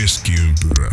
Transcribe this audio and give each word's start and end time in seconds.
Keskiympyrä. 0.00 0.90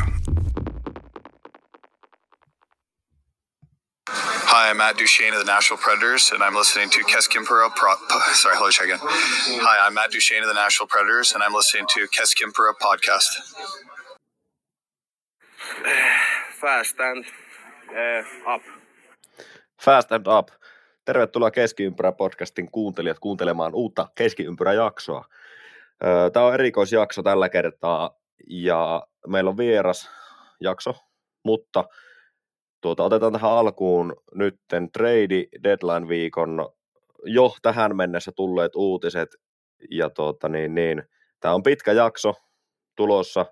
Hi, 4.52 4.72
I'm 4.72 4.78
Matt 4.78 4.98
Duchesne 5.00 5.38
of 5.38 5.46
the 5.46 5.54
Nashville 5.54 5.82
Predators, 5.84 6.32
and 6.32 6.42
I'm 6.42 6.56
listening 6.56 6.90
to 6.90 7.00
Keskimpura. 7.00 7.70
Pro- 7.70 7.98
sorry, 8.34 8.56
hold 8.56 8.66
on 8.66 8.70
a 8.70 8.72
second. 8.72 9.00
Hi, 9.62 9.88
I'm 9.88 9.94
Matt 9.94 10.12
Duchesne 10.12 10.42
of 10.42 10.48
the 10.48 10.62
Nashville 10.62 10.88
Predators, 10.88 11.34
and 11.34 11.44
I'm 11.44 11.54
listening 11.54 11.88
to 11.94 12.00
Keskimpura 12.18 12.74
podcast. 12.82 13.32
Fast 16.62 17.00
and 17.00 17.26
uh, 17.90 18.54
up. 18.56 18.62
Fast 19.82 20.12
and 20.12 20.28
Up. 20.28 20.50
Tervetuloa 21.06 21.52
Keskiympyrä-podcastin 21.52 22.72
kuuntelijat 22.72 23.20
kuuntelemaan 23.20 23.74
uutta 23.74 24.08
Keskiympyrä-jaksoa. 24.16 25.26
Tämä 26.34 26.46
on 26.46 26.54
erikoisjakso 26.54 27.24
tällä 27.24 27.50
kertaa 27.50 28.25
ja 28.50 29.08
meillä 29.28 29.50
on 29.50 29.58
vieras 29.58 30.10
jakso, 30.62 30.96
mutta 31.44 31.86
tuota, 32.82 33.04
otetaan 33.04 33.34
tähän 33.34 33.52
alkuun 33.52 34.16
nytten 34.36 34.92
trade 34.92 35.46
deadline 35.64 36.08
viikon 36.08 36.70
jo 37.24 37.56
tähän 37.62 37.96
mennessä 37.96 38.32
tulleet 38.36 38.76
uutiset 38.76 39.30
ja 39.92 40.10
tuota, 40.10 40.50
niin, 40.50 40.76
niin, 40.76 41.04
tämä 41.40 41.54
on 41.54 41.64
pitkä 41.64 41.92
jakso 41.92 42.34
tulossa, 42.96 43.46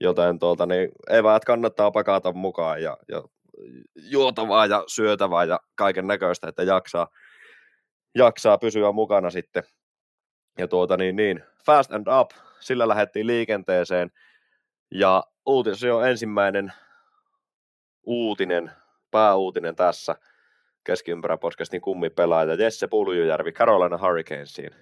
joten 0.00 0.38
tuota, 0.38 0.66
niin, 0.66 0.88
eväät 1.10 1.44
kannattaa 1.44 1.90
pakata 1.90 2.32
mukaan 2.32 2.82
ja, 2.82 2.96
ja 3.08 3.22
juotavaa 4.10 4.66
ja 4.66 4.84
syötävää 4.86 5.44
ja 5.44 5.60
kaiken 5.74 6.06
näköistä, 6.06 6.48
että 6.48 6.62
jaksaa, 6.62 7.08
jaksaa 8.14 8.58
pysyä 8.58 8.92
mukana 8.92 9.30
sitten. 9.30 9.62
Ja 10.58 10.68
tuota 10.68 10.96
niin, 10.96 11.16
niin, 11.16 11.42
fast 11.66 11.92
and 11.92 12.06
up, 12.20 12.30
sillä 12.60 12.88
lähdettiin 12.88 13.26
liikenteeseen. 13.26 14.10
Ja 14.90 15.22
uutis 15.46 15.84
on 15.84 16.08
ensimmäinen 16.08 16.72
uutinen, 18.06 18.72
pääuutinen 19.10 19.76
tässä 19.76 20.16
keskiympärä 20.84 21.36
podcastin 21.36 21.80
kummipelaaja 21.80 22.54
Jesse 22.54 22.86
Puljujärvi 22.86 23.52
Carolina 23.52 23.98
Hurricanesiin. 23.98 24.74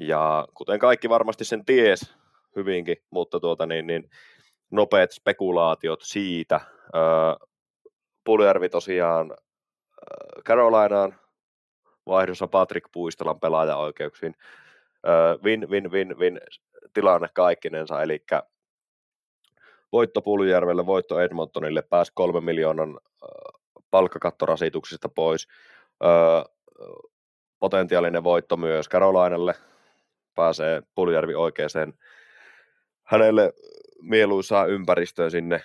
Ja 0.00 0.48
kuten 0.54 0.78
kaikki 0.78 1.08
varmasti 1.08 1.44
sen 1.44 1.64
ties 1.64 2.16
hyvinkin, 2.56 2.96
mutta 3.10 3.40
tuota 3.40 3.66
niin, 3.66 3.86
niin 3.86 4.10
nopeat 4.70 5.10
spekulaatiot 5.10 6.00
siitä. 6.02 6.60
Puljärvi 8.24 8.68
tosiaan 8.68 9.36
Carolinaan 10.44 11.14
vaihdossa 12.06 12.46
Patrick 12.46 12.92
Puistolan 12.92 13.40
pelaajaoikeuksiin. 13.40 14.34
Win, 15.42 15.70
win, 15.70 15.90
win, 15.90 16.18
win 16.18 16.40
tilanne 16.92 17.28
kaikkinensa, 17.34 18.02
eli 18.02 18.24
voitto 19.92 20.22
Puljärvelle, 20.22 20.86
voitto 20.86 21.20
Edmontonille, 21.20 21.82
pääsi 21.82 22.12
kolme 22.14 22.40
miljoonan 22.40 23.00
palkkakattorasituksista 23.90 25.08
pois. 25.08 25.48
Potentiaalinen 27.58 28.24
voitto 28.24 28.56
myös 28.56 28.88
Carolinalle, 28.88 29.54
pääsee 30.34 30.82
Puljärvi 30.94 31.34
oikeaan 31.34 31.94
hänelle 33.04 33.52
mieluisaa 34.02 34.66
ympäristöä 34.66 35.30
sinne. 35.30 35.60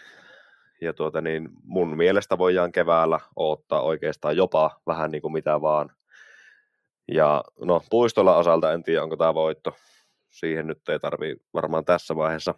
Ja 0.82 0.94
tuota 0.94 1.22
niin, 1.22 1.50
mun 1.64 1.98
mielestä 1.98 2.38
voidaan 2.38 2.72
keväällä 2.72 3.20
ottaa 3.36 3.82
oikeastaan 3.82 4.38
jopa 4.38 4.80
vähän 4.88 5.12
niin 5.12 5.22
kuin 5.22 5.34
mitä 5.34 5.62
vaan. 5.62 5.92
Ja 7.12 7.44
no 7.62 7.82
puistolla 7.90 8.38
osalta 8.38 8.74
en 8.74 8.84
tiedä, 8.84 9.04
onko 9.04 9.18
tämä 9.18 9.34
voitto. 9.34 9.76
Siihen 10.30 10.68
nyt 10.68 10.90
ei 10.90 11.00
tarvi 11.00 11.36
varmaan 11.54 11.86
tässä 11.86 12.16
vaiheessa 12.16 12.56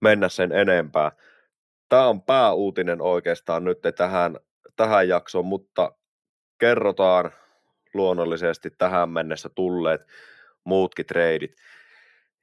mennä 0.00 0.28
sen 0.28 0.52
enempää. 0.52 1.12
Tämä 1.88 2.08
on 2.08 2.22
pääuutinen 2.22 3.00
oikeastaan 3.00 3.64
nyt 3.64 3.78
tähän, 3.96 4.36
tähän 4.76 5.08
jaksoon, 5.08 5.46
mutta 5.46 5.92
kerrotaan 6.58 7.32
luonnollisesti 7.94 8.70
tähän 8.78 9.08
mennessä 9.08 9.48
tulleet 9.48 10.06
muutkin 10.64 11.06
treidit. 11.06 11.56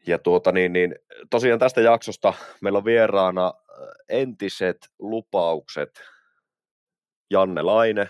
Ja 0.07 0.19
tuota 0.19 0.51
niin, 0.51 0.73
niin, 0.73 0.95
tosiaan 1.29 1.59
tästä 1.59 1.81
jaksosta 1.81 2.33
meillä 2.61 2.77
on 2.77 2.85
vieraana 2.85 3.47
äh, 3.47 3.87
entiset 4.09 4.77
lupaukset 4.99 6.01
Janne 7.31 7.61
Laine 7.61 8.09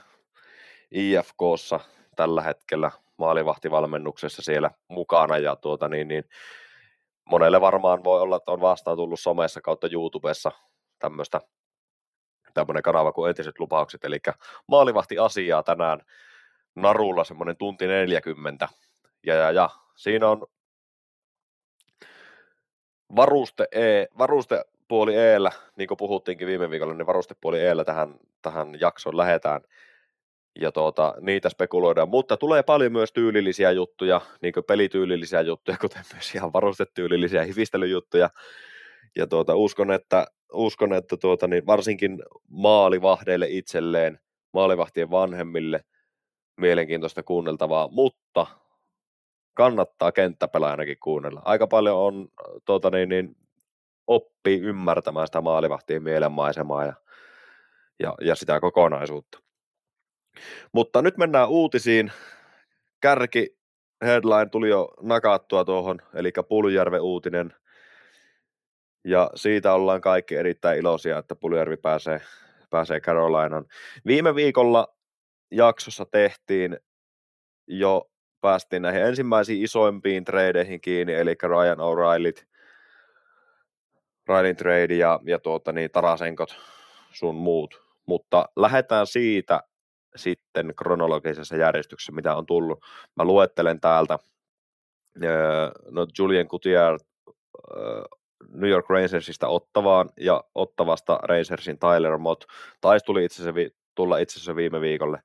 IFKssa 0.92 1.80
tällä 2.20 2.42
hetkellä 2.42 2.92
maalivahtivalmennuksessa 3.18 4.42
siellä 4.42 4.72
mukana 4.88 5.38
ja 5.38 5.56
tuota 5.56 5.88
niin, 5.88 6.08
niin 6.08 6.24
monelle 7.26 7.62
varmaan 7.62 8.04
voi 8.04 8.22
olla, 8.22 8.36
että 8.36 8.52
on 8.52 8.62
vastaan 8.62 8.98
tullut 8.98 9.20
somessa 9.20 9.62
kautta 9.62 9.88
YouTubessa 9.92 10.52
tämmöistä 11.00 11.42
tämmöinen 12.54 12.84
kanava 12.84 13.12
kuin 13.12 13.30
entiset 13.30 13.60
lupaukset, 13.60 14.04
eli 14.04 14.18
maalivahti 14.68 15.20
asiaa 15.20 15.64
tänään 15.64 16.02
narulla 16.76 17.24
semmoinen 17.24 17.58
tunti 17.58 17.88
40 17.88 18.68
ja, 19.26 19.36
ja, 19.36 19.52
ja 19.52 19.70
siinä 19.96 20.30
on 20.30 20.48
varuste, 23.16 23.68
e, 23.72 24.06
varuste 24.18 24.66
puoli 24.88 25.16
Eellä, 25.16 25.52
niin 25.76 25.88
kuin 25.88 25.98
puhuttiinkin 25.98 26.48
viime 26.48 26.70
viikolla, 26.70 26.94
niin 26.94 27.08
varustepuoli 27.08 27.60
Eellä 27.60 27.84
tähän, 27.84 28.16
tähän 28.42 28.80
jaksoon 28.80 29.18
lähetään 29.18 29.62
ja 30.62 30.72
tuota, 30.72 31.14
niitä 31.22 31.50
spekuloidaan, 31.50 32.10
mutta 32.10 32.38
tulee 32.38 32.64
paljon 32.64 32.92
myös 32.92 33.14
tyylillisiä 33.14 33.72
juttuja, 33.72 34.22
niin 34.42 34.54
kuin 34.54 34.64
pelityylillisiä 34.64 35.42
juttuja, 35.42 35.78
kuten 35.82 36.04
myös 36.14 36.36
ihan 36.36 36.54
varustetyylillisiä 36.54 37.44
hifistelyjuttuja, 37.44 38.30
ja 39.16 39.28
tuota, 39.28 39.56
uskon, 39.56 39.92
että, 39.92 40.28
uskon, 40.54 40.94
että 40.94 41.18
tuota, 41.18 41.48
niin 41.48 41.66
varsinkin 41.66 42.24
maalivahdeille 42.50 43.48
itselleen, 43.50 44.20
maalivahtien 44.54 45.12
vanhemmille 45.12 45.84
mielenkiintoista 46.58 47.24
kuunneltavaa, 47.24 47.88
mutta 47.88 48.48
kannattaa 49.54 50.12
kenttäpelaajanakin 50.12 50.98
kuunnella. 51.00 51.42
Aika 51.46 51.68
paljon 51.68 51.98
on 51.98 52.28
tuota, 52.66 52.90
niin, 52.90 53.10
niin, 53.10 53.36
oppii 54.08 54.60
ymmärtämään 54.60 55.28
sitä 55.28 55.42
maalivahtien 55.42 56.04
mielenmaisemaa 56.04 56.86
ja, 56.86 56.94
ja, 58.00 58.16
ja 58.22 58.36
sitä 58.36 58.60
kokonaisuutta. 58.60 59.49
Mutta 60.72 61.02
nyt 61.02 61.18
mennään 61.18 61.50
uutisiin. 61.50 62.12
Kärki 63.02 63.58
headline 64.06 64.50
tuli 64.52 64.70
jo 64.70 64.90
nakattua 65.02 65.66
tuohon, 65.66 66.00
eli 66.14 66.32
Puljärven 66.50 67.02
uutinen. 67.02 67.54
Ja 69.06 69.30
siitä 69.36 69.74
ollaan 69.74 70.02
kaikki 70.02 70.36
erittäin 70.36 70.80
iloisia, 70.80 71.18
että 71.18 71.36
Puljärvi 71.36 71.78
pääsee, 71.78 72.22
pääsee 72.70 73.00
Carolinan. 73.00 73.66
Viime 74.06 74.36
viikolla 74.36 74.88
jaksossa 75.52 76.06
tehtiin 76.06 76.78
jo 77.68 78.10
päästiin 78.42 78.82
näihin 78.82 79.02
ensimmäisiin 79.02 79.64
isoimpiin 79.64 80.24
tradeihin 80.24 80.82
kiinni, 80.82 81.14
eli 81.14 81.36
Ryan 81.44 81.78
O'Reillyt, 81.78 82.46
Ryan 84.28 84.56
trade 84.56 84.96
ja, 84.96 85.20
ja 85.26 85.40
tuota, 85.40 85.72
niin, 85.72 85.92
Tarasenkot 85.92 86.56
sun 87.12 87.36
muut. 87.36 87.82
Mutta 88.06 88.50
lähdetään 88.56 89.08
siitä 89.08 89.62
sitten 90.16 90.74
kronologisessa 90.76 91.56
järjestyksessä, 91.56 92.12
mitä 92.12 92.36
on 92.36 92.46
tullut. 92.46 92.80
Mä 93.16 93.24
luettelen 93.24 93.80
täältä, 93.80 94.20
no 95.92 96.08
Julian 96.20 96.48
Gutierrez 96.50 97.02
New 98.48 98.70
York 98.70 98.90
Rangersista 98.90 99.48
Ottavaan 99.48 100.10
ja 100.20 100.44
Ottavasta 100.56 101.20
Rangersin 101.24 101.80
Tyler 101.80 102.18
Mott 102.18 102.44
taisi 102.82 103.06
tuli 103.06 103.26
itse 103.26 103.42
asiassa, 103.42 103.76
tulla 103.96 104.18
itse 104.18 104.34
asiassa 104.34 104.56
viime 104.56 104.82
viikolle. 104.82 105.22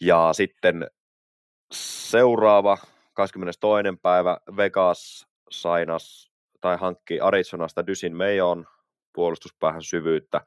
Ja 0.00 0.30
sitten 0.32 0.90
seuraava 1.72 2.78
22. 3.14 3.98
päivä 4.02 4.38
Vegas 4.56 5.26
sainas 5.50 6.30
tai 6.60 6.76
hankki 6.76 7.20
Arizonasta 7.20 7.86
Dysin 7.86 8.16
Mayon 8.16 8.66
puolustuspäähän 9.12 9.82
syvyyttä 9.82 10.40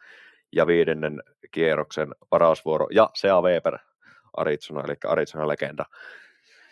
ja 0.52 0.68
viidennen 0.68 1.24
kierroksen 1.52 2.16
varausvuoro 2.32 2.88
ja 2.92 3.10
Sea 3.14 3.42
Weber 3.42 3.78
Arizona, 4.38 4.84
eli 4.86 4.96
Arizona 5.08 5.48
legenda 5.48 5.86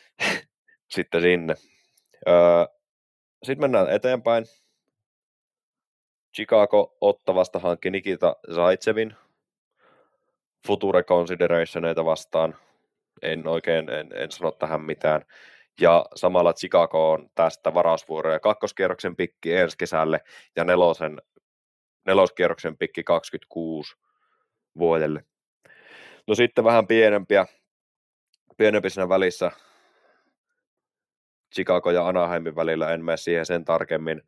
sitten 0.96 1.22
sinne. 1.22 1.56
Öö, 2.28 2.66
sitten 3.44 3.64
mennään 3.64 3.90
eteenpäin. 3.90 4.46
Chicago 6.36 6.98
Ottavasta 7.02 7.60
hankki 7.60 7.90
Nikita 7.90 8.36
Zaitsevin 8.54 9.16
Future 10.68 11.04
Considerationeita 11.04 12.06
vastaan 12.06 12.56
en 13.22 13.48
oikein, 13.48 13.90
en, 13.90 14.10
en 14.14 14.32
sano 14.32 14.52
tähän 14.52 14.82
mitään. 14.82 15.26
Ja 15.82 16.06
samalla 16.16 16.54
Chicago 16.54 17.12
on 17.12 17.30
tästä 17.36 17.74
varausvuoroja 17.74 18.40
kakkoskierroksen 18.40 19.16
pikki 19.16 19.54
ensi 19.54 19.78
kesälle 19.78 20.22
ja 20.56 20.64
nelosen, 20.64 21.22
neloskierroksen 22.10 22.78
pikki 22.78 23.04
26 23.04 23.96
vuodelle. 24.78 25.24
No 26.28 26.36
sitten 26.36 26.64
vähän 26.64 26.88
pienempiä, 26.88 27.46
pienempi 28.58 28.90
siinä 28.90 29.10
välissä 29.10 29.52
Chicago 31.56 31.92
ja 31.92 32.08
Anaheimin 32.08 32.56
välillä, 32.56 32.94
en 32.94 33.06
mene 33.06 33.18
siihen 33.18 33.46
sen 33.46 33.66
tarkemmin. 33.66 34.22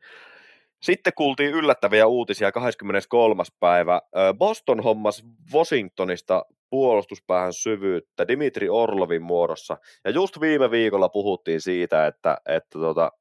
Sitten 0.82 1.14
kuultiin 1.16 1.54
yllättäviä 1.54 2.08
uutisia 2.08 2.52
23. 2.52 3.44
päivä. 3.60 4.02
Boston 4.38 4.84
hommas 4.84 5.24
Washingtonista 5.54 6.46
puolustuspäähän 6.70 7.54
syvyyttä 7.54 8.28
Dimitri 8.28 8.70
Orlovin 8.70 9.24
muodossa. 9.24 9.78
Ja 10.06 10.12
just 10.12 10.42
viime 10.42 10.72
viikolla 10.72 11.10
puhuttiin 11.10 11.62
siitä, 11.62 12.08
että, 12.08 12.38
että 12.46 12.80
tota, 12.80 13.12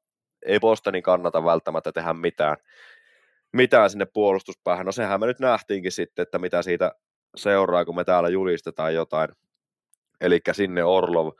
ei 0.45 0.59
Bostonin 0.59 1.03
kannata 1.03 1.45
välttämättä 1.45 1.91
tehdä 1.91 2.13
mitään, 2.13 2.57
mitään 3.53 3.89
sinne 3.89 4.05
puolustuspäähän. 4.05 4.85
No 4.85 4.91
sehän 4.91 5.19
me 5.19 5.25
nyt 5.25 5.39
nähtiinkin 5.39 5.91
sitten, 5.91 6.23
että 6.23 6.39
mitä 6.39 6.61
siitä 6.61 6.91
seuraa, 7.35 7.85
kun 7.85 7.95
me 7.95 8.03
täällä 8.03 8.29
julistetaan 8.29 8.93
jotain. 8.93 9.29
Eli 10.21 10.39
sinne 10.51 10.83
Orlov. 10.83 11.31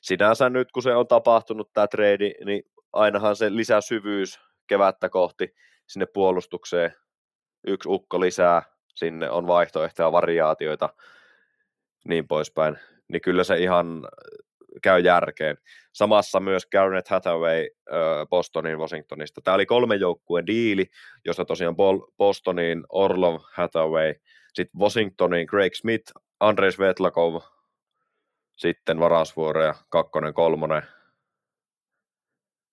Sinänsä 0.00 0.50
nyt, 0.50 0.72
kun 0.72 0.82
se 0.82 0.94
on 0.94 1.08
tapahtunut 1.08 1.72
tämä 1.72 1.86
trade, 1.86 2.30
niin 2.44 2.62
ainahan 2.92 3.36
se 3.36 3.56
lisää 3.56 3.80
syvyys 3.80 4.40
kevättä 4.66 5.08
kohti 5.08 5.54
sinne 5.86 6.06
puolustukseen. 6.06 6.94
Yksi 7.66 7.88
ukko 7.88 8.20
lisää, 8.20 8.62
sinne 8.94 9.30
on 9.30 9.46
vaihtoehtoja, 9.46 10.12
variaatioita, 10.12 10.88
niin 12.08 12.28
poispäin. 12.28 12.78
Niin 13.08 13.20
kyllä 13.20 13.44
se 13.44 13.56
ihan 13.58 14.08
käy 14.82 15.00
järkeen. 15.00 15.56
Samassa 15.92 16.40
myös 16.40 16.66
Garnet 16.66 17.08
Hathaway 17.08 17.66
Bostonin 18.30 18.78
Washingtonista. 18.78 19.40
Tämä 19.40 19.54
oli 19.54 19.66
kolme 19.66 19.96
joukkueen 19.96 20.46
diili, 20.46 20.86
jossa 21.24 21.44
tosiaan 21.44 21.76
Bostonin 22.18 22.84
Orlov 22.88 23.40
Hathaway, 23.52 24.14
sitten 24.54 24.80
Washingtonin 24.80 25.46
Craig 25.46 25.74
Smith, 25.74 26.12
Andres 26.40 26.78
Vetlakov, 26.78 27.40
sitten 28.56 29.00
varausvuoro 29.00 29.64
ja 29.64 29.74
kakkonen, 29.88 30.34
kolmonen, 30.34 30.82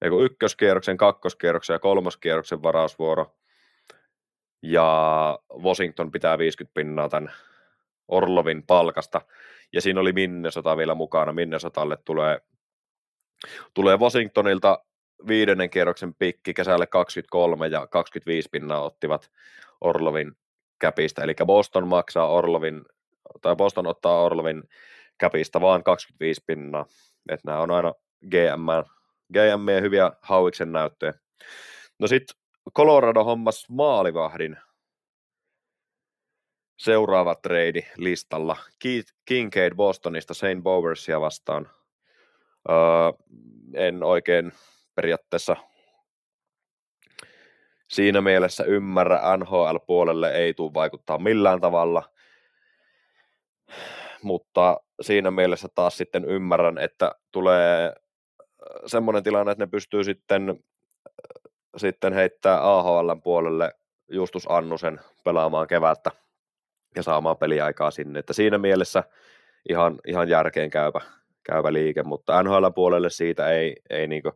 Eiku 0.02 0.22
ykköskierroksen, 0.22 0.98
kakkoskierroksen 0.98 1.74
ja 1.74 1.80
kolmoskierroksen 1.80 2.64
varausvuoro. 2.64 3.36
Ja 4.62 5.40
Washington 5.64 6.12
pitää 6.12 6.38
50 6.38 6.74
pinnaa 6.74 7.10
tämän 7.10 7.32
Orlovin 8.08 8.64
palkasta. 8.64 9.22
Ja 9.74 9.82
siinä 9.82 10.00
oli 10.00 10.14
Minnesota 10.14 10.78
vielä 10.78 10.96
mukana. 10.96 11.34
Minnesotalle 11.34 11.98
tulee, 12.06 12.40
tulee 13.74 13.98
Washingtonilta 13.98 14.86
viidennen 15.28 15.70
kierroksen 15.70 16.16
pikki 16.16 16.54
kesälle 16.54 16.88
23 16.88 17.68
ja 17.68 17.88
25 17.88 18.50
pinnaa 18.52 18.82
ottivat 18.82 19.32
Orlovin 19.82 20.32
käpistä. 20.80 21.24
Eli 21.24 21.34
Boston 21.46 21.88
maksaa 21.88 22.30
Orlovin, 22.30 22.82
tai 23.42 23.56
Boston 23.56 23.88
ottaa 23.88 24.22
Orlovin 24.22 24.64
käpistä 25.18 25.62
vaan 25.62 25.84
25 25.84 26.44
pinnaa. 26.48 26.86
Että 27.30 27.48
nämä 27.52 27.60
on 27.60 27.72
aina 27.72 27.94
GM, 28.30 28.68
GM 29.34 29.82
hyviä 29.82 30.12
hauiksen 30.22 30.72
näyttöjä. 30.72 31.14
No 32.00 32.08
sitten 32.08 32.38
Colorado 32.78 33.24
hommas 33.24 33.66
maalivahdin 33.70 34.58
seuraava 36.78 37.36
trade 37.36 37.82
listalla. 37.98 38.58
Kincaid 39.26 39.76
Bostonista 39.76 40.34
St. 40.34 40.64
Bowersia 40.64 41.22
vastaan. 41.22 41.70
Öö, 42.70 42.76
en 43.74 44.04
oikein 44.04 44.52
periaatteessa 44.96 45.56
siinä 47.88 48.22
mielessä 48.22 48.64
ymmärrä 48.64 49.38
NHL-puolelle 49.38 50.32
ei 50.32 50.54
tule 50.54 50.74
vaikuttaa 50.74 51.18
millään 51.18 51.62
tavalla, 51.62 52.04
mutta 54.22 54.80
siinä 55.02 55.32
mielessä 55.32 55.68
taas 55.76 55.98
sitten 55.98 56.26
ymmärrän, 56.26 56.78
että 56.78 57.12
tulee 57.32 57.94
semmoinen 58.86 59.24
tilanne, 59.24 59.52
että 59.52 59.64
ne 59.64 59.70
pystyy 59.72 60.04
sitten, 60.04 60.64
sitten 61.78 62.14
heittää 62.14 62.78
AHL 62.78 63.12
puolelle 63.24 63.72
Justus 64.12 64.46
Annusen 64.50 65.00
pelaamaan 65.24 65.68
kevättä 65.68 66.12
ja 66.96 67.04
saamaan 67.04 67.38
peliaikaa 67.38 67.92
sinne. 67.92 68.20
Että 68.20 68.34
siinä 68.34 68.58
mielessä 68.58 69.04
ihan, 69.70 70.00
ihan 70.08 70.30
järkeen 70.30 70.70
käyvä, 70.70 71.02
käyvä 71.44 71.74
liike, 71.74 72.04
mutta 72.04 72.44
NHL 72.44 72.68
puolelle 72.76 73.10
siitä 73.10 73.50
ei, 73.50 73.76
ei 73.90 74.08
niinku 74.08 74.32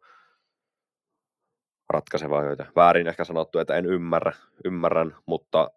ratkaisevaa 1.89 2.41
hyötyä. 2.41 2.71
Väärin 2.75 3.07
ehkä 3.07 3.23
sanottu, 3.23 3.59
että 3.59 3.75
en 3.75 3.85
ymmärrä, 3.85 4.31
ymmärrän, 4.65 5.15
mutta, 5.25 5.71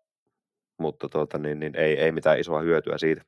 mutta 0.78 1.08
tuota, 1.08 1.38
niin, 1.38 1.60
niin 1.60 1.76
ei, 1.76 1.98
ei 1.98 2.12
mitään 2.12 2.40
isoa 2.40 2.60
hyötyä 2.60 2.98
siitä. 2.98 3.22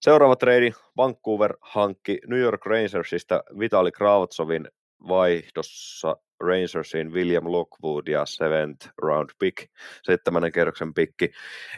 Seuraava 0.00 0.36
trade, 0.36 0.70
Vancouver 0.96 1.56
hankki 1.60 2.18
New 2.26 2.40
York 2.40 2.66
Rangersista 2.66 3.42
Vitali 3.58 3.92
Krautsovin 3.92 4.68
vaihdossa 5.08 6.16
Rangersin 6.46 7.12
William 7.12 7.52
Lockwood 7.52 8.08
ja 8.08 8.26
seventh 8.26 8.88
round 8.98 9.30
pick, 9.38 9.70
seitsemännen 10.02 10.52
kerroksen 10.52 10.94
pikki. 10.94 11.30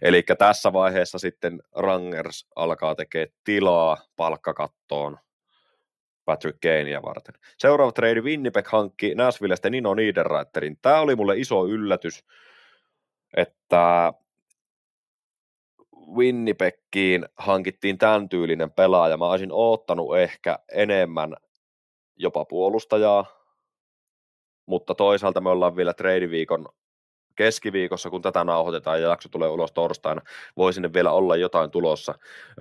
Eli 0.02 0.22
tässä 0.38 0.72
vaiheessa 0.72 1.18
sitten 1.18 1.62
Rangers 1.76 2.46
alkaa 2.56 2.94
tekemään 2.94 3.28
tilaa 3.44 3.96
palkkakattoon 4.16 5.18
Patrick 6.24 6.60
Kanea 6.60 7.02
varten. 7.02 7.34
Seuraava 7.58 7.92
trade 7.92 8.20
Winnipeg 8.20 8.66
hankki 8.66 9.14
Nashvillestä 9.14 9.70
Nino 9.70 9.94
Niederreiterin. 9.94 10.78
Tämä 10.82 11.00
oli 11.00 11.16
mulle 11.16 11.36
iso 11.36 11.66
yllätys, 11.66 12.24
että 13.36 14.12
Winnipegiin 16.16 17.26
hankittiin 17.36 17.98
tämän 17.98 18.28
tyylinen 18.28 18.72
pelaaja. 18.72 19.16
Mä 19.16 19.24
olisin 19.24 19.52
oottanut 19.52 20.18
ehkä 20.18 20.58
enemmän 20.72 21.36
jopa 22.16 22.44
puolustajaa, 22.44 23.35
mutta 24.66 24.94
toisaalta 24.94 25.40
me 25.40 25.50
ollaan 25.50 25.76
vielä 25.76 25.94
trade-viikon 25.94 26.68
keskiviikossa, 27.36 28.10
kun 28.10 28.22
tätä 28.22 28.44
nauhoitetaan 28.44 29.02
ja 29.02 29.08
jakso 29.08 29.28
tulee 29.28 29.48
ulos 29.48 29.72
torstaina, 29.72 30.22
voi 30.56 30.72
sinne 30.72 30.92
vielä 30.92 31.12
olla 31.12 31.36
jotain 31.36 31.70
tulossa. 31.70 32.14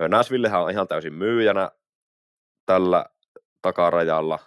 Näsvillehän 0.08 0.62
on 0.62 0.70
ihan 0.70 0.88
täysin 0.88 1.14
myyjänä 1.14 1.70
tällä 2.66 3.06
takarajalla, 3.62 4.38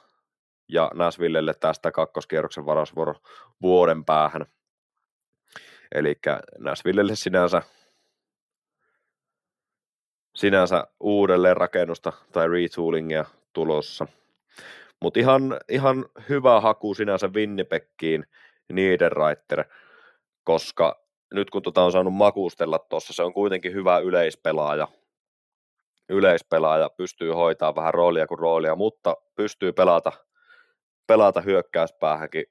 ja 0.69 0.91
Näsvillelle 0.94 1.53
tästä 1.53 1.91
kakkoskierroksen 1.91 2.65
varausvuoro 2.65 3.15
vuoden 3.62 4.05
päähän. 4.05 4.45
Eli 5.91 6.15
Näsvillelle 6.57 7.15
sinänsä 7.15 7.62
sinänsä 10.35 10.88
uudelleen 11.00 11.57
rakennusta 11.57 12.13
tai 12.31 12.47
retoolingia 12.47 13.25
tulossa. 13.53 14.07
Mutta 15.01 15.19
ihan, 15.19 15.60
ihan 15.69 16.06
hyvä 16.30 16.62
haku 16.62 16.94
sinänsä 16.94 17.27
Winnipegkiin 17.27 18.25
Niederreiter, 18.74 19.63
koska 20.44 21.06
nyt 21.34 21.50
kun 21.50 21.62
tota 21.62 21.84
on 21.84 21.91
saanut 21.91 22.13
makustella 22.13 22.79
tuossa, 22.79 23.13
se 23.13 23.24
on 23.24 23.34
kuitenkin 23.34 23.74
hyvä 23.74 24.00
yleispelaaja. 24.00 24.88
Yleispelaaja 26.10 26.89
pystyy 26.89 27.32
hoitaa 27.32 27.75
vähän 27.75 27.94
roolia 27.94 28.27
kuin 28.27 28.39
roolia, 28.39 28.75
mutta 28.75 29.18
pystyy 29.36 29.74
pelata, 29.74 30.12
pelata 31.08 31.41
hyökkäyspäähänkin 31.41 32.46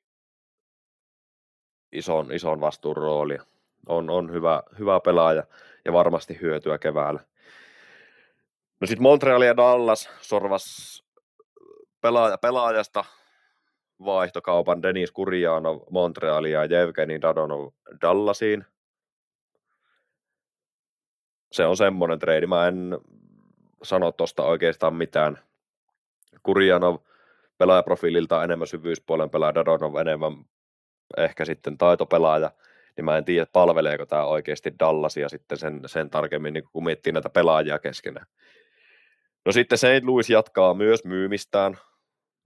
ison, 1.93 2.33
ison 2.33 2.61
vastuun 2.61 2.97
roolia. 2.97 3.43
On, 3.89 4.11
on 4.11 4.33
hyvä, 4.33 4.63
hyvä 4.79 5.01
pelaaja 5.01 5.45
ja 5.85 5.93
varmasti 5.93 6.39
hyötyä 6.41 6.79
keväällä. 6.79 7.21
No 8.81 8.87
sitten 8.87 9.03
Montreal 9.03 9.43
ja 9.43 9.57
Dallas 9.57 10.11
sorvas 10.21 11.05
pelaaja, 12.01 12.39
pelaajasta 12.39 13.05
vaihtokaupan 14.05 14.83
Denis 14.83 15.13
Kurjanov 15.13 15.81
Montrealia 15.91 16.65
ja 16.65 16.81
Evgeni 16.81 17.21
Dadonov 17.21 17.69
Dallasiin. 18.03 18.65
Se 21.53 21.67
on 21.67 21.77
semmoinen 21.77 22.19
trade. 22.19 22.47
Mä 22.47 22.69
en 22.69 22.99
sano 23.83 24.13
tuosta 24.13 24.43
oikeastaan 24.43 24.95
mitään. 24.95 25.39
Kurjanov 26.43 26.97
pelaajaprofiililta 27.59 28.45
enemmän 28.45 28.67
syvyyspuolen 28.67 29.31
pelaaja, 29.31 29.55
Dadonov 29.55 29.97
enemmän 29.97 30.33
ehkä 31.17 31.45
sitten 31.45 31.79
taitopelaaja, 31.79 32.51
niin 32.97 33.05
mä 33.05 33.19
en 33.19 33.25
tiedä, 33.25 33.47
palveleeko 33.53 34.07
tämä 34.07 34.25
oikeasti 34.25 34.73
Dallasia 34.79 35.29
sitten 35.29 35.59
sen, 35.59 35.81
sen 35.87 36.11
tarkemmin, 36.11 36.55
niin 36.55 36.65
kun 36.73 36.85
miettii 36.85 37.13
näitä 37.13 37.31
pelaajia 37.31 37.79
keskenään. 37.79 38.27
No 39.45 39.53
sitten 39.53 39.79
St. 39.79 40.03
Louis 40.03 40.31
jatkaa 40.31 40.75
myös 40.75 41.05
myymistään. 41.05 41.79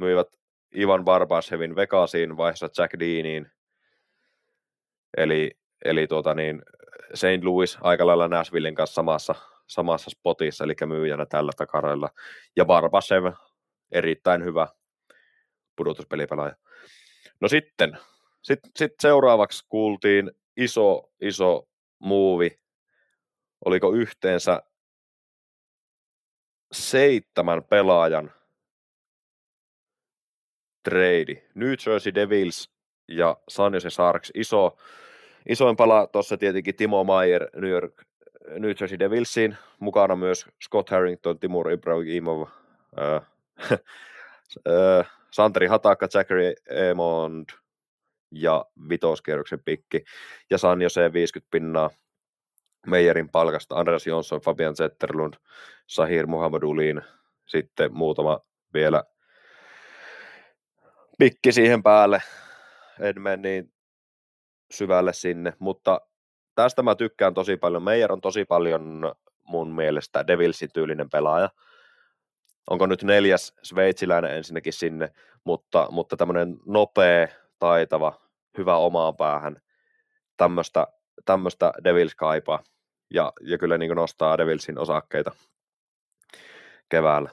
Myivät 0.02 0.28
Ivan 0.76 1.04
Barbashevin 1.04 1.76
Vegasiin 1.76 2.36
vaiheessa 2.36 2.68
Jack 2.78 2.98
Deaniin. 3.00 3.50
Eli, 5.16 5.50
eli 5.84 6.06
tuota 6.06 6.34
niin, 6.34 6.62
St. 7.14 7.44
Louis 7.44 7.78
aika 7.80 8.06
lailla 8.06 8.28
Nashvillein 8.28 8.74
kanssa 8.74 8.94
samassa, 8.94 9.34
samassa 9.66 10.10
spotissa, 10.10 10.64
eli 10.64 10.74
myyjänä 10.86 11.26
tällä 11.26 11.52
takarella. 11.56 12.08
Ja 12.56 12.64
Barbashev, 12.64 13.24
erittäin 13.92 14.44
hyvä 14.44 14.68
pudotuspelipelaaja. 15.76 16.56
No 17.40 17.48
sitten, 17.48 17.98
sit, 18.42 18.60
sit 18.76 18.92
seuraavaksi 19.00 19.64
kuultiin 19.68 20.30
iso, 20.56 21.12
iso 21.20 21.68
muuvi. 21.98 22.58
Oliko 23.64 23.92
yhteensä 23.92 24.62
seitsemän 26.72 27.64
pelaajan 27.64 28.32
trade. 30.82 31.42
New 31.54 31.74
Jersey 31.86 32.14
Devils 32.14 32.70
ja 33.08 33.36
San 33.48 33.74
Jose 33.74 33.90
Sharks. 33.90 34.30
Iso, 34.34 34.76
isoin 35.48 35.76
pala 35.76 36.06
tuossa 36.06 36.36
tietenkin 36.36 36.74
Timo 36.74 37.04
Maier 37.04 37.46
New 37.56 37.70
York 37.70 38.02
New 38.58 38.70
Jersey 38.80 38.98
Devilsiin, 38.98 39.56
mukana 39.80 40.16
myös 40.16 40.46
Scott 40.64 40.90
Harrington, 40.90 41.38
Timur 41.38 41.70
Ibrahimov, 41.70 42.48
äh, 42.98 43.22
äh, 44.68 45.06
Santeri 45.30 45.66
Hataka, 45.66 46.08
Zachary 46.08 46.54
Emond 46.70 47.48
ja 48.30 48.64
vitoskierroksen 48.88 49.60
pikki. 49.64 50.04
Ja 50.50 50.58
San 50.58 50.82
Jose 50.82 51.12
50 51.12 51.50
pinnaa 51.50 51.90
Meijerin 52.86 53.28
palkasta, 53.28 53.74
Andreas 53.74 54.06
Jonsson, 54.06 54.40
Fabian 54.40 54.76
Zetterlund, 54.76 55.34
Sahir 55.86 56.26
Muhammadulin, 56.26 57.02
sitten 57.46 57.94
muutama 57.94 58.40
vielä 58.74 59.04
pikki 61.18 61.52
siihen 61.52 61.82
päälle. 61.82 62.22
En 63.00 63.22
mene 63.22 63.36
niin 63.36 63.72
syvälle 64.70 65.12
sinne, 65.12 65.52
mutta 65.58 66.00
tästä 66.54 66.82
mä 66.82 66.94
tykkään 66.94 67.34
tosi 67.34 67.56
paljon. 67.56 67.82
Meijer 67.82 68.12
on 68.12 68.20
tosi 68.20 68.44
paljon 68.44 69.12
mun 69.42 69.74
mielestä 69.74 70.26
Devilsin 70.26 70.72
tyylinen 70.72 71.10
pelaaja. 71.10 71.48
Onko 72.70 72.86
nyt 72.86 73.02
neljäs 73.02 73.54
sveitsiläinen 73.62 74.36
ensinnäkin 74.36 74.72
sinne, 74.72 75.12
mutta, 75.44 75.88
mutta 75.90 76.16
tämmöinen 76.16 76.56
nopea, 76.66 77.28
taitava, 77.58 78.20
hyvä 78.58 78.76
omaan 78.76 79.16
päähän, 79.16 79.56
tämmöistä, 80.36 80.86
tämmöistä 81.24 81.72
Devils 81.84 82.14
kaipaa. 82.14 82.62
Ja, 83.10 83.32
ja 83.40 83.58
kyllä 83.58 83.78
niin 83.78 83.96
nostaa 83.96 84.38
Devilsin 84.38 84.78
osakkeita 84.78 85.32
keväällä. 86.88 87.30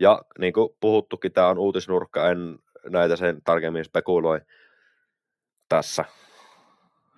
Ja 0.00 0.22
niin 0.38 0.52
kuin 0.52 0.68
puhuttukin, 0.80 1.32
tämä 1.32 1.48
on 1.48 1.58
uutisnurkka, 1.58 2.30
en 2.30 2.58
näitä 2.88 3.16
sen 3.16 3.42
tarkemmin 3.44 3.84
spekuloi 3.84 4.40
tässä 5.68 6.04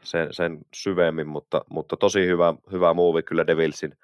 sen, 0.02 0.34
sen 0.34 0.58
syvemmin, 0.74 1.26
mutta, 1.26 1.64
mutta 1.70 1.96
tosi 1.96 2.26
hyvä, 2.26 2.54
hyvä 2.72 2.94
muuvi 2.94 3.22
kyllä 3.22 3.46
Devilsin 3.46 3.98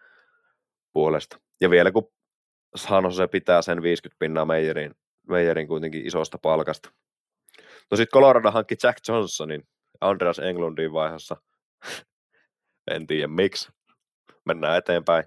puolesta. 0.92 1.40
Ja 1.60 1.70
vielä 1.70 1.92
kun 1.92 2.12
San 2.76 3.12
se 3.12 3.26
pitää 3.26 3.62
sen 3.62 3.82
50 3.82 4.18
pinnaa 4.18 4.44
Meijerin, 4.44 4.94
Meijerin 5.28 5.68
kuitenkin 5.68 6.06
isosta 6.06 6.38
palkasta. 6.38 6.90
No 7.90 7.96
sitten 7.96 8.20
Colorado 8.20 8.50
hankki 8.50 8.76
Jack 8.82 8.98
Johnsonin 9.08 9.68
Andreas 10.00 10.38
Englundin 10.38 10.92
vaiheessa. 10.92 11.36
en 12.90 13.06
tiedä 13.06 13.26
miksi. 13.26 13.68
Mennään 14.44 14.78
eteenpäin. 14.78 15.24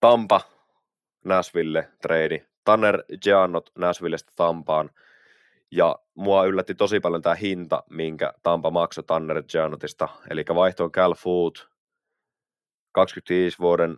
Tampa, 0.00 0.40
Nashville 1.24 1.88
trade. 2.02 2.46
Tanner 2.64 3.04
Giannot 3.22 3.70
Nashvillestä 3.78 4.32
Tampaan 4.36 4.90
ja 5.70 5.96
mua 6.14 6.44
yllätti 6.44 6.74
tosi 6.74 7.00
paljon 7.00 7.22
tämä 7.22 7.34
hinta, 7.34 7.82
minkä 7.90 8.32
Tampa 8.42 8.70
maksoi 8.70 9.04
Tanner 9.04 9.42
Giannotista. 9.42 10.08
Eli 10.30 10.44
vaihtoon 10.54 10.92
Cal 10.92 11.14
Food, 11.14 11.56
25 12.92 13.58
vuoden 13.58 13.96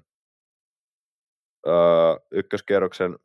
öö, 1.66 1.74
ykköskierroksen 2.30 3.18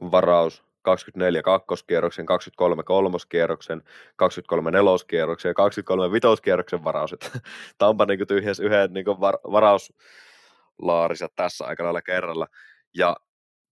varaus, 0.00 0.64
24 0.82 1.42
kakkoskierroksen, 1.42 2.26
23 2.26 2.82
kolmoskierroksen, 2.82 3.82
23 4.16 4.70
neloskierroksen 4.70 5.50
ja 5.50 5.54
23 5.54 6.12
vitoskierroksen 6.12 6.84
varaus. 6.84 7.14
Tampa 7.78 8.06
niin 8.06 8.26
tyhjäsi 8.26 8.62
yhden 8.62 8.92
niin 8.92 9.06
var, 9.06 9.38
varauslaarissa 9.52 11.28
tässä 11.36 11.64
aikana 11.64 12.02
kerralla. 12.02 12.46
Ja 12.94 13.16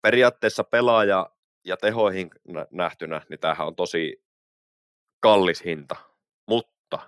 periaatteessa 0.01 0.63
pelaaja 0.63 1.29
ja 1.63 1.77
tehoihin 1.77 2.29
nähtynä, 2.71 3.21
niin 3.29 3.39
tämähän 3.39 3.67
on 3.67 3.75
tosi 3.75 4.23
kallis 5.19 5.65
hinta. 5.65 5.95
Mutta 6.47 6.99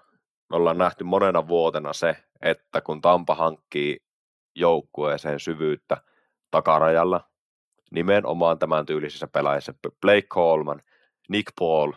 me 0.49 0.55
ollaan 0.55 0.77
nähty 0.77 1.03
monena 1.03 1.47
vuotena 1.47 1.93
se, 1.93 2.15
että 2.41 2.81
kun 2.81 3.01
Tampa 3.01 3.35
hankkii 3.35 3.99
joukkueeseen 4.55 5.39
syvyyttä 5.39 5.97
takarajalla, 6.51 7.29
nimenomaan 7.91 8.59
tämän 8.59 8.85
tyylisissä 8.85 9.27
pelaajissa, 9.27 9.73
Blake 10.01 10.27
Coleman, 10.27 10.81
Nick 11.29 11.53
Paul, 11.59 11.91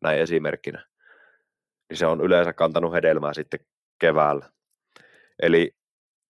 näin 0.00 0.18
esimerkkinä, 0.18 0.86
niin 1.88 1.96
se 1.96 2.06
on 2.06 2.20
yleensä 2.20 2.52
kantanut 2.52 2.92
hedelmää 2.92 3.34
sitten 3.34 3.60
keväällä. 3.98 4.50
Eli 5.42 5.76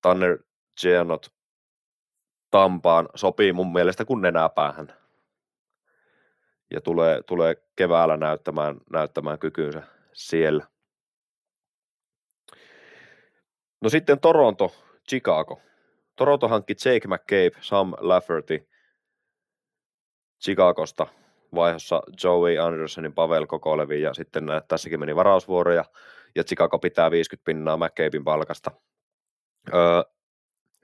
Tanner 0.03 0.39
Gianot 0.81 1.35
Tampaan 2.51 3.09
sopii 3.15 3.53
mun 3.53 3.73
mielestä 3.73 4.05
kun 4.05 4.23
nenäpäähän 4.23 5.04
ja 6.75 6.81
tulee, 6.81 7.23
tulee 7.23 7.57
keväällä 7.77 8.17
näyttämään, 8.17 8.77
näyttämään 8.93 9.39
kykynsä 9.39 9.83
siellä. 10.13 10.67
No 13.81 13.89
sitten 13.89 14.21
Toronto, 14.21 14.75
Chicago. 15.09 15.61
Toronto 16.17 16.49
hankki 16.49 16.75
Jake 16.85 17.09
McCabe, 17.09 17.61
Sam 17.61 17.93
Lafferty 17.99 18.69
Chicagosta 20.45 21.07
vaihossa 21.55 22.03
Joey 22.25 22.59
Andersonin, 22.59 23.13
Pavel 23.13 23.47
Kokolevi 23.47 24.03
ja 24.03 24.15
sitten 24.15 24.45
tässäkin 24.69 25.01
meni 25.01 25.17
varausvuoroja 25.17 25.85
ja 26.35 26.45
Chicago 26.45 26.79
pitää 26.79 27.11
50 27.11 27.45
pinnaa 27.45 27.77
McCabein 27.77 28.25
palkasta. 28.25 28.71
Öö, 29.75 30.14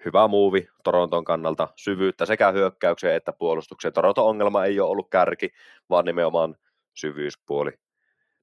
hyvä 0.04 0.28
muuvi 0.28 0.69
Toronton 0.85 1.25
kannalta, 1.25 1.69
syvyyttä 1.76 2.26
sekä 2.26 2.52
hyökkäykseen 2.52 3.16
että 3.16 3.33
puolustukseen. 3.33 3.95
Toronton 3.95 4.25
ongelma 4.25 4.64
ei 4.64 4.80
ole 4.80 4.90
ollut 4.90 5.11
kärki, 5.11 5.50
vaan 5.90 6.04
nimenomaan 6.04 6.57
syvyyspuoli. 6.95 7.71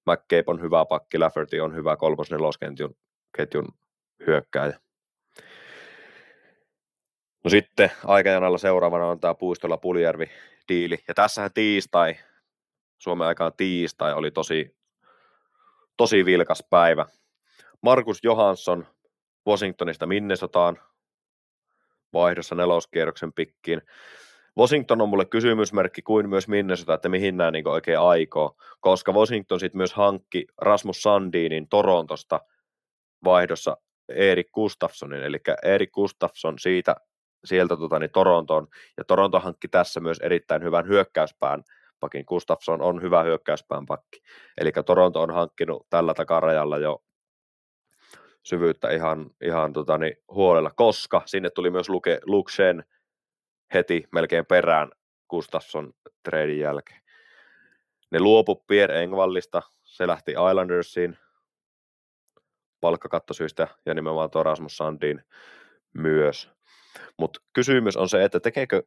McCabe 0.05 0.43
on 0.47 0.61
hyvä 0.61 0.85
pakki, 0.85 1.19
Lafferty 1.19 1.59
on 1.59 1.75
hyvä 1.75 1.95
kolmos 1.95 2.31
nelosketjun 2.31 2.95
ketjun 3.37 3.67
hyökkääjä. 4.27 4.79
No 7.43 7.49
sitten 7.49 7.91
aikajanalla 8.05 8.57
seuraavana 8.57 9.05
on 9.05 9.19
tämä 9.19 9.35
Puistolla 9.35 9.77
Puljärvi 9.77 10.29
diili. 10.69 10.97
Ja 11.07 11.13
tässähän 11.13 11.53
tiistai, 11.53 12.15
Suomen 12.97 13.27
aikaan 13.27 13.53
tiistai, 13.57 14.13
oli 14.13 14.31
tosi, 14.31 14.77
tosi 15.97 16.25
vilkas 16.25 16.63
päivä. 16.69 17.05
Markus 17.81 18.19
Johansson 18.23 18.87
Washingtonista 19.47 20.05
Minnesotaan 20.05 20.79
vaihdossa 22.13 22.55
neloskierroksen 22.55 23.33
pikkiin. 23.33 23.81
Washington 24.57 25.01
on 25.01 25.09
mulle 25.09 25.25
kysymysmerkki 25.25 26.01
kuin 26.01 26.29
myös 26.29 26.47
Minnesota, 26.47 26.93
että 26.93 27.09
mihin 27.09 27.37
nämä 27.37 27.51
niin 27.51 27.67
oikein 27.67 27.99
aikoo, 27.99 28.55
koska 28.79 29.11
Washington 29.11 29.59
sitten 29.59 29.77
myös 29.77 29.93
hankki 29.93 30.45
Rasmus 30.57 31.01
Sandinin 31.01 31.69
Torontosta 31.69 32.39
vaihdossa 33.23 33.77
Erik 34.09 34.47
Gustafssonin, 34.53 35.23
eli 35.23 35.37
Erik 35.63 35.91
Gustafsson 35.91 36.59
siitä 36.59 36.95
sieltä 37.45 37.77
tota, 37.77 37.99
niin 37.99 38.11
Torontoon, 38.11 38.67
ja 38.97 39.03
Toronto 39.03 39.39
hankki 39.39 39.67
tässä 39.67 39.99
myös 39.99 40.19
erittäin 40.19 40.63
hyvän 40.63 40.87
hyökkäyspään 40.87 41.63
pakin. 41.99 42.23
Gustafsson 42.27 42.81
on 42.81 43.01
hyvä 43.01 43.23
hyökkäyspään 43.23 43.85
pakki. 43.85 44.19
Eli 44.57 44.71
Toronto 44.85 45.21
on 45.21 45.33
hankkinut 45.33 45.87
tällä 45.89 46.13
takarajalla 46.13 46.77
jo 46.77 47.03
syvyyttä 48.47 48.89
ihan, 48.89 49.29
ihan 49.41 49.73
tota, 49.73 49.97
niin, 49.97 50.17
huolella, 50.31 50.71
koska 50.75 51.21
sinne 51.25 51.49
tuli 51.49 51.69
myös 51.69 51.89
Luke, 51.89 52.19
Luke 52.25 52.51
Shen 52.51 52.83
heti 53.73 54.03
melkein 54.11 54.45
perään 54.45 54.91
Gustafsson 55.29 55.93
treidin 56.23 56.59
jälkeen. 56.59 57.01
Ne 58.11 58.19
luopu 58.19 58.55
Pierre 58.55 59.03
Engvallista, 59.03 59.61
se 59.83 60.07
lähti 60.07 60.31
Islandersiin 60.31 61.17
palkkakattosyistä 62.81 63.67
ja 63.85 63.93
nimenomaan 63.93 64.29
tuo 64.29 64.43
Rasmus 64.43 64.77
Sandin 64.77 65.23
myös. 65.93 66.49
Mutta 67.17 67.39
kysymys 67.53 67.97
on 67.97 68.09
se, 68.09 68.23
että 68.23 68.39
tekeekö 68.39 68.83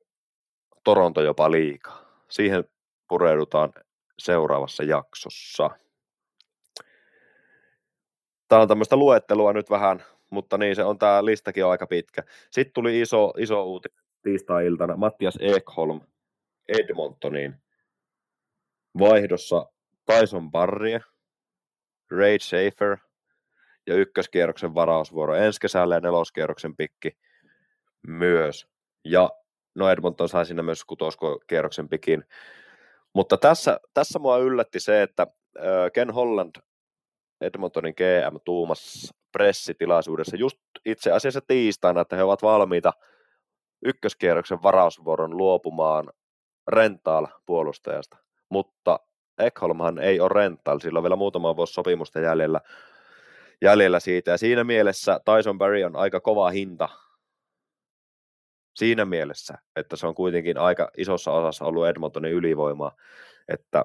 Toronto 0.85 1.23
jopa 1.23 1.51
liikaa? 1.51 2.05
Siihen 2.31 2.65
pureudutaan 3.09 3.73
seuraavassa 4.19 4.83
jaksossa. 4.83 5.71
Tämä 8.51 8.63
on 8.63 8.69
tämmöistä 8.69 8.97
luettelua 8.97 9.53
nyt 9.53 9.71
vähän, 9.71 10.05
mutta 10.31 10.59
niin 10.59 10.77
se 10.77 10.85
on 10.85 10.99
tämä 10.99 11.25
listakin 11.25 11.65
on 11.65 11.71
aika 11.71 11.87
pitkä. 11.87 12.23
Sitten 12.51 12.73
tuli 12.73 13.01
iso, 13.01 13.33
iso 13.39 13.65
uutinen 13.65 13.99
tiistai-iltana. 14.23 14.97
Mattias 14.97 15.39
Ekholm 15.41 16.01
Edmontoniin 16.69 17.55
vaihdossa 18.99 19.67
Tyson 20.07 20.51
Barrie, 20.51 21.01
Ray 22.11 22.39
Schaefer 22.39 22.97
ja 23.87 23.95
ykköskierroksen 23.95 24.75
varausvuoro 24.75 25.35
ensi 25.35 25.61
kesällä 25.61 25.95
ja 25.95 26.01
neloskierroksen 26.01 26.77
pikki 26.77 27.19
myös. 28.07 28.67
Ja 29.05 29.31
no 29.75 29.91
Edmonton 29.91 30.29
sai 30.29 30.47
sinne 30.47 30.63
myös 30.63 30.85
kutoskierroksen 30.85 31.89
pikin. 31.89 32.25
Mutta 33.15 33.37
tässä, 33.37 33.81
tässä 33.95 34.19
mua 34.19 34.39
yllätti 34.39 34.81
se, 34.81 35.03
että 35.03 35.27
Ken 35.93 36.11
Holland 36.11 36.57
Edmontonin 37.41 37.95
GM 37.97 38.37
tuumas 38.45 39.15
pressitilaisuudessa 39.33 40.37
just 40.37 40.59
itse 40.85 41.13
asiassa 41.13 41.41
tiistaina, 41.41 42.01
että 42.01 42.17
he 42.17 42.23
ovat 42.23 42.43
valmiita 42.43 42.93
ykköskierroksen 43.85 44.63
varausvuoron 44.63 45.37
luopumaan 45.37 46.11
rentaal 46.69 47.27
puolustajasta, 47.47 48.17
mutta 48.49 49.01
Ekholmhan 49.39 49.99
ei 49.99 50.21
ole 50.21 50.31
rental, 50.35 50.79
sillä 50.79 50.99
on 50.99 51.03
vielä 51.03 51.17
muutama 51.17 51.57
vuosi 51.57 51.73
sopimusta 51.73 52.21
jäljellä, 52.21 52.61
jäljellä 53.63 54.01
siitä, 54.01 54.31
ja 54.31 54.39
siinä 54.39 54.65
mielessä 54.65 55.21
Tyson 55.25 55.59
Berry 55.59 55.85
on 55.85 55.97
aika 55.97 56.21
kova 56.21 56.51
hinta. 56.51 56.89
Siinä 58.75 59.05
mielessä, 59.05 59.59
että 59.77 59.97
se 59.97 60.07
on 60.07 60.15
kuitenkin 60.15 60.59
aika 60.59 60.91
isossa 60.97 61.33
osassa 61.33 61.65
ollut 61.65 61.87
Edmontonin 61.87 62.33
ylivoimaa, 62.33 62.93
että 63.49 63.85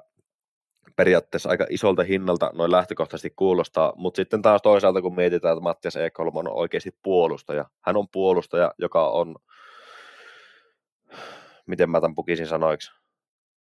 periaatteessa 0.95 1.49
aika 1.49 1.65
isolta 1.69 2.03
hinnalta 2.03 2.51
noin 2.53 2.71
lähtökohtaisesti 2.71 3.33
kuulostaa, 3.35 3.93
mutta 3.95 4.15
sitten 4.15 4.41
taas 4.41 4.61
toisaalta 4.61 5.01
kun 5.01 5.15
mietitään, 5.15 5.53
että 5.53 5.63
Mattias 5.63 5.95
Ekholm 5.95 6.35
on 6.35 6.47
oikeasti 6.47 6.97
puolustaja, 7.03 7.65
hän 7.81 7.97
on 7.97 8.07
puolustaja, 8.09 8.73
joka 8.77 9.09
on, 9.09 9.35
miten 11.65 11.89
mä 11.89 12.01
tämän 12.01 12.15
pukisin 12.15 12.47
sanoiksi, 12.47 12.91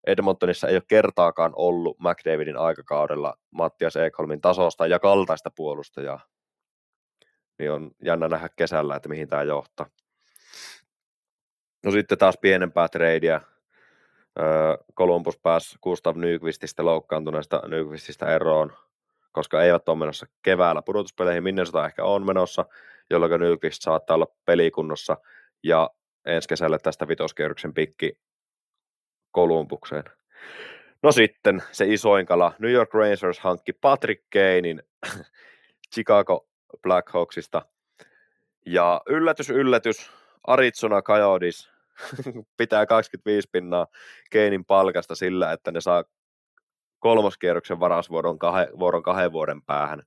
Edmontonissa 0.08 0.68
ei 0.68 0.76
ole 0.76 0.84
kertaakaan 0.88 1.54
ollut 1.56 1.98
McDavidin 2.00 2.58
aikakaudella 2.58 3.38
Mattias 3.52 3.96
Ekholmin 3.96 4.42
tasosta 4.42 4.88
ja 4.88 5.00
kaltaista 5.00 5.52
puolustajaa. 5.56 6.20
Niin 7.60 7.72
on 7.72 7.92
jännä 8.06 8.28
nähdä 8.28 8.50
kesällä, 8.56 8.96
että 8.96 9.10
mihin 9.10 9.28
tämä 9.28 9.44
johtaa. 9.44 9.90
No 11.86 11.92
sitten 11.92 12.18
taas 12.18 12.38
pienempää 12.42 12.88
treidiä. 12.88 13.42
Columbus 14.98 15.38
pääsi 15.38 15.78
Gustav 15.84 16.18
Nyqvististä 16.18 16.86
loukkaantuneesta 16.86 17.62
Nyqvististä 17.68 18.36
eroon, 18.36 18.74
koska 19.32 19.64
eivät 19.64 19.90
ole 19.90 19.98
menossa 19.98 20.26
keväällä 20.42 20.82
pudotuspeleihin. 20.82 21.44
Minnesota 21.44 21.86
ehkä 21.86 22.04
on 22.04 22.26
menossa, 22.26 22.66
jolloin 23.10 23.42
Nyqvist 23.42 23.82
saattaa 23.82 24.16
olla 24.16 24.28
pelikunnossa. 24.46 25.18
Ja 25.64 25.90
ensi 26.26 26.48
kesällä 26.48 26.78
tästä 26.80 27.08
vitoskierroksen 27.08 27.74
pikki 27.74 28.20
Kolumbukseen. 29.32 30.04
No 31.04 31.12
sitten 31.12 31.64
se 31.72 31.86
isoin 31.86 32.26
kala. 32.26 32.54
New 32.60 32.72
York 32.72 32.94
Rangers 32.94 33.40
hankki 33.40 33.74
Patrick 33.74 34.24
Kanein 34.34 34.84
Chicago 35.94 36.48
Blackhawksista. 36.82 37.66
Ja 38.66 39.02
yllätys, 39.10 39.50
yllätys, 39.50 40.12
Arizona 40.48 41.02
Coyotes 41.02 41.73
pitää 42.58 42.86
25 42.86 43.50
pinnaa 43.52 43.88
Keinin 44.30 44.66
palkasta 44.66 45.16
sillä, 45.16 45.52
että 45.52 45.72
ne 45.72 45.82
saa 45.82 46.04
kolmoskierroksen 47.00 47.80
varasvuoron 47.80 48.40
kahden, 48.40 48.80
vuoron 48.80 49.04
kahden 49.04 49.32
vuoden 49.32 49.62
päähän. 49.62 50.04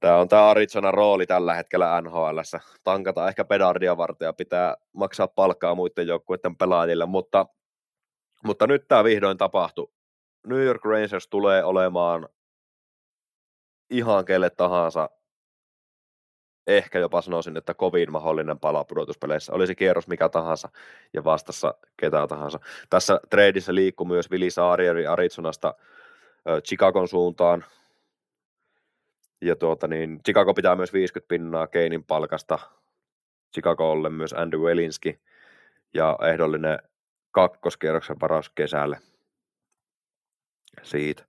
Tämä 0.00 0.16
on 0.16 0.28
tämä 0.28 0.50
Arizona 0.50 0.90
rooli 0.90 1.26
tällä 1.26 1.54
hetkellä 1.54 2.00
NHL. 2.00 2.38
Tankata 2.84 3.28
ehkä 3.28 3.44
pedardia 3.44 3.96
varten 3.96 4.26
ja 4.26 4.32
pitää 4.32 4.76
maksaa 4.92 5.28
palkkaa 5.28 5.74
muiden 5.74 6.06
joukkueiden 6.06 6.56
pelaajille, 6.56 7.06
mutta, 7.06 7.46
mutta 8.44 8.66
nyt 8.66 8.88
tämä 8.88 9.04
vihdoin 9.04 9.38
tapahtui. 9.38 9.92
New 10.46 10.64
York 10.64 10.84
Rangers 10.84 11.28
tulee 11.28 11.64
olemaan 11.64 12.28
ihan 13.90 14.24
kelle 14.24 14.50
tahansa 14.50 15.10
ehkä 16.66 16.98
jopa 16.98 17.22
sanoisin, 17.22 17.56
että 17.56 17.74
kovin 17.74 18.12
mahdollinen 18.12 18.58
pala 18.58 18.84
pudotuspeleissä. 18.84 19.52
Olisi 19.52 19.74
kierros 19.74 20.08
mikä 20.08 20.28
tahansa 20.28 20.68
ja 21.12 21.24
vastassa 21.24 21.74
ketä 21.96 22.26
tahansa. 22.26 22.60
Tässä 22.90 23.20
treidissä 23.30 23.74
liikkuu 23.74 24.06
myös 24.06 24.30
Vili 24.30 24.50
Saarieri 24.50 25.06
Arizonasta 25.06 25.74
Chicagon 26.64 27.08
suuntaan. 27.08 27.64
Ja 29.40 29.56
tuota 29.56 29.88
niin, 29.88 30.20
Chicago 30.24 30.54
pitää 30.54 30.76
myös 30.76 30.92
50 30.92 31.28
pinnaa 31.28 31.66
Keinin 31.66 32.04
palkasta. 32.04 32.58
Chicagolle 33.54 34.10
myös 34.10 34.32
Andrew 34.32 34.62
Welinski 34.62 35.20
ja 35.94 36.18
ehdollinen 36.32 36.78
kakkoskierroksen 37.30 38.16
varaus 38.20 38.50
kesälle 38.50 38.98
siitä. 40.82 41.24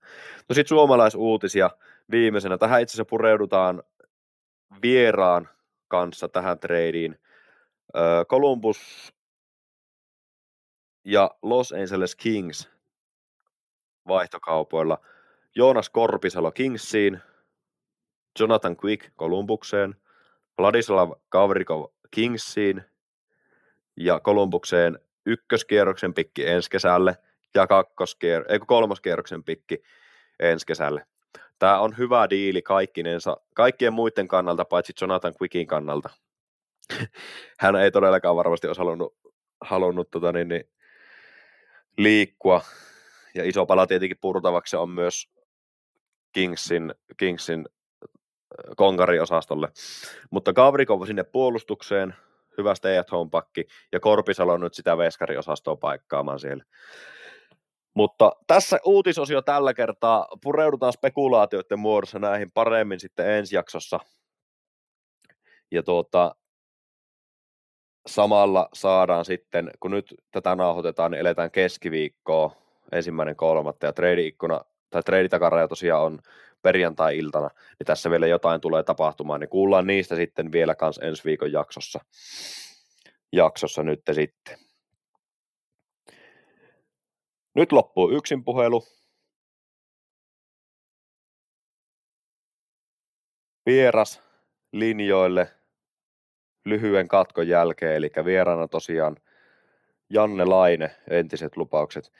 No 0.49 0.53
sitten 0.53 0.69
suomalaisuutisia 0.69 1.69
viimeisenä. 2.11 2.57
Tähän 2.57 2.81
itse 2.81 2.91
asiassa 2.91 3.09
pureudutaan 3.09 3.83
vieraan 4.81 5.49
kanssa 5.87 6.27
tähän 6.27 6.59
treidiin. 6.59 7.19
Columbus 8.29 9.13
ja 11.05 11.31
Los 11.41 11.71
Angeles 11.71 12.15
Kings 12.15 12.69
vaihtokaupoilla. 14.07 14.97
Joonas 15.55 15.89
Korpisalo 15.89 16.51
Kingsiin, 16.51 17.19
Jonathan 18.39 18.77
Quick 18.77 19.09
Columbukseen, 19.19 19.95
Vladislav 20.57 21.11
Kavrikov 21.29 21.85
Kingsiin 22.11 22.81
ja 23.95 24.19
Columbukseen 24.19 24.99
ykköskierroksen 25.25 26.13
pikki 26.13 26.47
ensi 26.47 26.69
kesälle 26.69 27.17
ja 27.55 27.65
kakkoskier- 27.65 28.45
ei, 28.49 28.59
kolmoskierroksen 28.59 29.43
pikki 29.43 29.83
ensi 30.39 30.65
kesälle. 30.65 31.05
Tämä 31.59 31.79
on 31.79 31.97
hyvä 31.97 32.29
diili 32.29 32.61
kaikkinensa, 32.61 33.37
kaikkien 33.53 33.93
muiden 33.93 34.27
kannalta, 34.27 34.65
paitsi 34.65 34.93
Jonathan 35.01 35.33
Quickin 35.41 35.67
kannalta. 35.67 36.09
Hän 37.59 37.75
ei 37.75 37.91
todellakaan 37.91 38.35
varmasti 38.35 38.67
olisi 38.67 38.79
halunnut, 38.79 39.17
halunnut 39.61 40.11
tota 40.11 40.31
niin, 40.31 40.47
niin, 40.47 40.69
liikkua. 41.97 42.61
Ja 43.35 43.45
iso 43.45 43.65
pala 43.65 43.87
tietenkin 43.87 44.17
purtavaksi 44.21 44.75
on 44.75 44.89
myös 44.89 45.29
Kingsin, 46.31 46.93
Kingsin 47.17 47.65
konkariosastolle. 48.75 49.71
Mutta 50.31 50.53
Gavrikov 50.53 51.05
sinne 51.05 51.23
puolustukseen, 51.23 52.15
hyvä 52.57 52.75
stay 52.75 52.97
at 52.97 53.11
home 53.11 53.29
pakki, 53.29 53.67
ja 53.91 53.99
Korpisalo 53.99 54.57
nyt 54.57 54.73
sitä 54.73 54.97
veskariosastoa 54.97 55.75
paikkaamaan 55.75 56.39
siellä. 56.39 56.63
Mutta 57.97 58.31
tässä 58.47 58.79
uutisosio 58.85 59.41
tällä 59.41 59.73
kertaa 59.73 60.27
pureudutaan 60.43 60.93
spekulaatioiden 60.93 61.79
muodossa 61.79 62.19
näihin 62.19 62.51
paremmin 62.51 62.99
sitten 62.99 63.29
ensi 63.29 63.55
jaksossa. 63.55 63.99
Ja 65.71 65.83
tuota, 65.83 66.35
samalla 68.07 68.69
saadaan 68.73 69.25
sitten, 69.25 69.71
kun 69.79 69.91
nyt 69.91 70.15
tätä 70.31 70.55
nauhoitetaan, 70.55 71.11
niin 71.11 71.19
eletään 71.19 71.51
keskiviikkoa 71.51 72.51
ensimmäinen 72.91 73.35
kolmatta 73.35 73.85
ja 73.85 73.93
trade-ikkuna 73.93 74.61
tai 74.89 75.03
trade 75.03 75.29
tosiaan 75.69 76.03
on 76.03 76.19
perjantai-iltana, 76.61 77.49
niin 77.79 77.85
tässä 77.85 78.09
vielä 78.09 78.27
jotain 78.27 78.61
tulee 78.61 78.83
tapahtumaan, 78.83 79.39
niin 79.39 79.49
kuullaan 79.49 79.87
niistä 79.87 80.15
sitten 80.15 80.51
vielä 80.51 80.75
kans 80.75 80.99
ensi 81.03 81.23
viikon 81.25 81.51
jaksossa, 81.51 81.99
jaksossa 83.33 83.83
nyt 83.83 84.01
sitten. 84.11 84.66
Nyt 87.57 87.71
loppuu 87.71 88.11
yksin 88.11 88.43
puhelu. 88.43 88.83
Vieras 93.65 94.21
linjoille 94.71 95.51
lyhyen 96.65 97.07
katkon 97.07 97.47
jälkeen, 97.47 97.95
eli 97.95 98.11
vieraana 98.25 98.67
tosiaan 98.67 99.17
Janne 100.09 100.45
Laine, 100.45 100.95
entiset 101.09 101.57
lupaukset 101.57 102.11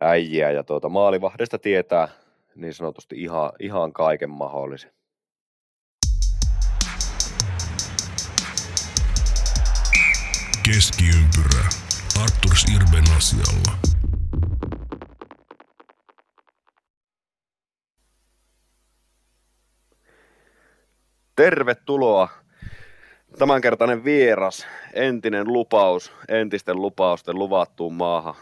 äijiä, 0.00 0.50
ja 0.50 0.64
tuota, 0.64 0.88
maalivahdesta 0.88 1.58
tietää 1.58 2.08
niin 2.54 2.74
sanotusti 2.74 3.22
ihan, 3.22 3.52
ihan 3.58 3.92
kaiken 3.92 4.30
mahdollisen. 4.30 4.92
Keskiympyrä. 10.66 11.83
Arturs 12.22 12.64
Irben 12.74 13.04
asialla. 13.16 13.72
Tervetuloa 21.36 22.28
tämänkertainen 23.38 24.04
vieras, 24.04 24.66
entinen 24.92 25.52
lupaus, 25.52 26.12
entisten 26.28 26.76
lupausten 26.76 27.38
luvattuun 27.38 27.94
maahan. 27.94 28.34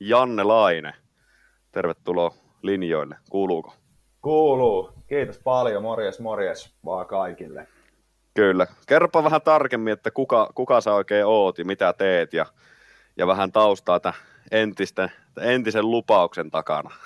Janne 0.00 0.42
Laine, 0.42 0.92
tervetuloa 1.72 2.34
linjoille. 2.62 3.16
Kuuluuko? 3.30 3.74
Kuuluu. 4.22 4.92
Kiitos 5.08 5.38
paljon. 5.38 5.82
Morjes, 5.82 6.20
morjes 6.20 6.74
vaan 6.84 7.06
kaikille. 7.06 7.68
Kyllä. 8.34 8.66
Kerropa 8.86 9.24
vähän 9.24 9.42
tarkemmin, 9.42 9.92
että 9.92 10.10
kuka, 10.10 10.50
kuka 10.54 10.80
sä 10.80 10.94
oikein 10.94 11.26
oot 11.26 11.58
ja 11.58 11.64
mitä 11.64 11.92
teet 11.92 12.32
ja 12.32 12.46
ja 13.18 13.26
vähän 13.26 13.52
taustaa 13.52 14.00
tämän 14.00 14.18
entisten, 14.50 15.12
entisen 15.40 15.90
lupauksen 15.90 16.50
takana. 16.50 16.90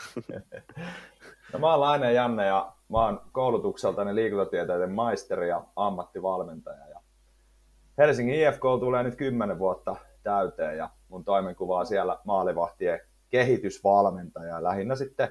No, 1.53 1.59
mä 1.59 1.71
oon 1.71 1.81
Laine 1.81 2.13
Janne 2.13 2.47
ja 2.47 2.73
mä 2.89 2.99
oon 2.99 3.21
koulutukseltani 3.33 4.15
liikuntatieteiden 4.15 4.93
maisteri 4.93 5.49
ja 5.49 5.65
ammattivalmentaja. 5.77 6.89
Ja 6.89 7.01
Helsingin 7.99 8.35
IFK 8.35 8.63
tulee 8.81 9.03
nyt 9.03 9.17
10 9.17 9.59
vuotta 9.59 9.97
täyteen 10.23 10.79
ja 10.79 10.91
mun 11.09 11.25
toimenkuva 11.25 11.79
on 11.79 11.87
siellä 11.87 12.19
maalivahtien 12.25 13.01
kehitysvalmentaja. 13.29 14.63
Lähinnä 14.63 14.95
sitten 14.95 15.29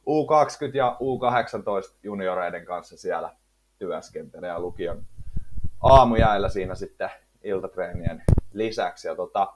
U20 0.00 0.76
ja 0.76 0.96
U18 1.00 1.94
junioreiden 2.02 2.64
kanssa 2.64 2.96
siellä 2.96 3.36
työskentelen 3.78 4.48
ja 4.48 4.60
lukion 4.60 5.04
aamujäillä 5.80 6.48
siinä 6.48 6.74
sitten 6.74 7.10
iltatreenien 7.42 8.22
lisäksi. 8.52 9.08
Ja 9.08 9.14
tota, 9.14 9.52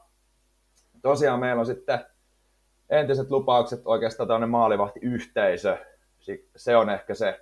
tosiaan 1.03 1.41
meillä 1.41 1.61
on 1.61 1.67
sitten 1.67 1.99
entiset 2.91 3.31
lupaukset, 3.31 3.81
oikeastaan 3.85 4.29
tämmöinen 4.29 4.51
maalivahtiyhteisö, 4.51 5.77
se 6.57 6.77
on 6.77 6.91
ehkä 6.91 7.15
se, 7.15 7.41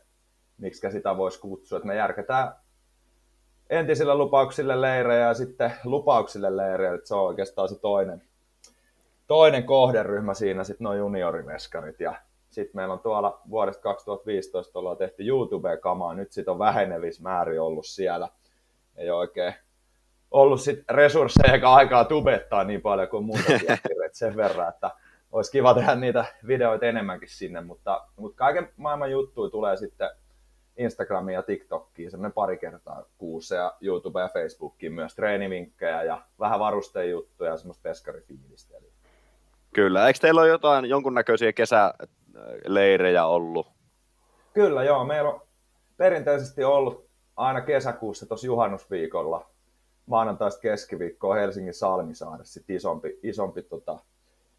miksi 0.59 0.91
sitä 0.91 1.17
voisi 1.17 1.41
kutsua, 1.41 1.79
että 1.79 1.87
me 1.87 1.97
järketään 1.97 2.53
entisille 3.71 4.15
lupauksille 4.15 4.81
leirejä 4.81 5.27
ja 5.27 5.35
sitten 5.35 5.73
lupauksille 5.85 6.57
leirejä, 6.57 6.95
että 6.95 7.09
se 7.09 7.15
on 7.15 7.27
oikeastaan 7.27 7.69
se 7.69 7.79
toinen, 7.81 8.23
toinen 9.27 9.65
kohderyhmä 9.65 10.35
siinä, 10.35 10.65
sitten 10.65 10.85
nuo 10.85 10.95
junioriveskarit 10.95 12.01
ja 12.01 12.15
sitten 12.51 12.77
meillä 12.77 12.95
on 12.95 13.01
tuolla 13.01 13.41
vuodesta 13.51 13.83
2015 13.83 14.79
ollaan 14.79 14.97
tehty 14.97 15.23
YouTube-kamaa, 15.27 16.15
nyt 16.15 16.33
sitten 16.33 16.53
on 16.53 16.59
vähenevissä 16.59 17.23
määrin 17.23 17.61
ollut 17.61 17.87
siellä. 17.87 18.29
Ei 18.97 19.11
oikein 19.11 19.55
ollut 20.35 20.61
sit 20.61 20.85
resursseja 20.91 21.53
eikä 21.53 21.71
aikaa 21.71 22.05
tubettaa 22.05 22.65
niin 22.65 22.83
paljon 22.83 23.09
kuin 23.09 23.25
muuta 23.25 23.43
sen 24.13 24.37
verran, 24.37 24.69
että 24.69 24.91
olisi 25.33 25.53
kiva 25.53 25.75
tehdä 25.75 25.95
niitä 25.95 26.25
videoita 26.47 26.87
enemmänkin 26.87 27.29
sinne, 27.29 27.61
mutta, 27.61 28.07
mutta 28.17 28.37
kaiken 28.37 28.69
maailman 28.77 29.11
juttuja 29.11 29.51
tulee 29.51 29.77
sitten 29.77 30.11
Instagramiin 30.77 31.35
ja 31.35 31.43
TikTokkiin 31.43 32.11
semmoinen 32.11 32.33
pari 32.33 32.59
kertaa 32.59 33.05
kuussa 33.19 33.55
ja 33.55 33.75
YouTube 33.81 34.21
ja 34.21 34.29
Facebookiin 34.29 34.93
myös 34.93 35.15
treenivinkkejä 35.15 36.03
ja 36.03 36.23
vähän 36.41 36.61
varustejuttuja 36.61 37.51
ja 37.51 37.57
semmoista 37.57 37.83
peskarifiilistelyä. 37.83 38.91
Kyllä, 39.75 40.07
eikö 40.07 40.19
teillä 40.19 40.41
ole 40.41 40.49
jotain 40.49 40.85
jonkunnäköisiä 40.85 41.53
kesäleirejä 41.53 43.27
ollut? 43.27 43.67
Kyllä 44.55 44.85
joo, 44.85 45.05
meillä 45.05 45.31
on 45.31 45.41
perinteisesti 45.97 46.65
ollut 46.65 47.09
aina 47.37 47.61
kesäkuussa 47.61 48.27
tuossa 48.27 48.47
juhannusviikolla 48.47 49.54
maanantaista 50.07 50.61
keskiviikkoa 50.61 51.35
Helsingin 51.35 51.75
Salmisaaressa 51.75 52.61
isompi, 52.69 53.19
isompi 53.23 53.63
tota, 53.63 53.99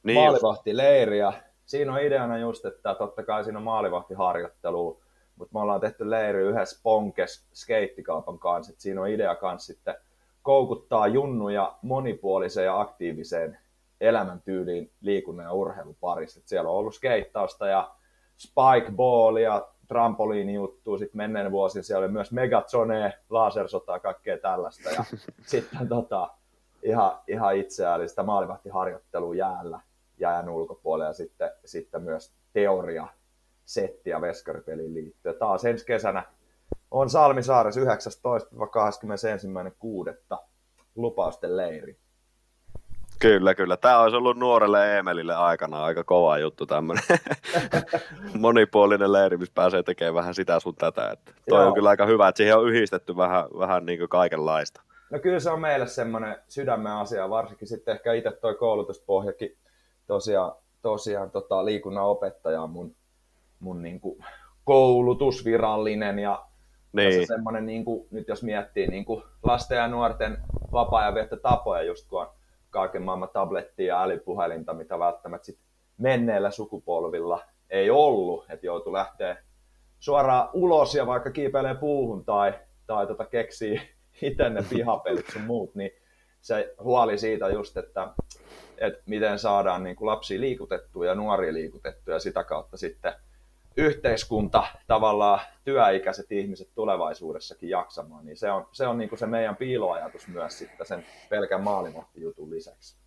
niin 0.04 0.20
maalivahtileiri. 0.20 1.20
Ja 1.20 1.34
siinä 1.66 1.94
on 1.94 2.02
ideana 2.02 2.38
just, 2.38 2.66
että 2.66 2.96
totta 2.96 3.24
kai 3.24 3.44
siinä 3.44 3.60
on 3.60 3.64
maalivahtiharjoittelu, 3.64 5.02
mutta 5.36 5.54
me 5.54 5.60
ollaan 5.60 5.82
tehty 5.82 6.10
leiri 6.10 6.42
yhdessä 6.42 6.80
Ponkes 6.84 7.48
skeittikaupan 7.54 8.40
kanssa. 8.40 8.74
Et 8.74 8.80
siinä 8.80 9.02
on 9.02 9.10
idea 9.10 9.36
kanssa 9.36 9.74
sitten 9.74 9.96
koukuttaa 10.42 11.08
junnuja 11.08 11.76
monipuoliseen 11.82 12.66
ja 12.66 12.80
aktiiviseen 12.80 13.58
elämäntyyliin 14.02 14.92
liikunnan 15.02 15.44
ja 15.44 15.54
urheilun 15.54 15.98
parissa. 16.02 16.40
Et 16.40 16.48
siellä 16.48 16.70
on 16.70 16.76
ollut 16.76 16.96
skeittausta 16.96 17.68
ja 17.68 17.92
spikeballia, 18.38 19.68
trampoliinijuttua, 19.88 20.98
sitten 20.98 21.18
menneen 21.18 21.52
vuosina 21.52 21.84
siellä 21.84 22.04
oli 22.06 22.12
myös 22.12 22.32
Megazone, 22.32 23.14
lasersotaa, 23.30 24.00
kaikkea 24.00 24.38
tällaista. 24.38 24.90
Ja 24.90 25.04
sitten 25.52 25.88
tota, 25.88 26.30
ihan, 26.84 27.12
ihan 27.28 27.56
itseällistä 27.56 28.24
maalivahtiharjoittelua 28.24 29.36
jäällä 29.36 29.80
jään 30.18 30.50
ulkopuolella 30.50 31.10
ja 31.10 31.14
sitten, 31.14 31.52
sitten 31.66 32.02
myös 32.02 32.34
teoria 32.54 33.08
settiä 33.66 34.22
veskaripeliin 34.22 34.94
liittyen. 34.94 35.36
Taas 35.36 35.66
ensi 35.66 35.86
kesänä 35.86 36.24
on 36.92 37.10
Salmisaaressa 37.10 37.82
19-21.6. 37.82 37.86
lupausten 40.96 41.58
leiri. 41.58 41.98
Kyllä, 43.20 43.56
kyllä. 43.56 43.78
Tämä 43.78 44.00
olisi 44.00 44.18
ollut 44.18 44.38
nuorelle 44.38 44.98
Emelille 44.98 45.36
aikana 45.36 45.84
aika 45.84 46.04
kova 46.04 46.38
juttu 46.38 46.66
tämmöinen 46.66 47.04
monipuolinen 48.40 49.14
leiri, 49.14 49.38
missä 49.38 49.54
pääsee 49.56 49.84
tekemään 49.84 50.16
vähän 50.16 50.34
sitä 50.34 50.60
sun 50.60 50.76
tätä. 50.76 51.10
Että 51.12 51.32
toi 51.50 51.60
Joo. 51.60 51.68
on 51.68 51.74
kyllä 51.74 51.90
aika 51.90 52.06
hyvä, 52.06 52.28
että 52.28 52.38
siihen 52.38 52.58
on 52.58 52.70
yhdistetty 52.70 53.18
vähän, 53.18 53.46
vähän 53.60 53.86
niin 53.86 54.00
kuin 54.00 54.10
kaikenlaista. 54.10 54.82
No 55.10 55.20
kyllä 55.20 55.40
se 55.40 55.50
on 55.50 55.62
meille 55.62 55.88
semmoinen 55.88 56.36
sydämen 56.48 56.92
asia, 56.92 57.30
varsinkin 57.30 57.68
sitten 57.68 57.96
ehkä 57.96 58.14
itse 58.14 58.32
toi 58.32 58.56
koulutuspohjakin 58.56 59.58
tosiaan, 60.08 60.52
tosiaan 60.82 61.32
tota, 61.32 61.66
liikunnan 61.66 62.04
opettaja 62.04 62.68
mun, 62.68 62.96
mun 63.60 63.82
niin 63.82 64.00
kuin 64.00 64.26
koulutusvirallinen 64.64 66.20
ja 66.20 66.46
niin. 66.94 67.28
semmoinen, 67.28 67.66
niin 67.66 67.86
kuin, 67.86 68.08
nyt 68.12 68.28
jos 68.28 68.44
miettii 68.44 68.88
niin 68.88 69.06
kuin 69.06 69.24
lasten 69.44 69.78
ja 69.78 69.88
nuorten 69.88 70.38
vapaa-ajan 70.72 71.28
tapoja, 71.42 71.84
just 71.84 72.10
kun 72.10 72.22
on 72.22 72.30
kaiken 72.76 73.02
maailman 73.02 73.30
tablettia 73.34 73.88
ja 73.88 74.04
älypuhelinta, 74.04 74.74
mitä 74.74 75.00
välttämättä 75.00 75.46
sit 75.46 75.60
menneillä 75.98 76.52
sukupolvilla 76.52 77.44
ei 77.70 77.90
ollut, 77.90 78.46
että 78.50 78.66
joutu 78.66 78.94
lähteä 78.94 79.38
suoraan 80.00 80.50
ulos 80.54 80.96
ja 80.96 81.08
vaikka 81.08 81.32
kiipeilee 81.32 81.76
puuhun 81.76 82.26
tai, 82.26 82.54
tai 82.88 83.08
tota 83.08 83.26
keksii 83.26 83.82
itse 84.22 84.50
ne 84.50 84.64
pihapelit 84.70 85.30
sun 85.34 85.42
muut, 85.42 85.76
niin 85.76 85.92
se 86.42 86.76
huoli 86.84 87.18
siitä 87.18 87.50
just, 87.50 87.78
että, 87.78 88.08
että 88.78 89.04
miten 89.06 89.40
saadaan 89.40 89.84
niin 89.84 89.96
kuin 89.96 90.08
lapsia 90.08 90.42
liikutettua 90.42 91.06
ja 91.06 91.16
nuoria 91.16 91.54
liikutettua 91.54 92.14
ja 92.14 92.20
sitä 92.20 92.44
kautta 92.44 92.78
sitten 92.78 93.14
yhteiskunta, 93.78 94.64
tavallaan 94.88 95.40
työikäiset 95.64 96.32
ihmiset 96.32 96.70
tulevaisuudessakin 96.76 97.70
jaksamaan, 97.70 98.26
niin 98.26 98.38
se 98.38 98.52
on 98.52 98.68
se, 98.72 98.88
on 98.88 98.98
niin 98.98 99.10
kuin 99.10 99.20
se 99.20 99.26
meidän 99.26 99.56
piiloajatus 99.56 100.28
myös 100.28 100.58
sitten 100.58 100.86
sen 100.86 101.06
pelkän 101.30 101.64
maalimahtijutun 101.64 102.50
lisäksi. 102.50 102.98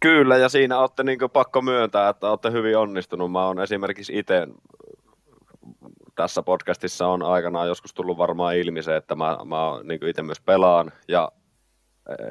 Kyllä, 0.00 0.36
ja 0.36 0.48
siinä 0.48 0.78
olette 0.78 1.02
niin 1.02 1.18
pakko 1.32 1.62
myöntää, 1.62 2.08
että 2.08 2.30
olette 2.30 2.50
hyvin 2.50 2.78
onnistunut. 2.78 3.32
Mä 3.32 3.46
oon 3.46 3.60
esimerkiksi 3.60 4.18
itse 4.18 4.46
tässä 6.14 6.42
podcastissa 6.42 7.06
on 7.06 7.22
aikanaan 7.22 7.68
joskus 7.68 7.94
tullut 7.94 8.18
varmaan 8.18 8.56
ilmi 8.56 8.82
se, 8.82 8.96
että 8.96 9.14
mä, 9.14 9.38
mä 9.44 9.56
niin 9.84 10.06
itse 10.06 10.22
myös 10.22 10.40
pelaan 10.40 10.92
ja 11.08 11.32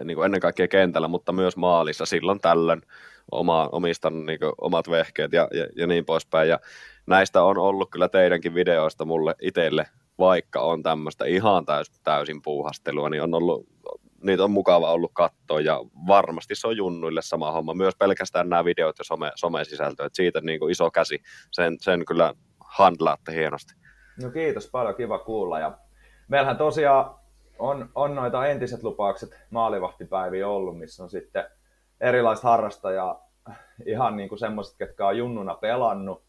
niin 0.04 0.15
kuin 0.15 0.25
ennen 0.25 0.41
kaikkea 0.41 0.67
kentällä, 0.67 1.08
mutta 1.08 1.32
myös 1.32 1.58
maalissa 1.58 2.06
silloin 2.06 2.39
tällöin 2.39 2.82
oma, 3.32 3.70
omistan 3.72 4.26
niin 4.26 4.39
omat 4.62 4.89
vehkeet 4.89 5.34
ja, 5.34 5.48
ja, 5.54 5.68
ja 5.76 5.88
niin 5.88 6.06
poispäin. 6.06 6.50
Ja 6.50 6.60
näistä 7.08 7.44
on 7.44 7.58
ollut 7.58 7.92
kyllä 7.92 8.10
teidänkin 8.10 8.54
videoista 8.54 9.06
mulle 9.06 9.36
itselle, 9.42 9.86
vaikka 10.20 10.62
on 10.62 10.84
tämmöistä 10.84 11.26
ihan 11.26 11.65
täys, 11.65 11.92
täysin 12.04 12.42
puuhastelua, 12.42 13.10
niin 13.10 13.24
on 13.24 13.34
ollut, 13.34 13.68
niitä 14.24 14.44
on 14.44 14.52
mukava 14.52 14.92
ollut 14.92 15.12
katsoa 15.13 15.62
ja 15.62 15.80
varmasti 16.08 16.56
se 16.56 16.68
on 16.68 16.78
junnuille 16.78 17.22
sama 17.22 17.52
homma. 17.52 17.74
Myös 17.74 17.96
pelkästään 17.96 18.50
nämä 18.50 18.65
videot 18.65 18.96
ja 19.00 19.04
some, 19.04 19.32
some-sisältö, 19.36 20.06
että 20.06 20.15
siitä 20.15 20.42
niin 20.42 20.60
kuin 20.60 20.72
iso 20.72 20.92
käsi, 20.92 21.20
sen, 21.52 21.78
sen 21.82 22.06
kyllä 22.06 22.34
handlaatte 22.60 23.34
hienosti. 23.34 23.74
No 24.24 24.32
kiitos 24.32 24.70
paljon, 24.72 24.96
kiva 24.96 25.20
kuulla. 25.20 25.60
Ja 25.60 25.78
meillähän 26.28 26.58
tosiaan 26.58 27.15
on, 27.60 27.89
on 27.96 28.15
noita 28.15 28.48
entiset 28.48 28.84
lupaukset 28.84 29.30
maalivahtipäiviä 29.50 30.48
ollut, 30.48 30.78
missä 30.78 31.04
on 31.04 31.10
sitten 31.10 31.46
erilaiset 32.01 32.43
harrastajaa, 32.43 33.29
ihan 33.85 34.17
niin 34.17 34.29
kuin 34.29 34.39
semmoiset, 34.39 34.77
ketkä 34.77 35.07
on 35.07 35.17
junnuna 35.17 35.55
pelannut 35.55 36.23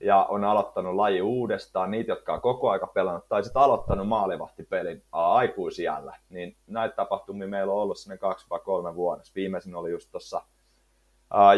ja 0.00 0.24
on 0.24 0.44
aloittanut 0.44 0.94
laji 0.94 1.22
uudestaan, 1.22 1.90
niitä, 1.90 2.12
jotka 2.12 2.34
on 2.34 2.40
koko 2.40 2.70
aika 2.70 2.86
pelannut, 2.86 3.28
tai 3.28 3.44
sitten 3.44 3.62
aloittanut 3.62 4.08
maalivahtipelin 4.08 5.02
aikuisijällä, 5.12 6.16
niin 6.28 6.56
näitä 6.66 6.96
tapahtumia 6.96 7.48
meillä 7.48 7.72
on 7.72 7.82
ollut 7.82 7.98
sinne 7.98 8.16
kaksi 8.16 8.46
vai 8.50 8.60
kolme 8.64 8.94
vuodessa. 8.94 9.32
Viimeisin 9.36 9.74
oli 9.74 9.90
just 9.90 10.10
tuossa 10.10 10.42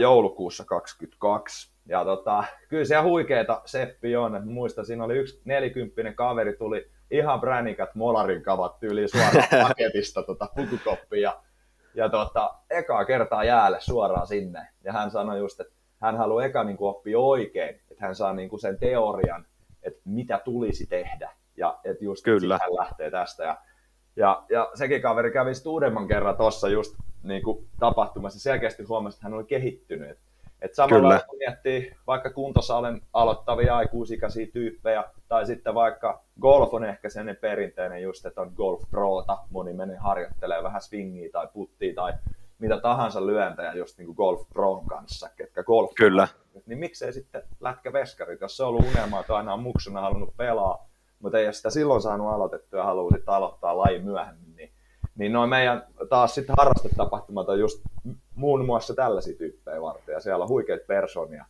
joulukuussa 0.00 0.64
22. 0.64 1.72
Ja 1.87 2.04
tota, 2.04 2.44
kyllä 2.68 2.84
siellä 2.84 3.04
huikeeta 3.04 3.62
Seppi 3.64 4.16
on. 4.16 4.37
Et 4.37 4.44
muistan, 4.44 4.87
siinä 4.87 5.04
oli 5.04 5.16
yksi 5.16 5.40
nelikymppinen 5.44 6.14
kaveri, 6.14 6.56
tuli 6.56 6.90
ihan 7.11 7.40
bränikät 7.40 7.94
molarin 7.94 8.42
kavat 8.42 8.80
tyyliin 8.80 9.08
suoraan 9.08 9.48
paketista 9.68 10.22
tota, 10.22 10.48
pukukoppiin. 10.56 11.22
Ja, 11.22 11.42
ja 11.98 12.08
tota, 12.08 12.54
ekaa 12.70 13.04
kertaa 13.04 13.44
jäälle 13.44 13.80
suoraan 13.80 14.26
sinne. 14.26 14.68
Ja 14.84 14.92
hän 14.92 15.11
sanoi 15.11 15.38
just, 15.38 15.61
että 15.61 15.74
hän 16.00 16.16
haluaa 16.16 16.44
eka 16.44 16.64
niin 16.64 16.76
kuin 16.76 16.88
oppia 16.88 17.18
oikein, 17.18 17.68
että 17.90 18.06
hän 18.06 18.14
saa 18.14 18.32
niin 18.32 18.48
kuin 18.48 18.61
sen 18.61 18.78
teorian, 18.78 19.46
että 19.82 20.00
mitä 20.04 20.40
tulisi 20.44 20.87
tehdä. 20.87 21.30
Ja 21.56 21.78
että 21.84 22.04
just 22.04 22.24
Kyllä. 22.24 22.58
hän 22.62 22.74
lähtee 22.74 23.11
tästä. 23.11 23.44
Ja, 23.44 23.58
ja, 24.16 24.44
ja 24.50 24.70
sekin 24.74 25.02
kaveri 25.02 25.30
kävi 25.30 25.52
uudemman 25.66 26.08
kerran 26.08 26.37
tuossa 26.37 26.68
just 26.68 26.94
niin 27.22 27.42
kuin 27.42 27.68
tapahtumassa. 27.80 28.40
Selkeästi 28.40 28.82
huomasi, 28.82 29.16
että 29.16 29.26
hän 29.26 29.34
oli 29.34 29.44
kehittynyt. 29.44 30.18
Et 30.62 30.75
samalla 30.75 31.09
Kyllä. 31.09 31.21
kun 31.29 31.38
miettii 31.38 31.97
vaikka 32.07 32.31
kuntosalen 32.31 33.03
aloittavia 33.12 33.77
aikuisikäisiä 33.77 34.47
tyyppejä, 34.53 35.05
tai 35.29 35.47
sitten 35.47 35.75
vaikka 35.75 36.23
golf 36.40 36.75
on 36.75 36.85
ehkä 36.85 37.09
sen 37.09 37.38
perinteinen 37.40 38.03
just, 38.03 38.27
että 38.27 38.40
on 38.40 38.53
golf 38.57 38.83
proota, 38.90 39.38
moni 39.51 39.73
menee 39.73 39.97
harjoittelee 39.97 40.62
vähän 40.62 40.83
swingiä 40.83 41.29
tai 41.33 41.49
puttia 41.53 41.94
tai 41.94 42.12
mitä 42.59 42.81
tahansa 42.81 43.27
lyöntejä 43.27 43.73
just 43.73 43.99
niin 43.99 44.07
kuin 44.07 44.16
golf 44.16 44.49
proon 44.49 44.87
kanssa, 44.87 45.29
ketkä 45.37 45.62
golf 45.62 45.94
Kyllä. 45.94 46.29
Niin 46.66 46.79
miksei 46.79 47.12
sitten 47.12 47.42
lätkä 47.61 47.92
veskarit, 47.92 48.40
jos 48.40 48.57
se 48.57 48.62
on 48.62 48.68
ollut 48.68 48.87
unelma, 48.87 49.21
että 49.21 49.37
aina 49.37 49.55
on 49.55 49.62
muksuna 49.62 50.01
halunnut 50.01 50.37
pelaa, 50.37 50.88
mutta 51.18 51.38
ei 51.38 51.53
sitä 51.53 51.71
silloin 51.71 52.03
saanut 52.03 52.33
aloitettua 52.33 52.81
ja 52.81 52.85
haluaa 52.85 53.12
sitten 53.12 53.35
aloittaa 53.35 53.79
laji 53.79 53.99
myöhemmin, 53.99 54.47
niin, 55.18 55.33
noin 55.33 55.50
meidän 55.50 55.87
taas 56.09 56.35
sitten 56.35 56.57
harrastetapahtumat 56.59 57.48
on 57.48 57.61
just 57.61 57.83
muun 58.35 58.64
muassa 58.64 58.94
tällaisia 58.94 59.38
tyyppejä 59.38 59.83
varten, 59.83 60.12
ja 60.12 60.20
siellä 60.20 60.42
on 60.42 60.48
huikeita 60.48 60.85
persoonia 60.87 61.44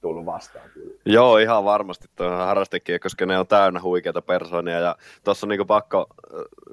tullut 0.00 0.26
vastaan 0.26 0.70
kyllä. 0.70 0.94
Joo, 1.06 1.38
ihan 1.38 1.64
varmasti 1.64 2.08
tuo 2.16 2.28
harrastekin, 2.28 3.00
koska 3.00 3.26
ne 3.26 3.38
on 3.38 3.46
täynnä 3.46 3.82
huikeita 3.82 4.22
persoonia. 4.22 4.80
Ja 4.80 4.96
tuossa 5.24 5.46
on 5.46 5.48
niin 5.48 5.66
pakko 5.66 6.06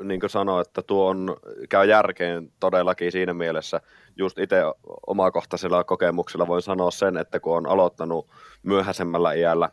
niin 0.03 0.21
sanoa, 0.27 0.62
että 0.62 0.81
tuo 0.81 1.10
on, 1.10 1.38
käy 1.69 1.89
järkeen 1.89 2.51
todellakin 2.60 3.12
siinä 3.12 3.34
mielessä. 3.34 3.81
Just 4.17 4.39
itse 4.39 4.62
omakohtaisella 5.08 5.84
kokemuksella 5.84 6.47
voin 6.47 6.62
sanoa 6.62 6.91
sen, 6.91 7.17
että 7.17 7.39
kun 7.39 7.58
on 7.58 7.67
aloittanut 7.67 8.27
myöhäisemmällä 8.63 9.34
iällä, 9.34 9.69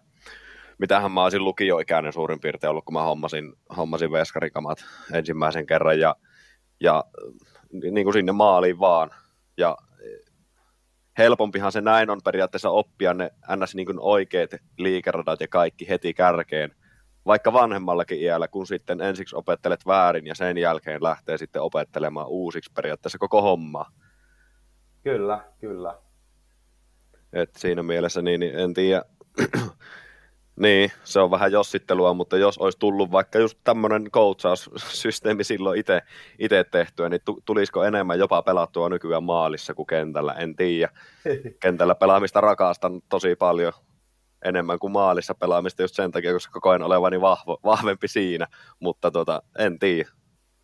mitähän 0.78 1.12
mä 1.12 1.22
olisin 1.22 1.44
lukioikäinen 1.44 2.12
suurin 2.12 2.40
piirtein 2.40 2.70
ollut, 2.70 2.85
kun 2.85 2.94
mä 2.94 3.02
hommasin, 3.02 3.52
hommasin 3.76 4.12
veskarikamat 4.12 4.85
ensimmäisen 5.12 5.66
kerran 5.66 6.00
ja, 6.00 6.16
ja 6.83 7.05
niin 7.90 8.05
kuin 8.05 8.14
sinne 8.14 8.33
maaliin 8.33 8.81
vaan. 8.81 9.11
Ja 9.57 9.77
helpompihan 11.18 11.73
se 11.73 11.81
näin 11.81 12.11
on 12.11 12.21
periaatteessa 12.25 12.71
oppia 12.71 13.14
ne 13.14 13.31
ns. 13.57 13.75
Niin 13.75 14.01
oikeat 14.01 14.51
liikeradat 14.79 15.40
ja 15.40 15.49
kaikki 15.49 15.88
heti 15.88 16.14
kärkeen, 16.14 16.75
vaikka 17.27 17.53
vanhemmallakin 17.53 18.21
iällä, 18.21 18.49
kun 18.49 18.66
sitten 18.66 19.01
ensiksi 19.01 19.37
opettelet 19.37 19.87
väärin 19.87 20.27
ja 20.27 20.35
sen 20.35 20.59
jälkeen 20.59 21.03
lähtee 21.03 21.38
sitten 21.38 21.62
opettelemaan 21.62 22.29
uusiksi 22.29 22.73
periaatteessa 22.75 23.18
koko 23.18 23.42
homma. 23.42 23.87
Kyllä, 25.03 25.45
kyllä. 25.61 25.99
Et 27.33 27.51
siinä 27.57 27.83
mielessä 27.83 28.23
niin, 28.23 28.40
niin 28.40 28.59
en 28.59 28.75
tiedä, 28.75 29.03
niin, 30.56 30.90
se 31.04 31.20
on 31.20 31.30
vähän 31.30 31.52
jossittelua, 31.52 32.14
mutta 32.14 32.36
jos 32.36 32.58
olisi 32.58 32.78
tullut 32.78 33.12
vaikka 33.12 33.38
just 33.38 33.58
tämmöinen 33.64 34.10
coachaussysteemi 34.10 35.44
silloin 35.44 35.78
itse 36.38 36.64
tehtyä, 36.70 37.08
niin 37.08 37.20
tulisiko 37.44 37.84
enemmän 37.84 38.18
jopa 38.18 38.42
pelattua 38.42 38.88
nykyään 38.88 39.24
maalissa 39.24 39.74
kuin 39.74 39.86
kentällä, 39.86 40.32
en 40.32 40.56
tiedä. 40.56 40.88
Kentällä 41.62 41.94
pelaamista 41.94 42.40
rakastan 42.40 43.02
tosi 43.08 43.36
paljon 43.36 43.72
enemmän 44.44 44.78
kuin 44.78 44.92
maalissa 44.92 45.34
pelaamista 45.34 45.82
just 45.82 45.94
sen 45.94 46.10
takia, 46.10 46.32
koska 46.32 46.60
koen 46.60 46.82
olevani 46.82 47.20
vahvo, 47.20 47.60
vahvempi 47.64 48.08
siinä, 48.08 48.46
mutta 48.80 49.10
tota, 49.10 49.42
en 49.58 49.78
tiedä. 49.78 50.08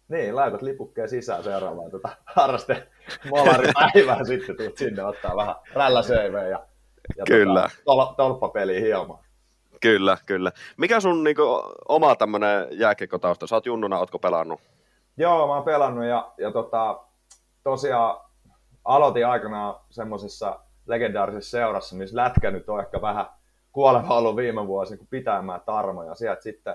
Niin, 0.09 0.37
laitat 0.37 0.63
lipukkeen 0.63 1.09
sisään 1.09 1.45
seuraavaan 1.45 1.91
tota, 1.91 2.09
harraste 2.25 2.89
molaripäivään 3.31 4.27
sitten 4.37 4.57
tulet 4.57 4.77
sinne 4.77 5.05
ottaa 5.05 5.37
vähän 5.37 5.55
rälläseivejä 5.73 6.49
ja, 6.49 6.67
ja 7.17 7.25
Kyllä. 7.25 7.69
Tota, 7.85 8.15
tolppapeliä 8.17 8.81
hieman. 8.81 9.28
Kyllä, 9.81 10.19
kyllä. 10.27 10.53
Mikä 10.77 11.01
sun 11.01 11.25
niinku, 11.25 11.43
oma 11.89 12.17
tämmöinen 12.17 12.67
jääkiekkotausta? 12.71 13.47
Sä 13.47 13.57
oot 13.57 13.67
junnuna, 13.67 13.99
ootko 13.99 14.19
pelannut? 14.19 14.61
Joo, 15.17 15.47
mä 15.47 15.55
oon 15.55 15.65
pelannut 15.65 16.05
ja, 16.05 16.33
ja 16.39 16.53
tota, 16.53 17.01
tosiaan 17.65 18.21
aloitin 18.85 19.27
aikanaan 19.27 19.75
semmoisessa 19.91 20.61
legendaarisessa 20.87 21.51
seurassa, 21.51 21.97
missä 21.97 22.17
lätkä 22.17 22.51
nyt 22.51 22.69
on 22.69 22.81
ehkä 22.81 23.03
vähän 23.03 23.27
kuoleva 23.73 24.19
ollut 24.19 24.37
viime 24.37 24.67
vuosina, 24.67 24.99
kun 24.99 25.07
pitämään 25.11 25.61
Tarmo 25.61 26.03
ja 26.03 26.15
sieltä 26.15 26.43
sitten 26.43 26.75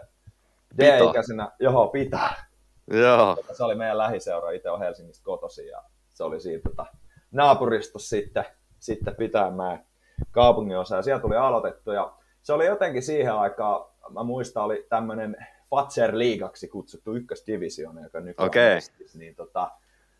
D-ikäisenä, 0.77 1.51
johon 1.59 1.89
pitää. 1.89 2.45
Joo. 2.91 3.37
Se 3.51 3.63
oli 3.63 3.75
meidän 3.75 3.97
lähiseura, 3.97 4.51
itse 4.51 4.69
on 4.69 4.79
Helsingistä 4.79 5.25
kotosi 5.25 5.67
ja 5.67 5.83
se 6.09 6.23
oli 6.23 6.39
siinä 6.39 6.61
tota, 6.69 6.85
naapuristossa 7.31 8.09
sitten, 8.09 8.45
sitten 8.79 9.15
pitämään 9.15 9.85
kaupungin 10.31 10.77
osa 10.77 10.95
ja 10.95 11.01
siellä 11.01 11.21
tuli 11.21 11.35
aloitettu 11.35 11.91
ja 11.91 12.13
se 12.43 12.53
oli 12.53 12.65
jotenkin 12.65 13.03
siihen 13.03 13.33
aikaan, 13.33 13.85
mä 14.09 14.23
muistan, 14.23 14.63
oli 14.63 14.85
tämmöinen 14.89 15.37
Fatser 15.69 16.17
liigaksi 16.17 16.67
kutsuttu 16.67 17.15
ykkösdivisioona, 17.15 18.03
joka 18.03 18.19
nykyään 18.19 18.47
okay. 18.47 18.79
niin 19.15 19.35
tota, 19.35 19.71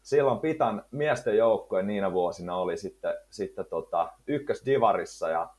silloin 0.02 0.40
Pitan 0.40 0.86
miesten 0.92 1.38
joukkojen 1.38 1.88
niinä 1.88 2.14
vuosina 2.14 2.56
oli 2.56 2.78
sitten, 2.78 3.14
sitten 3.30 3.66
tota, 3.66 4.12
ykkösdivarissa 4.28 5.30
ja, 5.30 5.50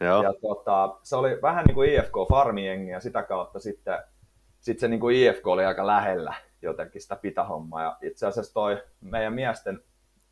Joo. 0.00 0.22
ja 0.22 0.34
tota, 0.40 0.98
se 1.02 1.16
oli 1.16 1.38
vähän 1.42 1.64
niin 1.64 1.74
kuin 1.74 1.92
IFK 1.92 2.14
Farmiengi 2.30 2.90
ja 2.90 3.00
sitä 3.00 3.22
kautta 3.22 3.58
sitten, 3.58 3.98
sitten 4.60 4.80
se 4.80 4.88
niin 4.88 5.00
kuin 5.00 5.16
IFK 5.16 5.46
oli 5.46 5.64
aika 5.64 5.86
lähellä 5.86 6.34
jotenkin 6.62 7.02
sitä 7.02 7.16
pitahommaa 7.16 7.82
ja 7.82 7.96
itse 8.02 8.26
asiassa 8.26 8.54
toi 8.54 8.82
meidän 9.00 9.32
miesten 9.32 9.80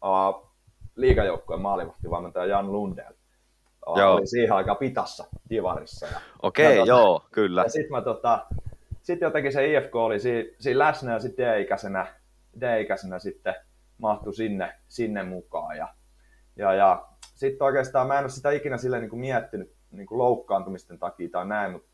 uh, 0.04 0.50
liigajoukkojen 0.94 1.60
maalivahtivalmentaja 1.62 2.46
Jan 2.46 2.72
Lundell 2.72 3.14
joo. 3.86 4.14
oli 4.14 4.26
siihen 4.26 4.52
aikaan 4.52 4.76
pitassa 4.76 5.24
divarissa. 5.50 6.06
Okei, 6.42 6.66
okay, 6.66 6.76
tota, 6.76 6.88
joo, 6.88 7.24
kyllä. 7.32 7.62
Ja 7.62 7.68
sitten 7.68 8.04
tota, 8.04 8.46
sit 9.02 9.20
jotenkin 9.20 9.52
se 9.52 9.66
IFK 9.66 9.96
oli 9.96 10.20
siinä, 10.20 10.50
siinä 10.58 10.78
läsnä 10.78 11.12
ja 11.12 11.18
sitten 11.18 11.46
D-ikäisenä, 11.46 12.06
D-ikäisenä 12.60 13.18
sitten 13.18 13.54
mahtui 13.98 14.34
sinne, 14.34 14.72
sinne 14.88 15.22
mukaan. 15.22 15.76
Ja, 15.76 15.88
ja, 16.56 16.74
ja 16.74 17.06
sitten 17.34 17.64
oikeastaan 17.64 18.06
mä 18.06 18.18
en 18.18 18.24
ole 18.24 18.30
sitä 18.30 18.50
ikinä 18.50 18.78
silleen 18.78 19.02
niin 19.02 19.10
kuin 19.10 19.20
miettinyt 19.20 19.72
niin 19.90 20.06
kuin 20.06 20.18
loukkaantumisten 20.18 20.98
takia 20.98 21.28
tai 21.32 21.46
näin, 21.46 21.72
mutta 21.72 21.88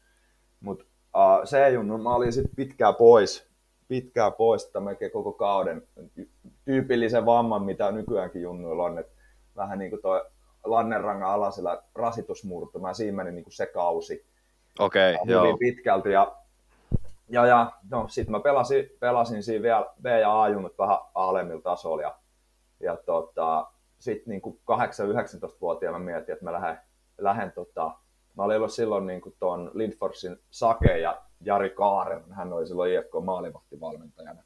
mut, 0.61 0.83
uh, 0.83 1.45
se 1.45 1.71
junnu, 1.71 1.99
mä 1.99 2.15
olin 2.15 2.33
sitten 2.33 2.57
pitkään 2.57 2.95
pois, 2.95 3.49
pitkään 3.89 4.33
pois 4.33 4.71
melkein 4.81 5.11
koko 5.11 5.33
kauden. 5.33 5.83
Tyypillisen 6.65 7.27
vamman, 7.27 7.63
mitä 7.63 7.93
nykyäänkin 7.93 8.43
junnuilla 8.43 8.85
on, 8.85 8.99
että 8.99 9.13
vähän 9.57 9.79
niin 9.79 9.91
kuin 9.91 10.03
toi 10.03 10.25
Lannerangan 10.67 11.31
alasella 11.31 11.83
rasitusmurtuma, 11.95 12.89
ja 12.89 12.95
siinä 12.95 13.17
meni 13.17 13.33
niin 13.33 13.45
kuin 13.45 13.53
se 13.53 13.67
kausi. 13.67 14.27
Okei, 14.79 15.15
okay, 15.15 15.27
joo. 15.27 15.57
pitkälti, 15.57 16.13
ja, 16.13 16.37
ja, 17.29 17.47
ja 17.47 17.73
no, 17.91 18.09
sitten 18.09 18.33
mä 18.33 18.41
pelasin, 18.41 18.91
pelasin 19.01 19.43
siinä 19.43 19.63
vielä 19.63 19.87
B- 20.03 20.21
ja 20.21 20.43
A-junnut 20.43 20.79
vähän 20.79 20.99
alemmilla 21.15 21.63
tasolla, 21.63 22.03
ja, 22.03 22.15
ja 22.81 22.97
tota, 22.97 23.67
sitten 23.99 24.31
niin 24.31 24.43
8-19-vuotiaana 24.73 25.99
mietin, 25.99 26.33
että 26.33 26.45
mä 26.45 26.53
lähden, 26.53 26.79
lähden 27.19 27.53
tota, 27.53 27.91
mä 28.37 28.43
olin 28.43 28.57
ollut 28.57 28.73
silloin 28.73 29.07
niin 29.07 29.23
tuon 29.39 29.71
Lindforsin 29.75 30.39
Sake 30.51 30.99
ja 30.99 31.23
Jari 31.41 31.71
Kaaren, 31.71 32.25
hän 32.33 32.53
oli 32.53 32.67
silloin 32.67 32.93
IFK 32.93 33.13
maalivahtivalmentajana. 33.25 34.43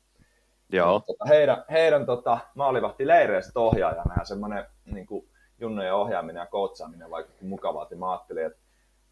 Joo. 0.72 1.00
Tota, 1.00 1.24
heidän, 1.24 1.64
heidän 1.70 2.06
tota, 2.06 2.38
maalivahtileireistä 2.54 3.60
ohjaajana 3.60 4.14
ja 4.18 4.24
semmoinen 4.24 4.66
niin 4.84 5.06
kuin, 5.06 5.28
junnojen 5.60 5.94
ohjaaminen 5.94 6.40
ja 6.40 6.46
koutsaaminen 6.46 7.10
vaikutti 7.10 7.44
mukavalta. 7.44 7.96
Mä 7.96 8.10
ajattelin, 8.10 8.46
että 8.46 8.58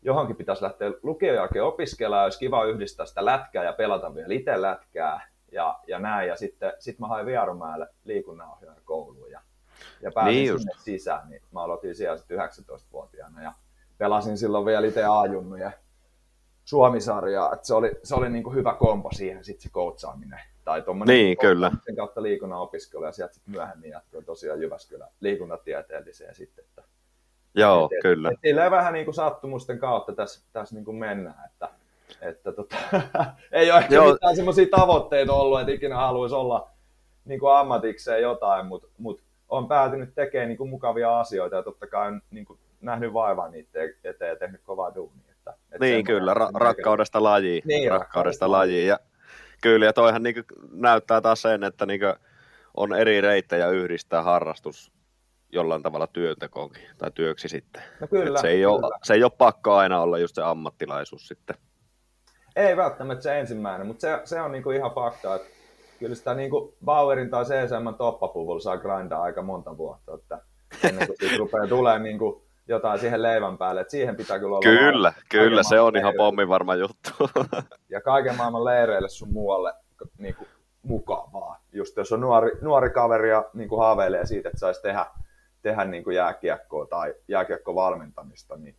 johonkin 0.02 0.36
pitäisi 0.36 0.62
lähteä 0.62 0.92
lukion 1.02 1.36
jälkeen 1.36 1.64
opiskelemaan, 1.64 2.24
olisi 2.24 2.38
kiva 2.38 2.64
yhdistää 2.64 3.06
sitä 3.06 3.24
lätkää 3.24 3.64
ja 3.64 3.72
pelata 3.72 4.14
vielä 4.14 4.34
itse 4.34 4.62
lätkää 4.62 5.28
ja, 5.52 5.78
ja 5.86 5.98
näin. 5.98 6.28
Ja 6.28 6.36
sitten 6.36 6.72
sit 6.78 6.98
mä 6.98 7.06
hain 7.06 7.26
Vierumäelle 7.26 7.88
liikunnanohjaajan 8.04 8.82
kouluun 8.84 9.30
ja, 9.30 9.40
ja 10.02 10.12
pääsin 10.12 10.32
niin 10.34 10.58
sinne 10.58 10.72
sisään, 10.78 11.30
niin 11.30 11.42
mä 11.52 11.62
aloitin 11.62 11.94
siellä 11.94 12.16
sitten 12.16 12.38
19-vuotiaana 12.38 13.42
ja 13.42 13.52
pelasin 13.98 14.38
silloin 14.38 14.66
vielä 14.66 14.86
itse 14.86 15.04
A-junnuja 15.04 15.72
Suomisarjaa, 16.64 17.52
että 17.54 17.66
se 17.66 17.74
oli, 17.74 17.92
se 18.02 18.14
oli 18.14 18.28
niin 18.28 18.44
kuin 18.44 18.56
hyvä 18.56 18.74
kompo 18.74 19.12
siihen 19.12 19.44
sitten 19.44 19.62
se 19.62 19.68
koutsaaminen 19.72 20.40
tai 20.68 20.82
tuommoinen 20.82 21.16
niin, 21.16 21.38
kyllä. 21.38 21.70
sen 21.84 21.96
kautta 21.96 22.22
liikunnan 22.22 22.58
opiskelu 22.58 23.04
ja 23.04 23.12
sieltä 23.12 23.34
sitten 23.34 23.54
myöhemmin 23.54 23.90
jatkoi 23.90 24.22
tosiaan 24.22 24.60
Jyväskylän 24.60 25.08
liikuntatieteelliseen 25.20 26.34
sitten. 26.34 26.64
Että, 26.64 26.82
Joo, 27.54 27.88
et, 27.92 28.02
kyllä. 28.02 28.30
Et, 28.30 28.38
et, 28.42 28.70
vähän 28.70 28.92
niin 28.92 29.04
kuin 29.04 29.14
sattumusten 29.14 29.78
kautta 29.78 30.12
tässä, 30.12 30.40
tässä 30.52 30.74
niin 30.74 30.84
kuin 30.84 30.96
mennään, 30.96 31.44
että, 31.46 31.68
että 32.20 32.52
tota, 32.52 32.76
ei 33.52 33.70
ole 33.70 33.80
ehkä 33.80 33.94
Joo. 33.94 34.12
mitään 34.12 34.36
semmoisia 34.36 34.66
tavoitteita 34.70 35.32
ollut, 35.32 35.60
että 35.60 35.72
ikinä 35.72 35.96
haluaisi 35.96 36.34
olla 36.34 36.70
niin 37.24 37.40
kuin 37.40 37.56
ammatikseen 37.56 38.22
jotain, 38.22 38.66
mutta 38.66 38.88
mut 38.98 39.22
on 39.48 39.68
päätynyt 39.68 40.14
tekemään 40.14 40.48
niin 40.48 40.58
kuin 40.58 40.70
mukavia 40.70 41.20
asioita 41.20 41.56
ja 41.56 41.62
totta 41.62 41.86
kai 41.86 42.08
on 42.08 42.22
niin 42.30 42.44
kuin 42.44 42.58
nähnyt 42.80 43.12
vaivaa 43.12 43.48
niiden 43.48 43.94
eteen 44.04 44.30
ja 44.30 44.36
tehnyt 44.36 44.60
kovaa 44.64 44.94
duunia. 44.94 45.32
Että, 45.32 45.50
että 45.50 45.84
niin, 45.84 46.04
kyllä, 46.04 46.34
ra- 46.34 46.50
rakkaudesta 46.54 47.22
lajiin. 47.22 47.62
Niin, 47.64 47.90
rakkaudesta 47.90 48.50
lajiin. 48.50 48.86
Ja 48.88 48.98
Kyllä, 49.62 49.86
ja 49.86 49.92
toihan 49.92 50.22
niin 50.22 50.44
näyttää 50.72 51.20
taas 51.20 51.42
sen, 51.42 51.64
että 51.64 51.86
niin 51.86 52.00
on 52.76 52.92
eri 52.92 53.20
reittejä 53.20 53.68
yhdistää 53.68 54.22
harrastus 54.22 54.92
jollain 55.52 55.82
tavalla 55.82 56.06
työntekoonkin 56.06 56.88
tai 56.98 57.10
työksi 57.14 57.48
sitten. 57.48 57.82
No 58.00 58.06
kyllä, 58.06 58.40
se, 58.40 58.48
ei 58.48 58.56
kyllä. 58.56 58.72
Ole, 58.72 58.98
se 59.02 59.14
ei 59.14 59.24
ole 59.24 59.32
pakko 59.38 59.74
aina 59.74 60.00
olla 60.00 60.18
just 60.18 60.34
se 60.34 60.42
ammattilaisuus 60.42 61.28
sitten. 61.28 61.56
Ei 62.56 62.76
välttämättä 62.76 63.22
se 63.22 63.40
ensimmäinen, 63.40 63.86
mutta 63.86 64.00
se, 64.00 64.20
se 64.24 64.40
on 64.40 64.52
niinku 64.52 64.70
ihan 64.70 64.90
fakta, 64.94 65.34
että 65.34 65.48
kyllä 65.98 66.14
sitä 66.14 66.34
niinku 66.34 66.76
Bauerin 66.84 67.30
tai 67.30 67.44
CSM 67.44 67.94
toppapuvulla 67.98 68.60
saa 68.60 68.76
grindaa 68.76 69.22
aika 69.22 69.42
monta 69.42 69.76
vuotta, 69.76 70.14
että 70.14 70.40
ennen 70.84 71.06
kuin 71.06 71.16
siitä 71.20 71.36
rupeaa 71.36 71.66
tulemaan 71.66 72.02
niinku 72.02 72.47
jotain 72.68 72.98
siihen 72.98 73.22
leivän 73.22 73.58
päälle, 73.58 73.80
että 73.80 73.90
siihen 73.90 74.16
pitää 74.16 74.38
kyllä 74.38 74.56
olla 74.56 74.80
Kyllä, 74.80 75.12
kyllä, 75.28 75.62
se 75.62 75.80
on 75.80 75.96
ihan 75.96 76.14
pommin 76.16 76.48
varma 76.48 76.74
juttu. 76.74 77.10
ja 77.88 78.00
kaiken 78.00 78.36
maailman 78.36 78.64
leireille 78.64 79.08
sun 79.08 79.32
muualle 79.32 79.72
niin 80.18 80.34
kuin, 80.34 80.48
mukaan 80.82 81.32
vaan. 81.32 81.60
Just 81.72 81.96
jos 81.96 82.12
on 82.12 82.20
nuori, 82.20 82.50
nuori 82.60 82.90
kaveri 82.90 83.30
ja 83.30 83.44
niin 83.54 83.68
kuin 83.68 83.78
haaveilee 83.78 84.26
siitä, 84.26 84.48
että 84.48 84.58
saisi 84.58 84.82
tehdä, 84.82 85.06
tehdä 85.62 85.84
niin 85.84 86.04
kuin 86.04 86.16
jääkiekkoa 86.16 86.86
tai 86.86 87.14
jääkiekkovalmentamista, 87.28 88.56
niin, 88.56 88.76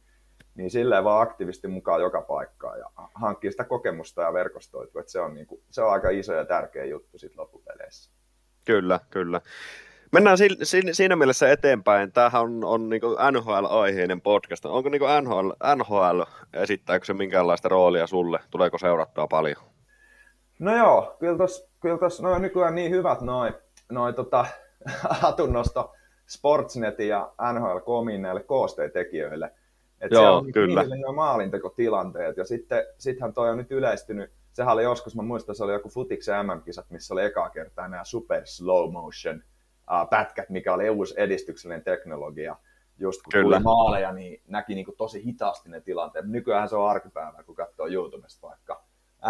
niin 0.55 0.71
silleen 0.71 1.03
vaan 1.03 1.21
aktiivisesti 1.21 1.67
mukaan 1.67 2.01
joka 2.01 2.21
paikkaan 2.21 2.79
ja 2.79 2.89
hankkii 3.15 3.51
sitä 3.51 3.63
kokemusta 3.63 4.21
ja 4.21 4.33
verkostoitua. 4.33 5.01
Että 5.01 5.11
se, 5.11 5.19
on 5.19 5.33
niin 5.33 5.47
kuin, 5.47 5.61
se 5.69 5.81
on 5.81 5.91
aika 5.91 6.09
iso 6.09 6.33
ja 6.33 6.45
tärkeä 6.45 6.85
juttu 6.85 7.17
sitten 7.17 7.39
loppupeleissä. 7.41 8.11
Kyllä, 8.65 8.99
kyllä. 9.09 9.41
Mennään 10.11 10.37
si- 10.37 10.57
si- 10.63 10.93
siinä 10.93 11.15
mielessä 11.15 11.51
eteenpäin. 11.51 12.11
Tämähän 12.11 12.41
on, 12.41 12.63
on 12.63 12.89
niin 12.89 13.01
NHL-aiheinen 13.31 14.21
podcast. 14.21 14.65
Onko 14.65 14.89
niin 14.89 15.01
NHL, 15.21 15.49
NHL, 15.75 16.21
esittääkö 16.53 17.05
se 17.05 17.13
minkäänlaista 17.13 17.69
roolia 17.69 18.07
sulle? 18.07 18.39
Tuleeko 18.51 18.77
seurattua 18.77 19.27
paljon? 19.27 19.55
No 20.59 20.77
joo, 20.77 21.15
kyllä 21.19 21.37
tos, 21.37 21.69
kyllä 21.79 21.97
tos 21.97 22.21
no 22.21 22.39
nykyään 22.39 22.75
niin 22.75 22.91
hyvät 22.91 23.21
noin 23.21 23.53
noi, 23.91 24.13
tota, 24.13 24.45
hatunnosto 25.21 25.93
Sportsnetin 26.27 27.07
ja 27.07 27.31
NHL-komin 27.53 28.21
näille 28.21 28.43
koosteentekijöille. 28.43 29.51
Että 30.01 30.15
Joo, 30.15 30.37
on 30.37 30.51
kyllä. 30.51 30.83
Niin 30.83 31.15
maalintekotilanteet 31.15 32.37
ja 32.37 32.45
sitten 32.45 32.83
sittenhän 32.97 33.33
toi 33.33 33.49
on 33.49 33.57
nyt 33.57 33.71
yleistynyt. 33.71 34.31
Sehän 34.53 34.73
oli 34.73 34.83
joskus, 34.83 35.15
mä 35.15 35.21
muistan, 35.21 35.55
se 35.55 35.63
oli 35.63 35.73
joku 35.73 35.89
futiksen 35.89 36.45
MM-kisat, 36.45 36.89
missä 36.89 37.13
oli 37.13 37.25
ekaa 37.25 37.49
kertaa 37.49 37.87
nämä 37.87 38.03
super 38.03 38.41
slow 38.45 38.91
motion 38.91 39.43
pätkät, 40.09 40.49
mikä 40.49 40.73
oli 40.73 40.89
uusi 40.89 41.13
edistyksellinen 41.17 41.83
teknologia. 41.83 42.55
Just 42.97 43.21
kun 43.23 43.31
Kyllä. 43.31 43.55
tuli 43.55 43.63
maaleja, 43.63 44.11
niin 44.11 44.41
näki 44.47 44.75
niin 44.75 44.85
kuin 44.85 44.97
tosi 44.97 45.23
hitaasti 45.25 45.69
ne 45.69 45.81
tilanteet. 45.81 46.25
Nykyään 46.25 46.69
se 46.69 46.75
on 46.75 46.89
arkipäivää, 46.89 47.43
kun 47.43 47.55
katsoo 47.55 47.87
YouTubesta 47.87 48.47
vaikka 48.47 48.83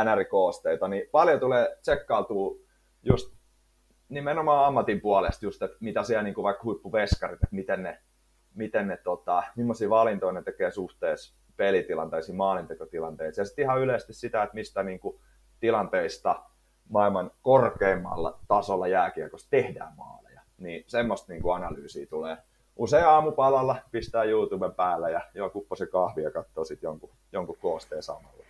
NR-koosteita, 0.04 0.88
niin 0.88 1.04
paljon 1.12 1.40
tulee 1.40 1.78
tsekkailtua 1.82 2.56
just 3.04 3.40
nimenomaan 4.10 4.66
ammatin 4.66 5.02
puolesta 5.02 5.46
just, 5.46 5.62
että 5.62 5.78
mitä 5.80 6.04
siellä 6.04 6.24
niin 6.24 6.34
kuin 6.34 6.44
vaikka 6.44 6.64
huippuveskarit, 6.64 7.44
että 7.44 7.56
miten 7.56 7.84
ne, 7.84 8.02
miten 8.56 8.88
ne 8.88 8.98
tota, 8.98 9.44
millaisia 9.56 9.90
valintoja 9.90 10.32
ne 10.32 10.44
tekee 10.44 10.72
suhteessa 10.72 11.36
pelitilanteisiin, 11.58 12.36
maalintekotilanteisiin. 12.36 13.42
Ja 13.42 13.46
sitten 13.46 13.64
ihan 13.64 13.82
yleisesti 13.82 14.14
sitä, 14.14 14.44
että 14.44 14.56
mistä 14.56 14.84
niin 14.84 15.00
kuin 15.00 15.22
tilanteista 15.60 16.44
maailman 16.90 17.32
korkeimmalla 17.42 18.40
tasolla 18.48 18.88
jääkiekossa 18.88 19.50
tehdään 19.50 19.94
maaleja. 19.98 20.29
Niin 20.60 20.84
semmoista 20.88 21.34
niin 21.34 21.42
kuin 21.42 21.56
analyysiä 21.56 22.06
tulee 22.06 22.38
usein 22.76 23.06
aamupalalla, 23.06 23.76
pistää 23.92 24.24
YouTuben 24.24 24.74
päälle 24.76 25.12
ja 25.12 25.22
joo 25.34 25.50
kupposi 25.50 25.88
kahvia 25.88 26.24
ja 26.24 26.32
katsoo 26.32 26.64
sitten 26.64 26.88
jonkun, 26.88 27.10
jonkun 27.32 27.58
koosteen 27.62 28.04
samalla. 28.04 28.44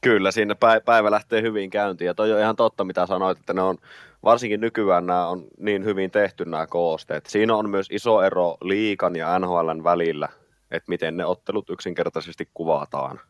Kyllä, 0.00 0.30
siinä 0.30 0.54
pä- 0.54 0.82
päivä 0.84 1.10
lähtee 1.10 1.42
hyvin 1.42 1.70
käyntiin. 1.70 2.06
Ja 2.06 2.14
toi 2.14 2.32
on 2.32 2.40
ihan 2.40 2.56
totta, 2.56 2.84
mitä 2.84 3.06
sanoit, 3.06 3.38
että 3.38 3.52
ne 3.52 3.62
on, 3.62 3.78
varsinkin 4.24 4.60
nykyään 4.60 5.06
nämä 5.06 5.28
on 5.28 5.44
niin 5.58 5.84
hyvin 5.84 6.10
tehty 6.10 6.44
nämä 6.44 6.66
koosteet. 6.66 7.26
Siinä 7.26 7.56
on 7.56 7.70
myös 7.70 7.86
iso 7.90 8.22
ero 8.22 8.56
liikan 8.60 9.16
ja 9.16 9.38
NHLn 9.38 9.84
välillä, 9.84 10.28
että 10.70 10.88
miten 10.88 11.16
ne 11.16 11.26
ottelut 11.26 11.70
yksinkertaisesti 11.70 12.48
kuvataan. 12.54 13.20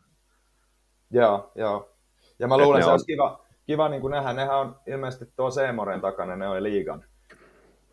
Joo, 1.11 1.51
joo. 1.55 1.89
Ja 2.39 2.47
mä 2.47 2.57
luulen, 2.57 2.79
ne 2.79 2.83
se 2.83 2.87
on- 2.87 2.91
olisi 2.93 3.05
kiva, 3.05 3.45
kiva 3.65 3.89
niin 3.89 4.01
kuin 4.01 4.11
nähdä. 4.11 4.33
Nehän 4.33 4.59
on 4.59 4.75
ilmeisesti 4.87 5.25
tuo 5.35 5.51
Seemoren 5.51 6.01
takana, 6.01 6.35
ne 6.35 6.47
oli 6.47 6.63
liigan. 6.63 7.05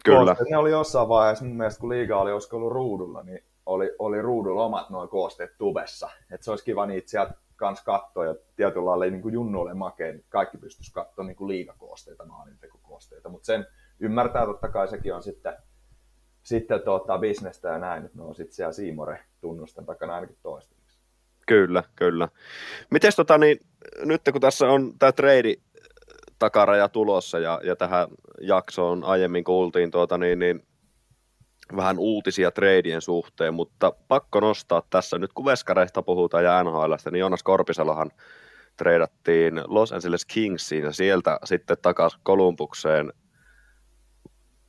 Kyllä, 0.05 0.25
Koosteet. 0.25 0.51
Ne 0.51 0.57
oli 0.57 0.71
jossain 0.71 1.09
vaiheessa, 1.09 1.45
mun 1.45 1.57
mielestä 1.57 1.81
kun 1.81 1.88
liiga 1.88 2.21
oli, 2.21 2.33
olisiko 2.33 2.57
ollut 2.57 2.73
ruudulla, 2.73 3.23
niin 3.23 3.45
oli, 3.67 3.95
oli 3.99 4.23
ruudulla 4.23 4.65
omat 4.65 4.91
noin 4.91 5.09
koosteet 5.09 5.59
tubessa. 5.59 6.11
Että 6.31 6.45
se 6.45 6.51
olisi 6.51 6.65
kiva 6.65 6.87
niitä 6.87 7.11
sieltä 7.11 7.35
kans 7.57 7.85
katsoa 7.85 8.27
ja 8.27 8.35
tietyllä 8.57 8.87
lailla 8.87 9.05
niin 9.05 9.23
kuin 9.23 9.35
junnuille 9.35 9.75
makeen, 9.75 10.15
niin 10.15 10.25
kaikki 10.29 10.59
pystyisi 10.59 10.93
katsoa 10.93 11.25
niin 11.25 11.37
kuin 11.37 11.49
liigakoosteita, 11.49 12.25
maalintekokoosteita. 12.25 13.29
Mutta 13.29 13.47
sen 13.47 13.67
ymmärtää 14.01 14.47
totta 14.47 14.69
kai 14.69 14.88
sekin 14.88 15.15
on 15.15 15.23
sitten, 15.23 15.57
sitten 16.43 16.81
tota, 16.81 17.19
bisnestä 17.19 17.69
ja 17.69 17.79
näin, 17.79 18.05
että 18.05 18.19
ne 18.19 18.25
on 18.25 18.35
sitten 18.35 18.55
siellä 18.55 18.73
Siimore-tunnusten 18.73 19.87
takana 19.87 20.15
ainakin 20.15 20.37
toistaiseksi. 20.43 20.99
kyllä, 21.47 21.85
kyllä. 21.97 22.29
Miten 22.91 23.12
tota, 23.17 23.38
niin, 23.38 23.59
nyt 24.05 24.23
kun 24.33 24.41
tässä 24.41 24.67
on 24.67 24.93
tämä 24.99 25.12
trade 25.12 25.55
takaraja 26.42 26.88
tulossa 26.88 27.38
ja, 27.38 27.61
ja 27.64 27.76
tähän 27.76 28.09
jaksoon 28.40 29.05
aiemmin 29.05 29.44
kuultiin 29.44 29.90
tuota, 29.90 30.18
niin, 30.18 30.38
niin, 30.38 30.66
vähän 31.76 31.98
uutisia 31.98 32.50
treidien 32.50 33.00
suhteen, 33.00 33.55
mutta 33.55 33.92
pakko 34.09 34.40
nostaa 34.40 34.83
tässä 34.90 35.18
nyt, 35.18 35.33
kun 35.33 35.44
veskareista 35.44 36.02
puhutaan 36.02 36.44
ja 36.44 36.64
NHLstä, 36.64 37.11
niin 37.11 37.20
Jonas 37.20 37.42
Korpisalohan 37.42 38.11
treidattiin 38.76 39.61
Los 39.66 39.92
Angeles 39.92 40.24
Kingsiin 40.24 40.85
ja 40.85 40.92
sieltä 40.92 41.38
sitten 41.44 41.76
takaisin 41.83 42.20
Kolumbukseen 42.22 43.12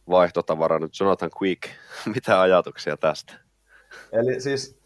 vaihtotavara 0.09 0.79
nyt 0.79 0.99
Jonathan 0.99 1.31
Quick. 1.41 1.63
Mitä 2.15 2.41
ajatuksia 2.41 2.97
tästä? 2.97 3.33
Eli 4.11 4.41
siis 4.41 4.79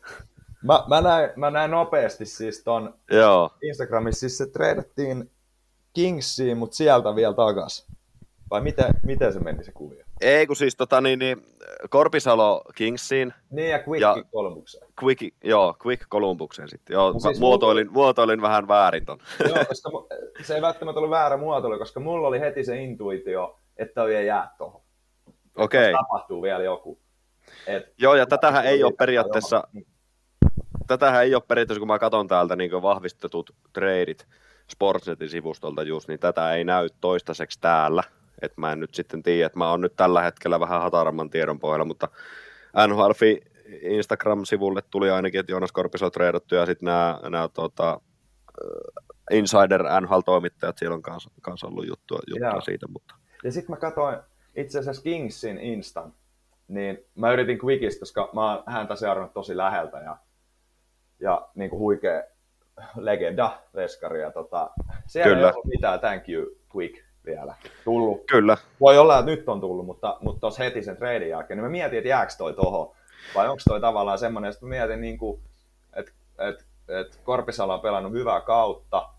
mä, 0.63 0.83
mä, 0.89 1.01
näin, 1.01 1.29
mä 1.35 1.51
näin 1.51 1.71
nopeasti 1.71 2.25
siis 2.25 2.63
ton 2.63 2.99
Joo, 3.11 3.57
Instagramissa, 3.61 4.19
siis 4.19 4.37
se 4.37 4.47
treidattiin 4.47 5.31
Kingsiin, 5.93 6.57
mutta 6.57 6.75
sieltä 6.75 7.15
vielä 7.15 7.33
takas. 7.33 7.87
Vai 8.49 8.61
miten, 8.61 8.85
miten 9.03 9.33
se 9.33 9.39
meni 9.39 9.63
se 9.63 9.71
kuvio? 9.71 10.03
ei 10.21 10.47
kun 10.47 10.55
siis 10.55 10.75
tota 10.75 11.01
niin, 11.01 11.19
niin 11.19 11.37
Korpisalo 11.89 12.61
Kingsiin, 12.75 13.33
Niin 13.49 13.69
ja 13.69 13.77
Quick 13.87 14.01
Ja- 14.01 14.15
kolmukseen. 14.31 14.87
Quick, 15.03 15.21
joo, 15.43 15.75
Quick 15.85 16.03
Kolumbukseen 16.09 16.69
sitten. 16.69 16.93
Joo, 16.93 17.11
No 17.11 17.19
siis 17.19 17.39
muotoilin, 17.39 17.91
muotoilin 17.91 18.41
vähän 18.41 18.67
väärin 18.67 19.05
ton. 19.05 19.17
Joo, 19.49 19.65
koska 19.67 19.89
se 20.43 20.55
ei 20.55 20.61
välttämättä 20.61 20.99
ollut 20.99 21.11
väärä 21.11 21.37
muotoilu, 21.37 21.77
koska 21.77 21.99
mulla 21.99 22.27
oli 22.27 22.39
heti 22.39 22.63
se 22.63 22.81
intuitio, 22.83 23.59
että 23.77 23.93
toi 23.93 24.15
ei 24.15 24.27
jää 24.27 24.55
tohon. 24.57 24.81
Okei, 25.57 25.81
Tässä 25.83 25.97
tapahtuu 25.97 26.41
vielä 26.41 26.63
joku. 26.63 26.99
Et, 27.67 27.93
joo 27.97 28.15
ja 28.15 28.25
tätähän 28.25 28.65
ei 28.65 28.83
ole 28.83 28.93
periaatteessa, 28.97 29.67
tätähän 30.87 31.23
ei 31.23 31.35
ole 31.35 31.43
periaatteessa, 31.47 31.79
kun 31.79 31.87
mä 31.87 31.99
katson 31.99 32.27
täältä 32.27 32.55
niin 32.55 32.81
vahvistetut 32.81 33.55
treidit 33.73 34.27
Sportsnetin 34.71 35.29
sivustolta 35.29 35.83
just, 35.83 36.07
niin 36.07 36.19
tätä 36.19 36.53
ei 36.53 36.63
näy 36.63 36.89
toistaiseksi 37.01 37.59
täällä. 37.61 38.03
Et 38.41 38.57
mä 38.57 38.71
en 38.71 38.79
nyt 38.79 38.95
sitten 38.95 39.23
tiedä, 39.23 39.45
että 39.45 39.59
mä 39.59 39.69
oon 39.69 39.81
nyt 39.81 39.95
tällä 39.95 40.21
hetkellä 40.21 40.59
vähän 40.59 40.81
hataramman 40.81 41.29
tiedon 41.29 41.59
pohjalla, 41.59 41.85
mutta 41.85 42.09
NHL 42.87 43.11
Instagram-sivulle 43.81 44.81
tuli 44.81 45.09
ainakin, 45.09 45.39
että 45.39 45.51
Joonas 45.51 45.71
Korpis 45.71 46.03
on 46.03 46.11
treidattu 46.11 46.55
ja 46.55 46.65
sitten 46.65 46.85
nämä, 46.85 47.19
nämä 47.29 47.49
tota, 47.53 48.01
Insider 49.31 49.83
NHL-toimittajat, 50.01 50.77
siellä 50.77 50.95
on 50.95 51.01
kanssa, 51.01 51.29
kanssa 51.41 51.67
ollut 51.67 51.87
juttua, 51.87 52.19
juttua 52.27 52.61
siitä, 52.61 52.87
mutta 52.87 53.15
Ja 53.43 53.51
sitten 53.51 53.73
mä 53.73 53.79
katsoin 53.79 54.17
itse 54.55 54.79
asiassa 54.79 55.01
Kingsin 55.01 55.57
Instan, 55.57 56.13
niin 56.67 57.05
mä 57.15 57.31
yritin 57.31 57.59
Quickistä, 57.63 57.99
koska 57.99 58.29
mä 58.33 58.53
oon 58.53 58.63
häntä 58.67 58.95
seurannut 58.95 59.33
tosi 59.33 59.57
läheltä 59.57 59.97
ja, 59.97 60.17
ja 61.19 61.47
niin 61.55 61.69
kuin 61.69 61.79
huikea 61.79 62.23
legenda 62.95 63.57
veskari. 63.75 64.21
Ja 64.21 64.31
tota, 64.31 64.69
siellä 65.05 65.35
Kyllä. 65.35 65.47
ei 65.47 65.53
ollut 65.53 65.65
mitään 65.65 65.99
thank 65.99 66.29
you 66.29 66.45
Quick 66.75 67.07
vielä 67.25 67.55
tullut. 67.85 68.21
kyllä, 68.31 68.57
Voi 68.81 68.97
olla, 68.97 69.19
että 69.19 69.31
nyt 69.31 69.49
on 69.49 69.61
tullut, 69.61 69.85
mutta, 69.85 70.17
mutta 70.21 70.39
tuossa 70.39 70.63
heti 70.63 70.83
sen 70.83 70.97
treidin 70.97 71.29
jälkeen, 71.29 71.57
niin 71.57 71.65
mä 71.65 71.69
mietin, 71.69 71.97
että 71.97 72.09
jääkö 72.09 72.33
toi 72.37 72.53
toho, 72.53 72.95
vai 73.35 73.49
onko 73.49 73.61
toi 73.69 73.81
tavallaan 73.81 74.19
semmoinen, 74.19 74.51
että 74.51 74.65
mä 74.65 74.69
mietin, 74.69 75.01
niin 75.01 75.17
kuin, 75.17 75.41
että, 75.95 76.11
että, 76.39 76.63
että 76.87 77.17
Korpisalo 77.23 77.73
on 77.73 77.81
pelannut 77.81 78.11
hyvää 78.11 78.41
kautta, 78.41 79.09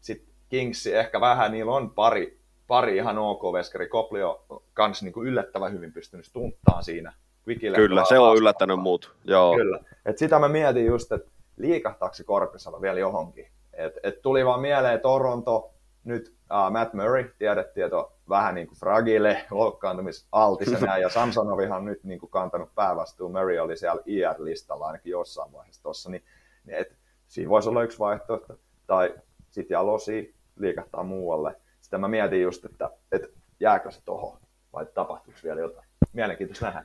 sitten 0.00 0.28
Kingsi 0.48 0.94
ehkä 0.94 1.20
vähän, 1.20 1.52
niillä 1.52 1.72
on 1.72 1.90
pari, 1.90 2.38
pari 2.66 2.96
ihan 2.96 3.18
ok-veskari, 3.18 3.88
Kopli 3.88 4.22
on 4.22 4.38
kans 4.74 5.02
niin 5.02 5.12
kuin 5.12 5.28
yllättävän 5.28 5.72
hyvin 5.72 5.92
pystynyt 5.92 6.26
stunttaan 6.26 6.84
siinä. 6.84 7.12
Quickille 7.48 7.76
kyllä, 7.76 8.04
se 8.04 8.18
on 8.18 8.36
yllättänyt 8.36 8.78
muut, 8.78 9.14
joo. 9.24 9.54
Kyllä. 9.54 9.80
Et 10.06 10.18
sitä 10.18 10.38
mä 10.38 10.48
mietin 10.48 10.86
just, 10.86 11.12
että 11.12 11.30
liikahtaako 11.58 12.16
Korpisalo 12.26 12.82
vielä 12.82 12.98
johonkin. 12.98 13.48
Et, 13.72 13.92
et 14.02 14.22
tuli 14.22 14.46
vaan 14.46 14.60
mieleen 14.60 15.00
Toronto, 15.00 15.70
nyt 16.04 16.28
uh, 16.28 16.72
Matt 16.72 16.94
Murray, 16.94 17.24
tiedettiin, 17.38 17.84
että 17.84 17.98
on 17.98 18.12
vähän 18.28 18.54
niin 18.54 18.66
kuin 18.66 18.78
fragile, 18.78 19.44
loukkaantumisaltisena, 19.50 20.98
ja 20.98 21.08
Samsonovihan 21.08 21.78
on 21.78 21.84
nyt 21.84 22.04
niin 22.04 22.20
kuin 22.20 22.30
kantanut 22.30 22.74
päävastuun. 22.74 23.32
Murray 23.32 23.58
oli 23.58 23.76
siellä 23.76 24.02
IR-listalla 24.06 24.86
ainakin 24.86 25.10
jossain 25.10 25.52
vaiheessa 25.52 25.82
tuossa, 25.82 26.10
niin, 26.10 26.24
niin 26.64 26.78
et, 26.78 26.96
siinä 27.26 27.50
voisi 27.50 27.68
olla 27.68 27.82
yksi 27.82 27.98
vaihtoehto. 27.98 28.58
Tai 28.86 29.14
sitten 29.50 29.74
Jalosi 29.74 30.34
liikahtaa 30.56 31.02
muualle. 31.02 31.56
Sitä 31.80 31.98
mä 31.98 32.08
mietin 32.08 32.42
just, 32.42 32.64
että, 32.64 32.90
että 33.12 33.28
jääkö 33.60 33.90
se 33.90 34.00
toho 34.04 34.38
vai 34.72 34.86
tapahtuuko 34.86 35.38
vielä 35.44 35.60
jotain. 35.60 35.88
Mielenkiintoista 36.12 36.66
nähdä. 36.66 36.84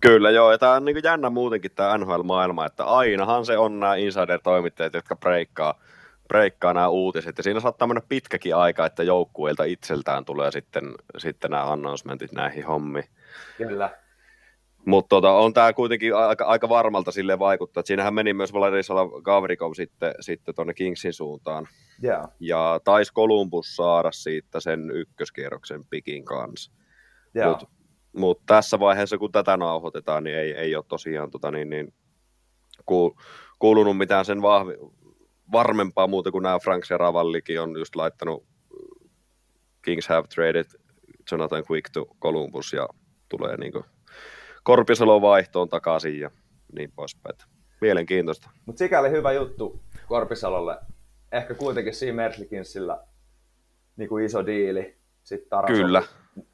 Kyllä 0.00 0.30
joo, 0.30 0.52
ja 0.52 0.58
tämä 0.58 0.72
on 0.72 0.84
niin 0.84 0.96
jännä 1.04 1.30
muutenkin 1.30 1.70
tämä 1.70 1.98
NHL-maailma, 1.98 2.66
että 2.66 2.84
ainahan 2.84 3.46
se 3.46 3.58
on 3.58 3.80
nämä 3.80 3.94
insider-toimittajat, 3.94 4.94
jotka 4.94 5.16
breikkaa, 5.16 5.80
breikkaa 6.28 6.74
nämä 6.74 6.88
uutiset, 6.88 7.38
ja 7.38 7.44
siinä 7.44 7.60
saattaa 7.60 7.88
mennä 7.88 8.02
pitkäkin 8.08 8.56
aika, 8.56 8.86
että 8.86 9.02
joukkueilta 9.02 9.64
itseltään 9.64 10.24
tulee 10.24 10.50
sitten, 10.50 10.84
sitten 11.18 11.50
nämä 11.50 11.72
announcementit 11.72 12.32
näihin 12.32 12.66
hommiin. 12.66 13.08
Kyllä. 13.56 13.90
Mutta 14.86 15.08
tota, 15.08 15.32
on 15.32 15.52
tämä 15.52 15.72
kuitenkin 15.72 16.16
aika, 16.16 16.44
aika 16.44 16.68
varmalta 16.68 17.12
sille 17.12 17.38
vaikuttaa, 17.38 17.80
että 17.80 17.86
siinähän 17.86 18.14
meni 18.14 18.32
myös 18.32 18.52
Vladislav 18.52 19.10
Gavrikov 19.22 19.72
sitten, 19.74 20.14
sitten 20.20 20.54
tuonne 20.54 20.74
Kingsin 20.74 21.12
suuntaan, 21.12 21.68
Yeah. 22.04 22.28
ja 22.40 22.80
taisi 22.84 23.14
Columbus 23.14 23.76
saada 23.76 24.12
siitä 24.12 24.60
sen 24.60 24.90
ykköskierroksen 24.90 25.84
pikin 25.90 26.24
kanssa. 26.24 26.72
Yeah. 27.36 27.48
Mutta 27.50 27.66
mut 28.12 28.46
tässä 28.46 28.78
vaiheessa, 28.78 29.18
kun 29.18 29.32
tätä 29.32 29.56
nauhoitetaan, 29.56 30.24
niin 30.24 30.36
ei, 30.36 30.52
ei 30.52 30.76
ole 30.76 30.84
tosiaan 30.88 31.30
tota, 31.30 31.50
niin, 31.50 31.70
niin, 31.70 31.94
ku, 32.86 33.16
kuulunut 33.58 33.98
mitään 33.98 34.24
sen 34.24 34.42
vahvi, 34.42 34.72
varmempaa 35.52 36.06
muuta 36.06 36.30
kuin 36.30 36.42
nämä 36.42 36.58
Franks 36.58 36.90
ja 36.90 36.98
Ravallikin 36.98 37.60
on 37.60 37.78
just 37.78 37.96
laittanut 37.96 38.44
Kings 39.82 40.08
have 40.08 40.28
traded 40.34 40.66
Jonathan 41.30 41.64
Quick 41.70 41.90
to 41.92 42.06
Columbus 42.22 42.72
ja 42.72 42.88
tulee 43.28 43.56
niin 43.56 43.72
Korpisalo 44.62 45.22
vaihtoon 45.22 45.68
takaisin 45.68 46.20
ja 46.20 46.30
niin 46.72 46.92
poispäin. 46.92 47.36
Mielenkiintoista. 47.80 48.50
Mutta 48.66 48.78
sikäli 48.78 49.10
hyvä 49.10 49.32
juttu 49.32 49.82
Korpisalolle. 50.08 50.78
Ehkä 51.32 51.54
kuitenkin 51.54 51.94
siinä 51.94 52.16
Merslikinsillä 52.16 53.04
niin 53.96 54.08
kuin 54.08 54.24
iso 54.24 54.46
diili. 54.46 54.96
Sitten 55.22 55.48
Taras 55.50 55.70
Kyllä. 55.70 56.02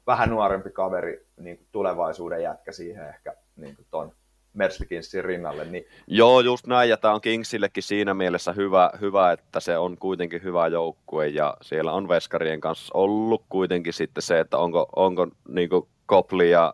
vähän 0.07 0.29
nuorempi 0.29 0.69
kaveri, 0.69 1.27
niin 1.39 1.57
kuin 1.57 1.67
tulevaisuuden 1.71 2.43
jätkä 2.43 2.71
siihen 2.71 3.09
ehkä 3.09 3.35
niin 3.55 3.75
kuin 3.75 3.87
ton 3.91 4.11
Merslikinsin 4.53 5.25
rinnalle. 5.25 5.65
Niin... 5.65 5.85
Joo, 6.07 6.39
just 6.39 6.67
näin, 6.67 6.89
ja 6.89 6.97
tämä 6.97 7.13
on 7.13 7.21
Kingsillekin 7.21 7.83
siinä 7.83 8.13
mielessä 8.13 8.51
hyvä, 8.51 8.91
hyvä, 9.01 9.31
että 9.31 9.59
se 9.59 9.77
on 9.77 9.97
kuitenkin 9.97 10.43
hyvä 10.43 10.67
joukkue, 10.67 11.27
ja 11.27 11.57
siellä 11.61 11.91
on 11.91 12.07
Veskarien 12.07 12.61
kanssa 12.61 12.91
ollut 12.93 13.45
kuitenkin 13.49 13.93
sitten 13.93 14.21
se, 14.21 14.39
että 14.39 14.57
onko, 14.57 14.89
onko 14.95 15.27
niin 15.47 15.69
Kopli 16.05 16.51
ja 16.51 16.73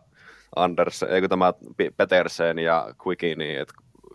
Anders, 0.56 1.02
eikö 1.02 1.28
tämä 1.28 1.52
Petersen 1.96 2.58
ja 2.58 2.94
Quickini, 3.06 3.56
että 3.56 3.74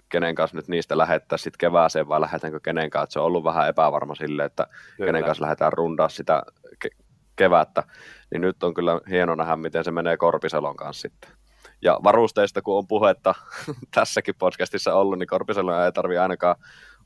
kenen 0.09 0.35
kanssa 0.35 0.57
nyt 0.57 0.67
niistä 0.67 0.97
lähettää 0.97 1.37
sitten 1.37 1.57
kevääseen 1.57 2.07
vai 2.07 2.21
lähdetäänkö 2.21 2.59
kenen 2.59 2.89
kanssa, 2.89 3.13
se 3.13 3.19
on 3.19 3.25
ollut 3.25 3.43
vähän 3.43 3.69
epävarma 3.69 4.15
sille, 4.15 4.43
että 4.45 4.67
kyllä. 4.97 5.07
kenen 5.07 5.23
kanssa 5.23 5.41
lähdetään 5.41 5.73
rundaa 5.73 6.09
sitä 6.09 6.43
kevättä, 7.41 7.83
niin 8.31 8.41
nyt 8.41 8.63
on 8.63 8.73
kyllä 8.73 8.99
hieno 9.09 9.35
nähdä, 9.35 9.55
miten 9.55 9.83
se 9.83 9.91
menee 9.91 10.17
Korpiselon 10.17 10.75
kanssa 10.75 11.01
sitten. 11.01 11.31
Ja 11.81 11.99
varusteista, 12.03 12.61
kun 12.61 12.77
on 12.77 12.87
puhetta 12.87 13.35
tässäkin 13.95 14.35
podcastissa 14.39 14.95
ollut, 14.95 15.19
niin 15.19 15.27
Korpisella 15.27 15.85
ei 15.85 15.91
tarvi 15.91 16.17
ainakaan 16.17 16.55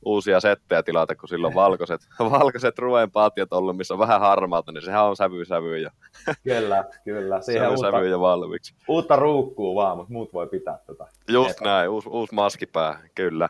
uusia 0.04 0.40
settejä 0.40 0.82
tilata, 0.82 1.14
kun 1.14 1.28
silloin 1.28 1.54
valkoiset, 1.64 2.00
valkoiset 2.18 2.78
ruen 2.78 3.10
patjat 3.10 3.52
ollut, 3.52 3.76
missä 3.76 3.94
on 3.94 4.00
vähän 4.00 4.20
harmaata, 4.20 4.72
niin 4.72 4.82
sehän 4.82 5.04
on 5.04 5.16
sävy 5.16 5.44
sävy 5.44 5.78
ja, 5.78 5.90
kyllä, 6.44 6.84
kyllä. 7.04 7.40
Siihen 7.40 7.62
sävy, 7.62 7.74
uutta, 7.74 7.90
sävy 7.90 8.10
ja 8.10 8.20
valmiiksi. 8.20 8.74
Uutta 8.88 9.16
ruukkuu 9.16 9.74
vaan, 9.74 9.96
mutta 9.96 10.12
muut 10.12 10.32
voi 10.32 10.46
pitää 10.46 10.78
tätä. 10.86 11.06
Just 11.28 11.50
Eipä. 11.50 11.64
näin, 11.64 11.88
uusi, 11.88 12.08
uusi 12.08 12.34
maskipää, 12.34 13.00
kyllä. 13.14 13.48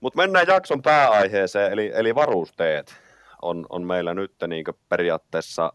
Mutta 0.00 0.16
mennään 0.16 0.46
jakson 0.46 0.82
pääaiheeseen, 0.82 1.72
eli, 1.72 1.92
eli 1.94 2.14
varusteet 2.14 2.94
on, 3.42 3.66
on 3.70 3.86
meillä 3.86 4.14
nyt 4.14 4.32
niin 4.48 4.64
periaatteessa 4.88 5.72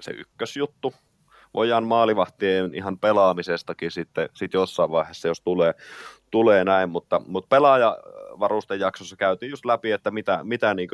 se 0.00 0.10
ykkösjuttu, 0.10 0.94
voidaan 1.54 1.84
maalivahtien 1.84 2.74
ihan 2.74 2.98
pelaamisestakin 2.98 3.90
sitten 3.90 4.28
sit 4.34 4.52
jossain 4.54 4.90
vaiheessa, 4.90 5.28
jos 5.28 5.40
tulee, 5.40 5.74
tulee 6.30 6.64
näin, 6.64 6.90
mutta, 6.90 7.20
mutta 7.26 7.48
pelaajavarusten 7.48 8.80
jaksossa 8.80 9.16
käytiin 9.16 9.50
just 9.50 9.64
läpi, 9.64 9.92
että 9.92 10.10
mitä, 10.10 10.40
mitä 10.42 10.74
niin 10.74 10.88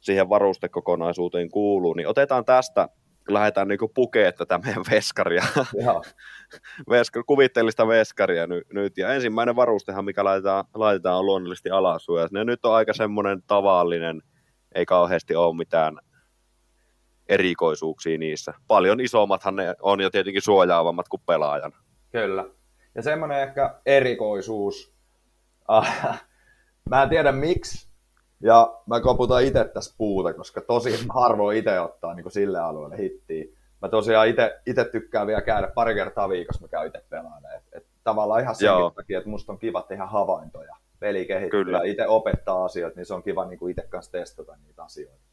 siihen 0.00 0.28
varustekokonaisuuteen 0.28 1.50
kuuluu, 1.50 1.94
niin 1.94 2.08
otetaan 2.08 2.44
tästä 2.44 2.88
lähdetään 3.28 3.68
niin 3.68 3.78
pukemaan 3.94 4.34
tätä 4.34 4.58
meidän 4.64 4.84
veskaria, 4.90 5.42
Veskar, 6.90 7.24
kuvitteellista 7.26 7.88
veskaria 7.88 8.46
ny, 8.46 8.62
nyt. 8.72 8.98
Ja 8.98 9.14
ensimmäinen 9.14 9.56
varustehan, 9.56 10.04
mikä 10.04 10.24
laitetaan, 10.24 10.64
laitetaan 10.74 11.18
on 11.18 11.26
luonnollisesti 11.26 11.70
alasuoja. 11.70 12.28
Ne 12.30 12.44
nyt 12.44 12.64
on 12.64 12.74
aika 12.74 12.92
semmoinen 12.92 13.42
tavallinen, 13.46 14.22
ei 14.74 14.86
kauheasti 14.86 15.34
ole 15.34 15.56
mitään 15.56 15.98
erikoisuuksia 17.28 18.18
niissä. 18.18 18.54
Paljon 18.68 19.00
isommathan 19.00 19.56
ne 19.56 19.74
on 19.82 20.00
jo 20.00 20.10
tietenkin 20.10 20.42
suojaavammat 20.42 21.08
kuin 21.08 21.22
pelaajan. 21.26 21.72
Kyllä. 22.12 22.44
Ja 22.94 23.02
semmoinen 23.02 23.42
ehkä 23.42 23.74
erikoisuus, 23.86 24.94
ah, 25.68 26.20
mä 26.90 27.02
en 27.02 27.08
tiedä 27.08 27.32
miksi, 27.32 27.88
ja 28.40 28.80
mä 28.86 29.00
koputan 29.00 29.44
itse 29.44 29.64
tässä 29.64 29.94
puuta, 29.98 30.34
koska 30.34 30.60
tosi 30.60 31.06
harvoin 31.14 31.58
itse 31.58 31.80
ottaa 31.80 32.14
niin 32.14 32.30
sille 32.30 32.58
alueelle 32.58 32.98
hittiä. 32.98 33.44
Mä 33.82 33.88
tosiaan 33.88 34.28
itse 34.66 34.84
tykkään 34.92 35.26
vielä 35.26 35.42
käydä 35.42 35.68
pari 35.74 35.94
kertaa 35.94 36.28
viikossa, 36.28 36.62
mä 36.62 36.68
käyn 36.68 36.86
itse 36.86 37.04
pelaamaan. 37.10 37.56
Et, 37.56 37.62
et 37.72 37.86
tavallaan 38.04 38.42
ihan 38.42 38.54
sen 38.54 38.68
takia, 38.94 39.18
että 39.18 39.30
musta 39.30 39.52
on 39.52 39.58
kiva 39.58 39.82
tehdä 39.82 40.06
havaintoja. 40.06 40.76
Peli 40.98 41.26
kehittyy 41.26 41.64
Kyllä. 41.64 41.78
ja 41.78 41.84
itse 41.84 42.06
opettaa 42.06 42.64
asioita, 42.64 42.96
niin 42.96 43.06
se 43.06 43.14
on 43.14 43.22
kiva 43.22 43.44
niin 43.44 43.70
itse 43.70 43.86
kanssa 43.88 44.12
testata 44.12 44.56
niitä 44.56 44.84
asioita. 44.84 45.25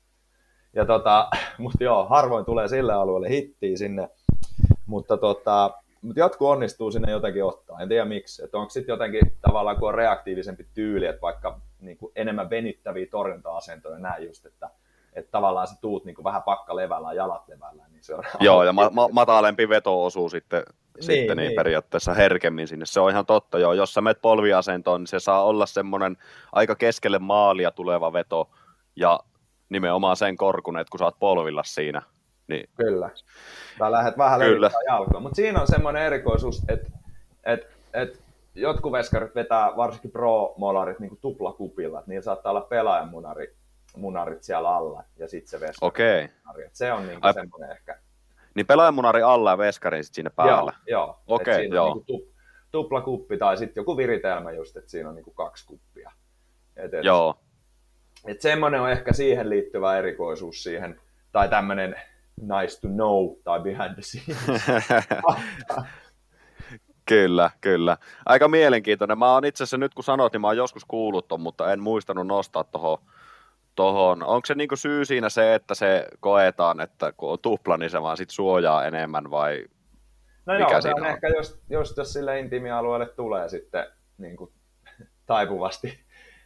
Ja 0.74 0.86
tota, 0.86 1.28
mutta 1.58 1.84
joo, 1.84 2.06
harvoin 2.06 2.46
tulee 2.46 2.68
sille 2.68 2.94
alueelle 2.94 3.30
hittiä 3.30 3.78
sinne, 3.78 4.10
mutta 4.86 5.18
tota, 5.18 5.72
mutta 6.02 6.20
jotkut 6.20 6.48
onnistuu 6.48 6.92
sinne 6.92 7.12
jotenkin 7.12 7.44
ottaa, 7.44 7.80
en 7.80 7.90
tiedä 7.90 8.06
miksi. 8.06 8.44
Että 8.44 8.58
onko 8.58 8.70
sitten 8.70 8.94
jotenkin 8.94 9.38
tavallaan, 9.42 9.78
kun 9.78 9.88
on 9.88 9.94
reaktiivisempi 9.94 10.68
tyyli, 10.74 11.06
että 11.06 11.22
vaikka 11.22 11.60
niin 11.82 11.98
kuin 11.98 12.12
enemmän 12.16 12.50
venyttäviä 12.50 13.06
torjunta-asentoja, 13.12 14.00
näin 14.00 14.26
just, 14.26 14.46
että, 14.46 14.70
että 15.14 15.32
tavallaan 15.32 15.68
sä 15.68 15.76
tuut 15.82 16.06
niin 16.06 16.16
kuin 16.16 16.24
vähän 16.24 16.44
pakka 16.44 16.76
levällä 16.76 17.14
jalat 17.14 17.48
levällä, 17.48 17.84
niin 17.92 18.04
se 18.04 18.16
on... 18.16 18.24
Joo, 18.40 18.64
ja 18.64 18.74
ma- 18.74 18.90
ma- 18.90 19.10
matalempi 19.12 19.70
veto 19.70 20.06
osuu 20.06 20.30
sitten, 20.30 20.64
niin, 20.96 21.04
sitten 21.04 21.38
niin, 21.38 21.48
niin, 21.48 21.56
periaatteessa 21.56 22.14
herkemmin 22.14 22.68
sinne. 22.68 22.86
Se 22.86 23.00
on 23.00 23.12
ihan 23.12 23.26
totta, 23.26 23.60
joo. 23.60 23.74
Jos 23.74 23.94
sä 23.94 24.02
menet 24.02 24.22
polviasentoon, 24.22 25.02
niin 25.02 25.08
se 25.08 25.20
saa 25.20 25.44
olla 25.44 25.66
semmoinen 25.66 26.18
aika 26.52 26.76
keskelle 26.76 27.20
maalia 27.20 27.72
tuleva 27.72 28.14
veto, 28.14 28.50
ja 28.96 29.20
nimenomaan 29.74 30.16
sen 30.16 30.38
korkun, 30.38 30.80
että 30.80 30.92
kun 30.92 31.00
sä 31.00 31.06
oot 31.06 31.20
polvilla 31.20 31.64
siinä. 31.64 32.02
Niin... 32.48 32.70
Kyllä. 32.78 33.10
Tai 33.80 33.92
lähdet 33.92 34.18
vähän 34.18 34.40
Kyllä. 34.40 34.72
jalkoon. 34.88 35.24
Mutta 35.24 35.36
siinä 35.36 35.62
on 35.62 35.68
semmoinen 35.68 36.04
erikoisuus, 36.04 36.62
että 36.68 36.92
et, 37.44 37.68
et 37.94 38.24
jotkut 38.56 38.92
veskarit 38.92 39.36
vetää, 39.36 39.72
varsinkin 39.78 40.12
pro-molarit, 40.12 41.00
niin 41.00 41.18
tuplakupilla, 41.22 42.00
että 42.00 42.12
niillä 42.12 42.24
saattaa 42.24 42.50
olla 42.50 42.62
pelaajan 42.62 43.10
munari, 43.10 43.56
munarit 43.98 44.44
siellä 44.44 44.76
alla 44.76 45.04
ja 45.18 45.28
sitten 45.28 45.50
se 45.50 45.60
veskari. 45.60 45.88
Okei. 45.88 46.30
Okay. 46.50 46.70
Se 46.72 46.94
on 46.94 47.08
niin 47.08 47.20
Ai... 47.22 47.34
semmoinen 47.34 47.72
ehkä. 47.72 48.00
Niin 48.56 48.68
pelaajan 48.68 48.94
munari 48.94 49.22
alla 49.22 49.52
ja 49.52 49.58
veskari 49.58 50.04
sitten 50.04 50.16
sinne 50.16 50.32
päällä? 50.36 50.74
Joo, 50.88 51.02
joo. 51.06 51.20
Okei, 51.28 51.68
okay, 51.68 51.76
joo. 51.76 52.04
Niin 52.08 52.34
tuplakuppi 52.72 53.38
tai 53.38 53.58
sitten 53.58 53.82
joku 53.82 53.98
viritelmä 53.98 54.52
just, 54.52 54.78
että 54.78 54.92
siinä 54.92 55.10
on 55.10 55.16
niin 55.16 55.36
kaksi 55.36 55.68
kuppia. 55.68 56.12
Et, 56.76 56.94
et, 56.94 57.04
joo. 57.04 57.36
Et 58.28 58.42
semmoinen 58.42 58.82
on 58.82 58.92
ehkä 58.92 59.14
siihen 59.14 59.50
liittyvä 59.50 59.98
erikoisuus 59.98 60.64
siihen, 60.64 61.02
tai 61.32 61.50
tämmöinen 61.50 61.96
nice 62.42 62.82
to 62.82 62.88
know 62.88 63.36
tai 63.44 63.60
behind 63.60 63.94
the 63.94 64.02
scenes. 64.02 64.64
kyllä, 67.10 67.52
kyllä. 67.62 67.98
Aika 68.26 68.48
mielenkiintoinen. 68.48 69.20
Mä 69.20 69.34
oon 69.34 69.46
itse 69.46 69.64
asiassa 69.64 69.78
nyt 69.78 69.94
kun 69.94 70.04
sanoit, 70.04 70.34
niin 70.34 70.42
mä 70.42 70.48
oon 70.48 70.58
joskus 70.58 70.86
kuullut 70.86 71.28
ton, 71.28 71.42
mutta 71.42 71.74
en 71.74 71.80
muistanut 71.80 72.28
nostaa 72.28 72.64
tuohon 72.64 72.98
tohon. 73.76 74.24
Onko 74.24 74.46
se 74.46 74.56
niinku 74.56 74.76
syy 74.76 75.06
siinä 75.06 75.30
se, 75.30 75.56
että 75.56 75.76
se 75.76 76.08
koetaan, 76.20 76.82
että 76.82 77.12
kun 77.12 77.32
on 77.32 77.40
tupla, 77.40 77.78
niin 77.78 77.90
se 77.90 78.02
vaan 78.02 78.18
sit 78.18 78.30
suojaa 78.30 78.86
enemmän 78.86 79.32
vai 79.32 79.66
no 80.46 80.54
mikä 80.54 80.72
joo, 80.72 80.82
se 80.82 80.90
on, 80.90 81.02
on? 81.02 81.08
ehkä 81.08 81.28
just, 81.28 81.58
just 81.70 81.98
jos 81.98 82.14
sille 82.14 82.40
intiimialueelle 82.40 83.06
tulee 83.06 83.50
sitten 83.50 83.86
niin 84.18 84.38
kuin, 84.38 84.52
taipuvasti 85.26 86.03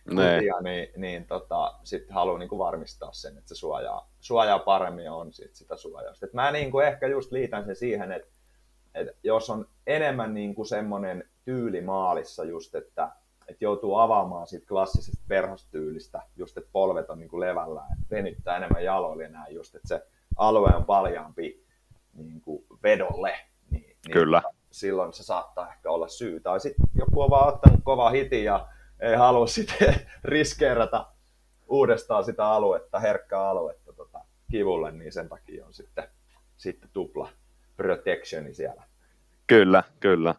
kutia, 0.09 0.61
niin, 0.61 0.89
niin 0.95 1.25
tota, 1.25 1.73
sitten 1.83 2.15
haluan 2.15 2.39
niin 2.39 2.49
kuin 2.49 2.59
varmistaa 2.59 3.11
sen, 3.13 3.37
että 3.37 3.47
se 3.49 3.55
suojaa, 3.55 4.09
suojaa 4.19 4.59
paremmin 4.59 5.05
ja 5.05 5.13
on 5.13 5.33
sit 5.33 5.55
sitä 5.55 5.77
suojausta. 5.77 6.25
Et 6.25 6.33
mä 6.33 6.51
niin 6.51 6.71
kuin 6.71 6.87
ehkä 6.87 7.07
just 7.07 7.31
liitän 7.31 7.65
sen 7.65 7.75
siihen, 7.75 8.11
että, 8.11 8.29
että 8.93 9.13
jos 9.23 9.49
on 9.49 9.67
enemmän 9.87 10.33
niin 10.33 10.55
kuin 10.55 10.65
semmoinen 10.65 11.23
tyyli 11.45 11.81
maalissa 11.81 12.43
just, 12.43 12.75
että, 12.75 13.11
että 13.47 13.65
joutuu 13.65 13.97
avaamaan 13.97 14.47
siitä 14.47 14.67
klassisesta 14.67 15.23
perhostyylistä, 15.27 16.21
just 16.35 16.57
että 16.57 16.69
polvet 16.73 17.09
on 17.09 17.19
niin 17.19 17.29
kuin 17.29 17.41
levällään, 17.41 17.93
että 17.93 18.15
venyttää 18.15 18.57
enemmän 18.57 18.83
jaloille 18.83 19.23
ja 19.23 19.29
näin 19.29 19.55
just, 19.55 19.75
että 19.75 19.87
se 19.87 20.05
alue 20.37 20.69
on 20.75 20.85
paljaampi 20.85 21.65
niin 22.13 22.41
kuin 22.41 22.65
vedolle, 22.83 23.39
niin, 23.71 23.83
niin 23.83 24.13
Kyllä. 24.13 24.41
silloin 24.71 25.13
se 25.13 25.23
saattaa 25.23 25.71
ehkä 25.73 25.91
olla 25.91 26.07
syy. 26.07 26.39
Tai 26.39 26.59
sitten 26.59 26.85
joku 26.95 27.21
on 27.21 27.29
vaan 27.29 27.53
ottanut 27.53 27.79
kova 27.83 28.09
hitin 28.09 28.43
ja 28.43 28.67
ei 28.99 29.15
halua 29.15 29.47
sitten 29.47 29.95
riskeerata 30.23 31.07
uudestaan 31.67 32.25
sitä 32.25 32.45
aluetta, 32.45 32.99
herkkää 32.99 33.49
aluetta 33.49 33.93
tota, 33.93 34.19
kivulle, 34.51 34.91
niin 34.91 35.11
sen 35.11 35.29
takia 35.29 35.65
on 35.65 35.73
sitten, 35.73 36.03
sitten 36.57 36.89
tupla 36.93 37.29
protectioni 37.77 38.53
siellä. 38.53 38.83
Kyllä, 39.47 39.83
kyllä. 39.99 40.35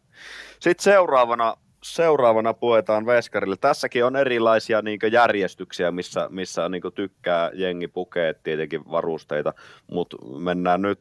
Sitten 0.60 0.84
seuraavana, 0.84 1.56
seuraavana 1.82 2.54
puetaan 2.54 3.06
Veskarille. 3.06 3.56
Tässäkin 3.60 4.04
on 4.04 4.16
erilaisia 4.16 4.82
niin 4.82 4.98
järjestyksiä, 5.12 5.90
missä, 5.90 6.28
missä 6.30 6.68
niin 6.68 6.82
tykkää 6.94 7.50
jengi 7.54 7.88
pukee 7.88 8.34
tietenkin 8.34 8.90
varusteita, 8.90 9.54
mutta 9.90 10.16
mennään 10.38 10.82
nyt 10.82 11.00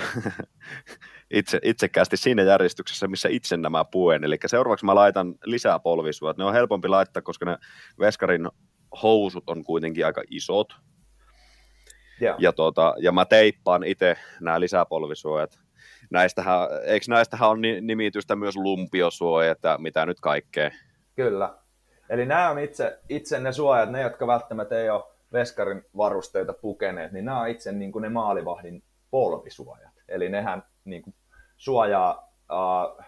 itse, 1.32 1.58
itsekkäästi 1.62 2.16
siinä 2.16 2.42
järjestyksessä, 2.42 3.08
missä 3.08 3.28
itse 3.28 3.56
nämä 3.56 3.84
puen. 3.84 4.24
Eli 4.24 4.38
seuraavaksi 4.46 4.84
mä 4.84 4.94
laitan 4.94 5.34
lisää 5.44 5.78
polvisuot. 5.78 6.36
Ne 6.36 6.44
on 6.44 6.54
helpompi 6.54 6.88
laittaa, 6.88 7.22
koska 7.22 7.46
ne 7.46 7.58
veskarin 7.98 8.48
housut 9.02 9.50
on 9.50 9.64
kuitenkin 9.64 10.06
aika 10.06 10.22
isot. 10.30 10.72
Yeah. 12.22 12.36
Ja, 12.38 12.52
tuota, 12.52 12.94
ja 12.98 13.12
mä 13.12 13.24
teippaan 13.24 13.84
itse 13.84 14.16
nämä 14.40 14.60
lisäpolvisuojat. 14.60 15.58
Näistähän, 16.10 16.68
eikö 16.84 17.06
näistähän 17.08 17.50
on 17.50 17.60
nimitystä 17.80 18.36
myös 18.36 18.56
lumpiosuojat 18.56 19.58
ja 19.62 19.78
mitä 19.78 20.06
nyt 20.06 20.20
kaikkea? 20.20 20.70
Kyllä. 21.16 21.54
Eli 22.08 22.26
nämä 22.26 22.50
on 22.50 22.58
itse, 22.58 22.98
itse 23.08 23.40
ne 23.40 23.52
suojat, 23.52 23.90
ne 23.90 24.02
jotka 24.02 24.26
välttämättä 24.26 24.80
ei 24.80 24.90
ole 24.90 25.04
veskarin 25.32 25.84
varusteita 25.96 26.52
pukeneet, 26.52 27.12
niin 27.12 27.24
nämä 27.24 27.40
on 27.40 27.48
itse 27.48 27.72
niin 27.72 27.92
kuin 27.92 28.02
ne 28.02 28.08
maalivahdin 28.08 28.82
polvisuojat. 29.10 29.92
Eli 30.08 30.28
nehän 30.28 30.62
niin 30.84 31.02
kuin 31.02 31.14
suojaa 31.62 32.28
äh, 32.50 33.06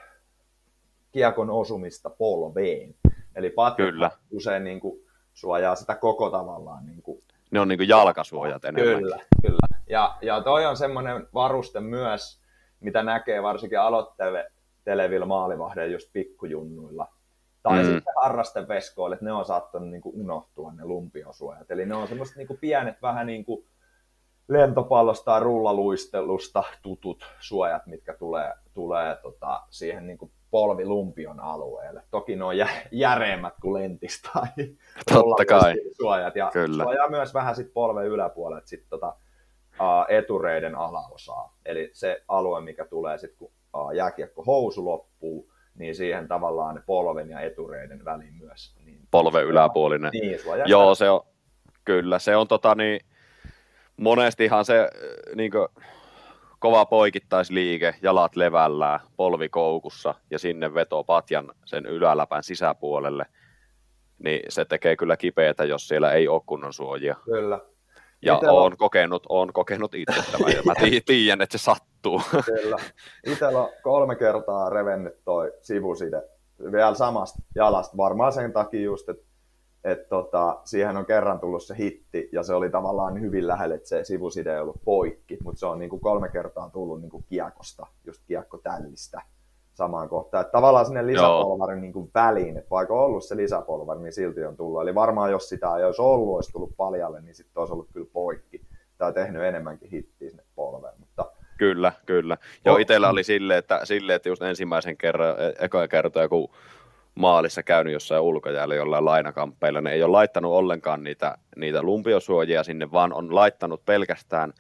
kiekon 1.13 1.51
osumista 1.51 2.11
polveen. 2.11 2.95
Eli 3.37 3.51
patjat 3.51 3.89
Kyllä. 3.91 4.11
usein 4.31 4.65
niin 4.65 4.81
kuin, 4.81 5.01
suojaa 5.33 5.75
sitä 5.75 5.95
koko 5.95 6.31
tavallaan 6.31 6.87
niin 6.87 7.03
kuin, 7.03 7.23
Ne 7.51 7.61
on 7.61 7.69
niin 7.69 7.89
jalkasuojat 7.89 8.65
enemmän. 8.65 8.99
Kyllä, 8.99 9.19
kyllä. 9.43 9.69
Ja, 9.89 10.17
ja 10.23 10.41
toi 10.43 10.67
on 10.67 10.77
semmoinen 10.77 11.29
varuste 11.35 11.81
myös, 11.81 12.41
mitä 12.81 13.03
näkee 13.03 13.43
varsinkin 13.43 13.81
aloittelevilla 13.81 15.27
maalivahdeilla 15.27 15.93
just 15.93 16.13
pikkujunnuilla. 16.13 17.09
Tai 17.63 17.79
Mm. 17.79 17.85
sitten 17.85 18.15
harrasteveskoille, 18.23 19.15
että 19.15 19.25
ne 19.25 19.33
on 19.33 19.45
saattanut 19.45 19.91
niinku 19.91 20.13
unohtua 20.15 20.73
ne 20.73 20.85
lumpiosuojat. 20.85 21.71
Eli 21.71 21.87
ne 21.87 21.95
on 21.95 22.09
semmoiset 22.09 22.37
niinku 22.37 22.57
pienet 22.61 23.03
vähän 23.03 23.27
niin 23.27 23.45
kuin 23.45 23.67
lentopallosta 24.49 25.25
tai 25.25 25.41
rullaluistelusta 25.41 26.65
tutut 26.83 27.27
suojat, 27.41 27.87
mitkä 27.87 28.15
tulee, 28.15 28.53
tulee 28.75 29.17
tota, 29.23 29.63
siihen 29.71 30.07
niinku 30.07 30.31
polvilumpion 30.51 31.41
alueelle. 31.41 32.03
Toki 32.11 32.37
ne 32.37 32.45
on 32.45 32.57
jä, 32.59 32.69
järeemmät 32.91 33.55
kuin 33.63 33.83
lentis 33.83 34.23
tai 34.23 34.49
Totta 35.13 35.45
kai. 35.45 35.75
suojat. 35.97 36.37
Ja 36.37 36.51
Kyllä. 36.53 36.85
suojaa 36.85 37.09
myös 37.09 37.35
vähän 37.35 37.57
sit 37.57 37.75
polven 37.75 38.07
yläpuolelle 38.07 38.63
sit 38.65 38.85
tota, 38.91 39.17
etureiden 40.09 40.75
alaosaa. 40.75 41.57
Eli 41.67 41.91
se 41.93 42.23
alue, 42.29 42.61
mikä 42.61 42.85
tulee 42.85 43.19
sitten, 43.19 43.39
kun 43.39 43.53
jääkiekko 43.97 44.45
housu 44.45 44.85
loppuu, 44.85 45.53
niin 45.75 45.95
siihen 45.95 46.29
tavallaan 46.29 46.75
ne 46.75 46.83
polven 46.87 47.31
ja 47.31 47.41
etureiden 47.41 48.05
väliin 48.05 48.35
myös. 48.35 48.77
Niin, 48.85 49.01
Polven 49.11 49.45
yläpuolinen. 49.45 50.11
Niin. 50.13 50.39
Joo, 50.67 50.95
se 50.95 51.11
on, 51.11 51.21
kyllä, 51.85 52.19
se 52.19 52.37
on 52.37 52.49
tota 52.49 52.75
niin, 52.75 53.01
monestihan 53.97 54.65
se 54.65 54.91
niin 55.35 55.53
kova 56.59 56.87
poikittaisliike, 56.87 57.95
jalat 58.03 58.37
levällään, 58.37 59.01
polvi 59.17 59.49
koukussa 59.49 60.15
ja 60.31 60.39
sinne 60.39 60.75
veto 60.75 61.05
patjan 61.05 61.53
sen 61.65 61.87
yläläpän 61.87 62.43
sisäpuolelle, 62.43 63.27
niin 64.19 64.41
se 64.49 64.65
tekee 64.65 64.97
kyllä 64.97 65.17
kipeätä, 65.17 65.65
jos 65.65 65.89
siellä 65.89 66.13
ei 66.13 66.29
ole 66.29 66.43
kunnon 66.47 66.73
suojia. 66.73 67.17
Kyllä, 67.25 67.61
Ja 68.23 68.35
Itellä- 68.37 68.53
on 68.63 68.77
kokenut, 68.77 69.27
on 69.29 69.53
kokenut 69.53 69.95
itse 69.95 70.23
tämän, 70.33 70.53
ja 70.57 70.63
mä 70.65 70.75
ti- 70.75 71.01
tiedän, 71.07 71.41
että 71.43 71.59
se 71.59 71.65
sattuu. 71.65 72.23
kyllä. 72.45 72.77
Itellä 73.27 73.59
on 73.61 73.69
kolme 73.83 74.17
kertaa 74.17 74.71
revennyt 74.71 75.25
toi 75.25 75.53
sivuside 75.63 76.23
vielä 76.73 76.95
samasta 76.95 77.39
jalasta, 77.55 77.97
varmaan 77.97 78.33
sen 78.33 78.53
takia 78.53 78.81
just, 78.81 79.09
että 79.09 79.23
et 79.85 80.09
tota, 80.09 80.61
siihen 80.65 80.97
on 80.97 81.07
kerran 81.07 81.41
tullut 81.41 81.63
se 81.63 81.75
hitti, 81.79 82.29
ja 82.33 82.43
se 82.43 82.55
oli 82.55 82.71
tavallaan 82.71 83.21
hyvin 83.21 83.47
lähellä, 83.47 83.75
että 83.75 83.89
se 83.89 84.05
sivuside 84.05 84.55
ei 84.55 84.61
ollut 84.61 84.81
poikki, 84.85 85.39
mutta 85.45 85.59
se 85.61 85.67
on 85.67 85.79
niinku 85.79 85.99
kolme 85.99 86.29
kertaa 86.29 86.71
tullut 86.71 87.01
niinku 87.01 87.23
kiekosta, 87.29 87.87
just 88.07 88.23
kiekkotällistä 88.27 89.23
samaan 89.75 90.09
kohtaan. 90.09 90.41
Että 90.41 90.53
tavallaan 90.53 90.87
sinne 90.87 91.07
lisäpolvarin 91.07 91.81
niinku 91.81 92.11
väliin, 92.15 92.57
että 92.57 92.71
vaikka 92.71 92.95
on 92.95 93.01
ollut 93.01 93.25
se 93.25 93.37
lisäpolvari, 93.37 94.01
niin 94.01 94.13
silti 94.13 94.45
on 94.45 94.57
tullut. 94.57 94.83
Eli 94.83 94.95
varmaan 94.95 95.31
jos 95.31 95.49
sitä 95.49 95.77
ei 95.77 95.85
olisi 95.85 96.03
ollut, 96.03 96.35
olisi 96.35 96.53
tullut 96.53 96.77
paljalle, 96.77 97.21
niin 97.21 97.35
sitten 97.35 97.61
olisi 97.61 97.73
ollut 97.73 97.89
kyllä 97.93 98.07
poikki 98.13 98.61
tai 98.99 99.13
tehnyt 99.13 99.43
enemmänkin 99.43 99.91
hittiä 99.91 100.31
sinne 100.31 100.43
polveen. 100.55 100.95
Mutta 100.99 101.25
Kyllä, 101.59 101.93
kyllä. 102.07 102.37
Joo, 102.65 102.75
Oh. 102.75 102.81
itsellä 102.81 103.09
oli 103.11 103.25
silleen, 103.25 103.59
että, 103.59 103.81
silleen, 103.85 104.17
että 104.17 104.29
just 104.29 104.43
ensimmäisen 104.43 104.97
kerran, 104.97 105.37
e- 105.39 105.65
eka 105.65 105.89
kerta 105.89 106.23
joku 106.23 106.51
maalissa 107.15 107.63
käynyt 107.63 107.93
jossain 107.93 108.23
ulkojäällä 108.23 108.75
jollain 108.75 109.05
lainakamppeilla, 109.05 109.81
ne 109.81 109.93
ei 109.93 110.03
ole 110.03 110.13
laittanut 110.13 110.53
ollenkaan 110.53 111.03
niitä, 111.05 111.39
niitä 111.57 111.83
lumpiosuojia 111.83 112.65
sinne, 112.65 112.93
vaan 112.93 113.13
on 113.13 113.35
laittanut 113.35 113.85
pelkästään 113.85 114.53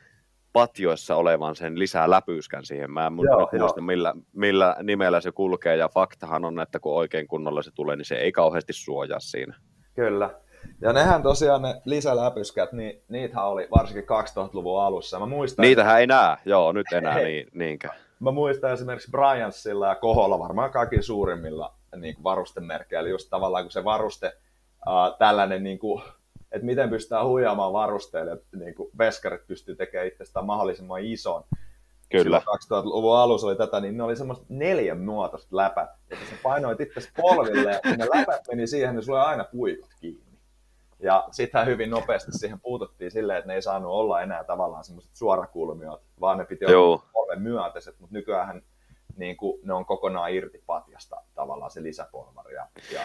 patjoissa 0.52 1.16
olevan 1.16 1.56
sen 1.56 1.78
lisää 1.78 2.10
läpyskän 2.10 2.64
siihen. 2.64 2.90
Mä 2.90 3.06
en 3.06 3.12
Joo, 3.22 3.48
muista, 3.60 3.80
millä, 3.80 4.14
millä 4.32 4.76
nimellä 4.82 5.20
se 5.20 5.32
kulkee, 5.32 5.76
ja 5.76 5.88
faktahan 5.88 6.44
on, 6.44 6.60
että 6.60 6.80
kun 6.80 6.96
oikein 6.96 7.26
kunnolla 7.28 7.62
se 7.62 7.70
tulee, 7.74 7.96
niin 7.96 8.04
se 8.04 8.14
ei 8.14 8.32
kauheasti 8.32 8.72
suojaa 8.72 9.20
siinä. 9.20 9.54
Kyllä. 9.94 10.30
Ja 10.80 10.92
nehän 10.92 11.22
tosiaan 11.22 11.62
ne 11.62 11.74
lisäläpyskät, 11.84 12.72
niin 12.72 13.02
niitähän 13.08 13.46
oli 13.46 13.68
varsinkin 13.76 14.04
2000-luvun 14.04 14.82
alussa. 14.82 15.18
Mä 15.18 15.26
muistan, 15.26 15.62
Niitähän 15.62 16.00
ei 16.00 16.06
näe, 16.06 16.36
joo, 16.44 16.72
nyt 16.72 16.86
enää 16.92 17.18
niin, 17.18 17.48
niinkään. 17.54 17.94
mä 18.20 18.30
muistan 18.30 18.72
esimerkiksi 18.72 19.10
Bryansilla 19.10 19.88
ja 19.88 19.94
Koholla 19.94 20.38
varmaan 20.38 20.70
kaikki 20.70 21.02
suurimmilla 21.02 21.74
niin 22.00 22.14
kuin 22.14 22.24
varustemerkeillä, 22.24 23.08
just 23.08 23.30
tavallaan 23.30 23.64
kun 23.64 23.70
se 23.70 23.84
varuste, 23.84 24.32
uh, 24.86 25.18
tällainen, 25.18 25.62
niin 25.62 25.78
kuin, 25.78 26.02
että 26.52 26.66
miten 26.66 26.90
pystytään 26.90 27.26
huijaamaan 27.26 27.72
varusteille, 27.72 28.32
että 28.32 28.56
niin 28.56 28.74
kuin 28.74 28.90
veskarit 28.98 29.46
pystyy 29.46 29.76
tekemään 29.76 30.08
itsestään 30.08 30.46
mahdollisimman 30.46 31.04
ison. 31.04 31.44
Kyllä. 32.10 32.40
Silloin 32.40 32.84
2000-luvun 32.84 33.16
alussa 33.16 33.46
oli 33.46 33.56
tätä, 33.56 33.80
niin 33.80 33.96
ne 33.96 34.02
oli 34.02 34.16
semmoista 34.16 34.46
neljän 34.48 35.00
muotoiset 35.00 35.52
läpät, 35.52 35.90
että 36.10 36.24
sä 36.30 36.36
painoit 36.42 36.80
itse 36.80 37.00
polville 37.16 37.72
ja 37.72 37.80
kun 37.82 37.98
ne 37.98 38.06
läpät 38.14 38.40
meni 38.48 38.66
siihen, 38.66 38.94
niin 38.94 39.04
sulla 39.04 39.22
oli 39.22 39.30
aina 39.30 39.44
puikot 39.44 39.90
kiinni. 40.00 40.38
Ja 41.00 41.28
sittenhän 41.30 41.68
hyvin 41.68 41.90
nopeasti 41.90 42.32
siihen 42.32 42.60
puututtiin 42.60 43.10
silleen, 43.10 43.38
että 43.38 43.48
ne 43.48 43.54
ei 43.54 43.62
saanut 43.62 43.90
olla 43.90 44.22
enää 44.22 44.44
tavallaan 44.44 44.84
semmoiset 44.84 45.14
suorakulmiot, 45.14 46.02
vaan 46.20 46.38
ne 46.38 46.44
piti 46.44 46.66
olla 46.66 47.06
polven 47.12 47.42
myötäiset, 47.42 48.00
mutta 48.00 48.14
nykyään 48.14 48.62
niin 49.16 49.36
kuin, 49.36 49.60
ne 49.62 49.74
on 49.74 49.86
kokonaan 49.86 50.32
irti 50.32 50.62
patjasta 50.66 51.16
tavallaan 51.34 51.70
se 51.70 51.82
lisäpolvari. 51.82 52.54
Ja, 52.54 52.66
ja 52.92 53.00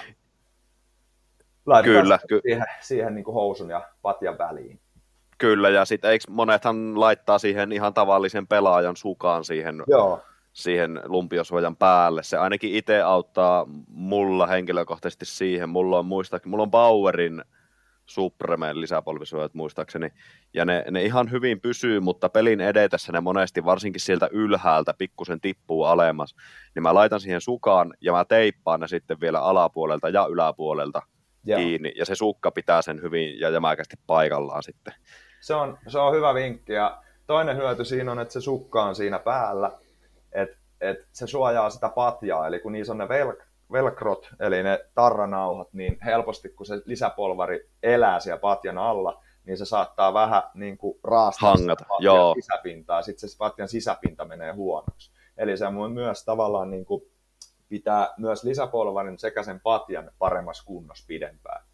Kyllä, 1.83 2.19
ky- 2.27 2.41
siihen, 2.43 2.65
siihen 2.81 3.15
niin 3.15 3.23
kuin 3.25 3.33
housun 3.33 3.69
ja 3.69 3.89
patjan 4.01 4.37
väliin. 4.37 4.79
Kyllä, 5.37 5.69
ja 5.69 5.85
sitten 5.85 6.11
eikö 6.11 6.25
monethan 6.29 6.99
laittaa 6.99 7.39
siihen 7.39 7.71
ihan 7.71 7.93
tavallisen 7.93 8.47
pelaajan 8.47 8.95
sukaan 8.95 9.43
siihen, 9.43 9.83
Joo, 9.87 10.21
siihen 10.53 11.01
lumpiosuojan 11.05 11.75
päälle. 11.75 12.23
Se 12.23 12.37
ainakin 12.37 12.73
itse 12.73 13.01
auttaa 13.01 13.65
mulla 13.87 14.47
henkilökohtaisesti 14.47 15.25
siihen. 15.25 15.69
Mulla 15.69 15.99
on, 15.99 16.05
muista, 16.05 16.39
mulla 16.45 16.63
on 16.63 16.71
Bauerin 16.71 17.43
Supremen 18.09 18.81
lisäpolvisuojat 18.81 19.53
muistaakseni, 19.53 20.09
ja 20.53 20.65
ne, 20.65 20.85
ne 20.91 21.03
ihan 21.03 21.31
hyvin 21.31 21.61
pysyy, 21.61 21.99
mutta 21.99 22.29
pelin 22.29 22.61
edetessä 22.61 23.11
ne 23.11 23.21
monesti 23.21 23.65
varsinkin 23.65 24.01
sieltä 24.01 24.29
ylhäältä 24.31 24.93
pikkusen 24.97 25.41
tippuu 25.41 25.83
alemmas, 25.83 26.35
niin 26.75 26.83
mä 26.83 26.93
laitan 26.93 27.19
siihen 27.19 27.41
sukaan 27.41 27.93
ja 28.01 28.11
mä 28.11 28.25
teippaan 28.25 28.79
ne 28.79 28.87
sitten 28.87 29.19
vielä 29.21 29.39
alapuolelta 29.39 30.09
ja 30.09 30.27
yläpuolelta 30.27 31.01
joo. 31.43 31.59
kiinni, 31.59 31.93
ja 31.95 32.05
se 32.05 32.15
sukka 32.15 32.51
pitää 32.51 32.81
sen 32.81 33.01
hyvin 33.01 33.39
ja 33.39 33.49
jämäkästi 33.49 33.95
paikallaan 34.07 34.63
sitten. 34.63 34.93
Se 35.41 35.55
on, 35.55 35.77
se 35.87 35.99
on 35.99 36.13
hyvä 36.13 36.33
vinkki. 36.33 36.73
Ja 36.73 37.01
toinen 37.27 37.57
hyöty 37.57 37.85
siinä 37.85 38.11
on, 38.11 38.19
että 38.19 38.33
se 38.33 38.41
sukka 38.41 38.83
on 38.83 38.95
siinä 38.95 39.19
päällä, 39.19 39.71
että 40.31 40.57
et 40.81 41.07
se 41.11 41.27
suojaa 41.27 41.69
sitä 41.69 41.89
patjaa, 41.89 42.47
eli 42.47 42.59
kun 42.59 42.71
niissä 42.71 42.93
on 42.93 42.97
ne 42.97 43.09
velk, 43.09 43.39
velkrot, 43.71 44.29
eli 44.39 44.63
ne 44.63 44.85
tarranauhat, 44.95 45.73
niin 45.73 45.97
helposti 46.05 46.49
kun 46.49 46.65
se 46.65 46.81
lisäpolvari 46.85 47.69
elää 47.83 48.19
siellä 48.19 48.39
patjan 48.39 48.77
alla, 48.77 49.23
niin 49.45 49.57
se 49.57 49.65
saattaa 49.65 50.13
vähän 50.13 50.43
niin 50.53 50.77
kuin 50.77 50.99
raastaa 51.03 51.55
sitä 51.55 51.61
Hangata, 51.61 51.85
patjan 51.89 52.15
joo. 52.15 52.33
sisäpintaa, 52.33 53.01
sitten 53.01 53.29
se 53.29 53.37
patjan 53.37 53.67
sisäpinta 53.69 54.25
menee 54.25 54.51
huonoksi. 54.51 55.11
Eli 55.37 55.57
se 55.57 55.65
on 55.67 55.91
myös 55.91 56.25
tavallaan 56.25 56.71
niin 56.71 56.85
kuin 56.85 57.01
pitää 57.69 58.13
myös 58.17 58.43
lisäpolvarin 58.43 59.19
sekä 59.19 59.43
sen 59.43 59.59
patjan 59.59 60.11
paremmassa 60.19 60.65
kunnossa 60.65 61.05
pidempään. 61.07 61.65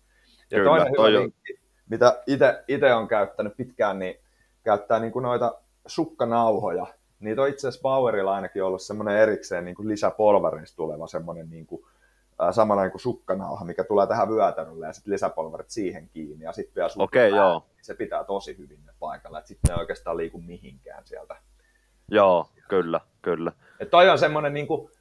Ja 0.51 0.57
Kyllä, 0.57 0.69
toinen 0.69 0.93
toi 0.95 1.09
hyvä 1.09 1.19
on- 1.19 1.23
vinkki, 1.23 1.59
mitä 1.89 2.23
itse 2.67 2.93
on 2.93 3.07
käyttänyt 3.07 3.57
pitkään, 3.57 3.99
niin 3.99 4.15
käyttää 4.63 4.99
niin 4.99 5.11
kuin 5.11 5.23
noita 5.23 5.61
sukkanauhoja. 5.87 6.87
Niitä 7.25 7.41
on 7.41 7.49
itse 7.49 7.67
asiassa 7.67 7.81
Powerilla 7.81 8.35
ainakin 8.35 8.63
ollut 8.63 8.81
semmoinen 8.81 9.17
erikseen 9.17 9.65
niin 9.65 9.75
kuin 9.75 9.87
lisäpolvareista 9.87 10.75
tuleva 10.75 11.07
semmoinen 11.07 11.49
niin 11.49 11.65
kuin, 11.65 11.85
äh, 12.41 12.53
samanlainen 12.53 12.91
kuin 12.91 13.01
sukkanauha, 13.01 13.65
mikä 13.65 13.83
tulee 13.83 14.07
tähän 14.07 14.29
vyötärölle 14.29 14.85
ja 14.85 14.93
sitten 14.93 15.13
lisäpolvarit 15.13 15.69
siihen 15.69 16.09
kiinni 16.09 16.45
ja 16.45 16.51
sitten 16.51 16.75
vielä 16.75 16.89
Okei, 16.97 17.31
päälle. 17.31 17.37
joo. 17.37 17.65
Se 17.81 17.93
pitää 17.93 18.23
tosi 18.23 18.57
hyvin 18.57 18.85
ne 18.85 18.91
paikalla, 18.99 19.37
että 19.37 19.47
sitten 19.47 19.75
ne 19.75 19.79
oikeastaan 19.79 20.17
liiku 20.17 20.41
mihinkään 20.41 21.05
sieltä. 21.05 21.35
Joo, 22.11 22.49
kyllä, 22.69 22.99
kyllä. 23.21 23.51
Et 23.79 23.89
toi 23.89 24.09
on 24.09 24.19
semmoinen 24.19 24.53
niin 24.53 24.67
kuin 24.67 24.91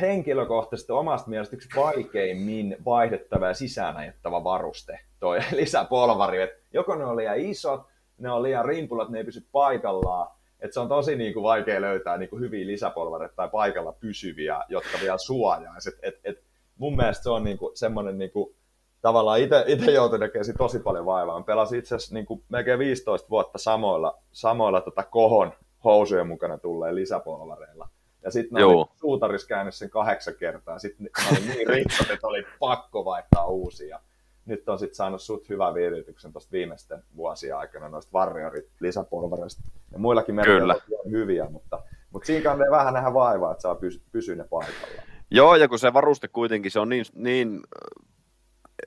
henkilökohtaisesti 0.00 0.92
omasta 0.92 1.30
mielestä 1.30 1.56
yksi 1.56 1.68
vaikeimmin 1.76 2.76
vaihdettava 2.84 3.46
ja 3.46 3.54
sisäänajettava 3.54 4.44
varuste, 4.44 5.00
toi 5.20 5.38
lisäpolvari. 5.52 6.42
Et 6.42 6.50
joko 6.72 6.94
ne 6.94 7.04
on 7.04 7.16
liian 7.16 7.38
isot, 7.38 7.82
ne 8.18 8.30
on 8.30 8.42
liian 8.42 8.64
rimpulat, 8.64 9.08
ne 9.08 9.18
ei 9.18 9.24
pysy 9.24 9.46
paikallaan. 9.52 10.35
Et 10.60 10.72
se 10.72 10.80
on 10.80 10.88
tosi 10.88 11.16
niin 11.16 11.34
kuin, 11.34 11.42
vaikea 11.42 11.80
löytää 11.80 12.18
niin 12.18 12.28
kuin, 12.28 12.40
hyviä 12.40 12.66
lisäpolvareita 12.66 13.36
tai 13.36 13.48
paikalla 13.48 13.92
pysyviä, 13.92 14.64
jotka 14.68 14.98
vielä 15.02 15.18
suojaisi. 15.18 15.88
Et, 15.88 15.98
et, 16.02 16.20
et, 16.24 16.42
mun 16.78 16.96
mielestä 16.96 17.22
se 17.22 17.30
on 17.30 17.44
niin 17.44 17.58
kuin, 17.58 17.76
semmoinen 17.76 18.18
niin 18.18 18.30
kuin, 18.30 18.54
tavallaan 19.02 19.40
itse 19.66 19.92
joutuin 19.92 20.20
tekemään 20.20 20.56
tosi 20.58 20.78
paljon 20.78 21.06
vaivaa. 21.06 21.38
Mä 21.38 21.44
pelasin 21.44 21.78
itse 21.78 21.94
asiassa 21.94 22.14
niin 22.14 22.26
kuin, 22.26 22.42
melkein 22.48 22.78
15 22.78 23.30
vuotta 23.30 23.58
samoilla, 23.58 24.18
samoilla 24.32 24.80
tota, 24.80 25.02
kohon 25.02 25.52
housujen 25.84 26.26
mukana 26.26 26.58
tulleen 26.58 26.94
lisäpolvareilla. 26.94 27.88
Ja 28.22 28.30
sitten 28.30 28.54
ne 28.54 28.60
Joo. 28.60 28.72
oli 28.72 28.86
suutarissa 28.96 29.48
käynyt 29.48 29.74
sen 29.74 29.90
kahdeksan 29.90 30.34
kertaa. 30.34 30.78
Sitten 30.78 31.04
ne 31.04 31.10
oli 31.30 31.54
niin 31.54 31.68
rikkot, 31.68 32.10
että 32.10 32.26
oli 32.26 32.46
pakko 32.58 33.04
vaihtaa 33.04 33.46
uusia. 33.46 34.00
Nyt 34.46 34.68
on 34.68 34.78
sitten 34.78 34.94
saanut 34.94 35.22
sut 35.22 35.48
hyvän 35.48 35.74
virityksen 35.74 36.32
tuosta 36.32 36.52
viimeisten 36.52 37.02
vuosien 37.16 37.56
aikana 37.56 37.88
noista 37.88 38.12
warriorit 38.14 38.68
lisäpolvareista. 38.80 39.62
Ja 39.92 39.98
muillakin 39.98 40.34
merkeillä 40.34 40.74
Kyllä. 40.86 41.00
on 41.04 41.10
hyviä, 41.10 41.46
mutta, 41.50 41.82
mutta 42.10 42.26
siinä 42.26 42.42
kannattaa 42.42 42.78
vähän 42.78 42.94
nähdä 42.94 43.14
vaivaa, 43.14 43.52
että 43.52 43.62
saa 43.62 43.74
pysy, 43.74 44.00
pysyä 44.12 44.36
ne 44.36 44.44
paikallaan. 44.44 45.06
Joo, 45.30 45.56
ja 45.56 45.68
kun 45.68 45.78
se 45.78 45.92
varuste 45.92 46.28
kuitenkin, 46.28 46.70
se 46.70 46.80
on 46.80 46.88
niin, 46.88 47.04
niin 47.14 47.60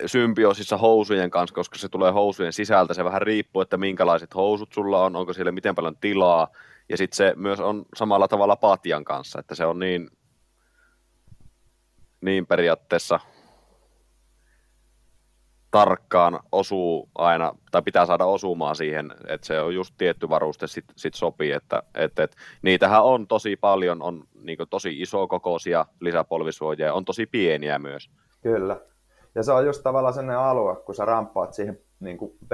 symbioosissa 0.06 0.78
housujen 0.78 1.30
kanssa, 1.30 1.56
koska 1.56 1.78
se 1.78 1.90
tulee 1.90 2.12
housujen 2.12 2.54
sisältä. 2.54 2.94
Se 2.94 3.04
vähän 3.04 3.22
riippuu, 3.22 3.62
että 3.62 3.78
minkälaiset 3.78 4.36
housut 4.36 4.74
sulla 4.74 5.06
on, 5.06 5.16
onko 5.16 5.34
siellä 5.34 5.52
miten 5.52 5.76
paljon 5.76 5.98
tilaa. 5.98 6.48
Ja 6.90 6.98
sitten 6.98 7.16
se 7.16 7.34
myös 7.36 7.60
on 7.60 7.86
samalla 7.96 8.28
tavalla 8.28 8.56
patjan 8.56 9.04
kanssa, 9.04 9.40
että 9.40 9.56
se 9.56 9.66
on 9.66 9.80
niin, 9.80 10.10
niin 12.22 12.48
periaatteessa 12.48 13.20
tarkkaan 15.72 16.40
osuu 16.52 17.10
aina, 17.16 17.56
tai 17.72 17.82
pitää 17.82 18.06
saada 18.06 18.26
osumaan 18.26 18.76
siihen, 18.76 19.12
että 19.28 19.48
se 19.48 19.62
on 19.62 19.76
just 19.76 19.96
tietty 19.98 20.30
varuste 20.30 20.68
sit, 20.68 20.86
sit 20.96 21.14
sopii, 21.14 21.52
että 21.52 21.84
et, 21.96 22.20
et, 22.20 22.36
niitähän 22.62 23.04
on 23.04 23.28
tosi 23.28 23.56
paljon, 23.56 24.02
on 24.02 24.24
niin 24.42 24.58
tosi 24.70 25.02
isokokoisia 25.02 25.86
lisäpolvisuojia, 26.00 26.94
on 26.94 27.06
tosi 27.06 27.26
pieniä 27.26 27.80
myös. 27.80 28.10
Kyllä. 28.42 28.80
Ja 29.36 29.44
se 29.44 29.52
on 29.52 29.66
just 29.66 29.84
tavallaan 29.84 30.14
sellainen 30.14 30.38
alue, 30.38 30.76
kun 30.76 30.96
sä 30.96 31.06
ramppaat 31.06 31.54
siihen 31.54 31.80
niin 32.00 32.18
kuin 32.18 32.32
b 32.48 32.52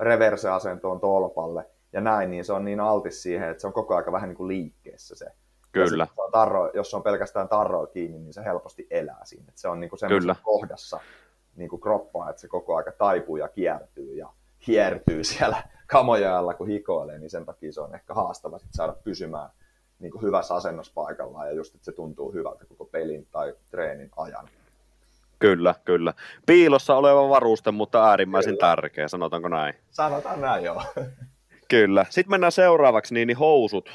reverse-asentoon 0.00 1.00
tolpalle 1.00 1.66
ja 1.92 2.00
näin, 2.00 2.30
niin 2.30 2.44
se 2.44 2.52
on 2.52 2.64
niin 2.64 2.80
altis 2.80 3.22
siihen, 3.22 3.50
että 3.50 3.60
se 3.60 3.66
on 3.66 3.72
koko 3.72 3.96
aika 3.96 4.12
vähän 4.12 4.28
niin 4.28 4.36
kuin 4.36 4.48
liikkeessä 4.48 5.14
se. 5.14 5.26
Kyllä. 5.72 6.06
Se 6.06 6.22
on 6.22 6.32
tarro, 6.32 6.70
jos 6.74 6.90
se 6.90 6.96
on 6.96 7.02
pelkästään 7.02 7.48
tarroa 7.48 7.86
kiinni, 7.86 8.18
niin 8.18 8.32
se 8.32 8.44
helposti 8.44 8.86
elää 8.90 9.24
siinä. 9.24 9.44
Että 9.48 9.60
se 9.60 9.68
on 9.68 9.80
niin 9.80 9.90
kuin 9.90 9.98
semmoisessa 10.00 10.42
kohdassa 10.42 11.00
niin 11.56 11.68
kuin 11.68 11.82
kroppaa, 11.82 12.30
että 12.30 12.40
se 12.40 12.48
koko 12.48 12.76
aika 12.76 12.92
taipuu 12.92 13.36
ja 13.36 13.48
kiertyy 13.48 14.14
ja 14.14 14.28
hiertyy 14.66 15.24
siellä 15.34 15.62
kamoja 15.86 16.38
alla, 16.38 16.54
kun 16.54 16.68
hikoilee, 16.68 17.18
niin 17.18 17.30
sen 17.30 17.46
takia 17.46 17.72
se 17.72 17.80
on 17.80 17.94
ehkä 17.94 18.14
haastava 18.14 18.58
sit 18.58 18.68
saada 18.72 18.92
pysymään 19.04 19.50
niin 19.98 20.12
kuin 20.12 20.22
hyvässä 20.22 20.54
asennossa 20.54 20.92
paikallaan 20.94 21.48
ja 21.48 21.54
just, 21.54 21.74
että 21.74 21.84
se 21.84 21.92
tuntuu 21.92 22.32
hyvältä 22.32 22.64
koko 22.64 22.84
pelin 22.84 23.26
tai 23.32 23.54
treenin 23.70 24.10
ajan. 24.16 24.48
Kyllä, 25.38 25.74
kyllä. 25.84 26.14
Piilossa 26.46 26.96
oleva 26.96 27.28
varuste, 27.28 27.70
mutta 27.70 28.08
äärimmäisen 28.08 28.56
kyllä. 28.56 28.68
tärkeä, 28.68 29.08
sanotaanko 29.08 29.48
näin? 29.48 29.74
Sanotaan 29.90 30.40
näin, 30.40 30.64
joo. 30.64 30.82
Kyllä. 31.68 32.06
Sitten 32.10 32.30
mennään 32.30 32.52
seuraavaksi, 32.52 33.14
niin, 33.14 33.26
niin 33.26 33.36
housut. 33.36 33.88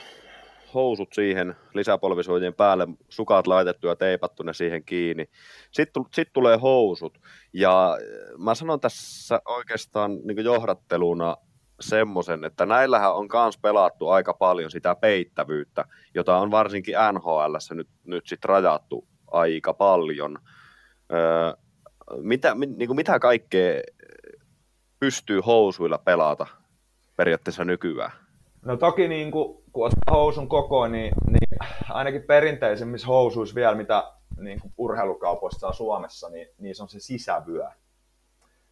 Housut 0.73 1.13
siihen 1.13 1.55
lisäpolvisuojien 1.73 2.53
päälle, 2.53 2.87
sukat 3.09 3.47
laitettu 3.47 3.87
ja 3.87 3.95
teipattu 3.95 4.43
ne 4.43 4.53
siihen 4.53 4.83
kiinni. 4.83 5.29
Sitten, 5.71 6.03
sit 6.13 6.33
tulee 6.33 6.57
housut. 6.57 7.17
Ja 7.53 7.93
äh, 7.93 7.99
mä 8.37 8.55
sanon 8.55 8.79
tässä 8.79 9.41
oikeastaan 9.45 10.19
niin 10.23 10.43
johdatteluna 10.43 11.37
semmoisen, 11.79 12.43
että 12.43 12.65
näillähän 12.65 13.15
on 13.15 13.27
myös 13.33 13.57
pelattu 13.57 14.07
aika 14.07 14.33
paljon 14.33 14.71
sitä 14.71 14.95
peittävyyttä, 14.95 15.85
jota 16.15 16.37
on 16.37 16.51
varsinkin 16.51 16.95
NHL 17.13 17.55
nyt, 17.75 17.89
nyt 18.03 18.27
sit 18.27 18.45
rajattu 18.45 19.07
aika 19.31 19.73
paljon– 19.73 20.37
Öö, 21.13 21.53
mitä, 22.21 22.55
niin 22.55 22.87
kuin 22.87 22.95
mitä 22.95 23.19
kaikkea 23.19 23.81
pystyy 24.99 25.41
housuilla 25.41 25.97
pelata 25.97 26.47
periaatteessa 27.15 27.65
nykyään? 27.65 28.11
No 28.65 28.77
toki 28.77 29.07
niin 29.07 29.31
kuin, 29.31 29.63
kun 29.77 29.85
ottaa 29.85 30.15
housun 30.15 30.49
koko, 30.49 30.87
niin, 30.87 31.13
niin 31.27 31.71
ainakin 31.89 32.23
perinteisemmissä 32.23 33.07
housuissa 33.07 33.55
vielä, 33.55 33.75
mitä 33.75 34.13
niin 34.37 34.59
kuin 34.59 34.73
urheilukaupoissa 34.77 35.59
saa 35.59 35.73
Suomessa, 35.73 36.29
niin 36.29 36.47
niissä 36.57 36.83
on 36.83 36.89
se 36.89 36.99
sisävyö. 36.99 37.67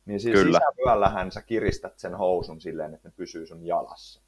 Niin 0.05 0.19
siis 0.19 0.39
Kyllä. 0.39 0.59
sisävyöllähän 0.59 1.31
sä 1.31 1.41
kiristät 1.41 1.99
sen 1.99 2.15
housun 2.15 2.61
silleen, 2.61 2.93
että 2.93 3.07
ne 3.07 3.13
pysyy 3.17 3.47
sun 3.47 3.65
jalassa. 3.65 4.21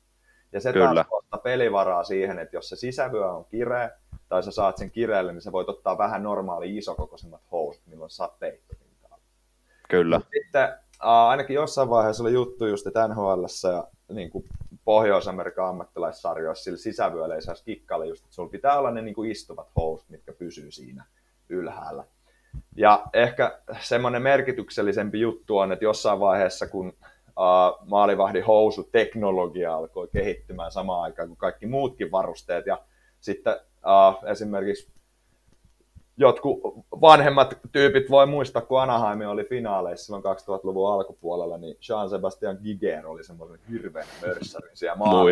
Ja 0.52 0.62
se 0.62 0.74
Kyllä. 0.74 0.94
taas 0.94 1.08
ottaa 1.12 1.40
pelivaraa 1.40 2.04
siihen, 2.04 2.40
että 2.40 2.58
jos 2.58 2.70
se 2.70 2.76
sisävyö 2.76 3.32
on 3.32 3.46
kireä, 3.46 3.92
tai 4.30 4.44
sä 4.44 4.52
saat 4.52 4.78
sen 4.78 4.92
kireelle, 4.92 5.34
niin 5.34 5.42
sä 5.42 5.52
voit 5.52 5.70
ottaa 5.70 5.98
vähän 5.98 6.24
normaali 6.24 6.78
isokokoisemmat 6.78 7.42
housut, 7.52 7.88
milloin 7.88 8.10
sä 8.10 8.16
saat 8.16 8.40
peittopintaa. 8.40 9.20
Kyllä. 9.90 10.22
Sitten 10.34 10.64
äh, 10.64 10.78
ainakin 11.02 11.54
jossain 11.54 11.90
vaiheessa 11.90 12.24
oli 12.24 12.34
juttu 12.34 12.66
just, 12.66 12.88
että 12.88 13.08
NHL 13.08 13.44
ja 13.74 13.88
niin 14.16 14.30
kuin 14.30 14.46
Pohjois-Amerikan 14.88 15.70
ammattilaissarjoissa 15.70 16.64
sillä 16.64 16.78
sisävyöllä 16.78 17.36
ei 17.36 17.42
saisi 17.42 17.64
kikkailla 17.64 18.06
just, 18.06 18.24
että 18.24 18.36
sulla 18.36 18.50
pitää 18.50 18.80
olla 18.80 18.92
ne 18.92 19.02
niin 19.02 19.16
kuin 19.16 19.32
istuvat 19.32 19.68
housut, 19.76 20.10
mitkä 20.10 20.34
pysyy 20.34 20.72
siinä 20.72 21.06
ylhäällä. 21.50 22.04
Ja 22.76 23.06
ehkä 23.14 23.60
semmoinen 23.80 24.22
merkityksellisempi 24.22 25.20
juttu 25.20 25.58
on, 25.58 25.72
että 25.72 25.86
jossain 25.86 26.20
vaiheessa, 26.20 26.68
kun 26.68 26.94
maalivahdin 27.86 28.46
housuteknologia 28.46 29.76
alkoi 29.76 30.08
kehittymään 30.14 30.72
samaan 30.72 31.04
aikaan 31.04 31.28
kuin 31.28 31.38
kaikki 31.38 31.66
muutkin 31.66 32.12
varusteet, 32.12 32.66
ja 32.66 32.82
sitten 33.20 33.56
esimerkiksi 34.32 34.92
jotkut 36.18 36.60
vanhemmat 37.02 37.58
tyypit 37.72 38.10
voi 38.10 38.26
muistaa, 38.26 38.62
kun 38.62 38.82
Anaheim 38.82 39.22
oli 39.22 39.44
finaaleissa 39.44 40.06
silloin 40.06 40.24
2000-luvun 40.24 40.94
alkupuolella, 40.94 41.58
niin 41.58 41.76
Jean-Sebastian 41.76 42.58
Giger 42.64 43.08
oli 43.08 43.24
semmoinen 43.24 43.60
hirveän 43.72 44.08
mörssärin 44.22 44.78
siellä 44.78 44.96
maan 44.96 45.26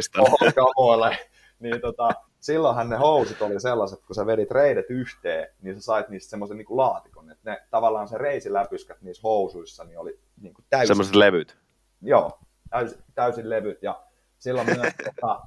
niin 1.59 1.81
tota, 1.81 2.09
silloinhan 2.39 2.89
ne 2.89 2.97
housut 2.97 3.41
oli 3.41 3.59
sellaiset, 3.59 3.99
kun 4.07 4.15
sä 4.15 4.25
vedit 4.25 4.51
reidet 4.51 4.85
yhteen, 4.89 5.47
niin 5.61 5.75
sä 5.75 5.81
sait 5.81 6.09
niistä 6.09 6.29
semmoisen 6.29 6.57
niin 6.57 6.67
laatikon, 6.69 7.31
että 7.31 7.51
ne 7.51 7.61
tavallaan 7.71 8.07
se 8.07 8.17
reisiläpyskät 8.17 9.01
niissä 9.01 9.21
housuissa 9.23 9.83
niin 9.83 9.99
oli 9.99 10.19
niin 10.41 10.53
kuin 10.53 10.65
täysin. 10.69 10.87
Semmoiset 10.87 11.15
levyt. 11.15 11.57
Joo, 12.01 12.39
täysin, 12.69 12.99
täysin 13.15 13.49
levyt 13.49 13.83
ja 13.83 14.01
silloin 14.37 14.67
minä, 14.69 14.91
tota, 15.03 15.41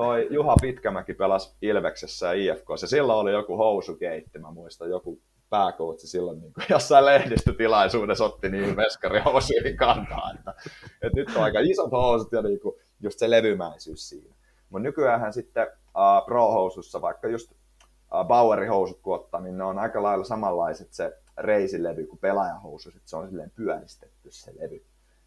toi 0.00 0.28
Juha 0.30 0.54
Pitkämäki 0.60 1.14
pelasi 1.14 1.56
Ilveksessä 1.62 2.26
ja 2.26 2.32
IFK, 2.32 2.66
ja 2.80 2.86
silloin 2.86 3.18
oli 3.18 3.32
joku 3.32 3.56
housukeitti, 3.56 4.38
mä 4.38 4.50
muistan, 4.50 4.90
joku 4.90 5.20
pääkoutsi 5.50 6.06
silloin 6.06 6.40
niin 6.40 6.52
kuin 6.52 6.64
jossain 6.70 7.06
lehdistötilaisuudessa 7.06 8.24
otti 8.24 8.48
niin 8.48 8.76
veskarihousuihin 8.76 9.76
kantaa, 9.76 10.32
että, 10.34 10.54
että, 11.02 11.16
nyt 11.16 11.36
on 11.36 11.42
aika 11.42 11.58
isot 11.60 11.92
housut 11.92 12.32
ja 12.32 12.42
niin 12.42 12.60
kuin, 12.60 12.74
just 13.00 13.18
se 13.18 13.30
levymäisyys 13.30 14.08
siinä. 14.08 14.34
Mutta 14.70 14.82
nykyään 14.82 15.32
sitten 15.32 15.66
uh, 15.72 16.26
pro-housussa, 16.26 17.00
vaikka 17.00 17.28
just 17.28 17.52
uh, 17.52 18.26
Bauerihousut 18.26 19.00
kun 19.00 19.14
ottaa, 19.14 19.40
niin 19.40 19.58
ne 19.58 19.64
on 19.64 19.78
aika 19.78 20.02
lailla 20.02 20.24
samanlaiset 20.24 20.92
se 20.92 21.18
reisilevy 21.38 22.06
kuin 22.06 22.18
pelaajahousu, 22.18 22.90
se 23.04 23.16
on 23.16 23.28
silleen 23.28 23.52
pyöristetty 23.56 24.30
se 24.30 24.52
levy. 24.60 24.84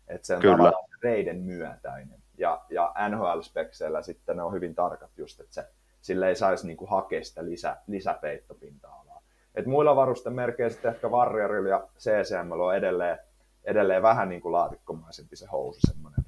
Että 0.07 0.27
se 0.27 0.35
on 0.35 0.41
Kyllä. 0.41 0.57
tavallaan 0.57 0.89
reiden 1.03 1.37
myötäinen 1.37 2.22
ja, 2.37 2.61
ja 2.69 2.93
NHL-spekseillä 3.09 4.01
sitten 4.01 4.37
ne 4.37 4.43
on 4.43 4.53
hyvin 4.53 4.75
tarkat 4.75 5.17
just, 5.17 5.39
että 5.39 5.53
se, 5.53 5.67
sille 6.01 6.27
ei 6.27 6.35
saisi 6.35 6.67
niinku 6.67 6.85
hakea 6.85 7.23
sitä 7.23 7.45
lisä, 7.45 7.77
lisäpeittopinta-alaa. 7.87 9.21
Et 9.55 9.65
muilla 9.65 9.95
varustemerkeillä 9.95 10.73
sitten 10.73 10.93
ehkä 10.93 11.09
Warriorilla 11.09 11.69
ja 11.69 11.87
CCM 11.97 12.51
on 12.51 12.75
edelleen, 12.75 13.17
edelleen 13.63 14.01
vähän 14.01 14.29
niin 14.29 14.41
laatikkomaisempi 14.43 15.35
se 15.35 15.47
housu, 15.51 15.79
semmoinen, 15.87 16.25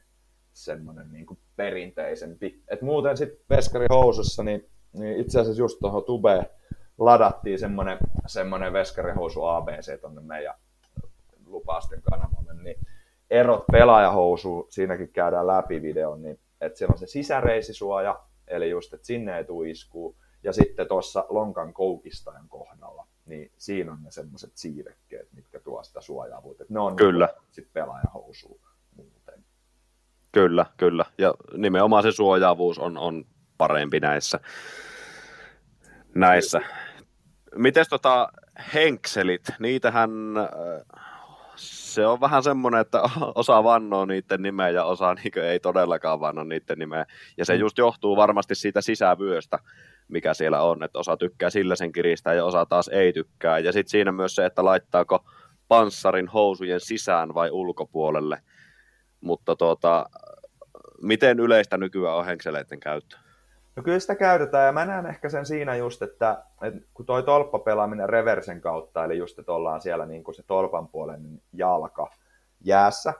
semmoinen 0.53 1.11
niin 1.11 1.25
perinteisempi. 1.55 2.63
Et 2.67 2.81
muuten 2.81 3.17
sitten 3.17 3.45
veskari 3.49 3.85
housussa, 3.89 4.43
niin, 4.43 4.69
niin 4.93 5.17
itse 5.17 5.39
asiassa 5.39 5.61
just 5.61 5.79
tuohon 5.79 6.03
tubeen 6.03 6.45
ladattiin 6.97 7.59
semmoinen, 7.59 7.97
semmoinen 8.27 8.73
veskarihousu 8.73 9.43
ABC 9.43 10.01
tuonne 10.01 10.21
meidän 10.21 10.55
lupausten 11.45 12.01
kanavalle, 12.01 12.53
niin 12.63 12.79
erot 13.29 13.63
pelaajahousuun, 13.71 14.67
siinäkin 14.69 15.09
käydään 15.09 15.47
läpi 15.47 15.81
videon, 15.81 16.21
niin 16.21 16.39
että 16.61 16.77
siellä 16.77 16.93
on 16.93 16.99
se 16.99 17.07
sisäreisisuoja, 17.07 18.19
eli 18.47 18.69
just, 18.69 18.93
että 18.93 19.07
sinne 19.07 19.37
ei 19.37 19.43
tule 19.43 19.69
iskuu, 19.69 20.15
ja 20.43 20.53
sitten 20.53 20.87
tuossa 20.87 21.25
lonkan 21.29 21.73
koukistajan 21.73 22.49
kohdalla, 22.49 23.07
niin 23.25 23.51
siinä 23.57 23.91
on 23.91 24.03
ne 24.03 24.11
semmoiset 24.11 24.51
siivekkeet, 24.55 25.33
mitkä 25.33 25.59
tuo 25.59 25.83
sitä 25.83 26.01
suojaavuutta. 26.01 26.63
Ne 26.69 26.79
on 26.79 26.95
kyllä. 26.95 27.29
sitten 27.51 27.73
pelaajahousuun 27.73 28.59
muuten. 28.95 29.45
Kyllä, 30.31 30.65
kyllä. 30.77 31.05
Ja 31.17 31.33
nimenomaan 31.57 32.03
se 32.03 32.11
suojaavuus 32.11 32.79
on, 32.79 32.97
on 32.97 33.25
parempi 33.57 33.99
näissä. 33.99 34.39
näissä. 36.15 36.61
Miten 37.55 37.85
tota 37.89 38.29
henkselit, 38.73 39.43
niitähän 39.59 40.11
äh, 40.37 41.14
se 41.95 42.07
on 42.07 42.21
vähän 42.21 42.43
semmoinen, 42.43 42.81
että 42.81 43.01
osa 43.35 43.63
vannoo 43.63 44.05
niiden 44.05 44.41
nimeä 44.41 44.69
ja 44.69 44.85
osa 44.85 45.13
niin 45.13 45.45
ei 45.45 45.59
todellakaan 45.59 46.19
vanno 46.19 46.43
niiden 46.43 46.79
nimeä. 46.79 47.05
Ja 47.37 47.45
se 47.45 47.53
mm. 47.53 47.59
just 47.59 47.77
johtuu 47.77 48.15
varmasti 48.15 48.55
siitä 48.55 48.81
sisävyöstä, 48.81 49.59
mikä 50.07 50.33
siellä 50.33 50.61
on, 50.61 50.83
että 50.83 50.99
osa 50.99 51.17
tykkää 51.17 51.49
sillä 51.49 51.75
sen 51.75 51.91
kiristää 51.91 52.33
ja 52.33 52.45
osa 52.45 52.65
taas 52.65 52.87
ei 52.87 53.13
tykkää. 53.13 53.59
Ja 53.59 53.71
sitten 53.71 53.91
siinä 53.91 54.11
myös 54.11 54.35
se, 54.35 54.45
että 54.45 54.65
laittaako 54.65 55.25
panssarin 55.67 56.27
housujen 56.27 56.79
sisään 56.79 57.33
vai 57.33 57.51
ulkopuolelle. 57.51 58.41
Mutta 59.21 59.55
tuota, 59.55 60.05
miten 61.01 61.39
yleistä 61.39 61.77
nykyään 61.77 62.15
on 62.15 62.25
henkseleiden 62.25 62.79
käyttö? 62.79 63.17
No 63.75 63.83
kyllä 63.83 63.99
sitä 63.99 64.15
käytetään 64.15 64.65
ja 64.65 64.71
mä 64.71 64.85
näen 64.85 65.05
ehkä 65.05 65.29
sen 65.29 65.45
siinä 65.45 65.75
just, 65.75 66.01
että, 66.01 66.43
että 66.61 66.79
kun 66.93 67.05
toi 67.05 67.23
tolppapelaaminen 67.23 68.09
reversen 68.09 68.61
kautta, 68.61 69.05
eli 69.05 69.17
just, 69.17 69.39
että 69.39 69.51
ollaan 69.51 69.81
siellä 69.81 70.05
niin 70.05 70.23
kuin 70.23 70.35
se 70.35 70.43
tolpan 70.43 70.87
puolen 70.87 71.41
jalka 71.53 72.11
jäässä, 72.61 73.13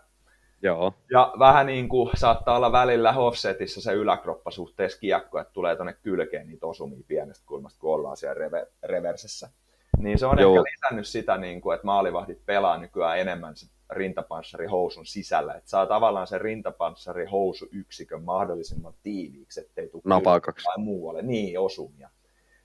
Joo. 0.62 0.94
Ja 1.12 1.34
vähän 1.40 1.66
niin 1.66 1.90
kuin 1.90 2.10
saattaa 2.16 2.58
olla 2.58 2.72
välillä 2.72 3.14
offsetissa 3.18 3.82
se 3.82 3.94
yläkroppa 3.94 4.52
suhteessa 4.52 5.00
kiekko, 5.00 5.40
että 5.40 5.54
tulee 5.54 5.76
tuonne 5.76 5.94
kylkeen 5.94 6.48
niitä 6.48 6.66
osumia 6.66 7.04
pienestä 7.08 7.46
kulmasta, 7.48 7.80
kun 7.80 7.94
ollaan 7.94 8.18
siellä 8.18 8.48
rever- 8.48 8.72
reversessä. 8.84 9.50
Niin 9.98 10.20
se 10.20 10.26
on 10.26 10.40
Joo. 10.40 10.52
ehkä 10.52 10.64
lisännyt 10.64 11.08
sitä, 11.08 11.38
niin 11.38 11.62
kuin, 11.62 11.76
että 11.76 11.86
maalivahdit 11.86 12.46
pelaa 12.46 12.78
nykyään 12.78 13.20
enemmän 13.20 13.56
rintapanssarihousun 13.90 15.06
sisällä. 15.06 15.54
Että 15.54 15.70
saa 15.70 15.86
tavallaan 15.86 16.28
sen 16.28 16.42
rintapanssarihousuyksikön 16.42 18.24
mahdollisimman 18.24 18.94
tiiviiksi, 19.04 19.60
ettei 19.60 19.88
tule 19.88 20.02
Napakaksi. 20.06 20.66
tai 20.66 20.78
muualle. 20.78 21.22
Niin, 21.22 21.60
osumia. 21.60 22.10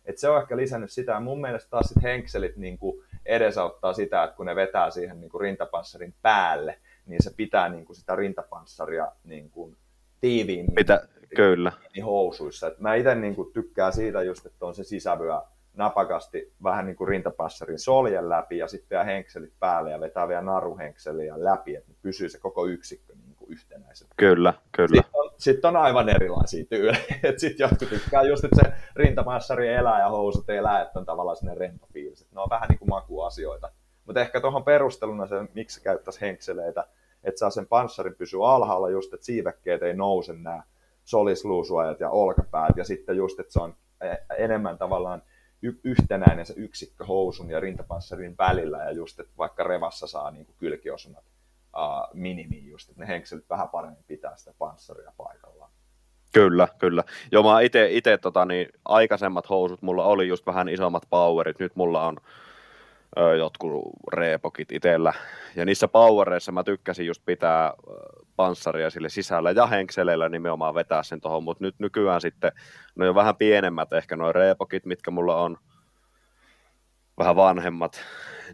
Et 0.04 0.18
se 0.18 0.28
on 0.28 0.42
ehkä 0.42 0.56
lisännyt 0.56 0.90
sitä. 0.92 1.12
Ja 1.12 1.20
mun 1.20 1.40
mielestä 1.40 1.70
taas 1.70 1.86
sit 1.88 2.02
henkselit 2.02 2.56
niin 2.56 2.78
kuin 2.78 3.04
edesauttaa 3.26 3.92
sitä, 3.92 4.24
että 4.24 4.36
kun 4.36 4.46
ne 4.46 4.56
vetää 4.56 4.90
siihen 4.90 5.20
niin 5.20 5.30
kuin 5.30 5.40
rintapanssarin 5.40 6.14
päälle, 6.22 6.78
niin 7.06 7.22
se 7.22 7.30
pitää 7.36 7.68
niin 7.68 7.84
kuin 7.84 7.96
sitä 7.96 8.16
rintapanssaria 8.16 9.12
niin 9.24 9.50
kuin 9.50 9.76
tiiviimmin 10.20 10.74
Mitä, 10.74 11.08
kyllä. 11.36 11.72
niin 11.94 12.04
housuissa. 12.04 12.66
Et 12.66 12.78
mä 12.78 12.94
itse 12.94 13.14
niin 13.14 13.34
kuin 13.34 13.52
tykkään 13.52 13.92
siitä 13.92 14.22
just, 14.22 14.46
että 14.46 14.66
on 14.66 14.74
se 14.74 14.84
sisävyö 14.84 15.40
napakasti 15.74 16.52
vähän 16.62 16.86
niin 16.86 16.96
kuin 16.96 17.08
rintapanssarin 17.08 17.78
soljen 17.78 18.28
läpi 18.28 18.58
ja 18.58 18.68
sitten 18.68 18.90
vielä 18.90 19.04
henkselit 19.04 19.52
päälle 19.60 19.90
ja 19.90 20.00
vetää 20.00 20.28
vielä 20.28 20.42
naruhenkseliä 20.42 21.34
läpi, 21.36 21.76
että 21.76 21.92
pysyy 22.02 22.28
se 22.28 22.38
koko 22.38 22.66
yksikkö 22.66 23.14
niin 23.14 23.36
kuin 23.36 23.52
yhtenäisenä. 23.52 24.10
Kyllä, 24.16 24.54
kyllä. 24.72 25.02
Sitten 25.02 25.20
on, 25.20 25.30
sit 25.36 25.64
on 25.64 25.76
aivan 25.76 26.08
erilaisia 26.08 26.64
tyylejä. 26.64 27.04
Sitten 27.36 27.64
jotkut 27.64 27.88
tykkää 27.88 28.22
just, 28.22 28.44
että 28.44 28.56
se 28.64 28.72
rintapanssari 28.96 29.68
elää 29.68 30.00
ja 30.00 30.08
housut 30.08 30.50
elää, 30.50 30.82
että 30.82 30.98
on 30.98 31.06
tavallaan 31.06 31.36
sinne 31.36 31.54
rento 31.54 31.86
fiilis. 31.92 32.22
Et 32.22 32.32
Ne 32.32 32.40
on 32.40 32.50
vähän 32.50 32.68
niin 32.68 32.78
kuin 32.78 32.88
makuasioita. 32.88 33.72
Mutta 34.06 34.20
ehkä 34.20 34.40
tuohon 34.40 34.64
perusteluna 34.64 35.26
se, 35.26 35.34
miksi 35.54 35.82
käyttäisi 35.82 36.20
henkseleitä, 36.20 36.86
että 37.24 37.38
saa 37.38 37.50
sen 37.50 37.66
panssarin 37.66 38.14
pysyä 38.14 38.46
alhaalla 38.46 38.90
just, 38.90 39.14
että 39.14 39.26
siivekkeet 39.26 39.82
ei 39.82 39.94
nouse 39.94 40.32
nämä 40.32 40.62
solisluusuajat 41.04 42.00
ja 42.00 42.10
olkapäät. 42.10 42.76
Ja 42.76 42.84
sitten 42.84 43.16
just, 43.16 43.40
että 43.40 43.52
se 43.52 43.60
on 43.60 43.74
e- 44.00 44.44
enemmän 44.44 44.78
tavallaan 44.78 45.22
y- 45.62 45.80
yhtenäinen 45.84 46.46
se 46.46 46.54
yksikkö 46.56 47.04
housun 47.04 47.50
ja 47.50 47.60
rintapanssarin 47.60 48.34
välillä. 48.38 48.78
Ja 48.78 48.92
just, 48.92 49.20
että 49.20 49.32
vaikka 49.38 49.64
revassa 49.64 50.06
saa 50.06 50.30
niin 50.30 50.46
kuin 50.46 50.56
kylkiosunat 50.58 51.24
uh, 51.76 52.08
minimiin 52.14 52.68
just, 52.68 52.88
että 52.88 53.00
ne 53.00 53.08
henkselit 53.08 53.50
vähän 53.50 53.68
paremmin 53.68 54.04
pitää 54.06 54.36
sitä 54.36 54.54
panssaria 54.58 55.12
paikallaan. 55.16 55.70
Kyllä, 56.32 56.68
kyllä. 56.78 57.04
Joo, 57.32 57.42
mä 57.42 57.60
ite 57.60 58.18
tota, 58.18 58.44
niin, 58.44 58.68
aikaisemmat 58.84 59.48
housut, 59.48 59.82
mulla 59.82 60.04
oli 60.04 60.28
just 60.28 60.46
vähän 60.46 60.68
isommat 60.68 61.02
powerit, 61.10 61.58
nyt 61.58 61.76
mulla 61.76 62.06
on 62.06 62.16
jotkut 63.38 63.92
reepokit 64.12 64.72
itsellä. 64.72 65.12
Ja 65.56 65.64
niissä 65.64 65.88
powereissa 65.88 66.52
mä 66.52 66.64
tykkäsin 66.64 67.06
just 67.06 67.22
pitää 67.24 67.72
panssaria 68.36 68.90
sille 68.90 69.08
sisällä 69.08 69.50
ja 69.50 69.66
henkseleillä 69.66 70.28
nimenomaan 70.28 70.74
vetää 70.74 71.02
sen 71.02 71.20
tuohon, 71.20 71.44
mutta 71.44 71.64
nyt 71.64 71.74
nykyään 71.78 72.20
sitten 72.20 72.52
ne 72.94 73.04
on 73.04 73.06
jo 73.06 73.14
vähän 73.14 73.36
pienemmät 73.36 73.92
ehkä 73.92 74.16
noin 74.16 74.34
reepokit, 74.34 74.86
mitkä 74.86 75.10
mulla 75.10 75.36
on 75.36 75.56
vähän 77.18 77.36
vanhemmat, 77.36 78.00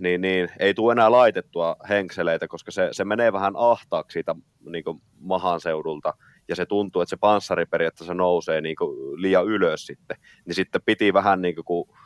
niin, 0.01 0.21
niin 0.21 0.49
ei 0.59 0.75
tule 0.75 0.93
enää 0.93 1.11
laitettua 1.11 1.77
henkseleitä, 1.89 2.49
koska 2.49 2.71
se, 2.71 2.89
se 2.93 3.05
menee 3.05 3.33
vähän 3.33 3.55
ahtaaksi 3.57 4.13
siitä 4.13 4.35
niin 4.65 4.85
mahan 5.21 5.61
seudulta, 5.61 6.15
ja 6.49 6.57
se 6.57 6.67
tuntuu, 6.67 7.03
että 7.03 7.11
se 7.11 7.17
panssari 7.17 7.67
periaatteessa 7.67 8.15
nousee 8.15 8.61
niin 8.61 8.77
liian 9.17 9.47
ylös 9.47 9.87
sitten. 9.87 10.17
Niin 10.45 10.55
sitten 10.55 10.83
piti 10.85 11.15
vähän 11.15 11.43
niin 11.43 11.55
kuin, 11.55 11.65
kun 11.65 11.97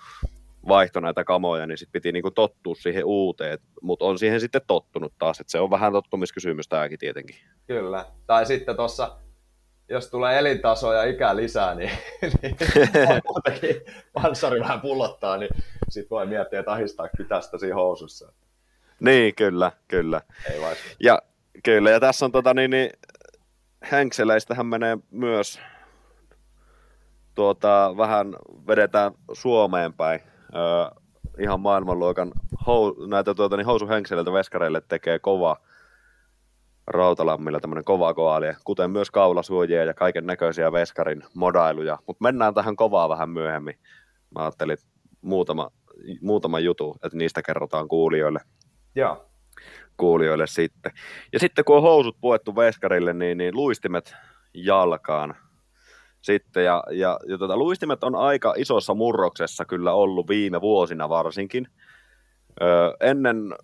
vaihto 0.68 1.00
näitä 1.00 1.24
kamoja, 1.24 1.66
niin 1.66 1.78
sitten 1.78 1.92
piti 1.92 2.12
niin 2.12 2.22
kuin 2.22 2.34
tottua 2.34 2.74
siihen 2.74 3.04
uuteen, 3.04 3.58
mutta 3.82 4.04
on 4.04 4.18
siihen 4.18 4.40
sitten 4.40 4.60
tottunut 4.66 5.12
taas, 5.18 5.40
että 5.40 5.50
se 5.50 5.60
on 5.60 5.70
vähän 5.70 5.92
tottumiskysymys 5.92 6.68
tämäkin 6.68 6.98
tietenkin. 6.98 7.36
Kyllä. 7.66 8.06
Tai 8.26 8.46
sitten 8.46 8.76
tuossa, 8.76 9.16
jos 9.88 10.10
tulee 10.10 10.38
elintaso 10.38 10.92
ja 10.92 11.04
ikä 11.04 11.36
lisää, 11.36 11.74
niin, 11.74 11.90
niin 12.42 12.56
muutenkin 13.28 13.76
panssari 14.12 14.60
vähän 14.60 14.80
pullottaa, 14.80 15.36
niin 15.36 15.50
sitten 15.88 16.10
voi 16.10 16.26
miettiä, 16.26 16.58
että 16.60 16.72
ahistaakin 16.72 17.26
tästä 17.26 17.58
siinä 17.58 17.74
housussa. 17.74 18.32
Niin, 19.00 19.34
kyllä, 19.34 19.72
kyllä. 19.88 20.20
Ei 20.52 20.60
vai. 20.60 20.74
Ja 21.00 21.22
kyllä, 21.64 21.90
ja 21.90 22.00
tässä 22.00 22.24
on 22.24 22.32
tota 22.32 22.54
niin, 22.54 22.70
niin 22.70 22.90
henkseleistähän 23.92 24.66
menee 24.66 24.98
myös 25.10 25.60
tuota, 27.34 27.94
vähän 27.96 28.36
vedetään 28.66 29.12
Suomeen 29.32 29.92
päin. 29.92 30.20
Ihan 31.38 31.60
maailmanluokan 31.60 32.32
hou, 32.66 33.06
näitä 33.06 33.34
tuota, 33.34 33.56
niin 33.56 33.66
housuhenkseleiltä 33.66 34.32
veskareille 34.32 34.82
tekee 34.88 35.18
kova 35.18 35.56
Rautalammilla 36.86 37.60
tämmöinen 37.60 37.84
kova 37.84 38.14
koalia, 38.14 38.54
kuten 38.64 38.90
myös 38.90 39.10
kaulasuojia 39.10 39.84
ja 39.84 39.94
kaiken 39.94 40.26
näköisiä 40.26 40.72
veskarin 40.72 41.22
modailuja. 41.34 41.98
Mutta 42.06 42.22
mennään 42.22 42.54
tähän 42.54 42.76
kovaa 42.76 43.08
vähän 43.08 43.30
myöhemmin. 43.30 43.74
Mä 44.34 44.42
ajattelin 44.42 44.76
muutama, 45.22 45.70
muutama 46.20 46.58
jutu, 46.58 46.96
että 47.04 47.18
niistä 47.18 47.42
kerrotaan 47.42 47.88
kuulijoille 47.88 48.40
Joo. 48.94 49.26
kuulijoille 49.96 50.46
sitten. 50.46 50.92
Ja 51.32 51.38
sitten 51.38 51.64
kun 51.64 51.76
on 51.76 51.82
housut 51.82 52.16
puettu 52.20 52.56
veskarille, 52.56 53.12
niin, 53.12 53.38
niin 53.38 53.56
luistimet 53.56 54.14
jalkaan 54.54 55.34
sitten. 56.22 56.64
Ja, 56.64 56.82
ja, 56.90 57.18
ja 57.28 57.38
tota, 57.38 57.56
luistimet 57.56 58.04
on 58.04 58.14
aika 58.14 58.54
isossa 58.56 58.94
murroksessa 58.94 59.64
kyllä 59.64 59.92
ollut 59.92 60.28
viime 60.28 60.60
vuosina 60.60 61.08
varsinkin. 61.08 61.66
Öö, 62.62 62.92
ennen 63.00 63.54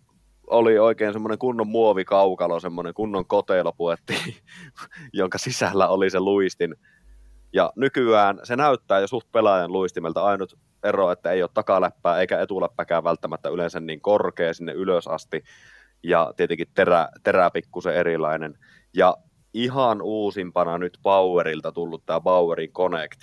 oli 0.46 0.78
oikein 0.78 1.12
semmoinen 1.12 1.38
kunnon 1.38 1.68
muovikaukalo, 1.68 2.61
semmoinen 2.61 2.94
kunnon 2.94 3.26
kotelo 3.26 3.72
puettiin, 3.72 4.34
jonka 5.12 5.38
sisällä 5.38 5.88
oli 5.88 6.11
se 6.11 6.20
luistin. 6.20 6.74
Ja 7.52 7.72
nykyään 7.76 8.40
se 8.42 8.57
näyttää 8.57 9.00
jo 9.00 9.07
suht 9.07 9.32
pelaajan 9.32 9.72
luistimelta 9.72 10.24
ainut 10.24 10.59
ero, 10.84 11.11
että 11.11 11.30
ei 11.30 11.42
ole 11.42 11.50
takaläppää 11.54 12.20
eikä 12.20 12.40
etuläppäkään 12.40 13.04
välttämättä 13.04 13.48
yleensä 13.48 13.80
niin 13.80 14.00
korkea 14.00 14.54
sinne 14.54 14.72
ylös 14.72 15.09
asti. 15.09 15.42
Ja 16.02 16.32
tietenkin 16.36 16.66
terä, 16.74 17.09
terä 17.22 17.50
pikkusen 17.50 17.94
erilainen. 17.94 18.59
Ja 18.94 19.16
ihan 19.57 20.02
uusimpana 20.02 20.78
nyt 20.78 20.98
Powerilta 21.02 21.72
tullut 21.72 22.02
tämä 22.07 22.20
Powerin 22.20 22.72
Connect. 22.72 23.20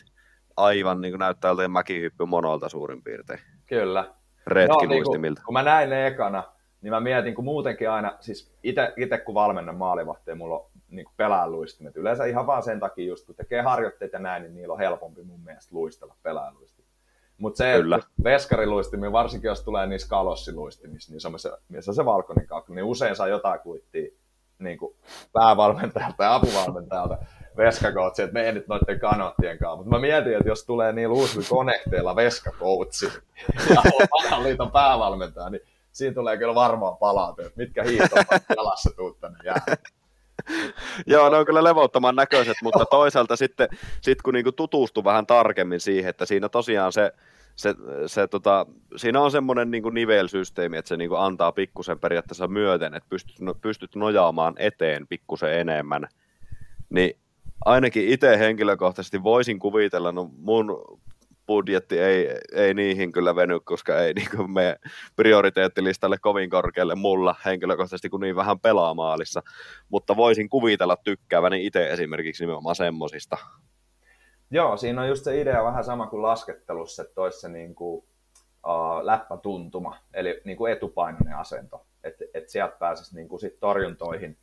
Aivan 0.58 1.02
niin 1.02 1.12
kuin 1.12 1.20
näyttää 1.20 1.50
joltain 1.50 1.72
mäkihyppy 1.72 2.26
monolta 2.26 2.70
suurin 2.70 3.04
piirtein. 3.04 3.40
Kyllä. 3.66 4.14
Retkiluistimilta. 4.48 5.22
niin 5.22 5.36
kun, 5.36 5.46
kun 5.46 5.54
mä 5.54 5.64
näin 5.64 5.90
ne 5.90 6.08
ekana, 6.08 6.44
niin 6.82 6.94
mä 6.94 7.00
mietin, 7.00 7.36
kun 7.36 7.44
muutenkin 7.44 7.90
aina, 7.90 8.18
siis 8.20 8.56
itse 8.98 9.18
kun 9.26 9.36
valmennan 9.36 9.76
maalivahteen, 9.76 10.38
mulla 10.38 10.56
on 10.56 10.66
niin 10.90 11.06
pelaajaluistimet. 11.18 11.98
Yleensä 11.98 12.26
ihan 12.26 12.48
vaan 12.48 12.64
sen 12.64 12.80
takia, 12.80 13.08
just 13.08 13.26
kun 13.26 13.36
tekee 13.36 13.62
harjoitteita 13.62 14.20
näin, 14.20 14.44
niin 14.44 14.56
niillä 14.56 14.74
on 14.74 14.80
helpompi 14.80 15.24
mun 15.24 15.44
mielestä 15.44 15.76
luistella 15.76 16.16
pelaajaluistimia. 16.24 16.92
Mutta 17.38 17.58
se, 17.58 17.74
Kyllä. 17.78 17.96
että 17.96 18.10
veskariluistimia, 18.24 19.12
varsinkin 19.12 19.48
jos 19.48 19.64
tulee 19.64 19.88
niissä 19.88 20.10
kalossiluistimissa, 20.10 21.12
niin 21.12 21.22
se 21.22 21.28
on 21.28 21.40
se, 21.40 21.52
missä 21.70 21.92
on 21.92 21.96
se 21.96 22.06
valkoinen 22.06 22.48
kakku, 22.48 22.74
niin 22.74 22.86
usein 22.86 23.16
saa 23.16 23.28
jotain 23.28 23.60
kuittia 23.60 24.23
niin 24.60 24.78
kuin 24.78 24.96
päävalmentajalta 25.34 26.24
ja 26.24 26.36
apuvalmentajalta 26.36 27.18
veskakoutsi, 27.58 28.22
että 28.22 28.34
mene 28.34 28.52
nyt 28.52 28.68
noiden 28.68 29.00
kanoottien 29.00 29.58
kanssa. 29.58 29.76
Mutta 29.76 29.90
mä 29.90 30.00
mietin, 30.00 30.38
että 30.38 30.50
jos 30.50 30.66
tulee 30.66 30.94
niin 30.94 31.08
uusilla 31.08 31.48
konekteilla 31.50 32.16
veskakoutsi 32.16 33.10
ja 33.70 33.82
on 34.32 34.44
liiton 34.44 34.72
päävalmentaja, 34.72 35.50
niin 35.50 35.62
siinä 35.92 36.16
tulee 36.16 36.38
kyllä 36.38 36.56
varmaan 36.56 36.98
palaute, 36.98 37.42
että 37.42 37.58
mitkä 37.58 37.84
hiihtomat 37.84 38.44
jalassa 38.58 38.90
tuut 38.96 39.20
tänne 39.20 39.38
jää. 39.44 39.62
Joo, 41.08 41.30
ne 41.30 41.38
on 41.38 41.46
kyllä 41.46 41.64
levottoman 41.64 42.16
näköiset, 42.16 42.58
mutta 42.64 42.86
toisaalta 42.86 43.36
sitten 43.36 43.70
sit 44.02 44.22
kun 44.22 44.34
niinku 44.34 44.52
tutustuu 44.52 45.04
vähän 45.04 45.26
tarkemmin 45.26 45.80
siihen, 45.80 46.10
että 46.10 46.26
siinä 46.26 46.50
tosiaan 46.50 46.94
se, 46.94 47.12
se, 47.56 47.76
se 48.08 48.28
tota, 48.28 48.66
siinä 48.96 49.22
on 49.22 49.32
semmoinen 49.32 49.72
niinku 49.72 49.90
nivelsysteemi, 49.90 50.78
että 50.78 50.90
se 50.90 50.98
niinku 50.98 51.16
antaa 51.16 51.52
pikkusen 51.52 52.00
periaatteessa 52.00 52.48
myöten, 52.48 52.94
että 52.94 53.10
pystyt, 53.10 53.40
no, 53.40 53.56
pystyt 53.62 53.96
nojaamaan 53.96 54.54
eteen 54.58 55.08
pikkusen 55.08 55.60
enemmän. 55.60 56.08
Niin 56.90 57.18
ainakin 57.66 58.08
itse 58.08 58.40
henkilökohtaisesti 58.40 59.24
voisin 59.24 59.60
kuvitella, 59.60 60.12
no 60.12 60.30
mun 60.38 61.00
budjetti 61.48 62.00
ei, 62.00 62.30
ei 62.52 62.74
niihin 62.74 63.12
kyllä 63.12 63.36
veny, 63.36 63.60
koska 63.60 64.00
ei 64.00 64.14
niin 64.14 64.52
me 64.52 64.80
prioriteettilistalle 65.16 66.18
kovin 66.18 66.50
korkealle 66.50 66.96
mulla 66.96 67.36
henkilökohtaisesti, 67.46 68.10
kun 68.10 68.22
niin 68.22 68.36
vähän 68.36 68.60
pelaa 68.60 68.94
maalissa. 68.94 69.44
Mutta 69.90 70.16
voisin 70.16 70.50
kuvitella 70.50 70.98
tykkääväni 70.98 71.66
itse 71.66 71.90
esimerkiksi 71.90 72.44
nimenomaan 72.44 72.76
semmosista. 72.76 73.38
Joo, 74.54 74.78
siinä 74.78 75.02
on 75.02 75.08
just 75.08 75.24
se 75.24 75.42
idea 75.42 75.64
vähän 75.64 75.84
sama 75.84 76.08
kuin 76.08 76.22
laskettelussa, 76.22 77.02
että 77.02 77.16
toisi 77.16 77.40
se 77.40 77.50
niin 77.50 77.76
kuin, 77.76 78.06
uh, 78.68 79.02
läppätuntuma, 79.02 79.98
eli 80.14 80.42
niin 80.46 80.58
kuin 80.58 80.72
etupainoinen 80.72 81.38
asento, 81.38 81.86
että 82.04 82.26
et 82.34 82.50
sieltä 82.50 82.76
pääsisi 82.80 83.16
niin 83.16 83.28
kuin 83.28 83.40
sit 83.40 83.60
torjuntoihin 83.60 84.38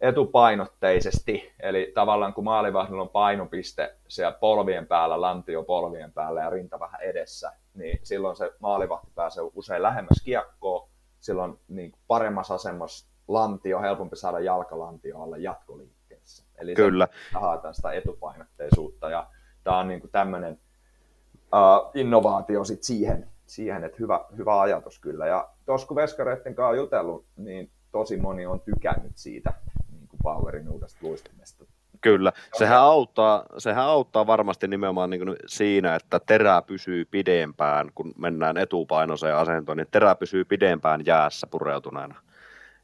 etupainotteisesti, 0.00 1.52
eli 1.60 1.92
tavallaan 1.94 2.34
kun 2.34 2.44
maalivahdilla 2.44 3.02
on 3.02 3.08
painopiste 3.08 3.96
siellä 4.08 4.38
polvien 4.40 4.86
päällä, 4.86 5.20
lantio 5.20 5.62
polvien 5.62 6.12
päällä 6.12 6.40
ja 6.40 6.50
rinta 6.50 6.80
vähän 6.80 7.00
edessä, 7.00 7.52
niin 7.74 7.98
silloin 8.02 8.36
se 8.36 8.52
maalivahti 8.58 9.10
pääsee 9.14 9.44
usein 9.54 9.82
lähemmäs 9.82 10.22
kiekkoa, 10.24 10.88
silloin 11.20 11.60
niin 11.68 11.92
paremmassa 12.06 12.54
asemassa 12.54 13.10
lantio, 13.28 13.80
helpompi 13.80 14.16
saada 14.16 14.40
jalkalantio 14.40 15.22
alle 15.22 15.38
jatkoliikkeessä. 15.38 15.99
Eli 16.60 16.74
Kyllä. 16.74 17.08
haetaan 17.34 17.74
sitä 17.74 17.92
etupainotteisuutta 17.92 19.10
ja 19.10 19.26
tämä 19.64 19.78
on 19.78 19.88
niin 19.88 20.02
tämmöinen 20.12 20.60
uh, 21.34 21.90
innovaatio 21.94 22.64
sit 22.64 22.82
siihen, 22.82 23.28
siihen, 23.46 23.84
että 23.84 23.96
hyvä, 24.00 24.24
hyvä 24.36 24.60
ajatus 24.60 24.98
kyllä. 24.98 25.26
Ja 25.26 25.48
tuossa 25.66 25.86
kun 25.86 25.96
veskareiden 25.96 26.54
kanssa 26.54 26.68
on 26.68 26.76
jutellut, 26.76 27.26
niin 27.36 27.70
tosi 27.92 28.16
moni 28.16 28.46
on 28.46 28.60
tykännyt 28.60 29.12
siitä 29.14 29.54
niin 29.92 30.08
kuin 30.08 30.20
Powerin 30.22 30.68
uudesta 30.68 30.98
luistimesta. 31.02 31.64
Kyllä, 32.00 32.32
sehän 32.58 32.80
auttaa, 32.80 33.44
sehän 33.58 33.84
auttaa 33.84 34.26
varmasti 34.26 34.68
nimenomaan 34.68 35.10
niin 35.10 35.36
siinä, 35.46 35.94
että 35.94 36.20
terä 36.26 36.62
pysyy 36.62 37.04
pidempään, 37.04 37.90
kun 37.94 38.12
mennään 38.18 38.56
etupainoiseen 38.56 39.36
asentoon, 39.36 39.78
niin 39.78 39.88
terä 39.90 40.14
pysyy 40.14 40.44
pidempään 40.44 41.06
jäässä 41.06 41.46
pureutuneena. 41.46 42.14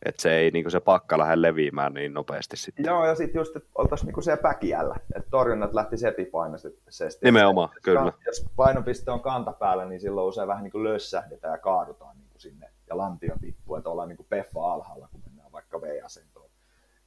Että 0.07 0.23
se 0.23 0.37
ei 0.37 0.51
niin 0.51 0.71
se 0.71 0.81
pakka 0.81 1.19
lähde 1.19 1.43
leviämään 1.43 1.95
niin 1.95 2.15
nopeasti 2.15 2.57
sitten. 2.57 2.85
Joo, 2.85 3.07
ja 3.07 3.15
sitten 3.15 3.41
just, 3.41 3.57
että 3.57 3.69
oltaisiin 3.75 4.13
niin 4.13 4.23
siellä 4.23 4.43
päkiällä, 4.43 4.97
että 5.17 5.31
torjunnat 5.31 5.75
lähti 5.75 5.97
sepipainoisesti. 5.97 6.81
Nimenomaan, 7.25 7.69
jos, 7.75 7.83
kyllä. 7.83 8.13
Jos 8.27 8.45
painopiste 8.57 9.11
on 9.11 9.21
kantapäällä, 9.21 9.85
niin 9.85 10.01
silloin 10.01 10.29
usein 10.29 10.49
vähän 10.49 10.63
niin 10.63 10.73
kuin 10.73 10.85
lössähdetään 10.85 11.53
ja 11.53 11.59
kaadutaan 11.59 12.17
niin 12.17 12.29
kuin 12.31 12.41
sinne, 12.41 12.71
ja 12.89 12.97
lantio 12.97 13.35
tippuu, 13.41 13.77
että 13.77 13.91
ollaan 13.91 14.09
niin 14.09 14.17
kuin 14.17 14.27
peffa 14.31 14.73
alhaalla, 14.73 15.09
kun 15.13 15.21
mennään 15.25 15.53
vaikka 15.53 15.81
V-asentoon. 15.81 16.51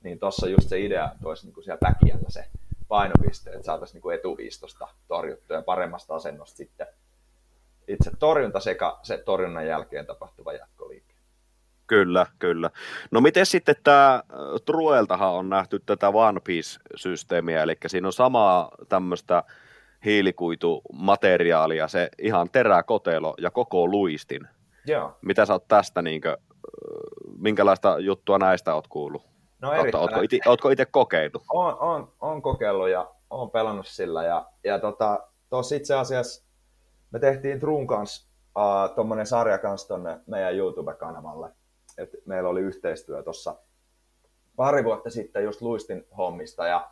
Niin 0.03 0.19
tuossa 0.19 0.47
just 0.47 0.69
se 0.69 0.79
idea, 0.79 1.11
että 1.11 1.27
olisi 1.27 1.45
niin 1.45 1.53
kuin 1.53 1.63
siellä 1.63 1.79
päkiällä 1.81 2.29
se 2.29 2.45
painopiste, 2.87 3.49
että 3.49 3.65
saataisiin 3.65 4.01
niin 4.03 4.13
etuviistosta 4.19 4.87
torjuttua 5.07 5.57
ja 5.57 5.61
paremmasta 5.61 6.15
asennosta 6.15 6.57
sitten 6.57 6.87
itse 7.87 8.11
torjunta 8.19 8.59
sekä 8.59 8.97
se 9.03 9.17
torjunnan 9.17 9.67
jälkeen 9.67 10.05
tapahtuva 10.05 10.53
jatkoliike. 10.53 11.08
Kyllä, 11.89 12.25
kyllä. 12.39 12.69
No 13.11 13.21
miten 13.21 13.45
sitten 13.45 13.75
tämä 13.83 14.23
Trueltahan 14.65 15.31
on 15.31 15.49
nähty 15.49 15.79
tätä 15.85 16.09
One 16.09 16.39
Piece-systeemiä, 16.39 17.63
eli 17.63 17.77
siinä 17.87 18.07
on 18.07 18.13
samaa 18.13 18.71
tämmöistä 18.89 19.43
hiilikuitumateriaalia, 20.05 21.87
se 21.87 22.09
ihan 22.21 22.49
teräkotelo 22.51 23.33
ja 23.37 23.51
koko 23.51 23.87
luistin. 23.87 24.47
Joo. 24.85 25.17
Mitä 25.21 25.45
sä 25.45 25.53
oot 25.53 25.67
tästä, 25.67 26.01
niin 26.01 26.21
kuin, 26.21 26.37
minkälaista 27.37 27.99
juttua 27.99 28.37
näistä 28.37 28.75
oot 28.75 28.87
kuullut? 28.87 29.21
No 29.61 29.69
ootko, 29.69 30.07
ootko 30.45 30.69
itse 30.69 30.85
kokeillut? 30.85 31.43
On, 31.49 31.77
on, 31.79 32.11
on 32.21 32.41
kokeillut 32.41 32.89
ja 32.89 33.11
on 33.29 33.51
pelannut 33.51 33.87
sillä. 33.87 34.23
Ja, 34.23 34.45
ja 34.63 34.79
tota, 34.79 35.19
tuossa 35.49 35.75
itse 35.75 35.95
asiassa 35.95 36.45
me 37.11 37.19
tehtiin 37.19 37.59
Trun 37.59 37.87
kanssa 37.87 38.29
uh, 38.57 38.95
tuommoinen 38.95 39.27
sarja 39.27 39.57
kanssa 39.57 39.87
tonne 39.87 40.19
meidän 40.27 40.55
YouTube-kanavalle. 40.55 41.58
Et 41.99 42.09
meillä 42.25 42.49
oli 42.49 42.61
yhteistyö 42.61 43.23
tuossa 43.23 43.55
pari 44.55 44.83
vuotta 44.83 45.09
sitten 45.09 45.43
just 45.43 45.61
luistin 45.61 46.07
hommista 46.17 46.67
ja, 46.67 46.91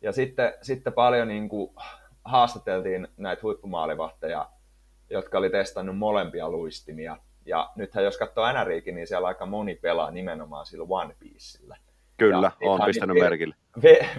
ja 0.00 0.12
sitten, 0.12 0.52
sitten 0.62 0.92
paljon 0.92 1.28
niin 1.28 1.48
kuin 1.48 1.74
haastateltiin 2.24 3.08
näitä 3.16 3.42
huippumaalivahteja, 3.42 4.50
jotka 5.10 5.38
oli 5.38 5.50
testannut 5.50 5.98
molempia 5.98 6.48
luistimia. 6.48 7.16
Ja 7.46 7.72
nythän 7.76 8.04
jos 8.04 8.18
katsoo 8.18 8.52
NRIkin, 8.52 8.94
niin 8.94 9.06
siellä 9.06 9.28
aika 9.28 9.46
moni 9.46 9.74
pelaa 9.74 10.10
nimenomaan 10.10 10.66
sillä 10.66 10.86
One 10.88 11.16
Piecellä. 11.18 11.76
Kyllä, 12.16 12.52
on 12.62 12.80
pistänyt 12.86 13.16
vir- 13.16 13.20
merkille. 13.20 13.54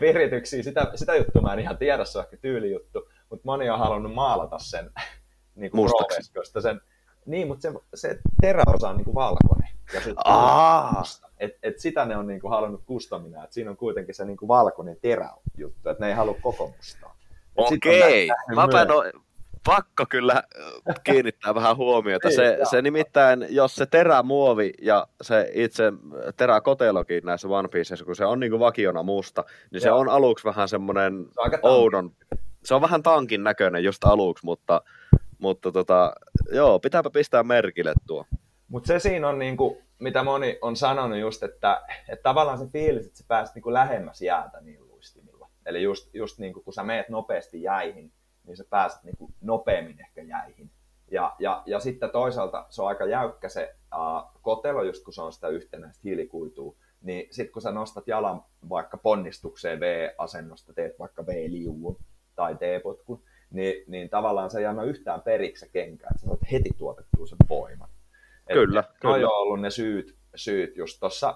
Virityksiä, 0.01 0.63
sitä, 0.63 0.91
sitä 0.95 1.15
juttua 1.15 1.41
mä 1.41 1.53
en 1.53 1.59
ihan 1.59 1.77
tiedä, 1.77 2.05
se 2.05 2.17
on 2.17 2.23
ehkä 2.23 2.38
tyylijuttu, 2.38 3.09
mutta 3.29 3.41
moni 3.45 3.69
on 3.69 3.79
halunnut 3.79 4.13
maalata 4.13 4.59
sen 4.59 4.91
niin 5.55 5.71
kuin 5.71 5.81
Mustaksi. 5.81 6.31
sen, 6.61 6.81
niin, 7.26 7.47
mutta 7.47 7.61
se, 7.61 7.73
se 7.95 8.19
teräosa 8.41 8.89
on 8.89 8.97
niin 8.97 9.05
kuin 9.05 9.15
valkoinen. 9.15 9.69
Ja 9.93 10.01
sit, 10.01 10.17
et, 11.38 11.51
et 11.63 11.80
sitä 11.80 12.05
ne 12.05 12.17
on 12.17 12.28
niin 12.28 12.41
kuin 12.41 12.51
halunnut 12.51 12.82
kustomina, 12.86 13.43
että 13.43 13.53
siinä 13.53 13.71
on 13.71 13.78
kuitenkin 13.78 14.15
se 14.15 14.26
niin 14.26 14.38
kuin 14.38 14.47
valkoinen 14.47 14.97
terä 15.01 15.30
juttu, 15.57 15.89
että 15.89 16.03
ne 16.03 16.09
ei 16.09 16.15
halua 16.15 16.36
koko 16.41 16.73
mustaa. 16.78 17.17
Okei, 17.55 18.28
mä 18.55 18.63
on, 18.63 18.69
pakko 19.65 20.05
kyllä 20.09 20.43
kiinnittää 21.03 21.55
vähän 21.55 21.78
huomiota. 21.78 22.30
Se, 22.32 22.57
se 22.69 22.82
nimittäin, 22.82 23.45
jos 23.49 23.76
se 23.76 23.86
terämuovi 23.86 24.73
ja 24.82 25.07
se 25.21 25.51
itse 25.53 25.93
teräkotelokin 26.38 27.23
näissä 27.26 27.47
One 27.47 27.67
Pieceissä, 27.67 28.05
kun 28.05 28.15
se 28.15 28.26
on 28.26 28.39
niin 28.39 28.49
kuin 28.49 28.59
vakiona 28.59 29.03
musta, 29.03 29.43
niin 29.71 29.82
se 29.82 29.91
on 29.91 30.09
aluksi 30.09 30.45
vähän 30.45 30.67
semmoinen 30.67 31.26
oudon. 31.61 32.11
Se 32.63 32.76
on 32.76 32.82
vähän 32.82 33.03
tankin 33.03 33.43
näköinen 33.43 33.84
just 33.84 34.03
aluksi, 34.03 34.45
mutta, 34.45 34.82
mutta 35.39 35.71
tota, 35.71 36.13
joo, 36.51 36.79
pitääpä 36.79 37.09
pistää 37.09 37.43
merkille 37.43 37.93
tuo. 38.07 38.25
Mutta 38.67 38.88
se 38.88 38.99
siinä 38.99 39.29
on, 39.29 39.39
niinku, 39.39 39.81
mitä 39.99 40.23
moni 40.23 40.57
on 40.61 40.75
sanonut 40.75 41.19
just, 41.19 41.43
että, 41.43 41.81
että 42.09 42.23
tavallaan 42.23 42.57
se 42.57 42.67
fiilis, 42.67 43.05
että 43.05 43.17
sä 43.17 43.25
pääset 43.27 43.55
niinku 43.55 43.73
lähemmäs 43.73 44.21
jäätä 44.21 44.61
niillä 44.61 44.88
luistimilla. 44.88 45.49
Eli 45.65 45.83
just, 45.83 46.09
just 46.13 46.39
niinku, 46.39 46.61
kun 46.61 46.73
sä 46.73 46.83
meet 46.83 47.09
nopeasti 47.09 47.61
jäihin, 47.61 48.11
niin 48.43 48.57
sä 48.57 48.63
pääset 48.69 49.03
niin 49.03 49.17
kuin 49.17 49.33
nopeammin 49.41 49.99
ehkä 49.99 50.21
jäihin. 50.21 50.71
Ja, 51.11 51.36
ja, 51.39 51.63
ja 51.65 51.79
sitten 51.79 52.09
toisaalta 52.09 52.65
se 52.69 52.81
on 52.81 52.88
aika 52.88 53.05
jäykkä 53.05 53.49
se 53.49 53.75
uh, 53.95 54.41
kotelo, 54.41 54.83
just 54.83 55.03
kun 55.03 55.13
se 55.13 55.21
on 55.21 55.33
sitä 55.33 55.47
yhtenäistä 55.47 56.01
hiilikuitua, 56.03 56.75
niin 57.01 57.27
sitten 57.31 57.53
kun 57.53 57.61
sä 57.61 57.71
nostat 57.71 58.07
jalan 58.07 58.43
vaikka 58.69 58.97
ponnistukseen 58.97 59.79
V-asennosta, 59.79 60.73
teet 60.73 60.99
vaikka 60.99 61.25
V-liuvun 61.25 61.97
tai 62.36 62.55
T-potkun, 62.55 63.23
niin, 63.51 63.83
niin 63.87 64.09
tavallaan 64.09 64.51
se 64.51 64.59
ei 64.59 64.65
anna 64.65 64.83
yhtään 64.83 65.21
periksi 65.21 65.59
se 65.59 65.71
kenkä, 65.71 66.07
että 66.11 66.21
sä 66.21 66.27
saat 66.27 66.51
heti 66.51 66.69
tuotettua 66.77 67.27
sen 67.27 67.37
voiman. 67.49 67.89
Kyllä, 68.53 68.79
Et 68.79 68.99
kyllä. 68.99 69.15
on 69.15 69.25
ollut 69.25 69.61
ne 69.61 69.69
syyt, 69.69 70.15
syyt 70.35 70.77
just 70.77 70.99
tuossa 70.99 71.29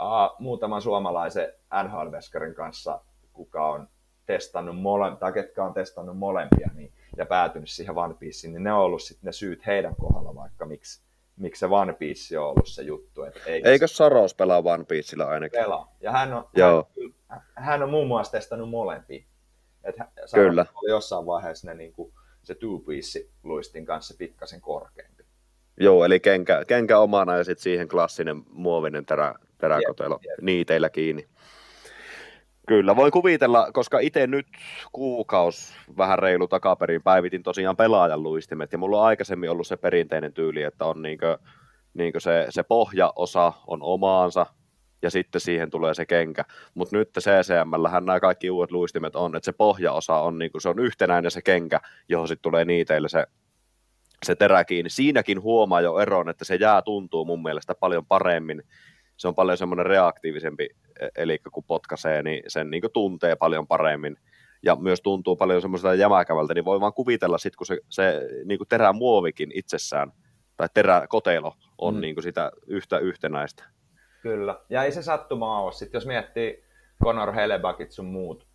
uh, 0.00 0.36
muutaman 0.38 0.82
suomalaisen 0.82 1.52
NHL-veskarin 1.84 2.54
kanssa, 2.54 3.00
kuka 3.32 3.68
on 3.68 3.88
testannut 4.26 4.80
mole, 4.80 5.16
tai 5.16 5.32
ketkä 5.32 5.64
on 5.64 5.74
testannut 5.74 6.18
molempia 6.18 6.68
niin, 6.74 6.92
ja 7.16 7.26
päätynyt 7.26 7.70
siihen 7.70 7.98
One 7.98 8.14
Pieceen, 8.14 8.52
niin 8.52 8.62
ne 8.64 8.72
on 8.72 8.80
ollut 8.80 9.02
sitten 9.02 9.26
ne 9.26 9.32
syyt 9.32 9.66
heidän 9.66 9.96
kohdalla 9.96 10.34
vaikka, 10.34 10.66
miksi, 10.66 11.02
miksi 11.36 11.60
se 11.60 11.66
One 11.66 11.92
Piece 11.92 12.38
on 12.38 12.44
ollut 12.44 12.68
se 12.68 12.82
juttu. 12.82 13.22
Et 13.22 13.42
eikö, 13.46 13.70
eikö 13.70 13.86
Saros 13.86 14.34
pelaa 14.34 14.62
One 14.64 14.84
Piecellä 14.84 15.26
ainakin? 15.26 15.60
Pelaa. 15.60 15.96
Ja 16.00 16.12
hän 16.12 16.34
on, 16.34 16.48
Joo. 16.56 16.88
Hän, 17.28 17.42
hän 17.54 17.82
on 17.82 17.90
muun 17.90 18.06
muassa 18.06 18.32
testannut 18.32 18.70
molempia. 18.70 19.24
Et 19.84 19.96
Kyllä. 20.34 20.66
oli 20.74 20.90
jossain 20.90 21.26
vaiheessa 21.26 21.66
ne, 21.66 21.74
niin 21.74 21.92
kuin, 21.92 22.12
se 22.42 22.54
two 22.54 22.78
piece 22.78 23.26
luistin 23.42 23.84
kanssa 23.84 24.14
pikkasen 24.18 24.60
korkeampi. 24.60 25.22
Joo, 25.80 26.04
eli 26.04 26.20
kenkä, 26.20 26.64
kenkä 26.64 26.98
omana 26.98 27.36
ja 27.36 27.44
sitten 27.44 27.62
siihen 27.62 27.88
klassinen 27.88 28.42
muovinen 28.50 29.06
terä, 29.06 29.34
teräkotelo 29.58 30.14
yep, 30.14 30.30
yep. 30.30 30.40
niiteillä 30.40 30.90
kiinni. 30.90 31.28
Kyllä, 32.68 32.96
voi 32.96 33.10
kuvitella, 33.10 33.72
koska 33.72 33.98
itse 33.98 34.26
nyt 34.26 34.46
kuukaus 34.92 35.74
vähän 35.98 36.18
reilu 36.18 36.48
takaperin 36.48 37.02
päivitin 37.02 37.42
tosiaan 37.42 37.76
pelaajan 37.76 38.22
luistimet, 38.22 38.72
ja 38.72 38.78
mulla 38.78 39.00
on 39.00 39.06
aikaisemmin 39.06 39.50
ollut 39.50 39.66
se 39.66 39.76
perinteinen 39.76 40.32
tyyli, 40.32 40.62
että 40.62 40.84
on 40.84 41.02
niinkö, 41.02 41.38
niinkö 41.94 42.20
se, 42.20 42.46
se 42.50 42.62
pohjaosa 42.62 43.52
on 43.66 43.82
omaansa, 43.82 44.46
ja 45.02 45.10
sitten 45.10 45.40
siihen 45.40 45.70
tulee 45.70 45.94
se 45.94 46.06
kenkä. 46.06 46.44
Mutta 46.74 46.96
nyt 46.96 47.10
CCMllähän 47.18 48.04
nämä 48.04 48.20
kaikki 48.20 48.50
uudet 48.50 48.70
luistimet 48.70 49.16
on, 49.16 49.36
että 49.36 49.44
se 49.44 49.52
pohjaosa 49.52 50.14
on, 50.14 50.38
niinku, 50.38 50.60
se 50.60 50.68
on 50.68 50.78
yhtenäinen 50.78 51.30
se 51.30 51.42
kenkä, 51.42 51.80
johon 52.08 52.28
sitten 52.28 52.42
tulee 52.42 52.64
niiteille 52.64 53.08
se, 53.08 53.26
se 54.22 54.34
terä 54.34 54.64
kiinni. 54.64 54.90
Siinäkin 54.90 55.42
huomaa 55.42 55.80
jo 55.80 55.98
eron, 55.98 56.28
että 56.28 56.44
se 56.44 56.54
jää 56.54 56.82
tuntuu 56.82 57.24
mun 57.24 57.42
mielestä 57.42 57.74
paljon 57.74 58.06
paremmin 58.06 58.62
se 59.22 59.28
on 59.28 59.34
paljon 59.34 59.58
semmoinen 59.58 59.86
reaktiivisempi, 59.86 60.68
e, 61.00 61.08
eli 61.16 61.38
kun 61.52 61.64
potkaisee, 61.64 62.22
niin 62.22 62.42
sen 62.48 62.70
niin 62.70 62.82
tuntee 62.92 63.36
paljon 63.36 63.66
paremmin 63.66 64.16
ja 64.62 64.76
myös 64.76 65.00
tuntuu 65.00 65.36
paljon 65.36 65.62
semmoiselta 65.62 65.94
jämäkävältä, 65.94 66.54
niin 66.54 66.64
voi 66.64 66.80
vaan 66.80 66.92
kuvitella 66.92 67.38
sitten, 67.38 67.56
kun 67.56 67.66
se, 67.66 67.78
se 67.88 68.20
niin 68.44 68.58
kuin 68.58 68.68
terämuovikin 68.68 69.50
itsessään, 69.54 70.12
tai 70.56 70.68
teräkotelo 70.74 71.54
on 71.78 71.94
mm. 71.94 72.00
niin 72.00 72.14
kuin 72.14 72.24
sitä 72.24 72.52
yhtä 72.66 72.98
yhtenäistä. 72.98 73.64
Kyllä, 74.22 74.60
ja 74.70 74.84
ei 74.84 74.92
se 74.92 75.02
sattumaa 75.02 75.62
ole. 75.62 75.72
Sitten 75.72 75.98
jos 75.98 76.06
miettii 76.06 76.64
Conor 77.04 77.32
Helebakit 77.32 77.90
sun 77.90 78.06
muut, 78.06 78.46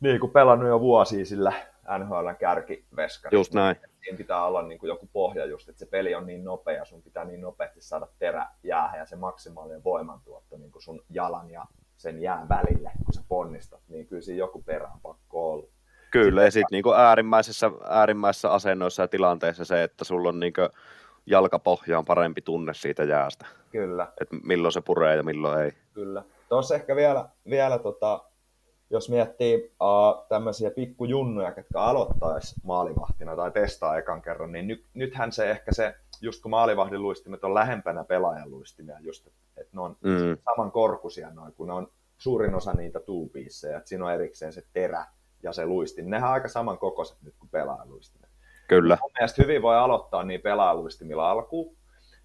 niin 0.00 0.20
kuin 0.20 0.32
pelannut 0.32 0.68
jo 0.68 0.80
vuosia 0.80 1.24
sillä 1.24 1.52
NHL 1.98 2.28
kärkiveskarilla. 2.38 3.40
Just 3.40 3.54
näin 3.54 3.76
siinä 4.06 4.18
pitää 4.18 4.44
olla 4.44 4.62
niin 4.62 4.78
kuin 4.78 4.88
joku 4.88 5.08
pohja 5.12 5.44
just, 5.44 5.68
että 5.68 5.78
se 5.78 5.86
peli 5.86 6.14
on 6.14 6.26
niin 6.26 6.44
nopea, 6.44 6.84
sun 6.84 7.02
pitää 7.02 7.24
niin 7.24 7.40
nopeasti 7.40 7.80
saada 7.80 8.08
terä 8.18 8.46
jäähän 8.62 8.98
ja 8.98 9.06
se 9.06 9.16
maksimaalinen 9.16 9.84
voimantuotto 9.84 10.56
niin 10.56 10.72
kuin 10.72 10.82
sun 10.82 11.02
jalan 11.10 11.50
ja 11.50 11.66
sen 11.96 12.22
jään 12.22 12.48
välille, 12.48 12.90
kun 13.04 13.14
sä 13.14 13.22
ponnistat, 13.28 13.80
niin 13.88 14.06
kyllä 14.06 14.22
siinä 14.22 14.38
joku 14.38 14.62
perä 14.62 14.88
on 14.94 15.00
pakko 15.00 15.52
olla. 15.52 15.66
Kyllä, 16.10 16.40
sitten 16.40 16.44
ja 16.44 16.50
sitten 16.50 16.92
niin 16.94 17.00
äärimmäisessä, 17.00 17.70
äärimmäisessä 17.88 18.52
asennoissa 18.52 19.02
ja 19.02 19.08
tilanteessa 19.08 19.64
se, 19.64 19.82
että 19.82 20.04
sulla 20.04 20.28
on 20.28 20.40
niin 20.40 20.52
jalkapohja 21.26 21.98
on 21.98 22.04
parempi 22.04 22.42
tunne 22.42 22.74
siitä 22.74 23.04
jäästä. 23.04 23.46
Kyllä. 23.72 24.12
Että 24.20 24.36
milloin 24.42 24.72
se 24.72 24.80
puree 24.80 25.16
ja 25.16 25.22
milloin 25.22 25.60
ei. 25.60 25.72
Kyllä. 25.94 26.22
Tuossa 26.48 26.74
ehkä 26.74 26.96
vielä, 26.96 27.28
vielä 27.50 27.78
tota, 27.78 28.24
jos 28.90 29.10
miettii 29.10 29.74
uh, 29.80 30.26
tämmöisiä 30.28 30.70
pikkujunnuja, 30.70 31.52
jotka 31.56 31.84
aloittaisi 31.84 32.54
maalivahtina 32.64 33.36
tai 33.36 33.50
testaa 33.50 33.96
ekan 33.96 34.22
kerran, 34.22 34.52
niin 34.52 34.66
ny, 34.66 34.84
nythän 34.94 35.32
se 35.32 35.50
ehkä 35.50 35.74
se, 35.74 35.94
just 36.20 36.42
kun 36.42 36.50
maalivahdin 36.50 37.02
luistimet 37.02 37.44
on 37.44 37.54
lähempänä 37.54 38.04
pelaajan 38.04 38.50
luistimia, 38.50 38.98
just, 39.00 39.26
että 39.26 39.38
et 39.56 39.72
ne 39.72 39.80
on 39.80 39.96
mm. 40.00 40.38
saman 40.44 40.72
korkuisia 40.72 41.30
noin, 41.30 41.52
kun 41.52 41.66
ne 41.66 41.72
on 41.72 41.88
suurin 42.18 42.54
osa 42.54 42.72
niitä 42.72 43.00
tuupiisseja, 43.00 43.76
että 43.76 43.88
siinä 43.88 44.04
on 44.04 44.12
erikseen 44.12 44.52
se 44.52 44.62
terä 44.72 45.06
ja 45.42 45.52
se 45.52 45.66
luistin. 45.66 46.10
Nehän 46.10 46.28
on 46.28 46.34
aika 46.34 46.48
saman 46.48 46.78
kokoiset 46.78 47.16
nyt 47.22 47.34
kuin 47.38 47.50
pelaajan 47.50 47.88
luistimet. 47.88 48.25
Kyllä. 48.68 48.98
Mun 49.02 49.10
mielestä 49.18 49.42
hyvin 49.42 49.62
voi 49.62 49.76
aloittaa 49.76 50.22
niin 50.22 50.40
pelaajaluistimilla 50.40 51.30
alkuun, 51.30 51.76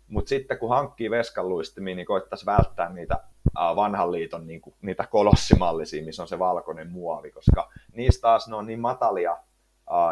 mutta 0.08 0.30
sitten 0.30 0.58
kun 0.58 0.70
hankkii 0.70 1.10
veskanluistimia, 1.10 1.96
niin 1.96 2.06
koittaisi 2.06 2.46
välttää 2.46 2.90
niitä 2.94 3.24
vanhan 3.56 4.12
liiton 4.12 4.48
niin 4.48 4.62
kuin, 4.62 4.76
niitä 4.82 5.08
kolossimallisia, 5.12 6.06
missä 6.06 6.22
on 6.22 6.28
se 6.28 6.40
valkoinen 6.40 6.92
muovi, 6.92 7.32
koska 7.32 7.70
niistä 7.94 8.22
taas 8.22 8.48
ne 8.48 8.56
on 8.56 8.68
niin 8.68 8.80
matalia 8.80 9.38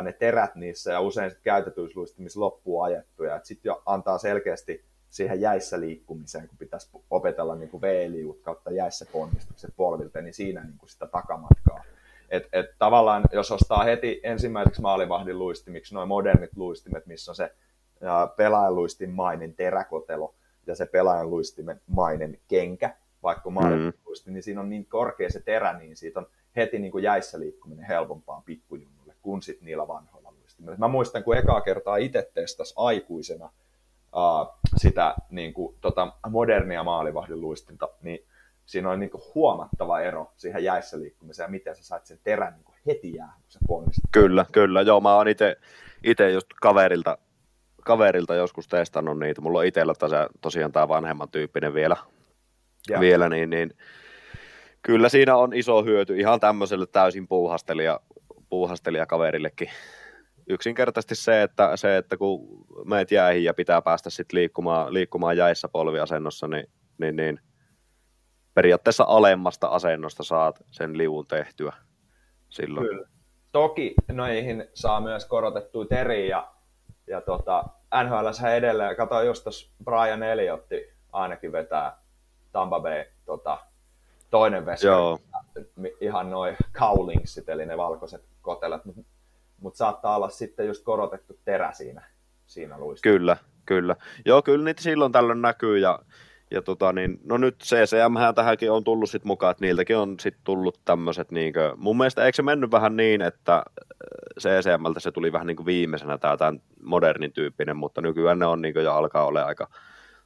ne 0.03 0.13
terät 0.13 0.55
niissä 0.55 0.91
ja 0.91 1.01
usein 1.01 1.31
käytetyissä 1.43 1.99
luistimissa 1.99 2.39
loppuu 2.39 2.81
ajettuja, 2.81 3.39
sitten 3.43 3.69
jo 3.69 3.81
antaa 3.85 4.17
selkeästi 4.17 4.85
siihen 5.09 5.41
jäissä 5.41 5.79
liikkumiseen, 5.79 6.47
kun 6.47 6.57
pitäisi 6.57 6.89
opetella 7.09 7.55
niin 7.55 7.69
kuin 7.69 7.81
V-liut 7.81 8.41
kautta 8.41 8.71
jäissä 8.71 9.05
ponnistukset 9.11 9.73
polvilta, 9.77 10.21
niin 10.21 10.33
siinä 10.33 10.63
niin 10.63 10.77
kuin 10.77 10.89
sitä 10.89 11.07
takamatkaa. 11.07 11.83
Et, 12.31 12.47
et 12.53 12.65
tavallaan, 12.77 13.23
jos 13.31 13.51
ostaa 13.51 13.83
heti 13.83 14.19
ensimmäiseksi 14.23 14.81
maalivahdin 14.81 15.39
luistimiksi 15.39 15.93
noin 15.93 16.07
modernit 16.07 16.51
luistimet, 16.55 17.05
missä 17.05 17.31
on 17.31 17.35
se 17.35 17.51
pelaajan 18.37 18.75
luistimainen 18.75 19.53
teräkotelo 19.53 20.35
ja 20.67 20.75
se 20.75 20.85
pelaajan 20.85 21.29
luistimainen 21.29 22.39
kenkä, 22.47 22.95
vaikka 23.23 23.49
maalivahdin 23.49 23.93
mm. 24.25 24.33
niin 24.33 24.43
siinä 24.43 24.61
on 24.61 24.69
niin 24.69 24.85
korkea 24.85 25.29
se 25.29 25.39
terä, 25.39 25.77
niin 25.77 25.97
siitä 25.97 26.19
on 26.19 26.27
heti 26.55 26.79
niin 26.79 26.91
kuin 26.91 27.03
jäissä 27.03 27.39
liikkuminen 27.39 27.85
helpompaa 27.85 28.43
pikkujunnulle 28.45 29.13
kuin 29.21 29.41
sitten 29.41 29.65
niillä 29.65 29.87
vanhoilla 29.87 30.33
luistimilla. 30.41 30.77
Mä 30.77 30.87
muistan, 30.87 31.23
kun 31.23 31.37
ekaa 31.37 31.61
kertaa 31.61 31.97
itse 31.97 32.31
testas 32.33 32.73
aikuisena 32.75 33.45
uh, 33.45 34.59
sitä 34.77 35.15
niin 35.29 35.53
kuin, 35.53 35.75
tota, 35.81 36.13
modernia 36.29 36.83
maalivahdin 36.83 37.41
luistinta, 37.41 37.89
niin 38.01 38.25
siinä 38.69 38.89
on 38.89 38.99
niin 38.99 39.09
kuin 39.09 39.21
huomattava 39.35 39.99
ero 39.99 40.31
siihen 40.35 40.63
jäissä 40.63 40.99
liikkumiseen 40.99 41.47
ja 41.47 41.51
miten 41.51 41.75
sä 41.75 41.83
sait 41.83 42.05
sen 42.05 42.19
terän 42.23 42.53
niin 42.53 42.63
kuin 42.63 42.75
heti 42.87 43.15
jää, 43.15 43.33
kun 43.41 43.51
sä 43.51 43.59
ponnistat. 43.67 44.03
Kyllä, 44.11 44.45
kyllä. 44.51 44.81
Joo, 44.81 45.01
mä 45.01 45.15
oon 45.15 45.27
itse 46.03 46.31
just 46.33 46.47
kaverilta, 46.61 47.17
kaverilta 47.85 48.35
joskus 48.35 48.67
testannut 48.67 49.19
niitä. 49.19 49.41
Mulla 49.41 49.59
on 49.59 49.65
itsellä 49.65 49.93
tosiaan, 49.99 50.29
tosiaan 50.41 50.71
tämä 50.71 50.87
vanhemman 50.87 51.29
tyyppinen 51.29 51.73
vielä, 51.73 51.97
ja. 52.89 52.99
vielä 52.99 53.29
niin, 53.29 53.49
niin 53.49 53.73
kyllä 54.81 55.09
siinä 55.09 55.35
on 55.35 55.53
iso 55.53 55.83
hyöty 55.83 56.17
ihan 56.17 56.39
tämmöiselle 56.39 56.85
täysin 56.85 57.27
puuhastelija, 57.27 57.99
puuhastelija 58.49 59.05
kaverillekin 59.05 59.69
yksinkertaisesti 60.49 61.15
se, 61.15 61.43
että, 61.43 61.77
se, 61.77 61.97
että 61.97 62.17
kun 62.17 62.65
meet 62.85 63.11
jäihin 63.11 63.43
ja 63.43 63.53
pitää 63.53 63.81
päästä 63.81 64.09
sitten 64.09 64.37
liikkumaan, 64.37 64.93
liikkumaan 64.93 65.37
jäissä 65.37 65.67
polviasennossa, 65.67 66.47
niin, 66.47 66.67
niin, 66.97 67.15
niin 67.15 67.39
periaatteessa 68.59 69.05
alemmasta 69.07 69.67
asennosta 69.67 70.23
saat 70.23 70.63
sen 70.71 70.97
liuun 70.97 71.27
tehtyä 71.27 71.73
silloin. 72.49 72.87
Kyllä. 72.87 73.07
Toki 73.51 73.93
noihin 74.11 74.67
saa 74.73 75.01
myös 75.01 75.25
korotettua 75.25 75.85
teriä 75.85 76.25
ja, 76.25 76.51
ja 77.07 77.21
tota, 77.21 77.63
NHL 78.03 78.47
edelleen, 78.55 78.95
katsoin 78.95 79.27
just 79.27 79.43
tuossa 79.43 79.71
Brian 79.83 80.23
Elliotti 80.23 80.93
ainakin 81.11 81.51
vetää 81.51 81.97
Tampa 82.51 82.79
Bay 82.79 83.05
tota, 83.25 83.57
toinen 84.29 84.65
veskari, 84.65 84.93
Joo. 84.93 85.19
ihan 86.01 86.29
noin 86.29 86.57
cowlingsit, 86.73 87.49
eli 87.49 87.65
ne 87.65 87.77
valkoiset 87.77 88.23
kotelet, 88.41 88.85
mutta 88.85 89.01
mutta 89.61 89.77
saattaa 89.77 90.15
olla 90.15 90.29
sitten 90.29 90.67
just 90.67 90.83
korotettu 90.83 91.39
terä 91.45 91.71
siinä, 91.71 92.03
siinä 92.45 92.77
luissa. 92.77 93.03
Kyllä, 93.03 93.37
kyllä. 93.65 93.95
Joo, 94.25 94.41
kyllä 94.41 94.65
niitä 94.65 94.81
silloin 94.81 95.11
tällöin 95.11 95.41
näkyy 95.41 95.77
ja, 95.77 95.99
ja 96.51 96.61
tota, 96.61 96.93
niin, 96.93 97.19
no 97.23 97.37
nyt 97.37 97.55
CCM 97.63 98.35
tähänkin 98.35 98.71
on 98.71 98.83
tullut 98.83 99.09
sit 99.09 99.23
mukaan, 99.23 99.51
että 99.51 99.65
niiltäkin 99.65 99.97
on 99.97 100.19
sit 100.19 100.35
tullut 100.43 100.79
tämmöiset, 100.85 101.31
niinkö, 101.31 101.73
mun 101.77 101.97
mielestä 101.97 102.25
eikö 102.25 102.35
se 102.35 102.41
mennyt 102.41 102.71
vähän 102.71 102.97
niin, 102.97 103.21
että 103.21 103.55
äh, 103.55 103.63
CCMltä 104.39 104.99
se 104.99 105.11
tuli 105.11 105.33
vähän 105.33 105.47
niin 105.47 105.57
kuin 105.57 105.65
viimeisenä 105.65 106.17
tämä 106.17 106.37
tämän 106.37 106.61
modernin 106.83 107.31
tyyppinen, 107.31 107.77
mutta 107.77 108.01
nykyään 108.01 108.39
ne 108.39 108.45
on 108.45 108.61
niin 108.61 108.83
jo 108.83 108.93
alkaa 108.93 109.25
olla 109.25 109.43
aika, 109.43 109.67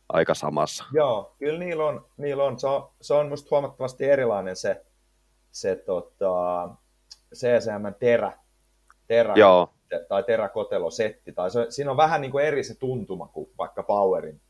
aika 0.10 0.34
samassa. 0.34 0.86
Joo, 0.94 1.36
kyllä 1.40 1.60
niillä 1.60 1.86
on, 1.86 2.06
niillä 2.18 2.44
on. 2.44 2.60
Se, 2.60 2.68
on, 2.68 2.90
se 3.02 3.14
on 3.14 3.30
musta 3.30 3.48
huomattavasti 3.52 4.06
erilainen 4.06 4.56
se, 4.56 4.86
se 5.52 5.76
tota, 5.76 6.70
CSM 7.36 7.94
terä, 8.00 8.32
terä, 9.08 9.34
Joo. 9.38 9.70
tai 10.10 10.24
teräkotelosetti, 10.24 11.34
tai 11.34 11.52
se, 11.52 11.66
siinä 11.70 11.92
on 11.92 11.98
vähän 11.98 12.22
niin 12.22 12.32
kuin 12.32 12.46
eri 12.46 12.64
se 12.64 12.76
tuntuma 12.76 13.28
kuin 13.28 13.50
vaikka 13.58 13.84
Powerin 13.84 14.42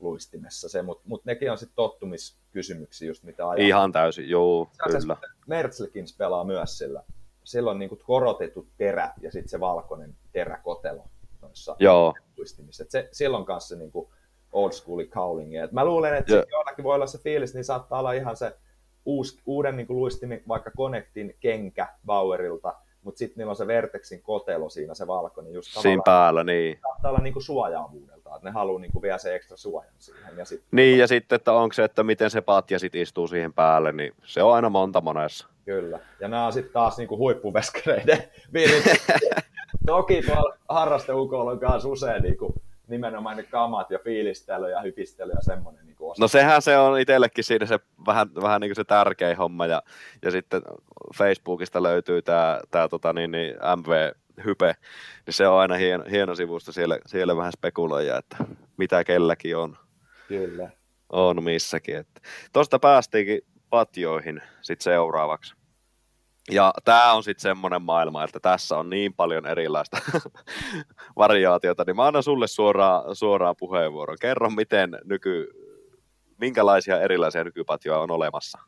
luistimessa 0.00 0.68
se, 0.68 0.82
mutta 0.82 1.02
mut 1.06 1.24
nekin 1.24 1.50
on 1.50 1.58
sitten 1.58 1.76
tottumiskysymyksiä 1.76 3.08
just 3.08 3.24
mitä 3.24 3.48
ajaa. 3.48 3.66
Ihan 3.66 3.92
täysin, 3.92 4.28
joo, 4.28 4.70
kyllä. 4.84 5.16
Mertzlikins 5.46 6.16
pelaa 6.16 6.44
myös 6.44 6.78
sillä. 6.78 7.02
Silloin 7.44 7.78
niin 7.78 7.88
kuin 7.88 8.00
korotettu 8.06 8.66
terä 8.76 9.12
ja 9.20 9.32
sitten 9.32 9.48
se 9.48 9.60
valkoinen 9.60 10.16
teräkotelo 10.32 11.04
noissa 11.42 11.76
joo. 11.78 12.14
luistimissa. 12.36 12.82
Et 12.82 12.90
se, 12.90 13.08
silloin 13.12 13.44
kanssa 13.44 13.76
niin 13.76 13.92
kuin 13.92 14.08
old 14.52 14.72
school 14.72 15.04
cowling. 15.04 15.54
Et 15.54 15.72
mä 15.72 15.84
luulen, 15.84 16.14
että 16.14 16.44
jollakin 16.50 16.84
voi 16.84 16.94
olla 16.94 17.06
se 17.06 17.18
fiilis, 17.18 17.54
niin 17.54 17.64
saattaa 17.64 17.98
olla 17.98 18.12
ihan 18.12 18.36
se 18.36 18.56
uusi, 19.04 19.40
uuden 19.46 19.76
niin 19.76 19.86
kuin 19.86 19.96
luistimin, 19.96 20.42
vaikka 20.48 20.70
Connectin 20.76 21.36
kenkä 21.40 21.88
Bauerilta, 22.06 22.74
mutta 23.02 23.18
sitten 23.18 23.34
niillä 23.36 23.50
on 23.50 23.56
se 23.56 23.66
Vertexin 23.66 24.22
kotelo 24.22 24.68
siinä, 24.68 24.94
se 24.94 25.06
valkoinen. 25.06 25.52
Just 25.52 25.68
siinä 25.82 26.02
päällä, 26.04 26.44
niin. 26.44 26.78
Saattaa 26.82 27.10
olla 27.10 27.20
niinku 27.20 27.40
suojaavuudelta, 28.30 28.36
että 28.36 28.48
ne 28.48 28.52
haluaa 28.52 28.80
niinku 28.80 29.02
vielä 29.02 29.18
se 29.18 29.34
ekstra 29.34 29.56
suojan 29.56 29.92
siihen. 29.98 30.36
Ja 30.36 30.44
sit, 30.44 30.62
niin, 30.72 30.98
ja 30.98 31.06
sitten, 31.06 31.36
että 31.36 31.52
onko 31.52 31.72
se, 31.72 31.84
että 31.84 32.02
miten 32.02 32.30
se 32.30 32.40
patja 32.40 32.78
sitten 32.78 33.00
istuu 33.00 33.28
siihen 33.28 33.52
päälle, 33.52 33.92
niin 33.92 34.12
se 34.24 34.42
on 34.42 34.54
aina 34.54 34.70
monta 34.70 35.00
monessa. 35.00 35.46
Kyllä, 35.64 36.00
ja 36.20 36.28
nämä 36.28 36.46
on 36.46 36.52
sitten 36.52 36.72
taas 36.72 36.98
niinku 36.98 37.18
huippuveskareiden 37.18 38.22
Toki 39.86 40.22
tuolla 40.22 40.56
harrasteukolla 40.68 41.50
on 41.50 41.60
kanssa 41.60 41.88
usein 41.88 42.22
niinku 42.22 42.54
nimenomaan 42.88 43.36
ne 43.36 43.42
kamat 43.42 43.90
ja 43.90 43.98
fiilistely 44.04 44.70
ja 44.70 44.80
hypistely 44.80 45.32
ja 45.32 45.42
semmoinen 45.42 45.86
niin 45.86 45.96
No 46.18 46.28
sehän 46.28 46.62
se 46.62 46.78
on 46.78 46.98
itsellekin 46.98 47.44
siinä 47.44 47.66
se 47.66 47.78
vähän, 48.06 48.28
vähän 48.42 48.60
niin 48.60 48.68
kuin 48.68 48.76
se 48.76 48.84
tärkein 48.84 49.36
homma 49.36 49.66
ja, 49.66 49.82
ja 50.22 50.30
sitten 50.30 50.62
Facebookista 51.16 51.82
löytyy 51.82 52.22
tämä, 52.22 52.60
tämä 52.70 52.88
tota 52.88 53.12
niin, 53.12 53.30
niin 53.30 53.54
MV 53.76 54.12
Hype, 54.44 54.74
niin 55.26 55.34
se 55.34 55.48
on 55.48 55.60
aina 55.60 55.74
hieno, 55.74 56.04
hieno 56.10 56.34
sivusto 56.34 56.72
siellä, 56.72 56.98
siellä 57.06 57.36
vähän 57.36 57.52
spekuloida, 57.52 58.18
että 58.18 58.36
mitä 58.76 59.04
kelläkin 59.04 59.56
on. 59.56 59.76
Kyllä. 60.28 60.70
On 61.12 61.44
missäkin. 61.44 62.06
Tuosta 62.52 62.78
päästiinkin 62.78 63.40
patjoihin 63.70 64.42
sitten 64.62 64.84
seuraavaksi. 64.84 65.54
Ja 66.50 66.74
tämä 66.84 67.12
on 67.12 67.22
sitten 67.22 67.42
semmoinen 67.42 67.82
maailma, 67.82 68.24
että 68.24 68.40
tässä 68.40 68.76
on 68.76 68.90
niin 68.90 69.14
paljon 69.14 69.46
erilaista 69.46 69.96
variaatiota, 71.16 71.84
niin 71.86 71.96
mä 71.96 72.06
annan 72.06 72.22
sulle 72.22 72.46
suoraan, 72.46 73.16
suoraan 73.16 73.54
puheenvuoron. 73.58 74.16
Kerro, 74.20 74.50
miten 74.50 74.98
nyky, 75.04 75.48
minkälaisia 76.40 77.00
erilaisia 77.00 77.44
nykypatjoja 77.44 77.98
on 77.98 78.10
olemassa? 78.10 78.58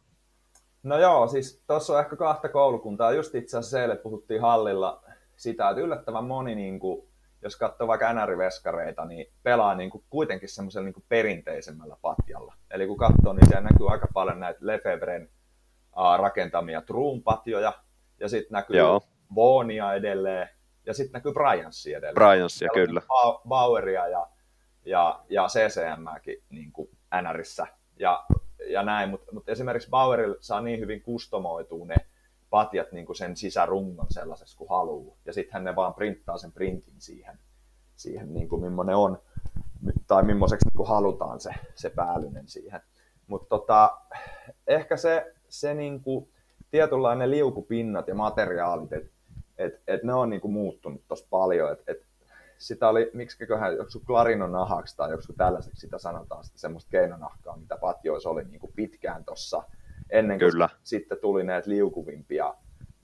No 0.83 0.99
joo, 0.99 1.29
siis 1.29 1.63
tuossa 1.67 1.93
on 1.93 2.01
ehkä 2.01 2.17
kahta 2.17 2.49
koulukuntaa. 2.49 3.13
Just 3.13 3.35
itse 3.35 3.59
asiassa 3.59 3.83
eilen 3.83 3.99
puhuttiin 3.99 4.41
hallilla 4.41 5.03
sitä, 5.43 5.71
että 5.71 5.81
yllättävän 5.81 6.25
moni, 6.25 6.55
niin 6.55 6.81
kuin, 6.81 7.09
jos 7.43 7.57
katsoo 7.57 7.87
vaikka 7.87 8.13
NR-veskareita, 8.13 9.05
niin 9.05 9.27
pelaa 9.43 9.75
niin 9.75 9.91
kuin, 9.91 10.05
kuitenkin 10.11 10.49
semmoisella 10.49 10.85
niin 10.85 11.05
perinteisemmällä 11.09 11.97
patjalla. 12.03 12.55
Eli 12.71 12.87
kun 12.87 12.97
katsoo, 12.97 13.33
niin 13.33 13.49
siellä 13.49 13.69
näkyy 13.71 13.91
aika 13.91 14.09
paljon 14.15 14.41
näitä 14.41 14.59
Lefebvren 14.63 15.31
rakentamia 16.19 16.81
Trumpatjoja, 16.81 17.73
ja 18.21 18.29
sitten 18.29 18.53
näkyy 18.53 18.77
Joo. 18.77 19.03
Boonia 19.35 19.95
edelleen, 19.95 20.49
ja 20.87 20.95
sitten 20.95 21.13
näkyy 21.13 21.33
Bryanssia 21.33 21.99
edelleen. 21.99 22.15
Bryanssia, 22.15 22.69
kyllä. 22.75 23.03
Baueria 23.49 24.09
ja, 24.09 24.27
ja, 24.85 25.21
ja 25.29 25.47
CCMääkin 25.49 26.43
niin 26.51 26.73
kuin 26.73 26.89
NRissä, 27.23 27.67
ja, 27.97 28.25
ja 28.69 28.83
näin, 28.83 29.11
mutta 29.11 29.33
mut 29.33 29.49
esimerkiksi 29.49 29.91
Bauerilla 29.91 30.37
saa 30.41 30.61
niin 30.61 30.81
hyvin 30.81 31.03
kustomoitua 31.03 31.87
ne 31.87 31.97
patjat 32.53 32.93
niin 32.93 33.07
kuin 33.07 33.17
sen 33.17 33.37
sisärungon 33.37 34.07
sellaisessa 34.11 34.59
kuin 34.59 34.71
haluaa, 34.71 35.17
ja 35.25 35.33
sittenhän 35.33 35.65
ne 35.65 35.77
vaan 35.77 35.95
printtaa 35.95 36.39
sen 36.39 36.53
printin 36.53 36.95
siihen, 36.99 37.39
siihen 37.97 38.35
niin 38.35 38.49
kuin 38.49 38.63
millainen 38.63 38.97
on, 38.97 39.19
tai 40.07 40.23
millaiseksi 40.23 40.67
niin 40.69 40.77
kuin 40.77 40.89
halutaan 40.89 41.41
se, 41.41 41.51
se 41.75 41.91
päällynen 41.91 42.49
siihen. 42.49 42.81
Mutta 43.27 43.49
tota, 43.49 43.99
ehkä 44.67 44.97
se, 44.97 45.35
se 45.49 45.75
niin 45.75 46.01
kuin, 46.01 46.29
tietynlainen 46.71 47.31
liukupinnat 47.31 48.09
ja 48.09 48.15
materiaalit, 48.15 48.93
että 48.93 49.13
et, 49.59 49.81
et 49.87 50.03
ne 50.03 50.15
on 50.15 50.31
niin 50.31 50.41
kuin 50.41 50.53
muuttunut 50.53 51.03
tosi 51.09 51.27
paljon. 51.31 51.73
Et, 51.73 51.83
et 51.87 52.07
sitä 52.59 52.89
oli, 52.89 53.11
miksiköhän 53.15 53.77
joku 53.77 54.07
klarinonahaksi 54.07 54.97
tai 54.97 55.11
joku 55.11 55.23
tällaiseksi 55.37 55.81
sitä 55.81 55.99
sanotaan, 55.99 56.45
sitä 56.45 56.59
semmoista 56.59 56.91
keinonahkaa, 56.91 57.57
mitä 57.57 57.77
patjoissa 57.77 58.31
oli 58.31 58.45
niin 58.45 58.61
kuin 58.61 58.73
pitkään 58.77 59.25
tuossa 59.25 59.63
ennen 60.13 60.39
kuin 60.39 60.51
Kyllä. 60.51 60.69
sitten 60.83 61.19
tuli 61.19 61.45
näitä 61.45 61.71
liukuvimpia 61.71 62.55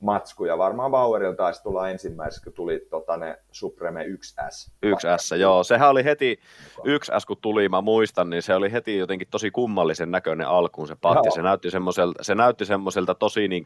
matskuja. 0.00 0.58
Varmaan 0.58 0.90
Bauerilla 0.90 1.36
taisi 1.36 1.62
tulla 1.62 1.88
ensimmäisenä, 1.88 2.44
kun 2.44 2.52
tuli 2.52 2.86
tota, 2.90 3.16
ne 3.16 3.38
Supreme 3.50 4.04
1S. 4.04 4.70
1S, 4.86 5.36
joo. 5.36 5.64
Sehän 5.64 5.88
oli 5.90 6.04
heti 6.04 6.40
1S, 6.78 7.26
kun 7.26 7.36
tuli, 7.40 7.68
mä 7.68 7.80
muistan, 7.80 8.30
niin 8.30 8.42
se 8.42 8.54
oli 8.54 8.72
heti 8.72 8.98
jotenkin 8.98 9.28
tosi 9.30 9.50
kummallisen 9.50 10.10
näköinen 10.10 10.48
alkuun 10.48 10.88
se 10.88 10.96
patti. 11.00 11.30
Se 11.30 11.42
näytti 11.42 11.70
semmoiselta, 11.70 12.24
se 12.24 12.34
näytti 12.34 12.64
semmoiselta 12.64 13.14
tosi 13.14 13.48
niin 13.48 13.64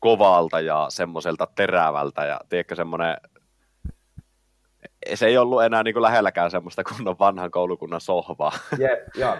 kovalta 0.00 0.60
ja 0.60 0.86
semmoiselta 0.88 1.48
terävältä 1.54 2.24
ja 2.24 2.40
tiedätkö 2.48 2.74
semmoinen 2.74 3.16
se 5.14 5.26
ei 5.26 5.38
ollut 5.38 5.62
enää 5.62 5.82
niin 5.82 5.94
kuin 5.94 6.02
lähelläkään 6.02 6.50
semmoista 6.50 6.84
kunnon 6.84 7.18
vanhan 7.18 7.50
koulukunnan 7.50 8.00
sohvaa. 8.00 8.52
Jep, 8.78 9.00
joo. 9.14 9.36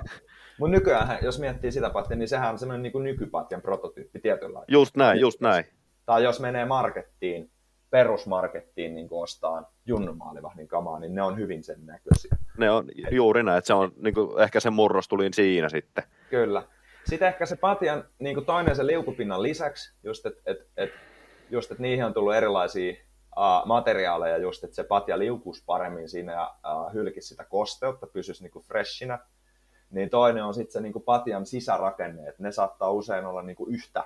Mutta 0.59 0.73
nykyään, 0.77 1.19
jos 1.23 1.41
miettii 1.41 1.73
sitä 1.73 1.91
pattia, 1.91 2.17
niin 2.17 2.29
sehän 2.29 2.51
on 2.51 2.59
semmoinen 2.59 2.83
niin 2.83 3.05
nykypatjan 3.05 3.63
prototyyppi 3.63 4.21
tietyllä 4.21 4.63
Just 4.69 4.97
näin, 4.97 5.21
just 5.21 5.41
näin. 5.41 5.65
Tai 6.07 6.25
jos 6.25 6.41
menee 6.41 6.65
markettiin, 6.65 7.51
perusmarkettiin 7.91 8.95
niin 8.95 9.09
ostaa 9.11 9.73
junnumaalivahdin 9.87 10.69
kamaa, 10.69 10.99
niin 10.99 11.15
ne 11.15 11.23
on 11.23 11.39
hyvin 11.39 11.65
sen 11.65 11.87
näköisiä. 11.87 12.37
Ne 12.59 12.71
on 12.71 12.89
juuri 13.11 13.43
näin, 13.43 13.59
että 13.59 13.67
se 13.67 13.75
on 13.75 13.93
niin 13.97 14.15
kuin, 14.15 14.43
ehkä 14.43 14.61
se 14.61 14.71
murros 14.71 15.09
tuli 15.09 15.29
siinä 15.33 15.69
sitten. 15.69 16.05
Kyllä. 16.31 16.63
Sitten 17.05 17.29
ehkä 17.29 17.47
se 17.47 17.57
patjan 17.57 18.05
niin 18.19 18.35
kuin 18.35 18.47
toinen 18.47 18.77
se 18.77 18.87
liukupinnan 18.87 19.43
lisäksi, 19.43 19.95
just 20.05 20.27
että 20.27 20.41
et, 20.47 20.59
et, 20.77 20.91
just, 21.51 21.73
et 21.73 21.79
niihin 21.79 22.05
on 22.05 22.15
tullut 22.15 22.35
erilaisia 22.35 22.95
uh, 23.37 23.67
materiaaleja, 23.67 24.39
just 24.39 24.65
että 24.65 24.77
se 24.77 24.85
patja 24.85 25.19
liukuisi 25.19 25.63
paremmin 25.67 26.09
siinä 26.09 26.33
ja 26.33 26.55
uh, 26.65 26.93
hylkisi 26.95 27.29
sitä 27.29 27.45
kosteutta, 27.45 28.07
pysyisi 28.07 28.43
niin 28.43 28.51
kuin 28.51 28.65
freshinä. 28.65 29.19
Niin 29.91 30.11
toinen 30.11 30.45
on 30.45 30.55
sitten 30.55 30.73
se 30.73 30.81
niin 30.81 30.93
kuin 30.93 31.03
patjan 31.03 31.47
sisärakenne, 31.47 32.29
että 32.29 32.43
ne 32.43 32.53
saattaa 32.53 32.91
usein 32.91 33.27
olla 33.27 33.43
niin 33.43 33.57
kuin 33.57 33.75
yhtä, 33.75 34.05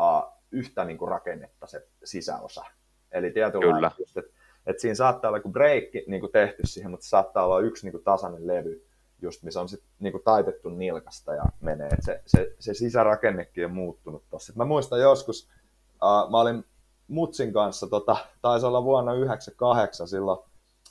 uh, 0.00 0.32
yhtä 0.50 0.84
niin 0.84 0.98
kuin 0.98 1.08
rakennetta 1.08 1.66
se 1.66 1.86
sisäosa. 2.04 2.64
Eli 3.12 3.30
tietyllä 3.30 3.90
just, 3.98 4.16
että, 4.16 4.30
että 4.66 4.80
siinä 4.80 4.94
saattaa 4.94 5.28
olla 5.28 5.40
kuin 5.40 5.52
breikki 5.52 6.04
niin 6.06 6.20
kuin 6.20 6.32
tehty 6.32 6.66
siihen, 6.66 6.90
mutta 6.90 7.06
saattaa 7.06 7.44
olla 7.44 7.60
yksi 7.60 7.86
niin 7.86 7.92
kuin 7.92 8.04
tasainen 8.04 8.46
levy, 8.46 8.86
just 9.22 9.42
missä 9.42 9.60
on 9.60 9.68
sit, 9.68 9.82
niin 9.98 10.12
kuin 10.12 10.24
taitettu 10.24 10.68
nilkasta 10.68 11.34
ja 11.34 11.44
menee. 11.60 11.88
Et 11.88 12.02
se, 12.02 12.22
se, 12.26 12.54
se 12.58 12.74
sisärakennekin 12.74 13.64
on 13.64 13.72
muuttunut 13.72 14.24
tuossa. 14.30 14.52
Mä 14.56 14.64
muistan 14.64 15.00
joskus, 15.00 15.48
uh, 15.94 16.30
mä 16.30 16.40
olin 16.40 16.64
Mutsin 17.08 17.52
kanssa, 17.52 17.86
tota, 17.86 18.16
taisi 18.42 18.66
olla 18.66 18.84
vuonna 18.84 19.12
1998 19.12 20.08
silloin, 20.08 20.38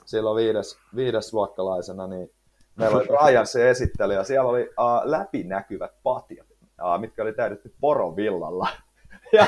silloin 0.04 0.36
viides, 0.36 0.78
viidesluokkalaisena, 0.96 2.06
niin 2.06 2.30
meillä 2.76 2.96
oli 2.96 3.06
Ryan 3.06 3.46
se 3.46 3.70
esittely 3.70 4.14
ja 4.14 4.24
siellä 4.24 4.50
oli 4.50 4.62
uh, 4.62 5.00
läpinäkyvät 5.04 5.92
patjat, 6.02 6.46
uh, 6.62 7.00
mitkä 7.00 7.22
oli 7.22 7.32
täydetty 7.32 7.74
porovillalla. 7.80 8.68
ja 9.32 9.46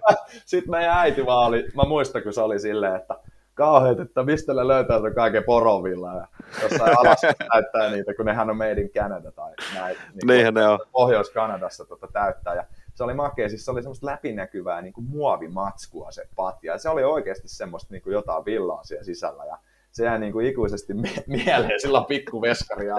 sitten 0.44 0.70
meidän 0.70 0.98
äiti 0.98 1.26
vaan 1.26 1.46
oli, 1.46 1.68
mä 1.74 1.82
muistan 1.82 2.22
kun 2.22 2.32
se 2.32 2.40
oli 2.40 2.60
silleen, 2.60 2.96
että 2.96 3.18
kauheat, 3.56 4.00
että 4.00 4.22
mistä 4.22 4.54
ne 4.54 4.68
löytää 4.68 5.00
sen 5.00 5.14
kaiken 5.14 5.44
porovilla 5.44 6.14
ja 6.14 6.26
jossain 6.62 6.98
alassa 7.00 7.26
täyttää 7.52 7.90
niitä, 7.90 8.14
kun 8.14 8.26
nehän 8.26 8.50
on 8.50 8.56
Made 8.56 8.80
in 8.80 8.90
Canada 8.90 9.32
tai 9.32 9.52
näin. 9.74 9.96
Niin 9.96 10.26
Niinhän 10.26 10.54
ne 10.54 10.68
on. 10.68 10.78
Pohjois-Kanadassa 10.92 11.84
tota 11.84 12.08
täyttää. 12.12 12.54
Ja 12.54 12.64
se 12.94 13.04
oli 13.04 13.14
makea, 13.14 13.48
siis 13.48 13.64
se 13.64 13.70
oli 13.70 13.82
semmoista 13.82 14.06
läpinäkyvää 14.06 14.82
niin 14.82 14.92
kuin 14.92 15.04
muovimatskua 15.04 16.10
se 16.10 16.28
patja. 16.36 16.72
Ja 16.72 16.78
se 16.78 16.88
oli 16.88 17.04
oikeasti 17.04 17.48
semmoista 17.48 17.94
niin 17.94 18.02
kuin 18.02 18.12
jotain 18.12 18.44
villaa 18.44 18.84
siellä 18.84 19.04
sisällä. 19.04 19.44
Ja 19.44 19.58
se 19.96 20.04
jäi 20.04 20.18
niin 20.18 20.32
kuin 20.32 20.46
ikuisesti 20.46 20.94
mie- 21.02 21.24
mieleen 21.26 21.80
silloin 21.80 22.04
pikku 22.04 22.42
veskari. 22.42 22.86
Ja 22.86 22.96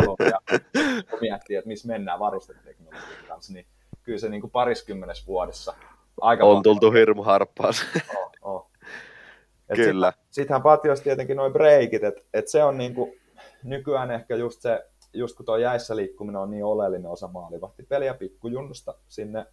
kun 1.09 1.19
miettii, 1.21 1.55
että 1.55 1.67
missä 1.67 1.87
mennään 1.87 2.19
varusteteknologian 2.19 3.25
kanssa, 3.27 3.53
niin 3.53 3.65
kyllä 4.03 4.19
se 4.19 4.29
niin 4.29 4.41
kuin 4.41 4.51
pariskymmenes 4.51 5.27
vuodessa 5.27 5.73
aika 6.21 6.45
on 6.45 6.63
tultu 6.63 6.91
hirmu 6.91 7.23
harppaas. 7.23 7.85
Oh, 8.15 8.31
oh. 8.41 8.71
Kyllä. 9.75 10.13
Sittenhän 10.31 10.59
sit 10.59 10.63
patiossa 10.63 11.03
tietenkin 11.03 11.37
noin 11.37 11.53
breikit, 11.53 12.03
että 12.03 12.21
et 12.33 12.47
se 12.47 12.63
on 12.63 12.77
niinku, 12.77 13.15
nykyään 13.63 14.11
ehkä 14.11 14.35
just 14.35 14.61
se, 14.61 14.85
just 15.13 15.37
kun 15.37 15.45
tuo 15.45 15.57
jäissä 15.57 15.95
liikkuminen 15.95 16.41
on 16.41 16.51
niin 16.51 16.65
oleellinen 16.65 17.11
osa 17.11 17.27
maalivahtipeliä 17.27 18.13
pikkujunnusta 18.13 18.95
sinne, 19.07 19.45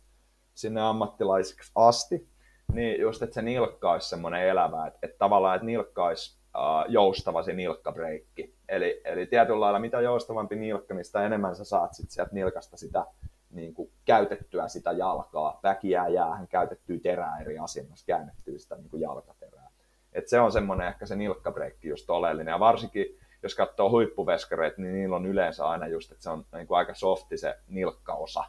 sinne 0.55 0.81
ammattilaisiksi 0.81 1.73
asti, 1.75 2.29
niin 2.73 3.01
just, 3.01 3.23
että 3.23 3.35
se 3.35 3.43
nilkka 3.43 3.93
olisi 3.93 4.09
semmoinen 4.09 4.49
elävä, 4.49 4.87
että, 4.87 4.99
että 5.03 5.19
tavallaan, 5.19 5.57
että 5.57 5.67
nilkka 5.67 6.05
olisi 6.05 6.44
uh, 6.59 6.93
joustava 6.93 7.43
se 7.43 7.53
nilkkabreikki. 7.53 8.55
Eli, 8.69 9.01
eli 9.05 9.27
tietyllä 9.27 9.61
lailla 9.61 9.79
mitä 9.79 10.01
joustavampi 10.01 10.57
nilkka, 10.57 10.95
niin 10.95 11.05
sitä 11.05 11.27
enemmän 11.27 11.57
sä 11.57 11.65
saat 11.65 11.95
sit 11.95 12.11
sieltä 12.11 12.35
nilkasta 12.35 12.77
sitä 12.77 13.07
niin 13.51 13.75
kuin 13.75 13.91
käytettyä 14.05 14.69
sitä 14.69 14.93
jalkaa. 14.93 15.61
Väki 15.63 15.91
jää 15.91 16.09
jäähän, 16.09 16.49
käytettyä 16.49 16.99
terää 17.03 17.41
eri 17.41 17.59
asennossa, 17.59 18.07
käännettyä 18.07 18.59
sitä 18.59 18.77
niin 18.77 18.91
kuin 18.91 19.01
jalkaterää. 19.01 19.71
Et 20.13 20.29
se 20.29 20.41
on 20.41 20.53
semmoinen 20.53 20.89
ehkä 20.89 21.07
se 21.07 21.17
nilkkabreikki 21.17 21.89
just 21.89 22.11
oleellinen. 22.11 22.53
Ja 22.53 22.61
varsinkin, 22.61 23.07
jos 23.43 23.55
katsoo 23.55 23.91
huippuveskareita, 23.91 24.83
niin 24.83 24.95
niillä 24.95 25.17
on 25.17 25.27
yleensä 25.27 25.69
aina 25.69 25.87
just, 25.87 26.13
että 26.13 26.23
se 26.23 26.31
on 26.31 26.45
niin 26.53 26.67
kuin 26.67 26.79
aika 26.79 26.95
softi 26.95 27.39
se 27.39 27.59
nilkkaosa. 27.69 28.45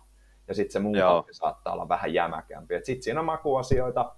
Ja 0.48 0.54
sitten 0.54 0.72
se 0.72 0.80
muu 0.80 0.96
saattaa 1.32 1.74
olla 1.74 1.90
vähän 1.90 2.14
jämäkämpi. 2.14 2.76
Sitten 2.84 3.04
siinä 3.04 3.20
on 3.20 3.26
makuasioita. 3.26 4.16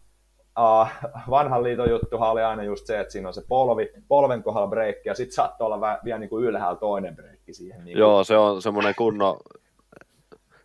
Uh, 0.58 0.88
vanhan 1.30 1.64
liiton 1.64 1.90
juttuhan 1.90 2.32
oli 2.32 2.42
aina 2.42 2.64
just 2.64 2.86
se, 2.86 3.00
että 3.00 3.12
siinä 3.12 3.28
on 3.28 3.34
se 3.34 3.42
polvi, 3.48 3.90
polven 4.08 4.44
kohdalla 4.44 4.68
breikki, 4.68 5.10
ja 5.10 5.16
sitten 5.16 5.36
saattaa 5.36 5.66
olla 5.66 5.82
vähän, 5.82 6.00
vielä 6.04 6.20
niin 6.20 6.30
kuin 6.30 6.46
ylhäällä 6.46 6.80
toinen 6.80 7.16
breikki 7.16 7.54
siihen. 7.54 7.86
Niin 7.86 7.98
Joo, 7.98 8.24
se 8.24 8.38
on 8.38 8.62
semmoinen 8.62 8.96
kunnon 8.96 9.40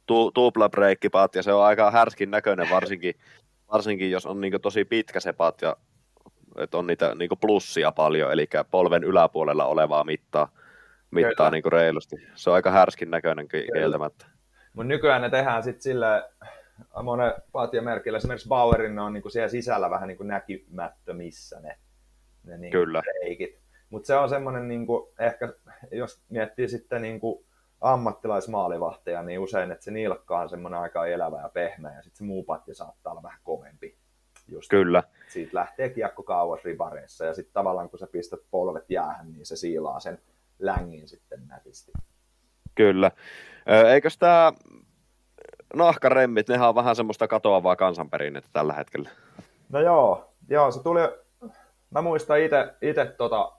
tu, 0.06 0.30
tupla 0.30 0.70
ja 1.34 1.42
se 1.42 1.52
on 1.52 1.64
aika 1.64 1.90
härskin 1.90 2.30
näköinen 2.30 2.70
varsinkin, 2.70 3.14
varsinkin 3.72 4.10
jos 4.10 4.26
on 4.26 4.40
niin 4.40 4.60
tosi 4.62 4.84
pitkä 4.84 5.20
se 5.20 5.32
patja 5.32 5.76
että 6.56 6.78
on 6.78 6.86
niitä 6.86 7.14
niin 7.14 7.30
plussia 7.40 7.92
paljon, 7.92 8.32
eli 8.32 8.48
polven 8.70 9.04
yläpuolella 9.04 9.64
olevaa 9.64 10.04
mittaa, 10.04 10.48
mittaa 11.10 11.50
niin 11.50 11.72
reilusti. 11.72 12.16
Se 12.34 12.50
on 12.50 12.56
aika 12.56 12.70
härskin 12.70 13.10
näköinen 13.10 13.48
kieltämättä. 13.48 14.26
Mutta 14.72 14.88
nykyään 14.88 15.22
ne 15.22 15.30
tehdään 15.30 15.62
sitten 15.62 15.82
sille 15.82 16.24
monen 17.02 17.32
patjamerkillä, 17.52 18.18
esimerkiksi 18.18 18.48
Bauerin 18.48 18.94
ne 18.94 19.02
on 19.02 19.12
niin 19.12 19.30
siellä 19.30 19.48
sisällä 19.48 19.90
vähän 19.90 20.08
niin 20.08 20.18
näkymättömissä 20.20 21.60
ne, 21.60 21.78
ne 22.44 22.58
niin 22.58 22.72
Kyllä. 22.72 23.02
reikit. 23.22 23.62
Mutta 23.90 24.06
se 24.06 24.16
on 24.16 24.28
semmoinen, 24.28 24.68
niin 24.68 24.86
ehkä 25.18 25.52
jos 25.92 26.22
miettii 26.28 26.68
sitten 26.68 27.02
niin 27.02 27.20
kuin 27.20 27.44
ammattilaismaalivahteja, 27.80 29.22
niin 29.22 29.40
usein, 29.40 29.70
että 29.70 29.84
se 29.84 29.90
nilkka 29.90 30.40
on 30.40 30.48
semmoinen 30.48 30.80
aika 30.80 31.06
elävä 31.06 31.40
ja 31.40 31.48
pehmeä, 31.48 31.96
ja 31.96 32.02
sitten 32.02 32.18
se 32.18 32.24
muu 32.24 32.44
patja 32.44 32.74
saattaa 32.74 33.10
olla 33.10 33.22
vähän 33.22 33.40
kovempi. 33.42 33.96
Just 34.48 34.70
Kyllä. 34.70 35.02
Siitä 35.28 35.50
lähtee 35.54 35.88
kiekko 35.88 36.22
kauas 36.22 36.64
rivareissa 36.64 37.24
ja 37.24 37.34
sitten 37.34 37.52
tavallaan 37.52 37.90
kun 37.90 37.98
sä 37.98 38.06
pistät 38.06 38.40
polvet 38.50 38.90
jäähän, 38.90 39.32
niin 39.32 39.46
se 39.46 39.56
siilaa 39.56 40.00
sen 40.00 40.18
längin 40.58 41.08
sitten 41.08 41.46
nätisti. 41.48 41.92
Kyllä. 42.74 43.10
Eikös 43.92 44.18
tämä 44.18 44.52
nahkaremmit, 45.74 46.48
nehän 46.48 46.68
on 46.68 46.74
vähän 46.74 46.96
semmoista 46.96 47.28
katoavaa 47.28 47.76
kansanperinnettä 47.76 48.50
tällä 48.52 48.72
hetkellä. 48.72 49.10
No 49.68 49.80
joo, 49.80 50.34
joo 50.48 50.70
se 50.70 50.82
tuli, 50.82 51.00
mä 51.90 52.02
muistan 52.02 52.38
itse 52.82 53.04
tota, 53.16 53.52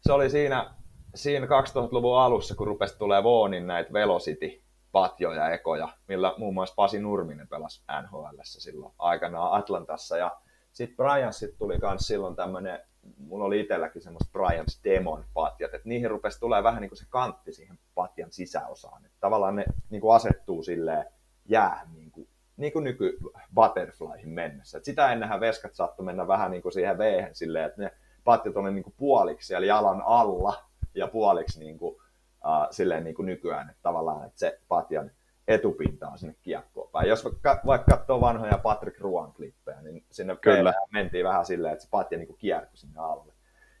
se 0.00 0.12
oli 0.12 0.30
siinä, 0.30 0.74
siinä 1.14 1.46
2000-luvun 1.46 2.18
alussa, 2.18 2.54
kun 2.54 2.66
rupesi 2.66 2.98
tulee 2.98 3.22
Voonin 3.22 3.66
näitä 3.66 3.92
Velocity 3.92 4.62
patjoja 4.92 5.50
ekoja, 5.50 5.88
millä 6.08 6.34
muun 6.38 6.54
muassa 6.54 6.74
Pasi 6.74 7.00
Nurminen 7.00 7.48
pelasi 7.48 7.84
NHL 8.02 8.26
silloin 8.42 8.94
aikanaan 8.98 9.52
Atlantassa. 9.52 10.16
Ja 10.16 10.36
sitten 10.72 10.96
Bryansit 10.96 11.58
tuli 11.58 11.78
myös 11.82 12.06
silloin 12.06 12.36
tämmöinen, 12.36 12.80
mulla 13.18 13.44
oli 13.44 13.60
itselläkin 13.60 14.02
semmoista 14.02 14.32
Bryans 14.32 14.80
Demon 14.84 15.24
patjat, 15.34 15.74
että 15.74 15.88
niihin 15.88 16.10
rupesi 16.10 16.40
tulee 16.40 16.62
vähän 16.62 16.80
niin 16.80 16.90
kuin 16.90 16.98
se 16.98 17.06
kantti 17.08 17.52
siihen 17.52 17.78
patjan 17.94 18.32
sisäosaan. 18.32 19.04
Että 19.04 19.18
tavallaan 19.20 19.56
ne 19.56 19.64
niin 19.90 20.00
kuin 20.00 20.14
asettuu 20.14 20.62
silleen 20.62 21.04
jäähän 21.44 21.94
niin 21.94 22.10
kuin, 22.10 22.28
niin 22.56 22.72
kuin 22.72 22.84
nyky 22.84 23.18
butterflyhin 23.54 24.28
mennessä. 24.28 24.78
Et 24.78 24.84
sitä 24.84 25.12
ennenhän 25.12 25.40
veskat 25.40 25.74
saattoi 25.74 26.06
mennä 26.06 26.28
vähän 26.28 26.50
niin 26.50 26.62
kuin 26.62 26.72
siihen 26.72 26.98
veehen 26.98 27.34
silleen, 27.34 27.66
että 27.66 27.82
ne 27.82 27.90
patjat 28.24 28.56
oli 28.56 28.72
niin 28.72 28.84
kuin 28.84 28.94
puoliksi 28.96 29.46
siellä 29.46 29.66
jalan 29.66 30.02
alla 30.06 30.64
ja 30.94 31.06
puoliksi 31.06 31.60
niin 31.60 31.78
kuin 31.78 31.94
uh, 31.94 32.68
silleen 32.70 33.04
niin 33.04 33.14
kuin 33.14 33.26
nykyään, 33.26 33.70
että 33.70 33.82
tavallaan 33.82 34.26
että 34.26 34.38
se 34.38 34.60
patjan 34.68 35.10
etupinta 35.48 36.08
on 36.08 36.18
sinne 36.18 36.34
kiekkoon 36.42 36.90
päin. 36.92 37.08
Jos 37.08 37.24
vaikka, 37.24 37.60
vaikka 37.66 37.96
katsoo 37.96 38.20
vanhoja 38.20 38.58
Patrick 38.58 39.00
Ruan 39.00 39.32
klippejä, 39.32 39.82
niin 39.82 40.04
sinne 40.10 40.36
Kyllä. 40.36 40.74
mentiin 40.92 41.24
vähän 41.24 41.46
silleen, 41.46 41.72
että 41.72 41.84
se 41.84 41.90
patja 41.90 42.18
niin 42.18 42.36
kiertyi 42.38 42.76
sinne 42.76 43.00
alle. 43.00 43.32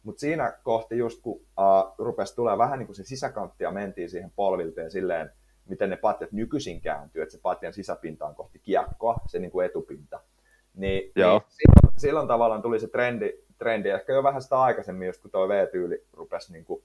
Mutta 0.02 0.20
siinä 0.20 0.58
kohti 0.62 0.98
just 0.98 1.22
kun 1.22 1.36
uh, 1.36 1.94
rupesi 1.98 2.36
tulee 2.36 2.58
vähän 2.58 2.78
niin 2.78 2.86
kuin 2.86 2.96
se 2.96 3.04
sisäkantti 3.04 3.64
ja 3.64 3.70
mentiin 3.70 4.10
siihen 4.10 4.32
polvilteen 4.36 4.90
silleen, 4.90 5.32
miten 5.68 5.90
ne 5.90 5.96
patjat 5.96 6.32
nykyisin 6.32 6.80
kääntyy, 6.80 7.22
että 7.22 7.32
se 7.32 7.40
patjan 7.42 7.72
sisäpinta 7.72 8.26
on 8.26 8.34
kohti 8.34 8.58
kiekkoa, 8.58 9.16
se 9.26 9.38
niin 9.38 9.50
kuin 9.50 9.66
etupinta. 9.66 10.20
Niin, 10.74 11.12
Joo. 11.16 11.38
niin 11.38 11.48
silloin, 11.48 12.00
silloin, 12.00 12.28
tavallaan 12.28 12.62
tuli 12.62 12.80
se 12.80 12.88
trendi, 12.88 13.32
trendi, 13.58 13.88
ehkä 13.88 14.12
jo 14.12 14.22
vähän 14.22 14.42
sitä 14.42 14.60
aikaisemmin, 14.60 15.06
just 15.06 15.22
kun 15.22 15.30
tuo 15.30 15.48
V-tyyli 15.48 16.04
rupesi 16.12 16.52
niin 16.52 16.64
kuin 16.64 16.82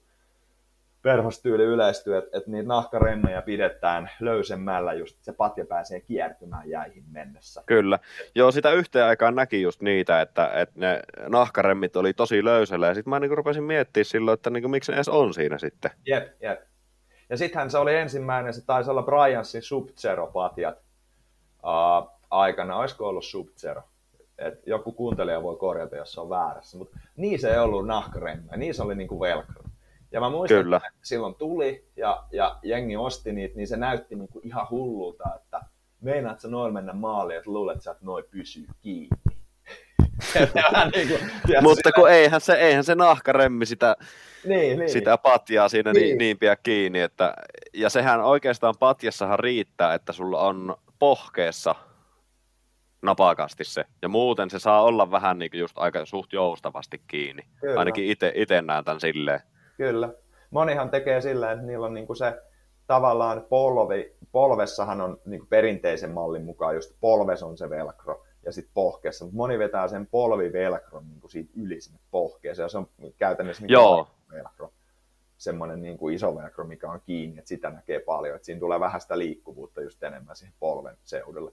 perhostyyli 1.02 1.64
yleistyy, 1.64 2.16
että, 2.16 2.38
että 2.38 2.50
niitä 2.50 2.68
nahkaremmejä 2.68 3.42
pidetään 3.42 4.10
löysemmällä, 4.20 4.92
just 4.92 5.16
se 5.20 5.32
patja 5.32 5.64
pääsee 5.64 6.00
kiertymään 6.00 6.70
jäihin 6.70 7.04
mennessä. 7.10 7.62
Kyllä. 7.66 7.98
Joo, 8.34 8.50
sitä 8.50 8.72
yhteen 8.72 9.04
aikaan 9.04 9.34
näki 9.34 9.62
just 9.62 9.82
niitä, 9.82 10.20
että, 10.20 10.50
että 10.54 10.80
ne 10.80 11.02
nahkaremmit 11.28 11.96
oli 11.96 12.14
tosi 12.14 12.44
löysällä, 12.44 12.86
ja 12.86 12.94
sitten 12.94 13.10
mä 13.10 13.20
niin 13.20 13.36
rupesin 13.36 13.64
miettimään 13.64 14.04
silloin, 14.04 14.34
että 14.34 14.50
niin 14.50 14.70
miksi 14.70 14.92
ne 14.92 14.96
edes 14.96 15.08
on 15.08 15.34
siinä 15.34 15.58
sitten. 15.58 15.90
Jep, 16.06 16.28
jep. 16.42 16.60
Ja 17.30 17.36
sittenhän 17.36 17.70
se 17.70 17.78
oli 17.78 17.96
ensimmäinen, 17.96 18.54
se 18.54 18.66
taisi 18.66 18.90
olla 18.90 19.02
Bryansin 19.02 19.62
Sub-Zero-patjat 19.62 20.76
uh, 21.64 22.10
aikana, 22.30 22.76
olisiko 22.76 23.08
ollut 23.08 23.24
Sub-Zero? 23.24 23.82
et 24.38 24.66
joku 24.66 24.92
kuuntelija 24.92 25.42
voi 25.42 25.56
korjata, 25.56 25.96
jos 25.96 26.12
se 26.12 26.20
on 26.20 26.30
väärässä, 26.30 26.78
mutta 26.78 26.98
niin 27.16 27.38
se 27.38 27.52
ei 27.52 27.58
ollut 27.58 27.86
nahkaremmi, 27.86 28.48
niin 28.56 28.74
se 28.74 28.82
oli 28.82 28.94
niinku 28.94 29.20
velcro. 29.20 29.62
Ja 30.12 30.20
mä 30.20 30.30
muistan, 30.30 30.62
Kyllä. 30.62 30.76
että 30.76 30.90
silloin 31.02 31.34
tuli 31.34 31.84
ja, 31.96 32.24
ja 32.32 32.58
jengi 32.62 32.96
osti 32.96 33.32
niitä, 33.32 33.56
niin 33.56 33.68
se 33.68 33.76
näytti 33.76 34.16
niinku 34.16 34.40
ihan 34.44 34.66
hullulta, 34.70 35.24
että 35.36 35.60
meinaat 36.00 36.40
sä 36.40 36.48
noin 36.48 36.74
mennä 36.74 36.92
maaliin, 36.92 37.38
että 37.38 37.50
luulet 37.50 37.82
sä, 37.82 37.90
että 37.90 38.04
noin 38.04 38.24
pysyy 38.30 38.66
kiinni. 38.80 39.16
Niinku, 40.94 41.14
tiedätkö, 41.46 41.60
Mutta 41.62 41.92
kun 41.92 42.10
eihän 42.10 42.40
se, 42.40 42.52
eihän 42.52 42.84
se 42.84 42.94
nahkaremmi 42.94 43.66
sitä, 43.66 43.96
niin, 44.44 44.78
niin. 44.78 44.90
sitä 44.90 45.18
patjaa 45.18 45.68
siinä 45.68 45.92
niin. 45.92 46.18
Niin. 46.18 46.36
niin, 46.40 46.56
kiinni. 46.62 47.00
Että, 47.00 47.34
ja 47.74 47.90
sehän 47.90 48.20
oikeastaan 48.20 48.74
patjassahan 48.78 49.38
riittää, 49.38 49.94
että 49.94 50.12
sulla 50.12 50.40
on 50.40 50.76
pohkeessa 50.98 51.74
napakasti 53.02 53.64
se. 53.64 53.84
Ja 54.02 54.08
muuten 54.08 54.50
se 54.50 54.58
saa 54.58 54.82
olla 54.82 55.10
vähän 55.10 55.38
niin 55.38 55.50
kuin 55.50 55.60
just 55.60 55.78
aika 55.78 56.06
suht 56.06 56.32
joustavasti 56.32 57.02
kiinni. 57.06 57.42
Kyllä. 57.60 57.78
Ainakin 57.78 58.04
itse 58.34 58.62
näen 58.62 58.84
tämän 58.84 59.00
silleen. 59.00 59.40
Kyllä. 59.76 60.08
Monihan 60.50 60.90
tekee 60.90 61.20
sillä, 61.20 61.52
että 61.52 61.64
niillä 61.64 61.86
on 61.86 61.94
niinku 61.94 62.14
se 62.14 62.42
tavallaan 62.86 63.46
polvi, 63.48 64.16
polvessahan 64.32 65.00
on 65.00 65.20
niinku 65.24 65.46
perinteisen 65.46 66.10
mallin 66.10 66.44
mukaan 66.44 66.74
just 66.74 66.96
polves 67.00 67.42
on 67.42 67.58
se 67.58 67.70
velcro 67.70 68.24
ja 68.44 68.52
sitten 68.52 68.74
pohkeessa, 68.74 69.24
mutta 69.24 69.36
moni 69.36 69.58
vetää 69.58 69.88
sen 69.88 70.06
polvivelcron 70.06 71.08
niinku 71.08 71.28
siitä 71.28 71.50
yli 71.56 71.80
sinne 71.80 72.00
pohkeeseen 72.10 72.64
ja 72.64 72.68
se 72.68 72.78
on 72.78 72.88
käytännössä 73.18 73.64
Joo. 73.68 74.08
Velcro. 74.32 74.72
Semmoinen 75.38 75.82
niinku 75.82 76.08
iso 76.08 76.36
velcro, 76.36 76.64
mikä 76.64 76.90
on 76.90 77.00
kiinni, 77.00 77.38
että 77.38 77.48
sitä 77.48 77.70
näkee 77.70 78.00
paljon, 78.00 78.36
että 78.36 78.46
siinä 78.46 78.60
tulee 78.60 78.80
vähän 78.80 79.00
sitä 79.00 79.18
liikkuvuutta 79.18 79.80
just 79.80 80.02
enemmän 80.02 80.36
siihen 80.36 80.54
polven 80.60 80.96
seudulle. 81.04 81.52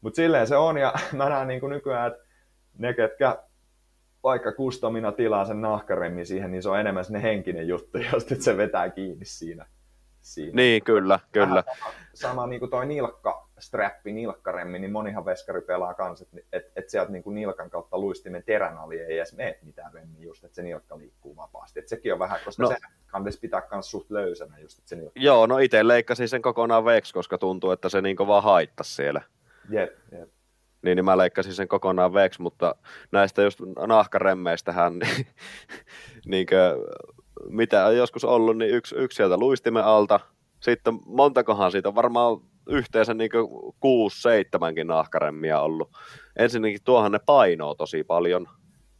Mutta 0.00 0.16
silleen 0.16 0.46
se 0.46 0.56
on 0.56 0.76
ja 0.76 0.94
mä 1.12 1.28
näen 1.28 1.48
niinku 1.48 1.68
nykyään, 1.68 2.12
että 2.12 2.24
ne, 2.78 2.94
ketkä 2.94 3.38
vaikka 4.22 4.52
kustomina 4.52 5.12
tilaa 5.12 5.44
sen 5.44 5.60
nahkaremmin 5.60 6.26
siihen, 6.26 6.50
niin 6.50 6.62
se 6.62 6.68
on 6.68 6.80
enemmän 6.80 7.04
sinne 7.04 7.22
henkinen 7.22 7.68
juttu, 7.68 7.98
jos 8.12 8.26
se 8.38 8.56
vetää 8.56 8.90
kiinni 8.90 9.24
siinä. 9.24 9.66
siinä. 10.22 10.52
Niin, 10.54 10.84
kyllä, 10.84 11.18
kyllä. 11.32 11.64
Vähän 11.66 11.76
Sama, 11.78 11.94
sama 12.14 12.46
niin 12.46 12.60
kuin 12.60 12.70
toi 12.70 12.86
nilkka, 12.86 13.48
strappi, 13.66 14.12
nilkkaremmi, 14.12 14.78
niin 14.78 14.92
monihan 14.92 15.24
veskari 15.24 15.60
pelaa 15.60 15.94
kanssa, 15.94 16.24
että 16.24 16.48
et, 16.52 16.72
et 16.76 16.88
sieltä 16.88 17.12
niin 17.12 17.22
kuin 17.22 17.34
nilkan 17.34 17.70
kautta 17.70 17.98
luistimen 17.98 18.42
terän 18.42 18.78
ali 18.78 19.00
ei 19.00 19.16
edes 19.16 19.36
mene 19.36 19.58
mitään 19.62 19.94
remmi 19.94 20.22
just, 20.22 20.44
että 20.44 20.54
se 20.54 20.62
nilkka 20.62 20.98
liikkuu 20.98 21.36
vapaasti. 21.36 21.78
Et 21.78 21.88
sekin 21.88 22.12
on 22.12 22.18
vähän, 22.18 22.40
koska 22.44 22.62
No. 22.62 22.68
no. 22.68 22.74
se 22.74 22.80
kannattaisi 23.06 23.40
pitää 23.40 23.62
myös 23.70 23.90
suht 23.90 24.10
löysänä 24.10 24.58
just, 24.58 24.78
että 24.78 24.88
se 24.88 24.96
nilkka. 24.96 25.20
Joo, 25.20 25.46
no 25.46 25.58
itse 25.58 25.88
leikkasin 25.88 26.28
sen 26.28 26.42
kokonaan 26.42 26.84
veeksi, 26.84 27.14
koska 27.14 27.38
tuntuu, 27.38 27.70
että 27.70 27.88
se 27.88 28.00
niin 28.00 28.16
vaan 28.26 28.42
haittasi 28.42 28.94
siellä. 28.94 29.20
Jep, 29.70 29.92
jep. 30.12 30.28
Niin, 30.82 30.96
niin 30.96 31.04
mä 31.04 31.18
leikkasin 31.18 31.54
sen 31.54 31.68
kokonaan 31.68 32.14
veeksi, 32.14 32.42
mutta 32.42 32.74
näistä 33.12 33.42
just 33.42 33.60
nahkaremmeistähän, 33.86 34.98
niin, 34.98 35.26
niin 36.26 36.46
mitä 37.48 37.86
on 37.86 37.96
joskus 37.96 38.24
ollut, 38.24 38.58
niin 38.58 38.70
yksi, 38.70 38.94
yksi 38.96 39.16
sieltä 39.16 39.36
luistimen 39.36 39.84
alta, 39.84 40.20
sitten 40.60 40.98
montakohan 41.06 41.72
siitä 41.72 41.88
on 41.88 41.94
varmaan 41.94 42.40
yhteensä 42.68 43.14
niin 43.14 43.30
kuusi, 43.80 44.22
seitsemänkin 44.22 44.86
nahkaremmia 44.86 45.60
ollut. 45.60 45.90
Ensinnäkin 46.36 46.80
tuohan 46.84 47.12
ne 47.12 47.18
painoo 47.26 47.74
tosi 47.74 48.04
paljon. 48.04 48.48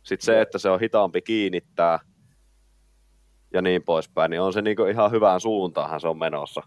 Sitten 0.03 0.27
se, 0.27 0.41
että 0.41 0.59
se 0.59 0.71
on 0.71 0.81
hitaampi 0.81 1.23
kiinnittää 1.23 1.99
ja 3.53 3.63
niin 3.63 3.83
poispäin, 3.83 4.31
niin 4.31 4.41
on 4.41 4.53
se 4.53 4.63
niin 4.63 4.91
ihan 4.91 5.11
hyvään 5.11 5.41
suuntaanhan 5.41 6.01
se 6.01 6.09
on 6.09 6.19
menossa. 6.19 6.63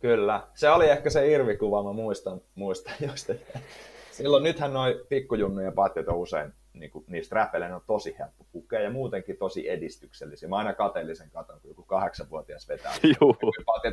Kyllä. 0.00 0.42
Se 0.54 0.70
oli 0.70 0.88
ehkä 0.88 1.10
se 1.10 1.32
irvikuva, 1.32 1.82
mä 1.82 1.92
muistan, 1.92 2.40
muistan 2.54 2.94
että 3.28 3.58
silloin 4.12 4.42
nythän 4.42 4.72
noi 4.72 5.04
pikkujunnujen 5.08 5.72
patjat 5.72 6.08
on 6.08 6.16
usein, 6.16 6.52
niin 6.78 6.90
kuin, 6.90 7.04
niistä 7.08 7.34
räpelein 7.34 7.74
on 7.74 7.80
tosi 7.86 8.16
helppo 8.18 8.46
pukea 8.52 8.80
ja 8.80 8.90
muutenkin 8.90 9.36
tosi 9.36 9.70
edistyksellisiä. 9.70 10.48
Mä 10.48 10.56
aina 10.56 10.72
kateellisen 10.72 11.30
katon, 11.30 11.60
kun 11.60 11.70
joku 11.70 11.82
kahdeksanvuotias 11.82 12.68
vetää. 12.68 12.92
Juu. 13.20 13.36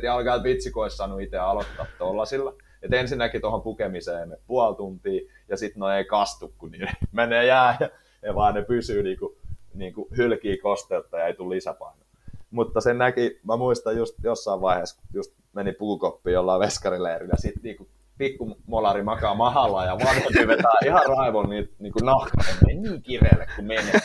ja 0.02 0.14
alkaa, 0.14 0.34
että 0.34 0.48
vitsi, 0.48 0.70
kun 0.70 0.82
olisi 0.82 0.96
saanut 0.96 1.20
itse 1.20 1.38
aloittaa 1.38 1.86
tollasilla. 1.98 2.54
Et 2.82 2.92
ensinnäkin 2.92 3.40
tuohon 3.40 3.62
pukemiseen 3.62 4.28
me 4.28 4.38
puoli 4.46 4.76
tuntia 4.76 5.30
ja 5.48 5.56
sitten 5.56 5.80
no 5.80 5.90
ei 5.90 6.04
kastu, 6.04 6.54
kun 6.58 6.70
niin 6.70 6.88
menee 7.12 7.46
jää 7.46 7.76
ja, 7.80 7.90
ja 8.22 8.34
vaan 8.34 8.54
ne 8.54 8.62
pysyy 8.62 9.02
niinku, 9.02 9.36
niinku 9.74 10.08
hylkii 10.16 10.58
kosteutta 10.58 11.18
ja 11.18 11.26
ei 11.26 11.34
tule 11.34 11.54
lisäpainoa. 11.54 12.04
Mutta 12.50 12.80
sen 12.80 12.98
näki, 12.98 13.40
mä 13.44 13.56
muistan 13.56 13.96
just 13.96 14.14
jossain 14.22 14.60
vaiheessa, 14.60 14.96
kun 14.96 15.08
just 15.14 15.34
meni 15.52 15.72
puukoppi 15.72 16.32
jollain 16.32 16.60
veskarileirillä, 16.60 17.34
sit 17.36 17.62
niinku 17.62 17.88
pikku 18.18 18.56
molari 18.66 19.02
makaa 19.02 19.34
mahalla 19.34 19.84
ja 19.84 19.98
vanhempi 20.04 20.48
vetää 20.48 20.72
ihan 20.84 21.02
raivon 21.18 21.50
niitä 21.50 21.72
niinku 21.78 21.98
nahkainen 22.04 22.82
niin 22.82 23.02
kireelle 23.02 23.46
kuin 23.56 23.66
menee. 23.66 24.00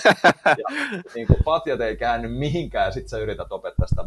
Ja 0.45 0.55
niinku 1.15 1.35
patjat 1.45 1.81
ei 1.81 1.97
käänny 1.97 2.27
mihinkään 2.27 2.85
ja 2.85 2.91
sit 2.91 3.07
sä 3.07 3.17
yrität 3.17 3.51
opettaa 3.51 3.87
sitä 3.87 4.05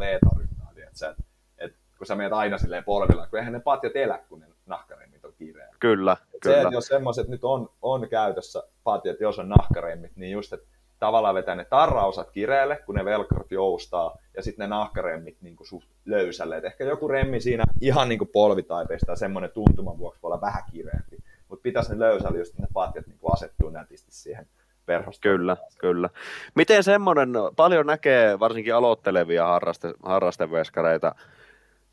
että 0.93 0.99
sä, 0.99 1.15
et, 1.59 1.75
kun 1.99 2.07
sä 2.07 2.15
menet 2.15 2.33
aina 2.33 2.59
silleen 2.59 2.85
polvilla, 2.85 3.27
kun 3.27 3.39
eihän 3.39 3.53
ne 3.53 3.61
patjat 3.61 3.97
elä, 3.97 4.19
kun 4.29 4.41
ne 4.41 4.47
nahkaremmit 4.67 5.25
on 5.25 5.33
kireellä. 5.39 5.77
Kyllä, 5.81 6.17
Se, 6.33 6.39
kyllä. 6.43 6.57
että 6.57 6.75
jos 6.75 6.87
semmoiset 6.87 7.29
nyt 7.29 7.45
on, 7.45 7.71
on 7.83 8.09
käytössä 8.09 8.63
patjat, 8.85 9.21
jos 9.21 9.39
on 9.39 9.49
nahkaremmit, 9.49 10.17
niin 10.17 10.33
just, 10.33 10.53
että 10.53 10.67
tavallaan 11.03 11.35
vetää 11.35 11.55
ne 11.55 11.65
tarrausat 11.65 12.31
kireelle, 12.31 12.77
kun 12.87 12.95
ne 12.95 13.05
velkrot 13.05 13.51
joustaa, 13.51 14.17
ja 14.37 14.43
sitten 14.43 14.65
ne 14.65 14.77
nahkaremmit 14.77 15.37
niin 15.41 15.57
kuin 15.57 15.67
suht 15.67 15.89
löysälle. 16.05 16.57
Et 16.57 16.65
ehkä 16.65 16.85
joku 16.85 17.09
remmi 17.09 17.41
siinä 17.41 17.65
ihan 17.81 18.09
niin 18.09 18.19
kuin 18.19 18.31
polvitaipeista, 18.33 19.17
semmoinen 19.17 19.51
tuntuman 19.51 19.99
vuoksi 19.99 20.23
voi 20.23 20.29
olla 20.29 20.41
vähän 20.41 20.63
kireempi. 20.73 21.17
Mutta 21.49 21.63
pitäisi 21.63 21.93
ne 21.93 21.99
löysällä 21.99 22.39
just 22.39 22.59
ne 22.59 22.67
patjat 22.73 23.07
niin 23.07 23.19
asettuu 23.33 23.71
nätisti 23.71 24.13
siihen 24.13 24.47
perhostoon. 24.87 25.37
Kyllä, 25.37 25.57
kyllä. 25.79 26.09
Miten 26.55 26.85
semmoinen, 26.85 27.31
paljon 27.57 27.87
näkee 27.87 28.41
varsinkin 28.41 28.75
aloittelevia 28.75 29.47
harraste, 29.47 29.95
harrasteveskareita 30.03 31.15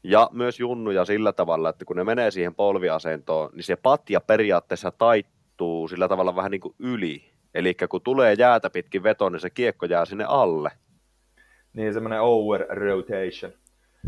ja 0.03 0.30
myös 0.31 0.60
junnuja 0.60 1.06
sillä 1.06 1.34
tavalla, 1.34 1.69
että 1.69 1.86
kun 1.86 1.95
ne 1.95 2.03
menee 2.03 2.31
siihen 2.31 2.56
polviasentoon, 2.56 3.49
niin 3.53 3.64
se 3.64 3.76
patja 3.76 4.22
periaatteessa 4.22 4.91
taittuu 4.91 5.88
sillä 5.88 6.07
tavalla 6.07 6.36
vähän 6.36 6.52
niin 6.52 6.61
kuin 6.61 6.76
yli. 6.80 7.38
Eli 7.53 7.76
kun 7.89 8.01
tulee 8.01 8.34
jäätä 8.34 8.69
pitkin 8.69 9.03
veto, 9.03 9.30
niin 9.30 9.39
se 9.39 9.49
kiekko 9.49 9.85
jää 9.85 10.05
sinne 10.05 10.26
alle. 10.27 10.71
Niin 11.73 11.93
semmoinen 11.93 12.21
over 12.21 12.65
rotation. 12.69 13.51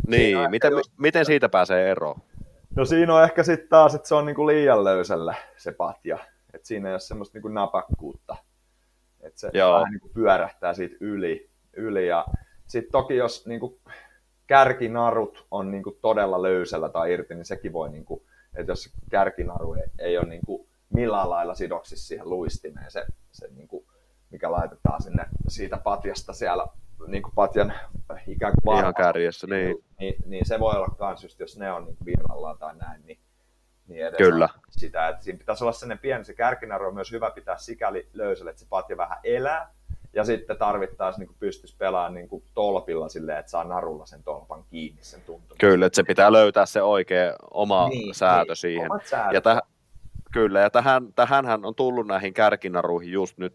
Niin, 0.07 0.21
Siinä 0.21 0.49
miten, 0.49 0.71
just- 0.71 0.91
miten 0.97 1.25
siitä 1.25 1.49
pääsee 1.49 1.91
eroon? 1.91 2.21
No 2.75 2.85
siinä 2.85 3.15
on 3.15 3.23
ehkä 3.23 3.43
sitten 3.43 3.69
taas, 3.69 3.95
että 3.95 4.07
se 4.07 4.15
on 4.15 4.25
niinku 4.25 4.47
liian 4.47 4.83
löysällä 4.83 5.35
se 5.57 5.71
patja. 5.71 6.17
Että 6.53 6.67
siinä 6.67 6.89
ei 6.89 6.93
ole 6.93 6.99
semmoista 6.99 7.35
niinku 7.37 7.47
napakkuutta. 7.47 8.35
Että 9.21 9.39
se 9.39 9.49
Joo. 9.53 9.73
vähän 9.73 9.91
niinku 9.91 10.09
pyörähtää 10.09 10.73
siitä 10.73 10.95
yli. 10.99 11.49
yli. 11.73 12.07
Ja 12.07 12.25
sitten 12.67 12.91
toki 12.91 13.15
jos 13.15 13.47
niinku 13.47 13.79
kärkinarut 14.47 15.47
on 15.51 15.71
niinku 15.71 15.97
todella 16.01 16.41
löysällä 16.41 16.89
tai 16.89 17.13
irti, 17.13 17.35
niin 17.35 17.45
sekin 17.45 17.73
voi, 17.73 17.89
niinku, 17.89 18.25
että 18.55 18.71
jos 18.71 18.89
kärkinaru 19.11 19.73
ei, 19.73 19.83
ei 19.99 20.17
ole 20.17 20.25
niinku 20.27 20.67
millään 20.93 21.29
lailla 21.29 21.55
sidoksissa 21.55 22.07
siihen 22.07 22.29
luistimeen, 22.29 22.91
se, 22.91 23.05
se 23.31 23.47
niinku, 23.47 23.85
mikä 24.29 24.51
laitetaan 24.51 25.01
sinne 25.01 25.25
siitä 25.47 25.77
patjasta 25.77 26.33
siellä 26.33 26.67
niinku 27.07 27.31
patjan 27.35 27.73
ikään 28.27 28.53
kuin 28.63 28.73
Ihan 28.73 28.85
varmalla 28.85 28.93
kärjessä, 28.93 29.47
niin. 29.47 29.83
niin, 29.99 30.15
niin 30.25 30.45
se 30.45 30.59
voi 30.59 30.73
olla 30.75 30.95
kans 30.97 31.23
just, 31.23 31.39
jos 31.39 31.57
ne 31.57 31.71
on 31.71 31.85
niin 31.85 31.97
virrallaan 32.05 32.57
tai 32.57 32.75
näin, 32.75 33.01
niin, 33.05 33.19
niin 33.87 34.05
edes 34.05 34.17
Kyllä. 34.17 34.49
sitä, 34.69 35.07
että 35.07 35.23
siinä 35.23 35.39
pitäisi 35.39 35.63
olla 35.63 35.71
sellainen 35.73 36.01
pieni, 36.01 36.25
se 36.25 36.33
kärkinaru 36.33 36.87
on 36.87 36.93
myös 36.93 37.11
hyvä 37.11 37.31
pitää 37.31 37.57
sikäli 37.57 38.09
löysälle, 38.13 38.49
että 38.49 38.59
se 38.59 38.67
patja 38.69 38.97
vähän 38.97 39.17
elää, 39.23 39.73
ja 40.13 40.23
sitten 40.23 40.57
tarvittaisiin 40.57 41.27
niin 41.27 41.37
pystyisi 41.39 41.77
pelaamaan 41.77 42.13
niin 42.13 42.27
kuin 42.27 42.43
tolpilla 42.53 43.09
silleen, 43.09 43.37
että 43.37 43.51
saa 43.51 43.63
narulla 43.63 44.05
sen 44.05 44.23
tolpan 44.23 44.63
kiinni 44.69 45.03
sen 45.03 45.21
tuntumaan. 45.21 45.57
Kyllä, 45.57 45.85
että 45.85 45.95
se 45.95 46.03
pitää 46.03 46.31
löytää 46.31 46.65
se 46.65 46.81
oikea 46.81 47.35
oma 47.53 47.89
Niin, 47.89 48.15
säätö 48.15 48.51
niin, 48.51 48.55
siihen. 48.55 48.89
Ja 49.33 49.41
täh, 49.41 49.61
kyllä, 50.31 50.59
ja 50.59 50.69
tähän, 50.69 51.13
tähänhän 51.13 51.65
on 51.65 51.75
tullut 51.75 52.07
näihin 52.07 52.33
kärkinaruihin 52.33 53.11
just 53.11 53.37
nyt, 53.37 53.53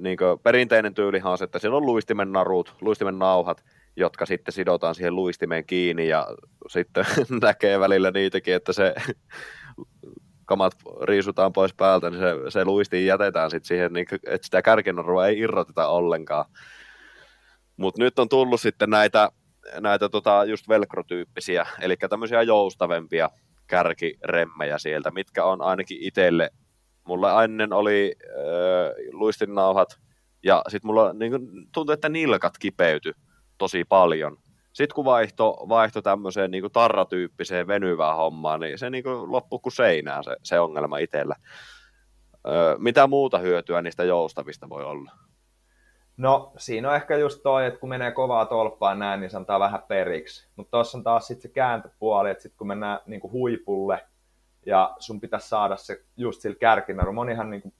niin 0.00 0.18
perinteinen 0.42 0.94
tyylihan 0.94 1.32
on 1.32 1.38
se, 1.38 1.44
että 1.44 1.58
siellä 1.58 1.76
on 1.76 1.86
luistimen 1.86 2.32
narut, 2.32 2.74
luistimen 2.80 3.18
nauhat, 3.18 3.64
jotka 3.96 4.26
sitten 4.26 4.52
sidotaan 4.52 4.94
siihen 4.94 5.16
luistimeen 5.16 5.64
kiinni, 5.64 6.08
ja 6.08 6.26
sitten 6.68 7.04
näkee 7.42 7.80
välillä 7.80 8.10
niitäkin, 8.10 8.54
että 8.54 8.72
se 8.72 8.94
kamat 10.44 10.72
riisutaan 11.02 11.52
pois 11.52 11.74
päältä, 11.74 12.10
niin 12.10 12.20
se, 12.20 12.50
se 12.50 12.64
luistiin 12.64 13.06
jätetään 13.06 13.50
sitten 13.50 13.68
siihen, 13.68 13.92
niin, 13.92 14.06
että 14.26 14.44
sitä 14.44 14.62
kärkinarua 14.62 15.26
ei 15.26 15.38
irroteta 15.38 15.86
ollenkaan. 15.88 16.44
Mutta 17.76 18.02
nyt 18.02 18.18
on 18.18 18.28
tullut 18.28 18.60
sitten 18.60 18.90
näitä, 18.90 19.30
näitä 19.80 20.08
tota 20.08 20.44
just 20.44 20.68
velcro-tyyppisiä, 20.68 21.66
eli 21.80 21.96
tämmöisiä 21.96 22.42
joustavempia 22.42 23.30
kärkiremmejä 23.72 24.78
sieltä, 24.78 25.10
mitkä 25.10 25.44
on 25.44 25.62
ainakin 25.62 25.98
itselle, 26.00 26.50
mulla 27.04 27.44
ennen 27.44 27.72
oli 27.72 28.14
äh, 28.24 29.12
luistinnauhat, 29.12 29.98
ja 30.42 30.62
sitten 30.68 30.88
mulla 30.88 31.12
niin 31.12 31.32
tuntui, 31.74 31.92
että 31.92 32.08
nilkat 32.08 32.58
kipeytyi 32.58 33.12
tosi 33.58 33.84
paljon. 33.84 34.36
Sitten 34.72 34.94
kun 34.94 35.04
vaihto, 35.04 35.56
vaihto 35.68 36.02
tämmöiseen 36.02 36.50
niin 36.50 36.62
kuin 36.62 36.72
tarratyyppiseen 36.72 37.66
venyvään 37.66 38.16
hommaan, 38.16 38.60
niin 38.60 38.78
se 38.78 38.90
niin 38.90 39.04
kuin 39.04 39.32
loppui 39.32 39.58
kuin 39.62 39.72
seinään 39.72 40.24
se, 40.24 40.36
se 40.42 40.60
ongelma 40.60 40.98
itsellä. 40.98 41.36
Öö, 42.48 42.76
mitä 42.78 43.06
muuta 43.06 43.38
hyötyä 43.38 43.82
niistä 43.82 44.04
joustavista 44.04 44.68
voi 44.68 44.84
olla? 44.84 45.12
No 46.16 46.52
siinä 46.56 46.88
on 46.88 46.96
ehkä 46.96 47.16
just 47.16 47.42
toi, 47.42 47.66
että 47.66 47.80
kun 47.80 47.88
menee 47.88 48.12
kovaa 48.12 48.46
tolppaan 48.46 48.98
näin, 48.98 49.20
niin 49.20 49.30
se 49.30 49.36
antaa 49.36 49.60
vähän 49.60 49.82
periksi. 49.88 50.48
Mutta 50.56 50.70
tuossa 50.70 50.98
on 50.98 51.04
taas 51.04 51.26
sitten 51.26 51.42
se 51.42 51.48
kääntöpuoli, 51.48 52.30
että 52.30 52.42
sitten 52.42 52.58
kun 52.58 52.66
mennään 52.66 53.00
niinku 53.06 53.30
huipulle 53.30 54.06
ja 54.66 54.96
sun 54.98 55.20
pitäisi 55.20 55.48
saada 55.48 55.76
se 55.76 56.04
just 56.16 56.40
sillä 56.40 56.56
kärkinaru. 56.56 57.12
Monihan 57.12 57.50
niinku 57.50 57.72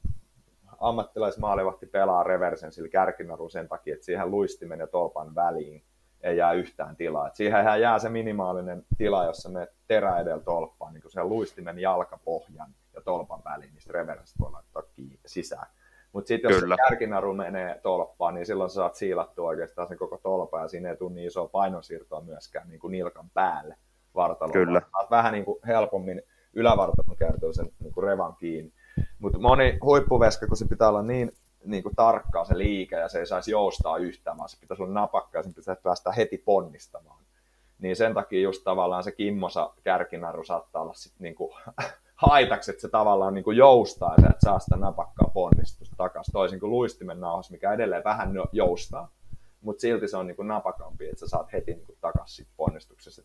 ammattilaismaalivahti 0.81 1.87
pelaa 1.87 2.23
reversen 2.23 2.73
sillä 2.73 2.89
kärkinaru 2.89 3.49
sen 3.49 3.69
takia, 3.69 3.95
että 3.95 4.07
siihen 4.07 4.31
luistimen 4.31 4.81
ja 4.81 4.87
tolpan 4.87 5.35
väliin 5.35 5.85
ei 6.23 6.37
jää 6.37 6.53
yhtään 6.53 6.97
tilaa. 6.97 7.29
Et 7.29 7.37
siihen 7.37 7.81
jää 7.81 7.99
se 7.99 8.09
minimaalinen 8.09 8.85
tila, 8.99 9.25
jossa 9.25 9.49
me 9.49 9.69
terä 9.89 10.19
edellä 10.19 10.43
tolppaan, 10.43 10.95
niin 10.95 11.03
sen 11.09 11.29
luistimen 11.29 11.79
jalkapohjan 11.79 12.75
ja 12.95 13.01
tolpan 13.01 13.41
väliin, 13.45 13.75
niin 13.75 13.95
reverenssit 13.95 14.41
voi 14.41 14.53
laittaa 14.53 14.83
kiinni 14.83 15.21
sisään. 15.27 15.67
Mutta 16.13 16.29
sitten 16.29 16.51
jos 16.51 16.61
Kyllä. 16.61 16.77
se 16.77 16.83
kärkinaru 16.83 17.35
menee 17.35 17.81
tolppaan, 17.83 18.35
niin 18.35 18.47
silloin 18.47 18.71
sä 18.71 18.75
saat 18.75 18.95
siilattua 18.95 19.49
oikeastaan 19.49 19.89
sen 19.89 19.99
koko 19.99 20.19
tolpa 20.23 20.61
ja 20.61 20.69
siinä 20.69 20.91
ei 20.91 20.97
tule 20.97 21.13
niin 21.13 21.27
isoa 21.27 21.49
painonsiirtoa 21.49 22.21
myöskään 22.21 22.69
niin 22.69 22.81
kuin 22.81 22.93
nilkan 22.93 23.31
päälle 23.35 23.77
vartaloon. 24.15 24.53
Kyllä. 24.53 24.83
Saat 24.93 25.11
vähän 25.11 25.33
niin 25.33 25.45
kuin 25.45 25.59
helpommin 25.67 26.23
ylävartalon 26.53 27.17
kertoo 27.17 27.53
sen 27.53 27.71
niin 27.81 27.93
kuin 27.93 28.05
revan 28.05 28.37
kiinni. 28.37 28.73
Mutta 29.19 29.39
moni 29.39 29.79
huippuveska, 29.85 30.47
kun 30.47 30.57
se 30.57 30.69
pitää 30.69 30.89
olla 30.89 31.03
niin, 31.03 31.33
niin 31.65 31.83
kuin 31.83 31.97
tarkkaa 31.97 32.45
se 32.45 32.59
liike 32.59 32.97
ja 32.97 33.09
se 33.09 33.19
ei 33.19 33.27
saisi 33.27 33.51
joustaa 33.51 33.97
yhtään, 33.97 34.39
vaan 34.39 34.49
se 34.49 34.61
pitäisi 34.61 34.83
olla 34.83 34.93
napakka 34.93 35.39
ja 35.39 35.43
sen 35.43 35.55
pitäisi 35.55 35.83
päästä 35.83 36.13
heti 36.13 36.39
ponnistamaan. 36.39 37.23
Niin 37.79 37.97
sen 37.97 38.15
takia 38.15 38.41
just 38.41 38.65
tavallaan 38.65 39.05
se 39.05 39.13
kimmosa 39.13 39.75
kärkinaru 39.83 40.45
saattaa 40.45 40.83
olla 40.83 40.95
sit 40.95 41.13
niin 41.19 41.35
kuin 41.35 41.55
haitaksi, 42.23 42.71
että 42.71 42.81
se 42.81 42.89
tavallaan 42.89 43.35
niin 43.35 43.45
kuin 43.45 43.57
joustaa 43.57 44.15
ja 44.23 44.29
että 44.31 44.45
saa 44.45 44.59
sitä 44.59 44.77
napakkaa 44.77 45.31
ponnistusta 45.35 45.97
takaisin, 45.97 46.33
toisin 46.33 46.61
kuin 46.61 46.71
luistimen 46.71 47.21
nauhas, 47.21 47.51
mikä 47.51 47.73
edelleen 47.73 48.05
vähän 48.05 48.33
joustaa, 48.53 49.11
mutta 49.61 49.81
silti 49.81 50.09
se 50.09 50.17
on 50.17 50.27
niin 50.27 50.37
kuin 50.37 50.49
napakampi, 50.49 51.09
että 51.09 51.21
sä 51.21 51.29
saat 51.29 51.53
heti 51.53 51.75
niin 51.75 51.87
kuin 51.87 51.99
takaisin 52.01 52.47
ponnistuksessa. 52.57 53.23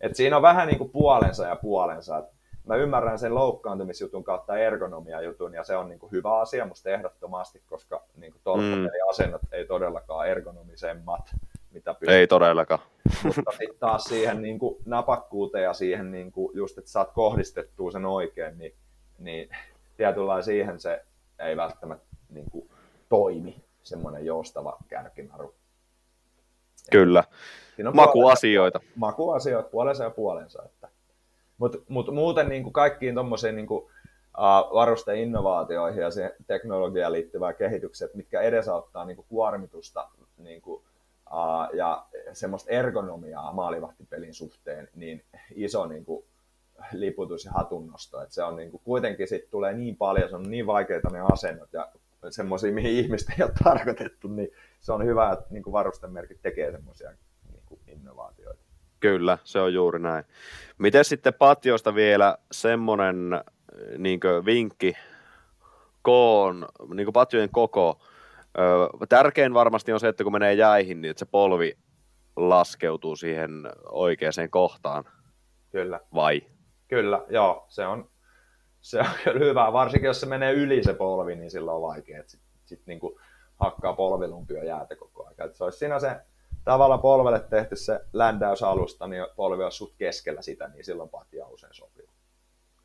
Et 0.00 0.16
siinä 0.16 0.36
on 0.36 0.42
vähän 0.42 0.66
niin 0.66 0.78
kuin 0.78 0.90
puolensa 0.90 1.46
ja 1.46 1.56
puolensa. 1.56 2.18
Et 2.18 2.24
mä 2.66 2.76
ymmärrän 2.76 3.18
sen 3.18 3.34
loukkaantumisjutun 3.34 4.24
kautta 4.24 4.58
ergonomia-jutun, 4.58 5.54
ja 5.54 5.64
se 5.64 5.76
on 5.76 5.88
niin 5.88 5.98
kuin 5.98 6.12
hyvä 6.12 6.38
asia 6.40 6.66
musta 6.66 6.90
ehdottomasti, 6.90 7.62
koska 7.66 8.04
niin 8.16 8.32
kuin 8.32 8.60
mm. 8.60 8.86
asennot 9.10 9.42
ei 9.52 9.66
todellakaan 9.66 10.28
ergonomisemmat 10.28 11.34
mitä 11.70 11.94
pystyy. 11.94 12.16
Ei 12.16 12.26
todellakaan. 12.26 12.80
Mutta 13.24 13.50
sitten 13.50 13.78
taas 13.80 14.04
siihen 14.04 14.42
niin 14.42 14.58
kuin 14.58 14.76
napakkuuteen 14.84 15.64
ja 15.64 15.72
siihen 15.72 16.10
niin 16.10 16.32
kuin 16.32 16.56
just, 16.56 16.78
että 16.78 16.90
saat 16.90 17.12
kohdistettua 17.12 17.90
sen 17.90 18.06
oikein, 18.06 18.58
niin, 18.58 18.74
niin 19.18 19.48
tietynlainen 19.96 20.44
siihen 20.44 20.80
se 20.80 21.04
ei 21.38 21.56
välttämättä 21.56 22.06
niin 22.30 22.50
kuin 22.50 22.70
toimi, 23.08 23.64
semmoinen 23.82 24.26
joustava 24.26 24.76
kärkinaru. 24.88 25.54
Kyllä. 26.90 27.24
Makuasioita. 27.94 28.78
Puolensa, 28.78 28.98
makuasioita 28.98 29.68
puolensa 29.68 30.04
ja 30.04 30.10
puolensa. 30.10 30.62
Että. 30.64 30.88
Mutta 31.58 31.78
mut 31.88 32.14
muuten 32.14 32.48
niin 32.48 32.62
kuin 32.62 32.72
kaikkiin 32.72 33.14
tuommoisiin 33.14 33.56
niin 33.56 33.66
kuin, 33.66 33.82
uh, 33.82 34.74
varusteinnovaatioihin 34.74 36.02
ja 36.02 36.10
se 36.10 36.36
teknologiaan 36.46 37.12
liittyvää 37.12 37.52
kehitykset, 37.52 38.14
mitkä 38.14 38.40
edesauttaa 38.40 39.04
niin 39.04 39.16
kuin 39.16 39.26
kuormitusta 39.28 40.08
niin 40.36 40.60
kuin 40.60 40.84
ja 41.72 42.06
semmoista 42.32 42.70
ergonomiaa 42.70 43.52
maalivahtipelin 43.52 44.34
suhteen, 44.34 44.88
niin 44.94 45.24
iso 45.54 45.86
niin 45.86 46.04
kuin, 46.04 46.24
liputus 46.92 47.44
ja 47.44 47.52
hatunnosto. 47.52 48.22
että 48.22 48.34
se 48.34 48.42
on 48.42 48.56
niin 48.56 48.70
kuin, 48.70 48.80
kuitenkin 48.84 49.28
sit 49.28 49.50
tulee 49.50 49.72
niin 49.72 49.96
paljon, 49.96 50.30
se 50.30 50.36
on 50.36 50.50
niin 50.50 50.66
vaikeita 50.66 51.08
ne 51.10 51.20
asennot 51.32 51.72
ja 51.72 51.88
semmoisia, 52.30 52.72
mihin 52.72 53.04
ihmistä 53.04 53.32
ei 53.38 53.44
ole 53.44 53.52
tarkoitettu, 53.64 54.28
niin 54.28 54.48
se 54.80 54.92
on 54.92 55.04
hyvä, 55.04 55.32
että 55.32 55.46
niin 55.50 55.72
varustemerkit 55.72 56.42
tekee 56.42 56.72
semmoisia 56.72 57.10
niin 57.50 57.80
innovaatioita. 57.86 58.62
Kyllä, 59.00 59.38
se 59.44 59.60
on 59.60 59.74
juuri 59.74 59.98
näin. 59.98 60.24
Miten 60.78 61.04
sitten 61.04 61.34
patioista 61.34 61.94
vielä 61.94 62.38
semmoinen 62.52 63.30
niin 63.98 64.20
vinkki 64.44 64.94
koon, 66.02 66.68
niin 66.94 67.12
patiojen 67.12 67.50
koko, 67.52 68.00
Tärkein 69.08 69.54
varmasti 69.54 69.92
on 69.92 70.00
se, 70.00 70.08
että 70.08 70.24
kun 70.24 70.32
menee 70.32 70.54
jäihin, 70.54 71.00
niin 71.00 71.10
että 71.10 71.18
se 71.18 71.26
polvi 71.30 71.78
laskeutuu 72.36 73.16
siihen 73.16 73.50
oikeaan 73.88 74.50
kohtaan. 74.50 75.04
Kyllä. 75.70 76.00
Vai? 76.14 76.42
Kyllä, 76.88 77.24
joo. 77.28 77.64
Se 77.68 77.86
on, 77.86 78.10
se 78.80 79.00
on 79.00 79.06
kyllä 79.24 79.44
hyvä. 79.44 79.72
Varsinkin 79.72 80.06
jos 80.06 80.20
se 80.20 80.26
menee 80.26 80.52
yli 80.52 80.84
se 80.84 80.94
polvi, 80.94 81.36
niin 81.36 81.50
silloin 81.50 81.74
on 81.74 81.82
vaikea. 81.82 82.22
Sitten 82.26 82.50
sit 82.64 82.86
niinku 82.86 83.20
hakkaa 83.56 83.92
polvilumpia 83.92 84.64
jäätä 84.64 84.96
koko 84.96 85.26
ajan. 85.26 85.50
Et 85.50 85.56
se 85.56 85.64
olisi 85.64 85.78
siinä 85.78 85.98
se 85.98 86.16
tavalla 86.64 86.98
polvelle 86.98 87.40
tehty 87.40 87.76
se 87.76 88.00
ländäysalusta, 88.12 89.06
niin 89.06 89.26
polvi 89.36 89.64
on 89.64 89.72
sut 89.72 89.94
keskellä 89.98 90.42
sitä, 90.42 90.68
niin 90.68 90.84
silloin 90.84 91.08
patja 91.08 91.46
usein 91.48 91.74
sopii. 91.74 92.08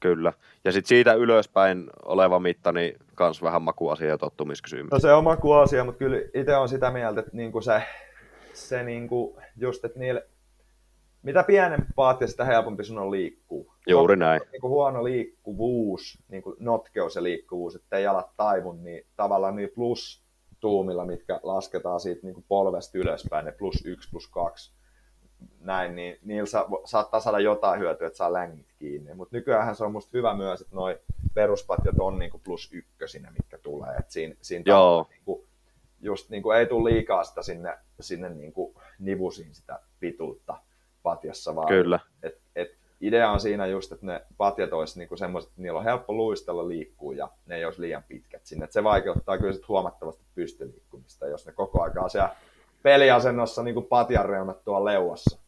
Kyllä. 0.04 0.34
Ja 0.64 0.72
sitten 0.72 0.88
siitä 0.88 1.14
ylöspäin 1.14 1.90
oleva 2.06 2.40
mitta, 2.40 2.72
niin 2.72 2.98
kans 3.16 3.42
vähän 3.42 3.62
makuasia 3.62 4.08
ja 4.08 4.18
tottumiskysymys. 4.18 4.92
No 4.92 5.00
se 5.00 5.14
on 5.14 5.24
makuasia, 5.24 5.84
mutta 5.84 6.00
kyllä 6.00 6.18
itse 6.34 6.56
on 6.56 6.70
sitä 6.70 6.92
mieltä, 6.92 7.20
että 7.20 7.32
niinku 7.34 7.62
se, 7.62 7.82
se 8.54 8.84
niinku, 8.84 9.40
just, 9.58 9.86
että 9.86 10.00
niille, 10.00 10.28
mitä 11.22 11.44
pienempi 11.44 11.88
paatti, 11.96 12.28
sitä 12.28 12.46
helpompi 12.46 12.84
sun 12.84 13.00
on 13.00 13.12
liikkuu. 13.12 13.74
Juuri 13.88 14.16
näin. 14.16 14.42
Niinku 14.52 14.70
huono 14.70 15.04
liikkuvuus, 15.04 16.24
niinku 16.28 16.56
notkeus 16.60 17.16
ja 17.16 17.24
liikkuvuus, 17.24 17.76
että 17.76 18.00
jalat 18.00 18.30
taivun, 18.38 18.84
niin 18.84 19.06
tavallaan 19.16 19.56
niin 19.56 19.70
plus 19.76 20.24
tuumilla, 20.60 21.06
mitkä 21.06 21.40
lasketaan 21.44 22.00
siitä 22.00 22.22
niinku 22.24 22.44
polvesta 22.48 22.98
ylöspäin, 22.98 23.46
ne 23.46 23.52
plus 23.52 23.86
yksi, 23.86 24.10
plus 24.10 24.28
kaksi, 24.28 24.74
näin, 25.60 25.96
niin 25.96 26.20
niillä 26.24 26.46
sa- 26.46 26.68
saattaa 26.86 27.20
saada 27.20 27.40
jotain 27.40 27.80
hyötyä, 27.80 28.08
että 28.08 28.18
saa 28.18 28.34
längit 28.34 28.74
kiinni. 28.80 29.14
Mutta 29.14 29.36
nykyään 29.36 29.76
se 29.76 29.84
on 29.84 29.92
musta 29.92 30.12
hyvä 30.14 30.36
myös, 30.36 30.62
että 30.62 30.76
noi 30.76 31.00
peruspatjat 31.34 31.96
on 32.00 32.20
niinku 32.20 32.42
plus 32.44 32.70
ykkösinä, 32.74 33.32
mitkä 33.32 33.58
tulee. 33.58 33.96
Et 34.00 34.12
siinä, 34.12 34.36
siinä 34.42 34.64
Joo. 34.68 35.08
Niinku, 35.10 35.46
just 36.02 36.30
niinku 36.30 36.52
ei 36.52 36.66
tule 36.66 36.94
liikaa 36.94 37.24
sitä 37.24 37.44
sinne, 37.44 37.78
sinne 38.00 38.30
niinku 38.30 38.82
nivusiin 39.00 39.56
sitä 39.56 39.80
pituutta 40.00 40.58
patjassa, 41.04 41.56
vaan 41.56 41.68
Kyllä. 41.68 42.00
Et, 42.24 42.42
et 42.56 42.78
idea 43.02 43.32
on 43.32 43.40
siinä 43.40 43.66
just, 43.66 43.92
että 43.92 44.06
ne 44.06 44.22
patjat 44.38 44.74
olisi 44.74 45.00
niinku 45.00 45.18
semmoiset, 45.18 45.50
että 45.50 45.62
niillä 45.62 45.80
on 45.80 45.86
helppo 45.86 46.14
luistella 46.14 46.68
liikkuu 46.68 47.12
ja 47.12 47.30
ne 47.46 47.56
ei 47.56 47.66
olisi 47.66 47.82
liian 47.82 48.04
pitkät 48.04 48.46
sinne. 48.46 48.66
Et 48.66 48.72
se 48.72 48.84
vaikeuttaa 48.84 49.38
kyllä 49.38 49.54
sit 49.54 49.68
huomattavasti 49.68 50.24
pystyliikkumista, 50.36 51.28
jos 51.28 51.46
ne 51.46 51.52
koko 51.52 51.82
ajan 51.82 52.10
siellä 52.10 52.36
peliasennossa 52.84 53.64
niin 53.64 53.74
kuin 53.74 53.86
patjan 53.86 54.26
reunat 54.26 54.64
tuolla 54.64 54.86
leuassa. 54.86 55.40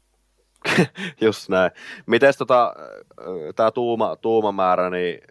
Just 1.21 1.49
näin. 1.49 1.71
Miten 2.05 2.33
tota, 2.37 2.73
tämä 3.55 3.71
tuuma, 3.71 4.15
tuumamäärä, 4.15 4.89
niin 4.89 5.21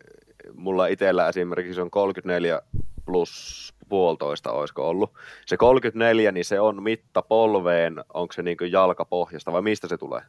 mulla 0.54 0.86
itsellä 0.86 1.28
esimerkiksi 1.28 1.80
on 1.80 1.90
34 1.90 2.60
plus 3.06 3.74
puolitoista, 3.88 4.52
olisiko 4.52 4.88
ollut. 4.88 5.12
Se 5.46 5.56
34, 5.56 6.32
niin 6.32 6.44
se 6.44 6.60
on 6.60 6.82
mitta 6.82 7.22
polveen, 7.22 8.04
onko 8.14 8.32
se 8.32 8.42
niin 8.42 8.56
jalkapohjasta 8.70 9.52
vai 9.52 9.62
mistä 9.62 9.88
se 9.88 9.98
tulee? 9.98 10.22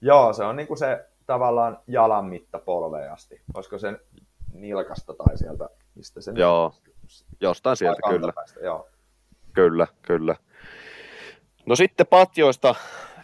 Joo, 0.00 0.32
se 0.32 0.44
on 0.44 0.56
niin 0.56 0.66
kuin 0.66 0.78
se 0.78 1.06
tavallaan 1.26 1.78
jalan 1.86 2.24
mitta 2.24 2.58
polveen 2.58 3.12
asti. 3.12 3.42
Olisiko 3.54 3.78
se 3.78 4.00
nilkasta 4.52 5.14
tai 5.14 5.38
sieltä, 5.38 5.68
mistä 5.94 6.20
se... 6.20 6.32
Joo, 6.34 6.72
jostain 7.40 7.76
sieltä 7.76 8.00
kyllä. 8.08 8.32
joo. 8.62 8.88
Kyllä, 9.52 9.86
kyllä. 10.02 10.36
No 11.66 11.76
sitten 11.76 12.06
patjoista, 12.06 12.74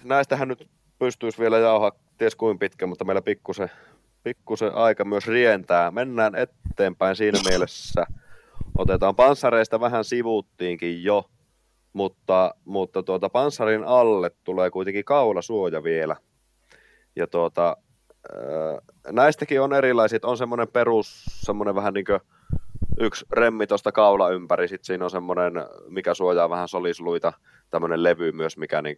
näistähän 0.04 0.48
nyt 0.48 0.68
pystyisi 0.98 1.38
vielä 1.38 1.58
jauhaa 1.58 1.92
ties 2.18 2.36
kuin 2.36 2.58
pitkä, 2.58 2.86
mutta 2.86 3.04
meillä 3.04 3.22
pikkusen, 3.22 3.70
pikkusen 4.22 4.74
aika 4.74 5.04
myös 5.04 5.26
rientää. 5.26 5.90
Mennään 5.90 6.32
eteenpäin 6.34 7.16
siinä 7.16 7.38
mielessä. 7.48 8.06
Otetaan 8.78 9.16
panssareista 9.16 9.80
vähän 9.80 10.04
sivuuttiinkin 10.04 11.04
jo, 11.04 11.30
mutta, 11.92 12.54
mutta 12.64 13.02
tuota, 13.02 13.28
panssarin 13.28 13.84
alle 13.84 14.30
tulee 14.44 14.70
kuitenkin 14.70 15.04
kaulasuoja 15.04 15.82
vielä. 15.82 16.16
Ja 17.16 17.26
tuota, 17.26 17.76
näistäkin 19.12 19.60
on 19.60 19.72
erilaiset, 19.72 20.24
on 20.24 20.36
semmoinen 20.36 20.68
perus, 20.68 21.24
semmoinen 21.28 21.74
vähän 21.74 21.94
niin 21.94 22.04
kuin 22.04 22.20
yksi 23.00 23.26
remmi 23.32 23.66
tuosta 23.66 23.92
kaula 23.92 24.30
ympäri, 24.30 24.68
sitten 24.68 24.86
siinä 24.86 25.04
on 25.04 25.10
semmoinen, 25.10 25.52
mikä 25.88 26.14
suojaa 26.14 26.50
vähän 26.50 26.68
solisluita, 26.68 27.32
tämmöinen 27.70 28.02
levy 28.02 28.32
myös, 28.32 28.56
mikä 28.56 28.82
niin 28.82 28.96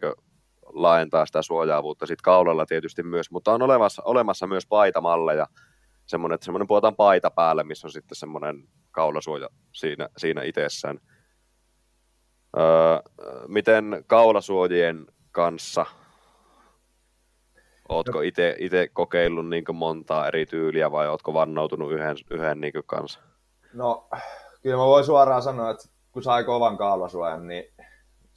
laajentaa 0.65 1.25
sitä 1.25 1.41
suojaavuutta 1.41 2.05
sitten 2.05 2.23
kaulalla 2.23 2.65
tietysti 2.65 3.03
myös, 3.03 3.31
mutta 3.31 3.53
on 3.53 3.61
olemassa, 3.61 4.01
olemassa 4.05 4.47
myös 4.47 4.67
paitamalleja, 4.67 5.47
semmoinen, 6.05 6.35
että 6.35 6.45
semmoinen 6.45 6.67
puhutaan 6.67 6.95
paita 6.95 7.31
päälle, 7.31 7.63
missä 7.63 7.87
on 7.87 7.91
sitten 7.91 8.15
semmoinen 8.15 8.63
kaulasuoja 8.91 9.49
siinä, 9.71 10.09
siinä 10.17 10.43
itsessään. 10.43 10.99
Öö, 12.57 12.99
miten 13.47 14.03
kaulasuojien 14.07 15.05
kanssa 15.31 15.85
Ootko 17.89 18.21
itse 18.21 18.89
kokeillut 18.93 19.49
niin 19.49 19.63
montaa 19.73 20.27
eri 20.27 20.45
tyyliä 20.45 20.91
vai 20.91 21.07
ootko 21.07 21.33
vannoutunut 21.33 21.91
yhden, 21.91 22.15
yhden 22.31 22.61
niin 22.61 22.73
kanssa? 22.85 23.19
No, 23.73 24.09
kyllä 24.61 24.77
mä 24.77 24.85
voin 24.85 25.05
suoraan 25.05 25.41
sanoa, 25.41 25.69
että 25.69 25.89
kun 26.11 26.23
sai 26.23 26.43
kovan 26.43 26.77
kaulasuojan, 26.77 27.47
niin 27.47 27.63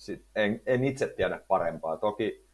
sit 0.02 0.24
en, 0.36 0.62
en 0.66 0.84
itse 0.84 1.06
tiedä 1.06 1.40
parempaa. 1.48 1.96
Toki, 1.96 2.46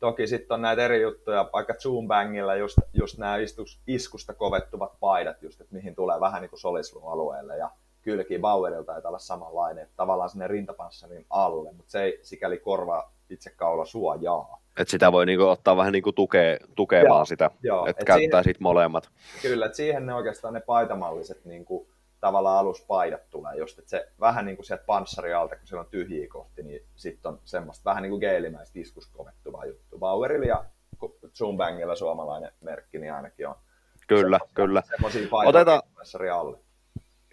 toki 0.00 0.26
sitten 0.26 0.54
on 0.54 0.62
näitä 0.62 0.84
eri 0.84 1.02
juttuja, 1.02 1.50
vaikka 1.52 1.74
Zoombangilla 1.74 2.54
just, 2.54 2.78
just 2.92 3.18
nämä 3.18 3.36
istus, 3.36 3.80
iskusta 3.86 4.34
kovettuvat 4.34 5.00
paidat, 5.00 5.42
just, 5.42 5.60
että 5.60 5.74
mihin 5.74 5.94
tulee 5.94 6.20
vähän 6.20 6.42
niin 6.42 6.50
kuin 6.50 7.04
alueelle 7.12 7.56
ja 7.56 7.70
kylki 8.02 8.38
Bauerilta 8.38 8.92
taitaa 8.92 9.08
olla 9.08 9.18
samanlainen, 9.18 9.84
että 9.84 9.96
tavallaan 9.96 10.30
sinne 10.30 10.48
rintapanssarin 10.48 11.26
alle, 11.30 11.72
mutta 11.72 11.90
se 11.90 12.02
ei 12.02 12.18
sikäli 12.22 12.58
korvaa 12.58 13.12
itse 13.30 13.50
kaula 13.50 13.84
suojaa. 13.84 14.60
Et 14.76 14.88
sitä 14.88 15.12
voi 15.12 15.26
niinku 15.26 15.44
ottaa 15.44 15.76
vähän 15.76 15.92
niinku 15.92 16.12
tukea, 16.12 16.58
tukemaan 16.74 17.18
joo, 17.18 17.24
sitä, 17.24 17.46
että 17.46 17.90
et 17.90 18.06
käyttää 18.06 18.42
siihen, 18.42 18.44
sit 18.44 18.60
molemmat. 18.60 19.10
Kyllä, 19.42 19.66
että 19.66 19.76
siihen 19.76 20.06
ne 20.06 20.14
oikeastaan 20.14 20.54
ne 20.54 20.60
paitamalliset 20.60 21.44
niinku, 21.44 21.93
tavallaan 22.24 22.58
aluspaidat 22.58 23.30
tulee 23.30 23.56
just, 23.56 23.78
että 23.78 23.90
se 23.90 24.08
vähän 24.20 24.46
niin 24.46 24.56
kuin 24.56 24.66
sieltä 24.66 24.84
panssarialta, 24.86 25.56
kun 25.56 25.66
siellä 25.66 25.80
on 25.80 25.90
tyhjiä 25.90 26.28
kohti, 26.28 26.62
niin 26.62 26.82
sitten 26.96 27.32
on 27.32 27.40
semmoista 27.44 27.90
vähän 27.90 28.02
niin 28.02 28.10
kuin 28.10 28.20
geelimäistä 28.20 28.78
iskuskovettuvaa 28.78 29.66
juttu. 29.66 29.98
Bauerilla 29.98 30.46
ja 30.46 30.64
Zumbangilla 31.34 31.96
suomalainen 31.96 32.52
merkki, 32.60 32.98
niin 32.98 33.12
ainakin 33.12 33.48
on. 33.48 33.54
Kyllä, 34.06 34.40
kyllä. 34.54 34.82
Semmoisia 34.90 35.28
paitoja 35.30 36.36
alle. 36.36 36.58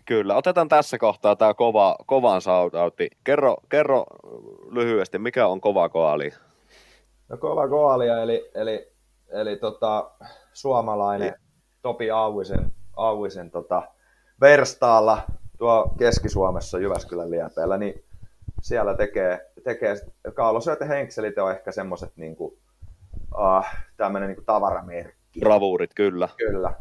Kyllä, 0.05 0.35
otetaan 0.35 0.69
tässä 0.69 0.97
kohtaa 0.97 1.35
tämä 1.35 1.53
kova, 1.53 1.95
kovan 2.05 2.41
sautautti. 2.41 3.09
Kerro, 3.23 3.55
kerro 3.69 4.05
lyhyesti, 4.71 5.19
mikä 5.19 5.47
on 5.47 5.61
kova 5.61 5.89
koali? 5.89 6.31
No 7.29 7.37
kova 7.37 7.67
koalia, 7.67 8.21
eli, 8.21 8.51
eli, 8.55 8.91
eli 9.29 9.55
tota, 9.55 10.11
suomalainen. 10.53 11.33
Topi 11.81 12.11
Auisen, 12.11 12.73
Auisen 12.95 13.51
tota, 13.51 13.83
Verstaalla 14.41 15.21
tuo 15.57 15.93
Keski-Suomessa 15.99 16.79
Jyväskylän 16.79 17.31
liepeellä, 17.31 17.77
niin 17.77 18.03
siellä 18.61 18.97
tekee, 18.97 19.51
tekee 19.63 19.95
kaalosyöt 20.33 20.79
ja 20.79 20.85
henkselit 20.85 21.37
on 21.37 21.51
ehkä 21.51 21.71
semmoiset 21.71 22.11
niin 22.15 22.35
kuin, 22.35 22.57
uh, 23.35 23.65
tämmöinen 23.97 24.29
niin 24.29 24.45
tavaramerkki. 24.45 25.39
Bravuurit, 25.39 25.93
kyllä. 25.93 26.29
Kyllä, 26.37 26.73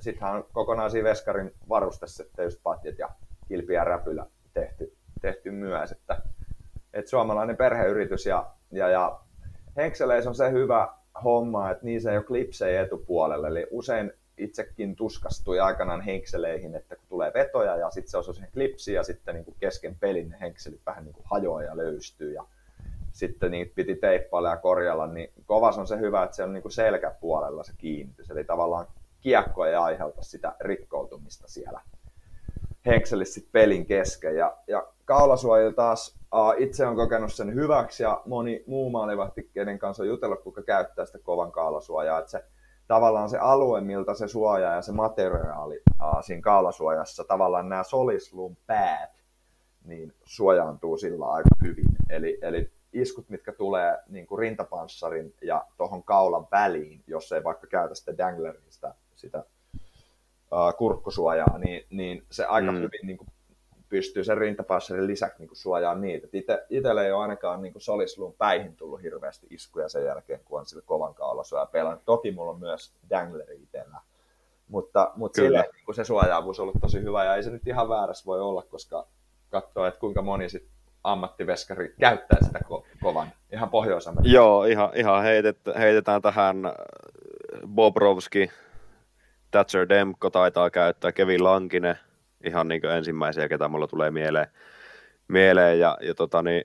sittenhän 0.00 0.36
on 0.36 0.46
kokonaisia 0.52 1.04
veskarin 1.04 1.54
varustessa 1.68 2.24
just 2.42 2.62
patjat 2.62 2.98
ja 2.98 3.08
kilpi 3.48 3.72
ja 3.72 3.84
räpylä 3.84 4.26
tehty, 4.54 4.96
tehty 5.20 5.50
myös, 5.50 5.92
että, 5.92 6.22
että 6.92 7.10
suomalainen 7.10 7.56
perheyritys 7.56 8.26
ja, 8.26 8.50
ja, 8.70 8.88
ja 8.88 9.20
henkseleissä 9.76 10.30
on 10.30 10.34
se 10.34 10.50
hyvä 10.50 10.88
homma, 11.24 11.70
että 11.70 11.84
niissä 11.84 12.10
ei 12.10 12.16
ole 12.16 12.24
klipsejä 12.24 12.82
etupuolelle, 12.82 13.48
eli 13.48 13.66
usein 13.70 14.12
itsekin 14.38 14.96
tuskastui 14.96 15.60
aikanaan 15.60 16.00
henkseleihin, 16.00 16.74
että 16.74 16.96
kun 16.96 17.04
tulee 17.08 17.32
vetoja 17.34 17.76
ja 17.76 17.90
sitten 17.90 18.10
se 18.10 18.18
osui 18.18 18.34
siihen 18.34 18.52
klipsiin 18.52 18.94
ja 18.94 19.02
sitten 19.02 19.34
niin 19.34 19.44
kuin 19.44 19.56
kesken 19.60 19.96
pelin 20.00 20.28
ne 20.28 20.36
henkselit 20.40 20.80
vähän 20.86 21.04
niin 21.04 21.14
kuin 21.14 21.26
hajoaa 21.30 21.62
ja 21.62 21.76
löystyy 21.76 22.32
ja 22.32 22.44
sitten 23.12 23.50
niitä 23.50 23.72
piti 23.74 23.94
teippailla 23.94 24.50
ja 24.50 24.56
korjalla, 24.56 25.06
niin 25.06 25.32
kovas 25.46 25.78
on 25.78 25.86
se 25.86 25.98
hyvä, 25.98 26.22
että 26.22 26.36
se 26.36 26.42
on 26.42 26.52
niin 26.52 26.62
kuin 26.62 26.72
selkäpuolella 26.72 27.64
se 27.64 27.72
kiinnitys, 27.78 28.30
eli 28.30 28.44
tavallaan 28.44 28.86
kiekko 29.20 29.66
ei 29.66 29.74
aiheuta 29.74 30.22
sitä 30.22 30.56
rikkoutumista 30.60 31.48
siellä 31.48 31.80
henkselissä 32.86 33.40
pelin 33.52 33.86
kesken. 33.86 34.36
Ja, 34.36 34.56
ja 34.66 34.86
kaulasuojilla 35.04 35.72
taas 35.72 36.16
uh, 36.34 36.54
itse 36.62 36.86
on 36.86 36.96
kokenut 36.96 37.32
sen 37.32 37.54
hyväksi 37.54 38.02
ja 38.02 38.22
moni 38.26 38.64
muu 38.66 38.90
maalivahti, 38.90 39.50
kenen 39.54 39.78
kanssa 39.78 40.02
on 40.02 40.08
jutellut, 40.08 40.42
kuka 40.42 40.62
käyttää 40.62 41.06
sitä 41.06 41.18
kovan 41.18 41.52
kaulasuojaa, 41.52 42.18
että 42.18 42.30
se 42.30 42.44
tavallaan 42.88 43.30
se 43.30 43.38
alue, 43.38 43.80
miltä 43.80 44.14
se 44.14 44.28
suojaa 44.28 44.74
ja 44.74 44.82
se 44.82 44.92
materiaali 44.92 45.80
aa, 45.98 46.22
siinä 46.22 46.42
kaulasuojassa, 46.42 47.24
tavallaan 47.24 47.68
nämä 47.68 47.82
solislun 47.82 48.56
päät, 48.66 49.10
niin 49.84 50.14
suojaantuu 50.24 50.96
sillä 50.96 51.26
aika 51.26 51.48
hyvin. 51.64 51.96
Eli, 52.10 52.38
eli 52.42 52.70
iskut, 52.92 53.28
mitkä 53.28 53.52
tulee 53.52 53.98
niin 54.08 54.26
kuin 54.26 54.38
rintapanssarin 54.38 55.34
ja 55.42 55.64
tuohon 55.76 56.02
kaulan 56.02 56.46
väliin, 56.50 57.02
jos 57.06 57.32
ei 57.32 57.44
vaikka 57.44 57.66
käytä 57.66 57.94
sitä 57.94 58.18
danglerista, 58.18 58.94
sitä 59.14 59.38
ää, 60.52 60.72
kurkkusuojaa, 60.72 61.58
niin, 61.58 61.86
niin 61.90 62.24
se 62.30 62.44
aika 62.44 62.72
mm. 62.72 62.78
hyvin 62.78 63.00
niin 63.06 63.18
kuin 63.18 63.28
pystyy 63.88 64.24
sen 64.24 64.38
rintapassarin 64.38 65.06
lisäksi 65.06 65.38
niin 65.42 65.56
suojaa 65.56 65.94
niitä. 65.94 66.28
Ite, 66.32 66.66
itelle 66.70 67.06
ei 67.06 67.12
ole 67.12 67.22
ainakaan 67.22 67.62
niin 67.62 67.74
solisluun 67.78 68.34
päihin 68.38 68.76
tullut 68.76 69.02
hirveästi 69.02 69.46
iskuja 69.50 69.88
sen 69.88 70.04
jälkeen, 70.04 70.40
kun 70.44 70.58
on 70.58 70.66
sillä 70.66 70.82
kovan 70.86 71.14
kaulasuoja 71.14 71.66
pelannut. 71.66 72.04
Toki 72.04 72.30
mulla 72.30 72.50
on 72.50 72.60
myös 72.60 72.92
dangleri 73.10 73.62
itsellä. 73.62 74.00
Mutta, 74.68 75.12
mutta 75.16 75.42
sille, 75.42 75.68
kun 75.84 75.94
se 75.94 76.04
suojaavuus 76.04 76.60
on 76.60 76.62
ollut 76.62 76.80
tosi 76.80 77.02
hyvä, 77.02 77.24
ja 77.24 77.36
ei 77.36 77.42
se 77.42 77.50
nyt 77.50 77.66
ihan 77.66 77.88
väärässä 77.88 78.26
voi 78.26 78.40
olla, 78.40 78.62
koska 78.62 79.06
katsoo, 79.50 79.86
että 79.86 80.00
kuinka 80.00 80.22
moni 80.22 80.48
sit 80.48 80.68
ammattiveskari 81.04 81.94
käyttää 82.00 82.38
sitä 82.46 82.58
ko- 82.64 82.86
kovan, 83.02 83.28
ihan 83.52 83.70
pohjois 83.70 84.08
Joo, 84.22 84.64
ihan, 84.64 84.90
ihan 84.94 85.22
heitet, 85.22 85.58
heitetään 85.78 86.22
tähän 86.22 86.66
äh, 86.66 86.72
Bobrovski, 87.66 88.50
Thatcher 89.50 89.88
Demko 89.88 90.30
taitaa 90.30 90.70
käyttää, 90.70 91.12
Kevin 91.12 91.44
Lankinen, 91.44 91.98
ihan 92.44 92.68
niin 92.68 92.80
kuin 92.80 92.92
ensimmäisiä, 92.92 93.48
ketä 93.48 93.68
mulla 93.68 93.86
tulee 93.86 94.10
mieleen. 94.10 94.46
mieleen 95.28 95.80
ja, 95.80 95.98
ja 96.00 96.14
tota, 96.14 96.42
niin, 96.42 96.64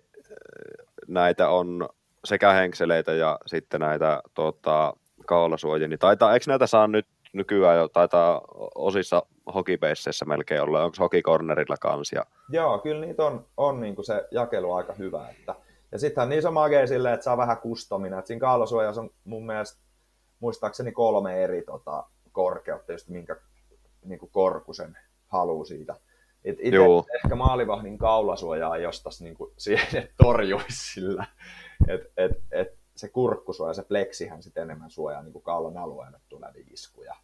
näitä 1.08 1.50
on 1.50 1.90
sekä 2.26 2.52
henkseleitä 2.52 3.14
ja 3.14 3.40
sitten 3.46 3.80
näitä 3.82 4.22
tota, 4.34 4.94
kaulasuojia, 5.26 5.88
niin 5.88 6.00
taitaa, 6.00 6.34
eikö 6.34 6.46
näitä 6.48 6.68
saa 6.68 6.88
nyt 6.88 7.08
nykyään 7.34 7.78
jo, 7.78 7.88
taitaa 7.88 8.42
osissa 8.76 9.26
hokipeisseissä 9.54 10.26
melkein 10.26 10.62
olla, 10.62 10.84
onko 10.84 10.98
hokikornerilla 11.00 11.76
kanssa? 11.82 12.26
Joo, 12.50 12.80
kyllä 12.80 13.06
niitä 13.06 13.26
on, 13.26 13.46
on 13.58 13.82
niin 13.82 13.96
kuin 13.96 14.06
se 14.06 14.28
jakelu 14.32 14.74
aika 14.74 14.94
hyvä, 14.94 15.30
että 15.30 15.56
ja 15.92 16.00
sittenhän 16.00 16.30
niissä 16.30 16.50
on 16.50 16.54
magea 16.54 16.88
silleen, 16.88 17.14
että 17.14 17.24
saa 17.24 17.38
vähän 17.38 17.58
kustomina, 17.58 18.20
että 18.20 18.28
siinä 18.28 18.40
kaulasuojassa 18.40 19.02
on 19.02 19.10
mun 19.24 19.46
mielestä 19.46 19.82
muistaakseni 20.40 20.92
kolme 20.92 21.44
eri 21.44 21.62
tota, 21.62 22.04
korkeutta, 22.32 22.92
just 22.92 23.08
minkä 23.08 23.36
niin 24.06 24.20
kuin 24.20 24.32
korkusen 24.32 24.98
haluu 25.34 25.66
siitä. 25.66 25.96
Et 26.44 26.58
itse 26.60 26.78
ehkä 27.16 27.36
maalivahdin 27.36 27.98
kaulasuojaa 27.98 28.78
jostaisi 28.78 29.24
niin 29.24 29.36
siihen 29.58 30.10
torjuisi 30.24 30.94
sillä, 30.94 31.26
että 31.88 32.10
et, 32.18 32.32
et 32.52 32.78
se 32.96 33.10
kurkkusuoja, 33.10 33.74
se 33.74 33.84
pleksihän 33.84 34.44
sitten 34.44 34.64
enemmän 34.64 34.90
suojaa 34.90 35.22
niin 35.22 35.34
kuin 35.34 35.44
kaulan 35.44 35.78
alueelle 35.78 36.20
tulevia 36.30 36.66
iskuja. 36.72 37.16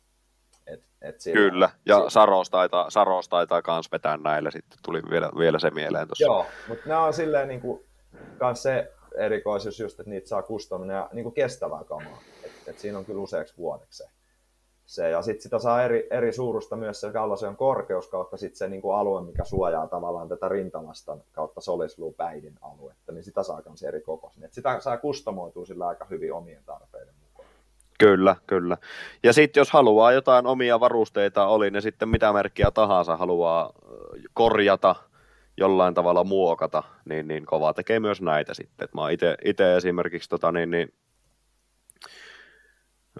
Et, 0.68 0.84
et 1.02 1.22
sillä, 1.22 1.36
Kyllä, 1.36 1.70
ja 1.86 1.96
sillä... 1.96 2.10
Saros 2.10 2.50
taitaa, 2.50 2.90
Saros 2.90 3.30
taitaa 3.30 3.62
kans 3.62 3.92
vetää 3.92 4.18
näillä, 4.18 4.52
sitten 4.52 4.80
tuli 4.86 5.02
vielä, 5.10 5.32
vielä 5.38 5.60
se 5.60 5.70
mieleen 5.70 6.08
tuossa. 6.08 6.26
Joo, 6.26 6.46
mutta 6.68 6.90
nämä 6.90 7.04
on 7.04 7.14
silleen 7.14 7.48
niin 7.48 7.62
kuin, 7.62 7.84
kans 8.38 8.64
se 8.64 8.94
erikoisuus 9.18 9.80
just, 9.80 10.00
että 10.00 10.10
niitä 10.10 10.28
saa 10.28 10.42
kustominen 10.42 10.96
ja 10.96 11.10
niin 11.14 11.24
kuin 11.24 11.34
kestävää 11.36 11.84
kamaa. 11.84 12.22
Et, 12.44 12.52
et 12.68 12.80
siinä 12.80 12.98
on 12.98 13.06
kyllä 13.06 13.22
useaksi 13.22 13.58
vuodeksi 13.58 13.98
se 13.98 14.10
se, 14.90 15.10
ja 15.10 15.22
sitten 15.22 15.42
sitä 15.42 15.60
saa 15.60 15.84
eri, 15.84 16.08
eri 16.12 16.34
suurusta 16.34 16.76
myös 16.76 17.02
se 17.02 17.12
kallasen 17.12 17.56
korkeus 17.56 18.08
kautta 18.08 18.38
sit 18.38 18.56
se 18.56 18.68
niin 18.68 18.82
kuin 18.82 18.96
alue, 18.96 19.22
mikä 19.22 19.44
suojaa 19.44 19.88
tavallaan 19.88 20.30
tätä 20.30 20.50
rintamasta 20.50 21.18
kautta 21.32 21.62
solisluupäidin 21.62 22.56
aluetta, 22.62 23.12
niin 23.12 23.24
sitä 23.24 23.44
saa 23.44 23.62
myös 23.66 23.84
eri 23.84 24.02
kokoisin. 24.02 24.44
Et 24.44 24.54
sitä 24.54 24.80
saa 24.80 24.98
kustomoitua 24.98 25.66
sillä 25.66 25.88
aika 25.88 26.06
hyvin 26.10 26.34
omien 26.34 26.64
tarpeiden 26.66 27.14
mukaan. 27.22 27.50
Kyllä, 28.00 28.36
kyllä. 28.48 28.78
Ja 29.24 29.34
sitten 29.34 29.62
jos 29.62 29.72
haluaa 29.72 30.12
jotain 30.12 30.48
omia 30.48 30.80
varusteita, 30.80 31.48
oli 31.48 31.72
ne 31.72 31.82
sitten 31.82 32.10
mitä 32.10 32.34
merkkiä 32.34 32.72
tahansa, 32.72 33.18
haluaa 33.18 33.74
korjata, 34.34 34.96
jollain 35.58 35.94
tavalla 35.94 36.24
muokata, 36.24 36.84
niin, 37.06 37.28
niin 37.28 37.46
kova 37.46 37.74
tekee 37.74 38.00
myös 38.00 38.22
näitä 38.22 38.54
sitten. 38.54 38.86
Et 38.86 38.94
mä 38.94 39.02
itse 39.46 39.76
esimerkiksi 39.78 40.30
tota, 40.30 40.52
niin, 40.52 40.72
niin, 40.72 40.94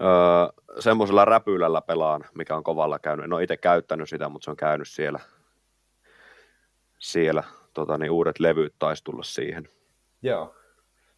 öö, 0.00 0.78
semmoisella 0.78 1.24
räpylällä 1.24 1.80
pelaan, 1.80 2.24
mikä 2.34 2.56
on 2.56 2.62
kovalla 2.62 2.98
käynyt. 2.98 3.24
En 3.24 3.32
ole 3.32 3.42
itse 3.42 3.56
käyttänyt 3.56 4.08
sitä, 4.08 4.28
mutta 4.28 4.44
se 4.44 4.50
on 4.50 4.56
käynyt 4.56 4.88
siellä. 4.88 5.20
Siellä 6.98 7.42
tota, 7.74 7.98
niin 7.98 8.10
uudet 8.10 8.40
levyt 8.40 8.74
taisi 8.78 9.04
tulla 9.04 9.22
siihen. 9.22 9.68
Joo. 10.22 10.54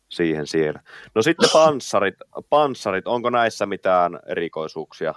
Siihen 0.09 0.47
siellä. 0.47 0.81
No 1.15 1.23
sitten 1.23 1.49
panssarit, 1.53 2.15
panssarit 2.51 3.07
onko 3.07 3.31
näissä 3.31 3.67
mitään 3.67 4.21
erikoisuuksia? 4.27 5.15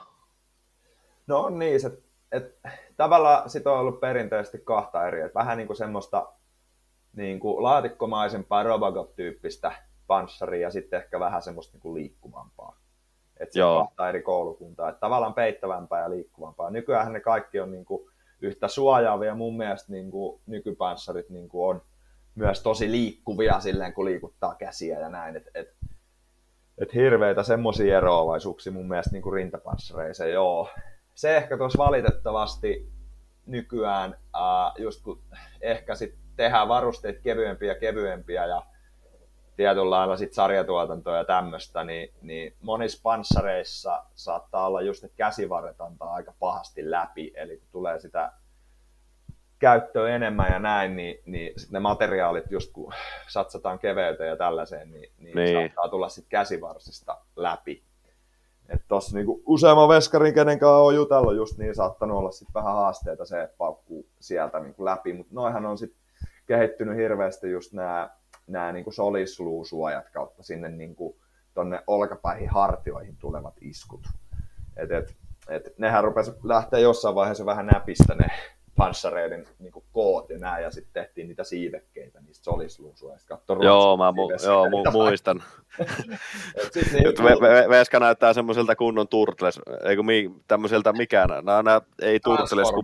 No 1.27 1.39
on 1.39 1.59
niin, 1.59 1.85
että 1.85 2.05
et, 2.31 2.59
tavallaan 2.97 3.49
sit 3.49 3.67
on 3.67 3.79
ollut 3.79 3.99
perinteisesti 3.99 4.59
kahta 4.63 5.07
eri, 5.07 5.21
että 5.21 5.39
vähän 5.39 5.57
niin 5.57 5.67
kuin 5.67 5.77
semmoista 5.77 6.33
niin 7.15 7.39
kuin 7.39 7.63
laatikkomaisempaa 7.63 8.63
Robocop-tyyppistä 8.63 9.71
panssaria 10.07 10.61
ja 10.61 10.71
sitten 10.71 10.99
ehkä 10.99 11.19
vähän 11.19 11.41
semmoista 11.41 11.73
niin 11.73 11.81
kuin 11.81 11.93
liikkuvampaa. 11.93 12.79
Että 13.39 13.53
se 13.53 13.63
on 13.63 13.87
kahta 13.87 14.09
eri 14.09 14.21
koulukuntaa, 14.21 14.89
että 14.89 14.99
tavallaan 14.99 15.33
peittävämpää 15.33 16.01
ja 16.01 16.09
liikkuvampaa. 16.09 16.69
Nykyään 16.69 17.13
ne 17.13 17.19
kaikki 17.19 17.59
on 17.59 17.71
niin 17.71 17.85
kuin 17.85 18.09
yhtä 18.41 18.67
suojaavia. 18.67 19.35
Mun 19.35 19.57
mielestä 19.57 19.91
niin 19.91 20.11
kuin 20.11 20.41
nykypanssarit 20.45 21.29
niin 21.29 21.49
kuin 21.49 21.75
on 21.75 21.81
myös 22.35 22.63
tosi 22.63 22.91
liikkuvia 22.91 23.59
silleen, 23.59 23.93
kun 23.93 24.05
liikuttaa 24.05 24.55
käsiä 24.55 24.99
ja 24.99 25.09
näin. 25.09 25.35
Et, 25.35 25.47
et, 25.53 25.67
et 26.77 26.93
hirveitä 26.93 27.43
semmoisia 27.43 27.97
eroavaisuuksia 27.97 28.73
mun 28.73 28.87
mielestä 28.87 29.11
niin 29.11 29.21
kuin 29.21 29.33
rintapanssareissa 29.33 30.25
ei 30.25 30.37
ole. 30.37 30.69
Se 31.15 31.37
ehkä 31.37 31.57
tuossa 31.57 31.77
valitettavasti 31.77 32.91
nykyään, 33.45 34.17
ää, 34.33 34.71
just 34.77 35.03
kun 35.03 35.21
ehkä 35.61 35.95
sit 35.95 36.15
tehdään 36.35 36.67
varusteet 36.67 37.21
kevyempiä 37.21 37.71
ja 37.71 37.79
kevyempiä 37.79 38.45
ja 38.45 38.65
tietyllä 39.55 39.89
lailla 39.89 40.17
sit 40.17 40.33
sarjatuotantoa 40.33 41.17
ja 41.17 41.25
tämmöistä, 41.25 41.83
niin, 41.83 42.13
niin 42.21 42.53
monissa 42.61 42.99
panssareissa 43.03 44.03
saattaa 44.15 44.67
olla 44.67 44.81
just, 44.81 45.03
että 45.03 45.17
käsivarret 45.17 45.81
antaa 45.81 46.13
aika 46.13 46.33
pahasti 46.39 46.91
läpi, 46.91 47.33
eli 47.35 47.57
kun 47.57 47.67
tulee 47.71 47.99
sitä 47.99 48.31
käyttöä 49.59 50.15
enemmän 50.15 50.51
ja 50.51 50.59
näin, 50.59 50.95
niin, 50.95 51.19
niin 51.25 51.53
sit 51.57 51.71
ne 51.71 51.79
materiaalit, 51.79 52.51
just 52.51 52.73
kun 52.73 52.93
satsataan 53.27 53.79
keveyteen 53.79 54.29
ja 54.29 54.35
tällaiseen, 54.35 54.91
niin, 54.91 55.11
niin, 55.17 55.35
niin. 55.35 55.53
saattaa 55.53 55.89
tulla 55.89 56.09
sitten 56.09 56.29
käsivarsista 56.29 57.17
läpi. 57.35 57.83
Että 58.69 58.85
tossa 58.87 59.15
niinku 59.15 59.43
useamman 59.45 59.89
veskarin, 59.89 60.33
kenen 60.33 60.59
kanssa 60.59 60.77
on 60.77 60.95
jutellut 60.95 61.35
just 61.35 61.57
niin, 61.57 61.75
saattanut 61.75 62.17
olla 62.17 62.31
sit 62.31 62.47
vähän 62.53 62.73
haasteita 62.73 63.25
se, 63.25 63.41
että 63.41 63.57
paukkuu 63.57 64.05
sieltä 64.19 64.59
niinku 64.59 64.85
läpi, 64.85 65.13
mutta 65.13 65.35
noihan 65.35 65.65
on 65.65 65.77
sitten 65.77 65.99
kehittynyt 66.45 66.97
hirveästi 66.97 67.51
just 67.51 67.73
nämä 67.73 68.09
nämä 68.47 68.71
niin 68.71 68.93
solisluusuojat 68.93 70.09
kautta 70.09 70.43
sinne 70.43 70.69
niin 70.69 70.95
kuin, 70.95 71.15
tonne 71.53 71.83
olkapäihin 71.87 72.49
hartioihin 72.49 73.17
tulevat 73.17 73.53
iskut. 73.61 74.07
Et, 74.77 74.91
et, 74.91 75.15
et, 75.49 75.77
nehän 75.77 76.03
rupesi 76.03 76.31
lähteä 76.43 76.79
jossain 76.79 77.15
vaiheessa 77.15 77.45
vähän 77.45 77.65
näpistä 77.65 78.15
ne 78.15 78.27
panssareiden 78.77 79.47
niin 79.59 79.71
kuin 79.71 79.85
koot 79.91 80.29
ja 80.29 80.37
näin, 80.37 80.63
ja 80.63 80.71
sitten 80.71 80.93
tehtiin 81.03 81.27
niitä 81.27 81.43
siivekkeitä 81.43 82.21
niistä 82.21 82.43
solisluusuojista. 82.43 83.37
Joo, 83.63 83.97
mä 83.97 84.11
mu- 84.11 84.45
joo, 84.45 84.65
mu- 84.65 84.91
muistan. 84.91 85.43
niin, 86.93 87.07
ve- 87.41 87.69
Veska 87.69 87.99
näyttää 87.99 88.33
semmoiselta 88.33 88.75
kunnon 88.75 89.07
turtles, 89.07 89.59
eikö 89.83 90.03
mi- 90.03 90.31
tämmöiseltä 90.47 90.93
mikään, 90.93 91.29
nämä, 91.29 91.63
nämä 91.63 91.81
ei 92.01 92.19
turtles, 92.19 92.71
kun 92.71 92.83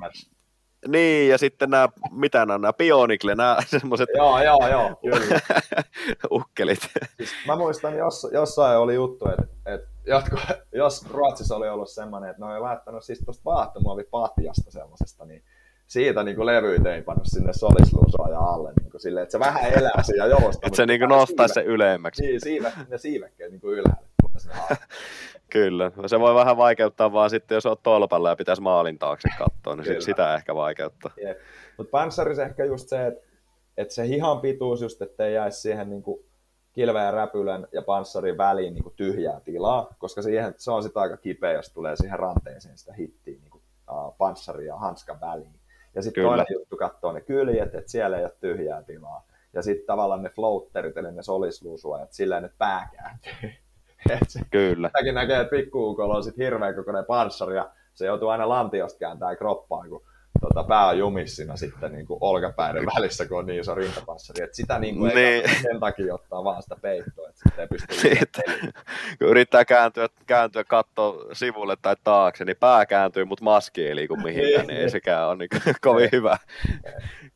niin, 0.87 1.29
ja 1.29 1.37
sitten 1.37 1.69
nämä, 1.69 1.89
mitä 2.11 2.45
nämä, 2.45 2.57
nämä 2.57 2.73
Bionikle, 2.73 3.35
nämä 3.35 3.57
semmoiset... 3.79 4.09
Joo, 4.15 4.43
joo, 4.43 4.67
joo, 4.67 4.95
kyllä. 5.01 5.39
Ukkelit. 6.31 6.79
Siis 7.17 7.29
mä 7.47 7.55
muistan, 7.55 7.97
jos, 7.97 8.27
jossain 8.33 8.77
oli 8.77 8.95
juttu, 8.95 9.29
että, 9.29 9.43
että 9.65 9.87
jotko, 10.05 10.37
jos 10.71 11.09
Ruotsissa 11.09 11.55
oli 11.55 11.69
ollut 11.69 11.89
semmoinen, 11.89 12.29
että 12.29 12.45
ne 12.45 12.51
oli 12.51 12.59
laittanut 12.59 13.03
siis 13.03 13.19
tuosta 13.19 13.45
vaahtomuovipatjasta 13.45 14.71
semmoisesta, 14.71 15.25
niin 15.25 15.43
siitä 15.87 16.23
niin 16.23 16.87
ei 16.87 17.01
pannut 17.01 17.27
sinne 17.27 17.53
solisluusoja 17.53 18.39
alle, 18.39 18.71
niin 18.81 18.91
kuin 18.91 19.01
silleen, 19.01 19.23
että 19.23 19.31
se 19.31 19.39
vähän 19.39 19.73
elää 19.73 20.03
siinä 20.03 20.25
joustaa. 20.25 20.67
että 20.67 20.77
se 20.77 20.85
niin 20.85 21.01
nostaa 21.01 21.47
se 21.47 21.61
ylemmäksi. 21.61 22.21
Niin, 22.21 22.41
siive, 22.41 22.73
ne 22.89 22.97
siivekkeet 22.97 23.51
niin 23.51 23.61
kuin 23.61 23.77
ylhäälle. 23.77 24.07
Kyllä, 25.51 25.91
se 26.05 26.19
voi 26.19 26.35
vähän 26.35 26.57
vaikeuttaa 26.57 27.13
vaan 27.13 27.29
sitten, 27.29 27.55
jos 27.55 27.65
olet 27.65 27.83
tolpalla 27.83 28.29
ja 28.29 28.35
pitäisi 28.35 28.61
maalin 28.61 28.99
taakse 28.99 29.29
katsoa, 29.37 29.75
niin 29.75 29.83
Kyllä. 29.83 30.01
sitä 30.01 30.35
ehkä 30.35 30.55
vaikeuttaa. 30.55 31.11
Mutta 31.77 31.91
panssaris 31.91 32.39
ehkä 32.39 32.65
just 32.65 32.89
se, 32.89 33.07
että 33.07 33.27
et 33.77 33.91
se 33.91 34.07
hihan 34.07 34.41
pituus 34.41 34.81
just, 34.81 35.01
ettei 35.01 35.33
jäisi 35.33 35.61
siihen 35.61 35.89
niinku 35.89 36.25
kilveä 36.73 37.03
ja 37.03 37.11
räpylän 37.11 37.67
ja 37.71 37.81
panssarin 37.81 38.37
väliin 38.37 38.73
niinku 38.73 38.89
tyhjää 38.89 39.39
tilaa, 39.39 39.95
koska 39.97 40.21
siihen, 40.21 40.53
se 40.57 40.71
on 40.71 40.83
sitten 40.83 41.01
aika 41.01 41.17
kipeä, 41.17 41.51
jos 41.51 41.73
tulee 41.73 41.95
siihen 41.95 42.19
ranteeseen 42.19 42.77
sitä 42.77 42.93
hittiä 42.93 43.39
niinku, 43.39 43.61
uh, 43.91 44.17
panssarin 44.17 44.67
ja 44.67 44.77
hanskan 44.77 45.21
väliin. 45.21 45.59
Ja 45.95 46.01
sitten 46.01 46.23
toinen 46.23 46.45
juttu 46.53 46.77
katsoo 46.77 47.11
ne 47.11 47.21
kyljet, 47.21 47.75
että 47.75 47.91
siellä 47.91 48.17
ei 48.17 48.23
ole 48.23 48.33
tyhjää 48.39 48.83
tilaa. 48.83 49.27
Ja 49.53 49.61
sitten 49.61 49.87
tavallaan 49.87 50.23
ne 50.23 50.29
floatterit, 50.29 50.97
eli 50.97 51.11
ne 51.11 51.23
solisluusuojat, 51.23 52.13
silleen, 52.13 52.45
että 52.45 52.57
pää 52.57 52.89
kääntyy. 52.95 53.51
Kyllä. 54.51 54.89
Tämäkin 54.89 55.15
näkee, 55.15 55.39
että 55.39 55.55
pikkuukolla 55.55 56.15
on 56.15 56.23
sitten 56.23 56.45
hirveän 56.45 56.75
kokoinen 56.75 57.05
panssari 57.05 57.55
ja 57.55 57.69
se 57.93 58.05
joutuu 58.05 58.29
aina 58.29 58.49
lantiosta 58.49 58.99
kääntää 58.99 59.35
kroppaan, 59.35 59.89
kun 59.89 60.03
tota, 60.41 60.63
pää 60.63 60.87
on 60.87 60.97
jumissina 60.97 61.55
sitten 61.55 61.91
niin 61.91 62.05
kuin 62.05 62.17
olkapäiden 62.21 62.85
välissä, 62.85 63.25
kun 63.25 63.39
on 63.39 63.45
niin 63.45 63.59
iso 63.59 63.75
rintapanssari. 63.75 64.43
Et 64.43 64.53
sitä 64.53 64.79
niin 64.79 64.95
kuin 64.95 65.15
niin. 65.15 65.17
ei 65.17 65.47
sen 65.61 65.79
takia 65.79 66.13
ottaa 66.13 66.43
vaan 66.43 66.63
sitä 66.63 66.75
peittoa, 66.81 67.29
että 67.29 67.41
sitten 67.43 67.61
ei 67.61 67.67
pysty 67.67 68.09
niin, 68.09 68.17
Kun 69.19 69.27
yrittää 69.27 69.65
kääntyä, 69.65 70.07
kääntyä 70.27 70.63
katsoa 70.63 71.25
sivulle 71.33 71.77
tai 71.81 71.95
taakse, 72.03 72.45
niin 72.45 72.57
pää 72.59 72.85
kääntyy, 72.85 73.25
mutta 73.25 73.43
maski 73.43 73.87
ei 73.87 73.95
liiku 73.95 74.15
mihinkään, 74.15 74.67
niin 74.67 74.79
ei 74.79 74.89
sekään 74.89 75.27
ole 75.27 75.35
niin 75.37 75.75
kovin 75.81 76.09
hyvä. 76.11 76.37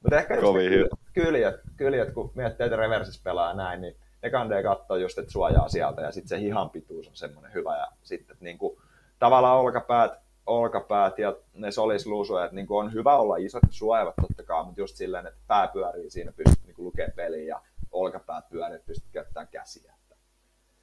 Mutta 0.04 0.18
ehkä 0.18 0.38
kovin 0.42 0.72
hyvä. 0.72 0.88
Kyljet, 1.14 1.56
kyljet, 1.78 2.14
kun 2.14 2.32
miettii, 2.36 2.66
että 2.66 2.78
reversis 2.78 3.22
pelaa 3.24 3.54
näin, 3.54 3.82
niin 3.82 3.96
ne 4.24 4.30
kandee 4.30 4.64
katsoa 4.64 4.98
just, 4.98 5.18
että 5.18 5.32
suojaa 5.32 5.70
sieltä 5.70 6.02
ja 6.02 6.12
sitten 6.12 6.30
se 6.30 6.40
hihan 6.40 6.70
pituus 6.70 7.08
on 7.08 7.16
semmoinen 7.16 7.54
hyvä 7.54 7.78
ja 7.78 7.88
sitten 8.04 8.38
niin 8.40 8.58
kuin, 8.58 8.78
tavallaan 9.20 9.58
olkapäät, 9.58 10.12
olkapäät 10.46 11.20
ja 11.20 11.36
ne 11.54 11.72
solisluusujat 11.72 12.52
niin 12.52 12.68
on 12.70 12.94
hyvä 12.94 13.18
olla 13.18 13.38
isot 13.38 13.64
suojavat 13.70 14.16
totta 14.22 14.44
kai, 14.44 14.64
mutta 14.64 14.82
just 14.82 14.96
silleen, 14.96 15.28
että 15.28 15.40
pää 15.48 15.68
pyörii 15.68 16.10
siinä, 16.10 16.32
pystyt 16.32 16.66
niin 16.66 16.76
lukemaan 16.78 17.12
peliä 17.16 17.44
ja 17.44 17.62
olkapäät 17.92 18.50
pyörii, 18.50 18.76
että 18.76 18.88
pystyt 18.88 19.12
käyttämään 19.12 19.48
käsiä. 19.48 19.94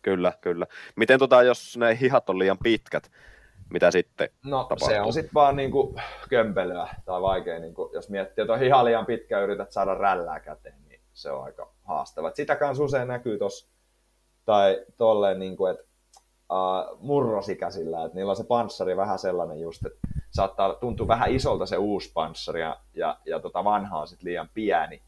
Kyllä, 0.02 0.32
kyllä. 0.40 0.66
Miten 0.96 1.18
tota, 1.18 1.42
jos 1.42 1.76
ne 1.76 1.98
hihat 2.00 2.30
on 2.30 2.38
liian 2.38 2.58
pitkät, 2.62 3.10
mitä 3.70 3.90
sitten 3.90 4.28
No 4.44 4.58
tapahtuu? 4.58 4.88
se 4.88 5.00
on 5.00 5.12
sitten 5.12 5.34
vaan 5.34 5.56
niinku 5.56 5.96
kömpelyä 6.28 6.88
tai 7.04 7.22
vaikea, 7.22 7.58
niinku, 7.58 7.90
jos 7.94 8.08
miettii, 8.10 8.42
että 8.42 8.52
on 8.52 8.60
hiha 8.60 8.84
liian 8.84 9.06
pitkä 9.06 9.40
yrität 9.40 9.72
saada 9.72 9.94
rällää 9.94 10.40
käteen, 10.40 10.74
se 11.12 11.30
on 11.30 11.44
aika 11.44 11.72
haastava. 11.84 12.30
Sitä 12.34 12.56
kanssa 12.56 12.84
usein 12.84 13.08
näkyy 13.08 13.38
tuossa, 13.38 13.72
tai 14.44 14.84
tolleen, 14.96 15.38
niin 15.38 15.56
kuin, 15.56 15.72
että 15.72 15.84
uh, 16.52 16.98
murrosikäisillä, 17.00 18.04
että 18.04 18.18
niillä 18.18 18.30
on 18.30 18.36
se 18.36 18.44
panssari 18.44 18.96
vähän 18.96 19.18
sellainen 19.18 19.60
just, 19.60 19.86
että 19.86 19.98
saattaa 20.30 20.74
tuntua 20.74 21.08
vähän 21.08 21.30
isolta 21.30 21.66
se 21.66 21.76
uusi 21.76 22.10
panssari 22.14 22.60
ja, 22.60 22.80
ja, 22.94 23.18
ja 23.26 23.40
tota 23.40 23.64
vanha 23.64 24.00
on 24.00 24.08
sitten 24.08 24.28
liian 24.28 24.48
pieni. 24.54 25.02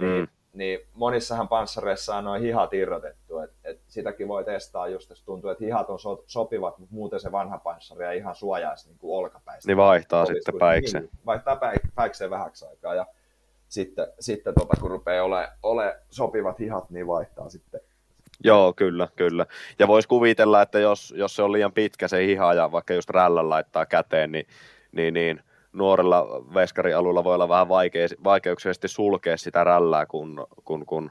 Niin, 0.00 0.20
mm. 0.20 0.28
niin 0.52 0.80
monissahan 0.94 1.48
panssareissa 1.48 2.16
on 2.16 2.24
noin 2.24 2.42
hihat 2.42 2.74
irrotettu, 2.74 3.38
että 3.38 3.56
et 3.64 3.80
sitäkin 3.88 4.28
voi 4.28 4.44
testaa 4.44 4.88
just, 4.88 5.10
jos 5.10 5.22
tuntuu, 5.22 5.50
että 5.50 5.64
hihat 5.64 5.90
on 5.90 5.98
so, 5.98 6.24
sopivat, 6.26 6.78
mutta 6.78 6.94
muuten 6.94 7.20
se 7.20 7.32
vanha 7.32 7.58
panssari 7.58 8.04
ja 8.04 8.12
ihan 8.12 8.34
suojaisi 8.34 8.88
niin 8.88 8.98
olkapäistä. 9.02 9.68
Niin 9.68 9.76
vaihtaa 9.76 10.26
sitten 10.26 10.54
päikseen. 10.58 11.02
Niin, 11.02 11.18
vaihtaa 11.26 11.60
päikseen 11.94 12.30
vähäksi 12.30 12.66
aikaa 12.66 12.94
ja 12.94 13.06
sitten, 13.72 14.06
sitten 14.20 14.54
tota, 14.54 14.80
kun 14.80 14.90
rupeaa 14.90 15.24
ole, 15.24 15.48
ole 15.62 15.96
sopivat 16.10 16.58
hihat, 16.58 16.90
niin 16.90 17.06
vaihtaa 17.06 17.48
sitten. 17.48 17.80
Joo, 18.44 18.72
kyllä, 18.72 19.08
kyllä. 19.16 19.46
Ja 19.78 19.88
voisi 19.88 20.08
kuvitella, 20.08 20.62
että 20.62 20.78
jos, 20.78 21.14
jos 21.16 21.36
se 21.36 21.42
on 21.42 21.52
liian 21.52 21.72
pitkä 21.72 22.08
se 22.08 22.26
hiha 22.26 22.54
ja 22.54 22.72
vaikka 22.72 22.94
just 22.94 23.10
rällän 23.10 23.48
laittaa 23.48 23.86
käteen, 23.86 24.32
niin, 24.32 24.46
niin, 24.92 25.14
niin 25.14 25.40
nuorella 25.72 26.26
veskarialulla 26.54 27.24
voi 27.24 27.34
olla 27.34 27.48
vähän 27.48 27.68
vaikea, 27.68 28.06
vaikeuksia 28.24 28.72
sulkea 28.86 29.36
sitä 29.36 29.64
rällää, 29.64 30.06
kun, 30.06 30.46
kun, 30.64 30.86
kun 30.86 31.10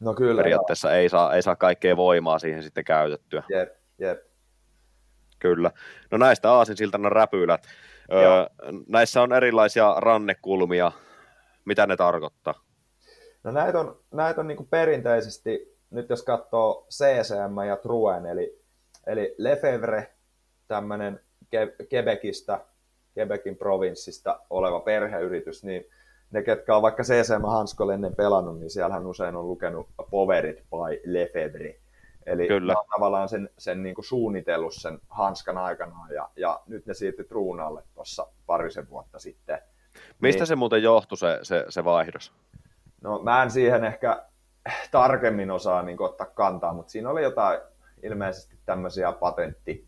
no 0.00 0.14
kyllä, 0.14 0.42
periaatteessa 0.42 0.94
ei 0.94 1.08
saa, 1.08 1.34
ei 1.34 1.42
saa 1.42 1.56
kaikkea 1.56 1.96
voimaa 1.96 2.38
siihen 2.38 2.62
sitten 2.62 2.84
käytettyä. 2.84 3.42
Jep, 3.48 3.68
jep. 3.98 4.18
Kyllä. 5.38 5.70
No 6.10 6.18
näistä 6.18 6.52
aasinsiltana 6.52 7.08
räpylät. 7.08 7.66
Öö, 8.12 8.46
näissä 8.88 9.22
on 9.22 9.32
erilaisia 9.32 9.94
rannekulmia, 9.98 10.92
mitä 11.66 11.86
ne 11.86 11.96
tarkoittaa? 11.96 12.54
No 13.44 13.50
näitä 13.50 13.80
on, 13.80 14.00
näitä 14.10 14.40
on 14.40 14.46
niin 14.46 14.56
kuin 14.56 14.68
perinteisesti, 14.68 15.78
nyt 15.90 16.10
jos 16.10 16.22
katsoo 16.22 16.86
CCM 16.90 17.66
ja 17.68 17.76
Truen, 17.76 18.26
eli, 18.26 18.62
eli 19.06 19.34
Lefevre, 19.38 20.12
tämmöinen 20.68 21.20
Quebecistä, 21.92 22.60
Quebecin 23.18 23.56
provinssista 23.56 24.40
oleva 24.50 24.80
perheyritys, 24.80 25.64
niin 25.64 25.84
ne, 26.30 26.42
ketkä 26.42 26.76
on 26.76 26.82
vaikka 26.82 27.02
CCM 27.02 27.42
Hanskolle 27.46 27.94
ennen 27.94 28.16
pelannut, 28.16 28.60
niin 28.60 28.70
siellähän 28.70 29.06
usein 29.06 29.36
on 29.36 29.48
lukenut 29.48 29.88
Powered 30.10 30.56
by 30.56 31.00
Lefebvre. 31.04 31.80
Eli 32.26 32.48
Kyllä. 32.48 32.78
on 32.78 32.86
tavallaan 32.90 33.28
sen, 33.28 33.50
sen 33.58 33.82
niin 33.82 33.94
kuin 33.94 34.04
suunnitellut 34.04 34.74
sen 34.74 34.98
hanskan 35.08 35.58
aikana, 35.58 36.12
ja, 36.14 36.28
ja 36.36 36.60
nyt 36.66 36.86
ne 36.86 36.94
siirtyi 36.94 37.24
Truunalle 37.24 37.82
tuossa 37.94 38.26
parisen 38.46 38.90
vuotta 38.90 39.18
sitten. 39.18 39.58
Mistä 40.20 40.40
niin, 40.40 40.46
se 40.46 40.56
muuten 40.56 40.82
johtui 40.82 41.18
se, 41.18 41.38
se, 41.42 41.64
se 41.68 41.84
vaihdos? 41.84 42.32
No 43.00 43.18
mä 43.18 43.42
en 43.42 43.50
siihen 43.50 43.84
ehkä 43.84 44.24
tarkemmin 44.90 45.50
osaa 45.50 45.82
niin 45.82 46.02
ottaa 46.02 46.26
kantaa, 46.26 46.72
mutta 46.72 46.90
siinä 46.92 47.10
oli 47.10 47.22
jotain 47.22 47.60
ilmeisesti 48.02 48.58
tämmöisiä 48.66 49.12
patentti, 49.12 49.86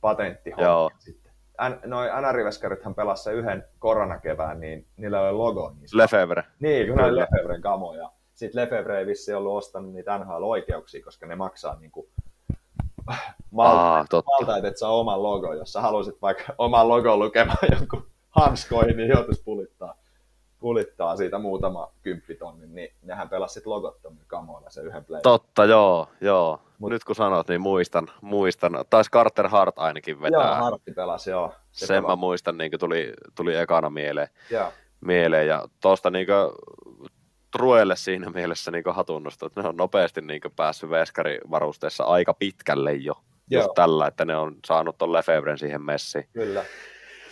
patenttihommia 0.00 0.98
sitten. 0.98 1.32
Än, 1.60 1.80
noi 1.84 2.06
NR-veskarithan 2.06 2.94
pelasi 2.94 3.30
yhden 3.30 3.64
koronakevään, 3.78 4.60
niin 4.60 4.86
niillä 4.96 5.20
oli 5.20 5.32
logo. 5.32 5.70
Niin 5.70 5.88
Lefebvre. 5.92 6.44
Niin, 6.60 6.88
kun 6.88 7.00
oli 7.00 7.16
Lefebvren 7.16 7.62
kamoja. 7.62 8.10
Sitten 8.34 8.62
Lefebvre 8.62 8.98
ei 8.98 9.06
vissi 9.06 9.34
ollut 9.34 9.56
ostanut 9.56 9.92
niitä 9.92 10.18
NHL-oikeuksia, 10.18 11.04
koska 11.04 11.26
ne 11.26 11.36
maksaa 11.36 11.76
niin 11.80 11.90
kuin 11.90 12.08
malta, 13.50 14.22
malta, 14.22 14.56
että 14.56 14.78
saa 14.78 14.90
oman 14.90 15.22
logon, 15.22 15.58
jos 15.58 15.72
sä 15.72 15.80
haluaisit 15.80 16.22
vaikka 16.22 16.54
oman 16.58 16.88
logon 16.88 17.18
lukemaan 17.18 17.58
jonkun 17.78 18.06
hanskoihin, 18.36 18.96
niin 18.96 19.08
joutuisi 19.08 19.42
pulittaa, 19.44 19.94
kulittaa 20.58 21.16
siitä 21.16 21.38
muutama 21.38 21.92
kymppitonnin, 22.02 22.74
niin 22.74 22.92
nehän 23.02 23.28
pelasivat 23.28 23.66
logottomia 23.66 24.24
kamoilla 24.26 24.70
se 24.70 24.80
yhden 24.80 25.04
play. 25.04 25.20
Totta, 25.22 25.64
joo, 25.64 26.08
joo. 26.20 26.60
Mut- 26.78 26.90
Nyt 26.90 27.04
kun 27.04 27.14
sanot, 27.14 27.48
niin 27.48 27.60
muistan, 27.60 28.08
muistan. 28.20 28.84
Taisi 28.90 29.10
Carter 29.10 29.48
Hart 29.48 29.78
ainakin 29.78 30.22
vetää. 30.22 30.40
Joo, 30.40 30.54
Hartti 30.54 30.92
pelasi, 30.92 31.30
joo. 31.30 31.52
Se 31.72 31.86
Sen 31.86 32.02
mä 32.02 32.06
pelasi. 32.06 32.18
muistan, 32.20 32.58
niin 32.58 32.70
tuli, 32.80 33.12
tuli 33.34 33.56
ekana 33.56 33.90
mieleen. 33.90 34.28
Joo. 34.50 34.72
mieleen. 35.00 35.46
Ja 35.46 35.64
tuosta 35.82 36.10
niin 36.10 36.26
Truelle 37.56 37.96
siinä 37.96 38.30
mielessä 38.30 38.70
niin 38.70 38.84
hatunnosta, 38.90 39.46
että 39.46 39.62
ne 39.62 39.68
on 39.68 39.76
nopeasti 39.76 40.20
niin 40.20 40.40
päässyt 40.56 40.90
veskarivarusteessa 40.90 42.04
aika 42.04 42.34
pitkälle 42.34 42.92
jo. 42.92 43.14
Joo. 43.50 43.62
Just 43.62 43.74
tällä, 43.74 44.06
että 44.06 44.24
ne 44.24 44.36
on 44.36 44.56
saanut 44.66 44.98
ton 44.98 45.12
Lefebvren 45.12 45.58
siihen 45.58 45.82
messiin. 45.82 46.28
Kyllä. 46.32 46.64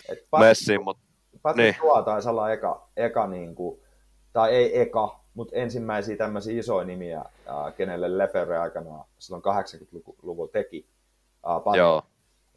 Et 0.09 0.19
Patrick- 0.19 0.39
messiin 0.39 0.83
mutta 0.83 1.03
Patrick 1.41 1.79
niin. 1.83 2.05
Taisi 2.05 2.29
olla 2.29 2.51
eka, 2.51 2.87
eka 2.97 3.27
niin 3.27 3.55
kuin, 3.55 3.79
tai 4.33 4.51
ei 4.55 4.81
eka, 4.81 5.19
mutta 5.33 5.55
ensimmäisiä 5.55 6.17
tämmöisiä 6.17 6.59
isoja 6.59 6.85
nimiä, 6.85 7.17
äh, 7.19 7.73
kenelle 7.77 8.17
Lefebvre 8.17 8.57
aikanaan 8.57 9.05
silloin 9.19 9.43
80-luvulla 9.43 10.51
teki. 10.51 10.85
Äh, 11.49 11.63
Patrick. 11.63 11.77
joo, 11.77 12.01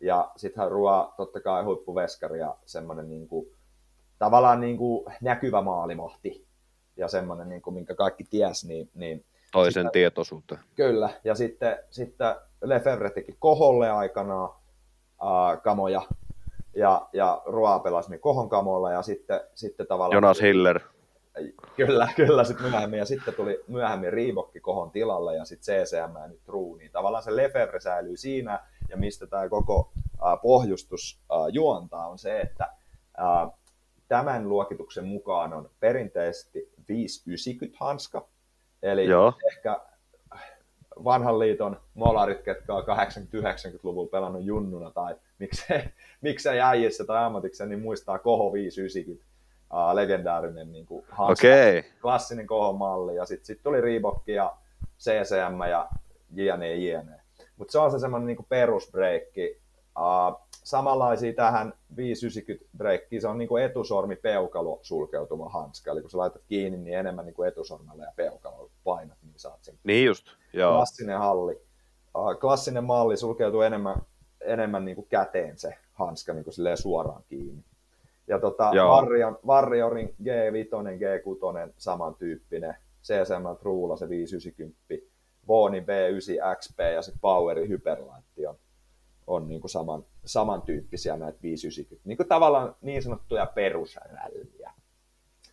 Ja 0.01 0.31
sittenhän 0.37 0.71
Rua 0.71 1.15
totta 1.17 1.41
kai 1.41 1.65
huippuveskari 1.65 2.39
ja 2.39 2.57
semmoinen 2.67 3.09
niin 3.09 3.29
kuin, 3.29 3.47
tavallaan 4.19 4.61
niin 4.61 4.77
kuin 4.79 5.05
näkyvä 5.21 5.63
maalimahti 5.63 6.47
ja 6.97 7.09
semmoinen, 7.09 7.49
niin 7.49 7.63
kuin, 7.63 7.75
minkä 7.75 7.95
kaikki 7.95 8.25
ties, 8.25 8.65
niin, 8.65 8.91
niin 8.95 9.25
toisen 9.53 9.83
Sitä- 9.83 9.91
tietoisuuteen. 9.93 10.61
Kyllä, 10.75 11.11
ja 11.25 11.35
sitten, 11.35 11.79
sitten 11.91 12.35
Lefebvre 12.63 13.11
teki 13.11 13.37
Koholle 13.39 13.91
aikanaan 13.91 14.51
ää, 15.23 15.57
kamoja, 15.57 16.03
ja, 16.75 17.09
ja 17.13 17.43
Roa 17.47 17.79
pelasi 17.79 18.11
ne 18.11 18.19
Kohon 18.19 18.49
kamoilla, 18.49 18.93
ja 18.93 19.03
sitten, 19.03 19.41
sitten 19.55 19.87
tavallaan... 19.87 20.17
Jonas 20.17 20.41
Hiller, 20.41 20.81
Kyllä, 21.77 22.09
kyllä, 22.17 22.45
sitten 22.45 22.71
myöhemmin, 22.71 22.99
ja 22.99 23.05
sitten 23.05 23.35
tuli 23.35 23.65
myöhemmin 23.69 24.13
Reebokki 24.13 24.61
Kohon 24.61 24.91
tilalle, 24.91 25.37
ja 25.37 25.45
sitten 25.45 25.87
CCM 25.87 26.17
ja 26.17 26.27
nyt 26.27 26.45
True, 26.45 26.79
niin 26.79 26.91
tavallaan 26.91 27.25
se 27.25 27.37
Lefebvre 27.37 27.81
säilyy 27.81 28.17
siinä, 28.17 28.61
ja 28.89 28.97
mistä 28.97 29.27
tämä 29.27 29.49
koko 29.49 29.93
ää, 30.23 30.37
pohjustus 30.37 31.21
ää, 31.31 31.49
juontaa, 31.49 32.09
on 32.09 32.19
se, 32.19 32.41
että 32.41 32.69
ää, 33.17 33.49
tämän 34.09 34.49
luokituksen 34.49 35.05
mukaan 35.05 35.53
on 35.53 35.71
perinteisesti 35.81 36.73
590 36.89 37.79
hanska, 37.81 38.29
eli 38.83 39.07
joo, 39.07 39.33
ehkä 39.53 39.81
vanhan 41.05 41.39
liiton 41.39 41.81
molarit, 41.95 42.43
ketkä 42.43 42.75
on 42.75 42.83
80-90-luvulla 42.83 44.11
pelannut 44.11 44.43
junnuna, 44.43 44.91
tai 44.91 45.17
miksei, 45.39 45.83
miksei 46.21 46.61
äijissä 46.61 47.05
tai 47.05 47.25
ammatikseen, 47.25 47.71
niin 47.71 47.83
muistaa 47.83 48.19
Koho 48.19 48.53
590, 48.53 49.27
uh, 49.73 49.95
legendaarinen 49.95 50.73
niin 50.73 50.87
kuin, 50.87 51.05
okei, 51.19 51.79
okay. 51.79 51.91
klassinen 52.01 52.47
Koho-malli, 52.47 53.15
ja 53.15 53.27
sitten 53.27 53.47
sit 53.47 53.63
tuli 53.63 53.81
Reebok 53.81 54.29
ja 54.29 54.57
CCM 54.99 55.69
ja 55.71 55.89
jne, 56.35 56.75
jne. 56.75 57.21
Mutta 57.57 57.73
se 57.73 57.79
on 57.79 57.91
se 57.91 57.99
semmoinen 57.99 58.27
niin 58.27 58.47
perusbreikki. 58.49 59.61
Uh, 59.99 60.49
samanlaisia 60.65 61.33
tähän 61.33 61.73
590 61.97 62.67
breikkiin, 62.77 63.23
se 63.23 63.29
on 63.29 63.39
niin 63.39 63.49
kuin 63.49 63.65
etusormi 63.65 64.17
peukalo 64.17 64.79
sulkeutuva 64.83 65.49
hanska, 65.49 65.91
eli 65.91 66.01
kun 66.01 66.11
sä 66.11 66.19
laitat 66.19 66.43
kiinni, 66.49 66.79
niin 66.79 66.99
enemmän 66.99 67.27
niin 67.27 67.35
kuin 67.35 67.49
etusormella 67.49 68.05
ja 68.05 68.13
peukalolla 68.17 68.71
painat, 68.85 69.19
niin 69.23 69.33
saat 69.37 69.65
sen 69.65 69.79
niin 69.85 70.07
just, 70.07 70.27
joo, 70.53 70.73
klassinen 70.73 71.19
halli. 71.19 71.61
Uh, 72.17 72.39
klassinen 72.41 72.85
malli 72.85 73.17
sulkeutuu 73.17 73.61
enemmän, 73.61 73.97
enemmän 74.41 74.85
niin 74.85 74.95
kuin 74.95 75.07
käteen 75.11 75.59
se 75.59 75.75
hanska 75.93 76.33
niin 76.33 76.45
kuin 76.45 76.77
suoraan 76.77 77.23
kiinni. 77.29 77.65
Ja 78.27 78.39
tota. 78.39 78.71
Warrior, 78.75 79.39
Warriorin 79.47 80.09
G5, 80.09 80.71
G6, 80.99 81.73
samantyyppinen. 81.77 82.75
CSM 83.03 83.61
Truulla 83.61 83.97
se 83.97 84.09
590, 84.09 84.79
Boonin 85.47 85.83
B9 85.83 86.57
XP 86.59 86.81
ja 86.95 87.03
se 87.03 87.13
Poweri 87.21 87.69
Hyperlight 87.69 88.25
on, 88.49 88.57
on 89.27 89.49
niin 89.49 89.61
kuin 89.61 89.71
saman, 89.71 90.05
samantyyppisiä 90.25 91.17
näitä 91.17 91.39
590. 91.43 92.09
Niin 92.09 92.17
kuin 92.17 92.29
tavallaan 92.29 92.77
niin 92.81 93.03
sanottuja 93.03 93.47
perusrälliä. 93.47 94.73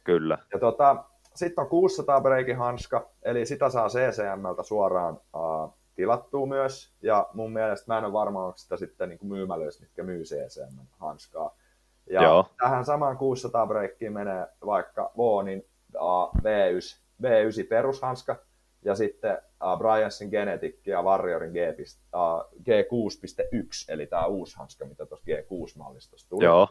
kyllä, 0.04 0.38
Ja 0.54 0.60
tota, 0.60 1.04
sitten 1.36 1.62
on 1.62 1.70
600 1.70 2.22
breikin 2.22 2.58
hanska, 2.58 3.10
eli 3.24 3.46
sitä 3.46 3.70
saa 3.70 3.90
CCMltä 3.90 4.64
suoraan 4.64 5.20
uh, 5.36 5.74
tilattua 5.96 6.46
myös. 6.46 6.94
Ja 7.02 7.30
mun 7.34 7.54
mielestä 7.54 7.94
mä 7.94 7.98
en 7.98 8.06
ole 8.06 8.14
varma, 8.14 8.46
onko 8.46 8.58
sitä 8.58 8.78
sitten 8.78 9.10
niin 9.10 9.20
myymälöissä, 9.24 9.84
mitkä 9.84 10.04
myy 10.04 10.24
CCM-hanskaa. 10.24 11.58
Ja 12.10 12.24
Joo. 12.24 12.46
tähän 12.58 12.86
samaan 12.86 13.18
600 13.18 13.68
breikkiin 13.68 14.14
menee 14.14 14.48
vaikka 14.66 15.12
Voonin 15.18 15.66
uh, 16.02 16.32
V9, 16.38 17.00
V9 17.24 17.68
perushanska, 17.70 18.36
ja 18.86 18.96
sitten 18.96 19.38
uh, 19.38 19.78
Bryansin 19.78 20.30
Genetic 20.30 20.88
ja 20.88 21.02
Warriorin 21.02 21.52
G, 21.52 21.56
uh, 22.14 22.62
G6.1, 22.62 23.86
eli 23.88 24.08
tämä 24.08 24.26
uusi 24.26 24.58
hanska, 24.58 24.86
mitä 24.86 25.06
tuossa 25.06 25.26
G6-mallistossa 25.26 26.30
tuli. 26.30 26.44
joo, 26.46 26.70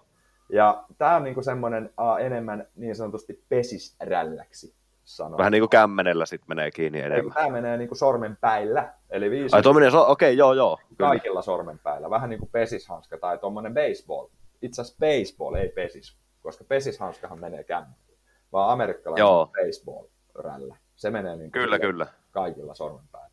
Ja 0.48 0.84
tämä 0.98 1.16
on 1.16 1.24
niinku 1.24 1.42
semmoinen 1.42 1.84
uh, 1.86 2.24
enemmän 2.24 2.66
niin 2.74 2.96
sanotusti 2.96 3.44
pesisrälläksi 3.48 4.74
sanoa. 5.04 5.38
vähän 5.38 5.52
niin 5.52 5.60
kuin 5.60 5.70
kämmenellä 5.70 6.26
sitten 6.26 6.48
menee 6.48 6.70
kiinni 6.70 7.00
enemmän. 7.00 7.34
Tämä 7.34 7.50
menee 7.50 7.76
niinku 7.76 7.94
sormenpäillä, 7.94 8.92
eli 9.10 9.30
viisi 9.30 9.56
Ai 9.56 9.62
tuo 9.62 9.72
menee, 9.72 9.90
so- 9.90 10.10
okei, 10.10 10.28
okay, 10.28 10.38
joo, 10.38 10.52
joo, 10.52 10.78
kyllä, 10.96 11.10
kaikilla 11.10 11.42
sormenpäillä. 11.42 12.10
Vähän 12.10 12.30
niin 12.30 12.40
kuin 12.40 12.50
pesishanska 12.52 13.18
tai 13.18 13.38
tuommoinen 13.38 13.74
baseball. 13.74 14.26
Itse 14.62 14.82
asiassa 14.82 14.98
baseball, 15.00 15.54
ei 15.54 15.68
pesis, 15.68 16.16
koska 16.42 16.64
pesishanskahan 16.64 17.40
menee 17.40 17.64
kämmenellä. 17.64 18.04
Vaan 18.52 18.70
amerikkalainen 18.70 19.22
Joo. 19.22 19.46
baseball-rällä. 19.46 20.76
Se 20.96 21.10
menee 21.10 21.36
niin 21.36 21.50
kyllä, 21.50 21.78
kyllä, 21.78 22.06
kaikilla 22.30 22.74
sormenpäillä. 22.74 23.30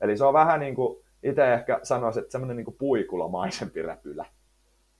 Eli 0.00 0.16
se 0.16 0.24
on 0.24 0.34
vähän 0.34 0.60
niin 0.60 0.74
kuin, 0.74 1.04
itse 1.22 1.54
ehkä 1.54 1.80
sanoisin, 1.82 2.20
että 2.22 2.32
semmoinen 2.32 2.56
niin 2.56 2.64
kuin 2.64 2.76
puikulamaisempi 2.78 3.82
räpylä. 3.82 4.26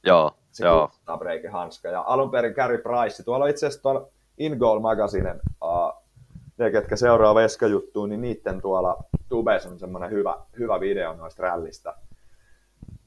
joo, 0.06 0.34
se 0.50 0.64
joo, 0.64 0.86
600 0.88 1.18
breikin 1.18 1.52
hanska. 1.52 1.88
Ja 1.88 2.04
alun 2.06 2.30
perin 2.30 2.52
Gary 2.52 2.78
Price, 2.78 3.22
tuolla 3.22 3.44
on 3.44 3.50
itse 3.50 3.66
asiassa 3.66 3.82
tuolla 3.82 4.08
In 4.38 4.56
Goal 4.56 4.80
Magazinen, 4.80 5.40
ne 6.60 6.70
ketkä 6.70 6.96
seuraa 6.96 7.34
veskajuttuun, 7.34 8.08
niin 8.08 8.20
niiden 8.20 8.60
tuolla 8.60 9.04
tubes 9.28 9.66
on 9.66 9.78
semmoinen 9.78 10.10
hyvä, 10.10 10.36
hyvä 10.58 10.80
video 10.80 11.16
noista 11.16 11.42
rällistä. 11.42 11.94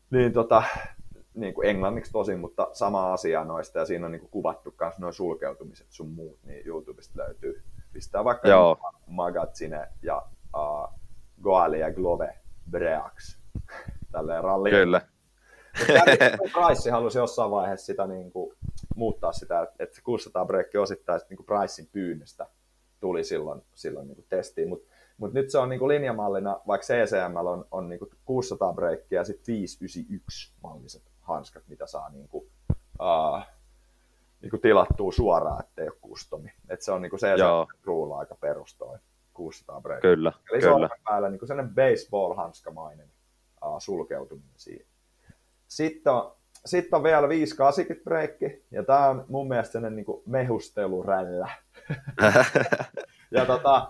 Niin 0.09 0.33
tota, 0.33 0.63
niin 1.33 1.53
kuin 1.53 1.69
englanniksi 1.69 2.11
tosin, 2.11 2.39
mutta 2.39 2.67
sama 2.71 3.13
asia 3.13 3.43
noista, 3.43 3.79
ja 3.79 3.85
siinä 3.85 4.05
on 4.05 4.11
niin 4.11 4.19
kuin 4.19 4.31
kuvattu 4.31 4.75
myös 4.79 4.99
nuo 4.99 5.11
sulkeutumiset 5.11 5.87
sun 5.89 6.09
muut, 6.09 6.39
niin 6.43 6.67
YouTubesta 6.67 7.23
löytyy. 7.23 7.63
Pistää 7.93 8.23
vaikka 8.23 8.47
Joo. 8.47 8.77
Magazine 9.07 9.87
ja 10.01 10.25
uh, 10.57 10.99
Goali 11.43 11.79
ja 11.79 11.91
Glove 11.91 12.37
Breax. 12.71 13.37
Tälleen 14.11 14.43
ralli. 14.43 14.69
kyllä, 14.69 15.01
Price 16.53 16.91
halusi 16.91 17.17
jossain 17.17 17.51
vaiheessa 17.51 17.85
sitä 17.85 18.07
niin 18.07 18.31
kuin, 18.31 18.55
muuttaa 18.95 19.33
sitä, 19.33 19.67
että 19.79 19.95
se 19.95 20.01
600 20.01 20.45
breikki 20.45 20.77
osittain 20.77 21.19
sit, 21.19 21.29
niin 21.29 21.37
kuin 21.37 21.45
Pricein 21.45 21.89
pyynnöstä 21.91 22.47
tuli 23.03 23.23
silloin, 23.23 23.61
silloin 23.75 24.07
niin 24.07 24.15
kuin 24.15 24.25
testiin, 24.29 24.69
mutta 24.69 24.89
mut 25.17 25.33
nyt 25.33 25.49
se 25.49 25.57
on 25.57 25.69
niin 25.69 25.79
kuin 25.79 25.87
linjamallina, 25.87 26.61
vaikka 26.67 26.87
CCM 26.87 27.35
on, 27.35 27.65
on 27.71 27.89
niin 27.89 27.99
kuin 27.99 28.09
600 28.25 28.73
breikkiä 28.73 29.19
ja 29.19 29.23
sitten 29.23 29.53
591 29.53 30.53
malliset 30.63 31.03
hanskat, 31.21 31.63
mitä 31.67 31.87
saa 31.87 32.09
niin 32.09 32.27
kuin, 32.27 32.49
uh, 32.99 33.43
niin 34.41 34.49
kuin 34.49 34.61
tilattua 34.61 35.11
suoraan, 35.11 35.63
ettei 35.63 35.87
ole 35.87 35.97
kustomi. 36.01 36.49
Et 36.69 36.81
se 36.81 36.91
on 36.91 37.01
niin 37.01 37.09
kuin 37.09 37.19
Joo. 37.37 37.65
CCM 37.65 37.79
ruulla 37.83 38.17
aika 38.17 38.35
perustoi 38.35 38.97
600 39.33 39.81
breikkiä. 39.81 40.09
kyllä, 40.09 40.33
Eli 40.51 40.61
kyllä, 40.61 40.73
sormen 40.73 40.89
päällä 41.03 41.29
niin 41.29 41.47
sellainen 41.47 41.75
baseball-hanskamainen 41.75 43.07
uh, 43.65 43.79
sulkeutuminen 43.79 44.55
siihen. 44.55 44.87
Sitten 45.67 46.13
on, 46.13 46.35
sitten 46.65 46.97
on 46.97 47.03
vielä 47.03 47.29
580 47.29 48.03
breikki, 48.03 48.63
ja 48.71 48.83
tämä 48.83 49.09
on 49.09 49.25
mun 49.27 49.47
mielestä 49.47 49.71
sellainen 49.71 49.95
niin 49.95 50.21
mehustelurällä. 50.25 51.49
Ja 53.31 53.45
tota, 53.45 53.87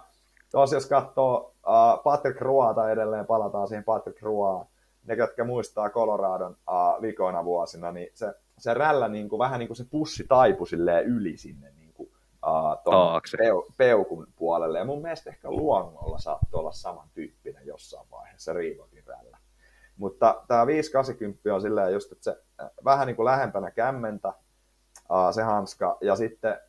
tos 0.52 0.72
jos 0.72 0.86
katsoo 0.86 1.53
uh, 1.68 2.03
Patrick 2.03 2.41
Ruota 2.41 2.91
edelleen, 2.91 3.26
palataan 3.26 3.68
siihen 3.68 3.84
Patrick 3.84 4.22
Ruoaan, 4.22 4.65
ne, 5.03 5.14
jotka 5.14 5.44
muistaa 5.44 5.90
Coloradon 5.90 6.52
uh, 6.52 7.02
vikoina 7.02 7.45
vuosina, 7.45 7.91
niin 7.91 8.10
se, 8.14 8.34
se 8.57 8.74
rällä 8.74 9.07
niin 9.07 9.30
kuin, 9.30 9.40
vähän 9.40 9.60
niin 9.60 9.68
kuin 9.68 9.78
se 9.78 9.86
pussi 9.90 10.26
taipui 10.28 10.68
silleen 10.68 11.06
yli 11.06 11.38
sinne 11.38 11.72
niin 11.72 11.94
kuin, 11.94 12.10
uh, 12.48 12.91
Taakse. 12.91 13.38
peu, 13.38 13.61
peukun 13.78 14.28
puolelle. 14.36 14.80
Ja 14.80 14.86
mun 14.86 15.02
mielestä 15.02 15.30
ehkä 15.30 15.52
luongolla 15.52 16.20
saattoi 16.20 16.60
olla 16.60 16.72
samantyyppinen 16.72 17.65
jossain 17.65 18.07
vaiheessa 18.11 18.53
Reebokin 18.53 19.03
rällä. 19.07 19.38
Mutta 19.98 20.44
tämä 20.48 20.68
580 20.68 21.56
on 21.56 21.61
silleen 21.61 21.94
just, 21.94 22.11
että 22.11 22.24
se 22.24 22.41
äh, 22.61 22.70
vähän 22.86 23.07
niin 23.07 23.15
kuin 23.15 23.26
lähempänä 23.26 23.72
kämmentä 23.72 24.28
uh, 25.10 25.34
se 25.34 25.44
hanska, 25.44 25.98
ja 26.02 26.15
sitten 26.15 26.60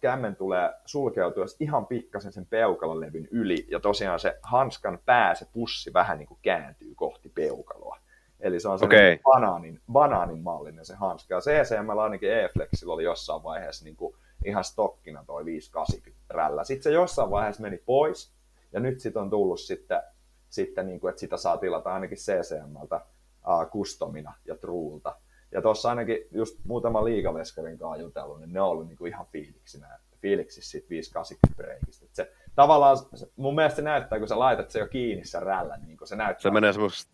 kämmen 0.00 0.36
tulee 0.36 0.72
sulkeutua 0.86 1.44
ihan 1.60 1.86
pikkasen 1.86 2.32
sen 2.32 2.46
peukalolevyn 2.46 3.28
yli, 3.30 3.66
ja 3.70 3.80
tosiaan 3.80 4.20
se 4.20 4.38
hanskan 4.42 4.98
pää, 5.06 5.34
se 5.34 5.46
pussi 5.52 5.92
vähän 5.92 6.18
niin 6.18 6.28
kuin 6.28 6.38
kääntyy 6.42 6.94
kohti 6.94 7.28
peukaloa. 7.28 7.98
Eli 8.40 8.60
se 8.60 8.68
on 8.68 8.78
sellainen 8.78 9.12
Okei. 9.12 9.20
banaanin, 9.22 9.80
banaanin 9.92 10.38
mallinen 10.38 10.86
se 10.86 10.94
hanska. 10.94 11.34
Ja 11.34 11.40
CCM 11.40 11.98
ainakin 11.98 12.32
E-Flexillä 12.32 12.94
oli 12.94 13.04
jossain 13.04 13.42
vaiheessa 13.42 13.84
niin 13.84 13.96
kuin 13.96 14.16
ihan 14.44 14.64
stokkina 14.64 15.24
toi 15.26 15.44
580 15.44 16.34
rällä. 16.34 16.64
Sitten 16.64 16.82
se 16.82 16.90
jossain 16.90 17.30
vaiheessa 17.30 17.62
meni 17.62 17.78
pois, 17.86 18.32
ja 18.72 18.80
nyt 18.80 19.00
sitten 19.00 19.22
on 19.22 19.30
tullut 19.30 19.60
sitten, 19.60 20.02
sitten 20.48 20.86
niin 20.86 21.00
kuin, 21.00 21.08
että 21.08 21.20
sitä 21.20 21.36
saa 21.36 21.56
tilata 21.56 21.94
ainakin 21.94 22.18
CCMltä 22.18 22.96
uh, 22.96 23.70
customina 23.70 24.34
ja 24.44 24.56
Truulta. 24.56 25.16
Ja 25.52 25.62
tuossa 25.62 25.88
ainakin 25.88 26.18
just 26.30 26.58
muutama 26.64 27.04
liigaveskarin 27.04 27.78
kanssa 27.78 28.02
jutellut, 28.02 28.40
niin 28.40 28.52
ne 28.52 28.60
on 28.60 28.68
ollut 28.68 28.86
niin 28.88 28.98
kuin 28.98 29.08
ihan 29.08 29.26
fiiliksinä, 29.32 29.98
fiiliksissä 30.20 30.70
siitä 30.70 30.88
580 30.90 31.62
breikistä. 31.62 32.04
Et 32.04 32.14
se, 32.14 32.32
tavallaan 32.54 32.96
mun 33.36 33.54
mielestä 33.54 33.76
se 33.76 33.82
näyttää, 33.82 34.18
kun 34.18 34.28
sä 34.28 34.38
laitat 34.38 34.70
se 34.70 34.78
jo 34.78 34.86
kiinni 34.86 35.24
sen 35.24 35.42
rällän, 35.42 35.82
niin 35.86 35.98
se 36.04 36.16
näyttää. 36.16 36.42
Se 36.42 36.50
menee 36.50 36.72
semmoisesta 36.72 37.12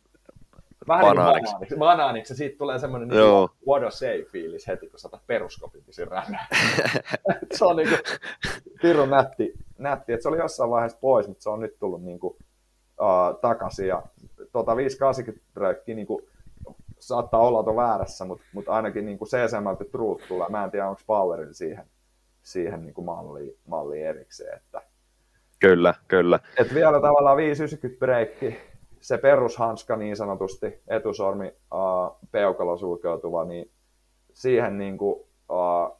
Vähän 0.88 1.04
niin 1.04 1.16
banaaniksi. 1.16 1.54
kuin 1.54 1.58
banaaniksi. 1.58 1.76
banaaniksi. 1.78 2.34
siitä 2.34 2.58
tulee 2.58 2.78
semmoinen 2.78 3.08
niin 3.08 3.20
kuin 3.30 3.48
what 3.68 3.82
a 3.82 3.90
say 3.90 4.24
fiilis 4.24 4.66
heti, 4.68 4.88
kun 4.88 4.98
saatat 4.98 5.26
peruskopitisin 5.26 6.08
rällään. 6.08 6.46
se 7.58 7.64
on 7.64 7.76
niin 7.76 7.88
kuin 7.88 8.00
pirun 8.82 9.10
nätti, 9.10 9.54
nätti. 9.78 10.12
että 10.12 10.22
se 10.22 10.28
oli 10.28 10.38
jossain 10.38 10.70
vaiheessa 10.70 10.98
pois, 11.00 11.28
mutta 11.28 11.42
se 11.42 11.50
on 11.50 11.60
nyt 11.60 11.78
tullut 11.78 12.02
niin 12.02 12.20
kuin, 12.20 12.36
uh, 13.00 13.40
takaisin. 13.40 13.86
Ja 13.88 14.02
tota 14.52 14.76
580 14.76 15.46
projekti 15.54 15.94
niin 15.94 16.06
kuin, 16.06 16.24
saattaa 17.00 17.40
olla 17.40 17.62
tuon 17.62 17.76
väärässä, 17.76 18.24
mutta, 18.24 18.44
mutta 18.52 18.72
ainakin 18.72 19.06
niin 19.06 19.18
kuin 19.18 19.28
CSMltä 19.28 19.84
Truth 19.92 20.28
tulee. 20.28 20.48
Mä 20.48 20.64
en 20.64 20.70
tiedä, 20.70 20.88
onko 20.88 21.02
Powerilla 21.06 21.52
siihen, 21.52 21.86
siihen 22.42 22.82
niin 22.82 22.94
kuin 22.94 23.04
malliin, 23.04 23.58
malliin 23.66 24.06
erikseen. 24.06 24.56
Että, 24.56 24.82
Kyllä, 25.60 25.94
kyllä. 26.08 26.40
et 26.58 26.74
vielä 26.74 27.00
tavallaan 27.00 27.36
590 27.36 27.98
breikki, 27.98 28.56
se 29.00 29.18
perushanska 29.18 29.96
niin 29.96 30.16
sanotusti, 30.16 30.82
etusormi 30.88 31.46
uh, 31.46 32.28
peukalo 32.30 32.76
sulkeutuva, 32.76 33.44
niin 33.44 33.70
siihen 34.32 34.78
niin 34.78 34.98
kuin, 34.98 35.20
uh, 35.48 35.98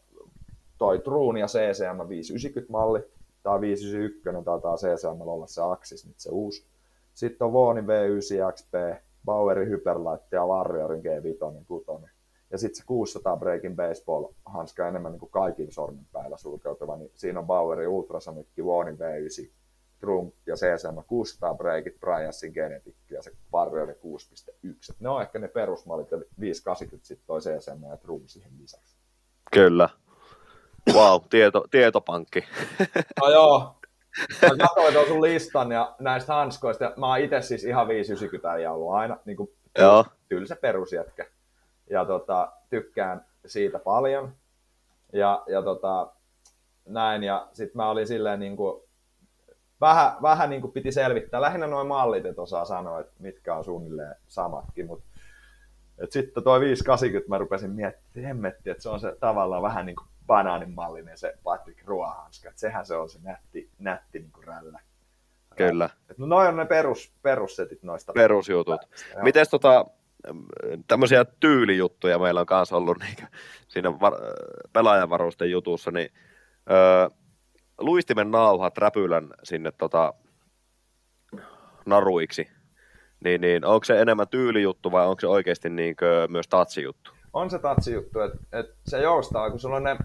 toi 0.79 0.99
Truun 0.99 1.37
ja 1.37 1.47
CCM 1.47 2.09
590 2.09 2.73
malli, 2.73 3.01
tai 3.43 3.61
591 3.61 4.45
taitaa 4.45 4.77
CCM 4.77 5.21
olla 5.21 5.47
se 5.47 5.63
Axis, 5.63 6.07
nyt 6.07 6.19
se 6.19 6.31
uusi. 6.31 6.67
Sitten 7.15 7.45
on 7.45 7.53
Voonin 7.53 7.85
V9 7.85 8.53
XP, 8.53 8.75
Bauerin 9.25 9.69
Hyperlight 9.69 10.33
ja 10.33 10.47
Warriorin 10.47 11.03
G5 11.03 11.65
6. 11.67 11.87
Ja 12.51 12.59
sitten 12.59 12.77
se 12.77 12.87
600 12.87 13.37
Breakin 13.37 13.77
Baseball-hanska 13.77 14.89
enemmän 14.89 15.13
niin 15.13 15.21
kuin 15.21 15.31
kaikilla 15.31 15.73
sormenpäillä 15.73 16.37
sulkeutuva, 16.37 16.97
niin 16.97 17.11
siinä 17.15 17.41
on 17.41 17.47
Bauerin 17.47 17.89
Ultrasonicki, 17.89 18.65
Voonin 18.65 18.99
V9, 18.99 19.51
Trunk 20.01 20.35
ja 20.47 20.55
CSM 20.55 21.03
600 21.07 21.55
breakit, 21.55 22.01
Bryassin 22.01 22.53
Genetic 22.53 22.95
ja 23.11 23.23
se 23.23 23.33
Warrior 23.53 23.89
6.1. 23.89 23.95
Ne 25.01 25.09
on 25.09 25.23
ehkä 25.23 25.39
ne 25.39 25.49
perusmallit 25.49 26.11
ja 26.11 26.19
580 26.41 27.09
sitten 27.09 27.27
toi 27.27 27.41
CSM 27.41 27.85
ja 27.91 27.97
Trunk 27.97 28.23
siihen 28.27 28.53
lisäksi. 28.59 28.97
Kyllä. 29.53 29.89
Wow, 30.95 31.23
tieto, 31.31 31.65
tietopankki. 31.71 32.45
No 33.21 33.31
joo. 33.31 33.78
Mä 34.43 34.49
katsoin 34.67 34.95
tuon 34.95 35.07
sun 35.07 35.23
listan 35.23 35.73
ja 35.73 35.95
näistä 35.99 36.35
hanskoista, 36.35 36.85
ja 36.85 36.93
mä 36.97 37.07
oon 37.07 37.19
itse 37.19 37.43
siis 37.43 37.65
ihan 37.65 37.89
590 37.89 38.59
ja 38.59 38.73
ollut 38.73 38.95
aina 38.95 39.17
niin 39.25 39.37
kuin 39.37 39.51
Joo. 39.79 40.05
tylsä 40.29 40.57
perusjätkä. 40.57 41.27
Ja 41.91 42.05
tota, 42.05 42.53
tykkään 42.71 43.27
siitä 43.47 43.79
paljon. 43.79 44.33
Ja, 45.13 45.43
ja 45.47 45.63
tota, 45.63 46.13
näin, 46.85 47.23
ja 47.23 47.49
sitten 47.53 47.77
mä 47.77 47.91
olin 47.91 48.07
silleen 48.07 48.41
niin 48.41 48.57
kuin, 48.57 48.83
vähän, 49.81 50.13
vähän 50.23 50.51
niin 50.51 50.61
kuin 50.61 50.73
piti 50.73 50.93
selvittää, 50.93 51.41
lähinnä 51.41 51.67
noin 51.67 51.87
mallit, 51.87 52.27
että 52.27 52.43
osaa 52.43 52.65
sanoa, 52.65 53.01
että 53.01 53.13
mitkä 53.19 53.55
on 53.55 53.65
suunnilleen 53.65 54.15
samatkin, 54.29 54.87
mutta 54.87 55.05
et 55.99 56.13
sitten 56.13 56.43
toi 56.43 56.61
580 56.61 57.29
mä 57.29 57.39
rupesin 57.39 57.71
miettimään, 57.71 58.29
hemmetti, 58.29 58.71
että 58.71 58.83
se 58.83 58.89
on 58.89 59.01
se 59.01 59.17
tavallaan 59.21 59.63
vähän 59.63 59.87
niin 59.87 59.97
kuin 59.97 60.09
banaaninmallinen 60.29 61.19
se 61.19 61.35
Patrick 61.43 61.85
Ruohanska, 61.85 62.49
että 62.49 62.61
sehän 62.61 62.87
se 62.87 62.95
on 62.97 63.11
se 63.11 63.19
nätti, 63.23 63.71
nätti 63.79 64.19
niin 64.19 64.33
kuin 64.33 64.45
rällä. 64.45 64.81
Kyllä. 65.57 65.91
Et 66.11 66.19
no 66.19 66.27
noin 66.27 66.49
on 66.49 66.57
ne 66.57 66.65
perus, 66.65 67.13
perussetit 67.23 67.83
noista. 67.83 68.13
Perusjutut. 68.13 68.81
Joo. 69.15 69.23
Mites 69.23 69.49
tota, 69.49 69.87
tämmöisiä 70.89 71.25
tyylijuttuja 71.25 72.19
meillä 72.19 72.41
on 72.41 72.47
kanssa 72.47 72.77
ollut 72.77 72.99
niin 72.99 73.17
siinä 73.69 74.01
var, 74.01 74.13
pelaajavarusten 74.73 75.51
jutussa, 75.51 75.91
niin 75.91 76.09
öö, 76.71 77.09
luistimen 77.79 78.31
nauhat 78.31 78.79
räpylän 78.79 79.35
sinne 79.43 79.73
tota, 79.73 80.15
naruiksi, 81.87 82.49
niin, 83.25 83.41
niin 83.41 83.65
onko 83.65 83.85
se 83.85 84.01
enemmän 84.01 84.29
tyylijuttu 84.29 84.93
vai 84.93 85.07
onko 85.07 85.21
se 85.21 85.27
oikeasti 85.27 85.71
niin 85.71 85.97
myös 86.29 86.49
tatsijuttu? 86.49 87.18
On 87.33 87.51
se 87.51 87.59
tatsi 87.59 87.93
juttu, 87.93 88.21
että, 88.21 88.39
että 88.53 88.75
se 88.87 89.03
joustaa, 89.03 89.51
kun 89.51 89.61
sulla 89.61 89.77
on 89.77 89.85
ne 89.85 89.97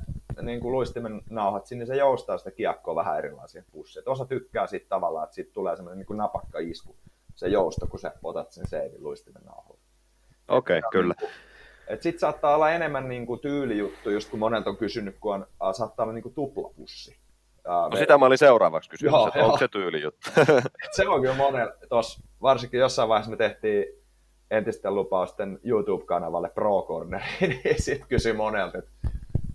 niin 0.41 0.59
kuin 0.59 0.71
luistimen 0.71 1.21
nauhat 1.29 1.65
sinne, 1.65 1.85
se 1.85 1.95
joustaa 1.95 2.37
sitä 2.37 2.51
kiekkoa 2.51 2.95
vähän 2.95 3.17
erilaisia 3.17 3.63
pusseja. 3.71 4.03
Osa 4.05 4.25
tykkää 4.25 4.67
siitä 4.67 4.85
tavallaan, 4.89 5.23
että 5.23 5.35
siitä 5.35 5.53
tulee 5.53 5.75
semmoinen 5.75 5.97
niin 5.97 6.05
kuin 6.05 6.17
napakka 6.17 6.59
isku, 6.59 6.95
se 7.35 7.47
jousto, 7.47 7.87
kun 7.87 7.99
sä 7.99 8.11
otat 8.23 8.51
sen 8.51 8.67
seivin 8.67 9.03
luistimen 9.03 9.41
nauhalle. 9.45 9.79
Okei, 10.47 10.79
okay, 10.79 10.89
kyllä. 10.91 11.13
Sitten 11.99 12.19
saattaa 12.19 12.55
olla 12.55 12.71
enemmän 12.71 13.09
niin 13.09 13.25
kuin 13.25 13.39
tyylijuttu, 13.39 14.09
just 14.09 14.29
kun 14.29 14.39
monet 14.39 14.67
on 14.67 14.77
kysynyt, 14.77 15.15
kun 15.19 15.35
on, 15.59 15.75
saattaa 15.75 16.03
olla 16.03 16.13
niin 16.13 16.23
kuin 16.23 16.35
tuplapussi. 16.35 17.17
No 17.91 17.97
sitä 17.97 18.17
mä 18.17 18.25
olin 18.25 18.37
seuraavaksi 18.37 18.89
kysymässä, 18.89 19.27
että 19.27 19.45
onko 19.45 19.57
se 19.57 19.67
tyylijuttu? 19.67 20.29
se 20.95 21.07
on 21.07 21.21
kyllä 21.21 21.35
monella, 21.35 21.73
tos, 21.89 22.23
varsinkin 22.41 22.79
jossain 22.79 23.09
vaiheessa 23.09 23.31
me 23.31 23.37
tehtiin 23.37 23.85
entisten 24.53 24.95
lupausten 24.95 25.59
YouTube-kanavalle 25.63 26.49
Pro 26.49 26.81
Corneriin, 26.81 27.59
niin 27.63 27.81
sitten 27.81 28.07
kysyi 28.07 28.33
monelta, 28.33 28.77
että 28.77 28.91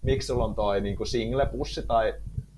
miksi 0.03 0.27
sulla 0.27 0.45
on 0.45 0.55
toi 0.55 0.81
niin 0.81 0.97
kuin 0.97 1.07
single-pussi 1.07 1.87
tai 1.87 2.15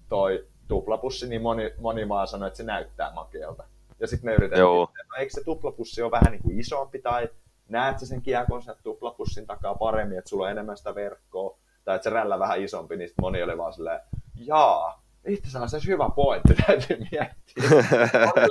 toi 0.08 0.46
tuplapussi, 0.68 1.28
niin 1.28 1.42
moni, 1.42 1.74
moni 1.78 2.04
maa 2.04 2.26
sanoi, 2.26 2.46
että 2.46 2.56
se 2.56 2.62
näyttää 2.62 3.12
makealta. 3.14 3.64
Ja 4.00 4.06
sitten 4.06 4.30
me 4.30 4.34
yritettiin, 4.34 4.60
Joo. 4.60 4.82
että 4.82 5.04
no, 5.08 5.20
eikö 5.20 5.32
se 5.32 5.44
tuplapussi 5.44 6.02
ole 6.02 6.10
vähän 6.10 6.32
niin 6.32 6.42
kuin 6.42 6.60
isompi 6.60 6.98
tai 6.98 7.28
näet 7.68 7.98
sä 7.98 8.06
sen 8.06 8.22
kiekon 8.22 8.62
sen 8.62 8.74
tuplapussin 8.82 9.46
takaa 9.46 9.74
paremmin, 9.74 10.18
että 10.18 10.30
sulla 10.30 10.44
on 10.44 10.50
enemmän 10.50 10.76
sitä 10.76 10.94
verkkoa, 10.94 11.58
tai 11.84 11.96
että 11.96 12.04
se 12.04 12.10
rällä 12.10 12.38
vähän 12.38 12.62
isompi, 12.62 12.96
niin 12.96 13.08
sit 13.08 13.18
moni 13.20 13.42
oli 13.42 13.58
vaan 13.58 13.72
silleen, 13.72 14.00
jaa, 14.34 15.02
itse 15.26 15.48
asiassa 15.48 15.80
se 15.80 15.86
hyvä 15.86 16.10
pointti, 16.16 16.54
täytyy 16.66 16.96
miettiä. 16.96 17.82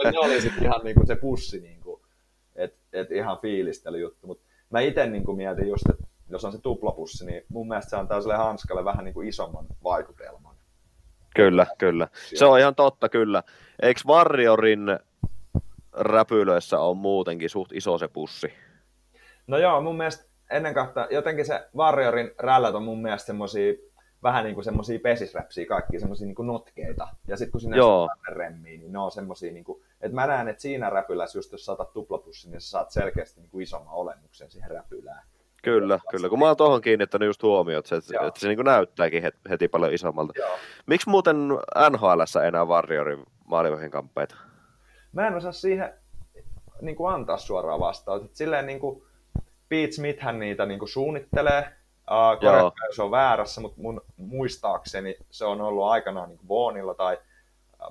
Ne 0.12 0.20
oli 0.20 0.42
sitten 0.42 0.64
ihan 0.64 0.82
niinku 0.84 1.06
se 1.06 1.16
pussi, 1.16 1.60
niinku, 1.60 1.79
että 2.60 2.78
et 2.94 3.12
ihan 3.12 3.38
fiilistely 3.42 4.00
juttu. 4.00 4.28
Mutta 4.28 4.44
mä 4.70 4.80
itse 4.80 5.06
niinku 5.06 5.34
mietin 5.34 5.68
just, 5.68 5.90
että 5.90 6.04
jos 6.30 6.46
on 6.46 6.52
se 6.52 6.62
tuplapussi, 6.62 7.26
niin 7.26 7.44
mun 7.50 7.68
mielestä 7.68 7.90
se 7.90 7.98
antaa 7.98 8.22
sille 8.22 8.36
hanskalle 8.36 8.86
vähän 8.86 9.06
niinku 9.06 9.22
isomman 9.22 9.66
vaikutelman. 9.84 10.56
Kyllä, 11.36 11.68
kyllä. 11.78 12.08
Se 12.36 12.46
on 12.46 12.60
ihan 12.60 12.76
totta, 12.76 13.10
kyllä. 13.10 13.44
Eikö 13.82 14.02
Warriorin 14.08 15.00
räpylöissä 15.94 16.80
on 16.80 16.98
muutenkin 16.98 17.50
suht 17.50 17.72
iso 17.74 17.98
se 17.98 18.08
pussi? 18.08 18.54
No 19.48 19.58
joo, 19.58 19.82
mun 19.82 19.98
mielestä 19.98 20.26
ennen 20.50 20.74
kaikkea 20.74 21.08
jotenkin 21.12 21.46
se 21.46 21.68
Warriorin 21.76 22.32
rällät 22.38 22.76
on 22.76 22.84
mun 22.84 23.02
mielestä 23.02 23.28
semmosia 23.28 23.74
vähän 24.24 24.44
niin 24.44 24.54
kuin 24.54 24.66
semmosia 24.66 25.00
pesisräpsiä, 25.00 25.66
kaikki 25.66 26.00
semmosia 26.00 26.28
niin 26.28 26.36
kuin 26.36 26.48
notkeita. 26.48 27.08
Ja 27.28 27.38
sitten 27.38 27.52
kun 27.52 27.62
sinne 27.62 27.78
remmiä, 28.28 28.78
niin 28.78 28.92
ne 28.92 29.00
on 29.00 29.12
semmosia 29.12 29.54
niin 29.54 29.64
kuin, 29.64 29.84
että 30.02 30.16
mä 30.16 30.28
näen, 30.28 30.48
että 30.48 30.62
siinä 30.62 30.90
räpylässä 30.90 31.38
just 31.38 31.52
jos 31.52 31.66
saatat 31.66 31.94
tuplapussin, 31.94 32.52
niin 32.52 32.62
sä 32.62 32.70
saat 32.70 32.92
selkeästi 32.92 33.42
niin 33.42 33.50
kuin 33.50 33.64
isomman 33.64 33.94
olemuksen 33.94 34.52
siihen 34.52 34.72
räpylään. 34.72 35.24
Kyllä, 35.64 36.00
kyllä. 36.12 36.30
Kun 36.30 36.40
mä 36.40 36.46
oon 36.48 36.58
tuohon 36.58 36.82
kiinnittänyt 36.82 37.26
just 37.26 37.44
huomioon, 37.44 37.80
että 37.80 38.02
se, 38.02 38.16
että 38.28 38.40
se 38.40 38.48
niin 38.48 38.66
näyttääkin 38.66 39.22
heti, 39.22 39.38
heti 39.50 39.68
paljon 39.68 39.94
isommalta. 39.94 40.34
Joo. 40.36 40.58
Miksi 40.86 41.10
muuten 41.10 41.38
NHLssä 41.90 42.44
enää 42.44 42.66
Warriorin 42.66 43.26
maalivahin 43.46 43.92
kamppeita? 43.92 44.36
Mä 45.12 45.28
en 45.28 45.36
osaa 45.36 45.52
siihen 45.52 45.94
niin 46.82 46.96
kuin 46.96 47.14
antaa 47.14 47.38
suoraan 47.38 47.80
vastausta. 47.80 48.28
Silleen 48.34 48.66
niin 48.66 48.80
kuin 48.80 49.04
Pete 49.70 49.92
Smithhän 49.92 50.40
niitä 50.40 50.66
niin 50.66 50.80
kuin 50.80 50.90
suunnittelee. 50.90 51.72
Uh, 52.12 52.16
Joo. 52.16 52.54
korjatkaa, 52.54 52.88
jos 52.88 53.00
on 53.00 53.12
väärässä, 53.12 53.62
mutta 53.62 53.82
mun 53.82 54.02
muistaakseni 54.18 55.16
se 55.32 55.46
on 55.46 55.62
ollut 55.62 55.86
aikanaan 55.86 56.30
niin 56.30 56.40
Boonilla 56.48 56.94
tai 56.94 57.18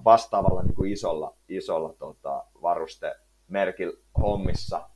vastaavalla 0.05 0.63
niin 0.63 0.75
kuin 0.75 0.93
isolla, 0.93 1.35
isolla 1.49 1.95
tota, 1.99 2.45
varustemerkillä 2.63 3.99
hommissa. 4.21 4.89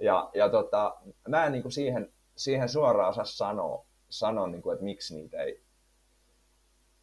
Ja, 0.00 0.30
ja 0.34 0.48
tota, 0.48 0.96
mä 1.28 1.46
en 1.46 1.52
niin 1.52 1.62
kuin 1.62 1.72
siihen, 1.72 2.12
siihen 2.36 2.68
suoraan 2.68 3.10
osaa 3.10 3.24
sanoa, 3.24 3.84
sanoa 4.08 4.46
niin 4.46 4.62
kuin, 4.62 4.74
että 4.74 4.84
miksi 4.84 5.14
niitä 5.14 5.42
ei, 5.42 5.62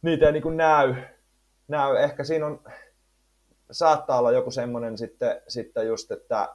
niitä 0.02 0.26
ei 0.26 0.32
niin 0.32 0.42
kuin 0.42 0.56
näy, 0.56 0.94
näy. 1.68 1.96
Ehkä 1.96 2.24
siinä 2.24 2.46
on, 2.46 2.60
saattaa 3.70 4.18
olla 4.18 4.32
joku 4.32 4.50
semmoinen 4.50 4.98
sitten, 4.98 5.42
sitten 5.48 5.86
just, 5.86 6.10
että, 6.10 6.48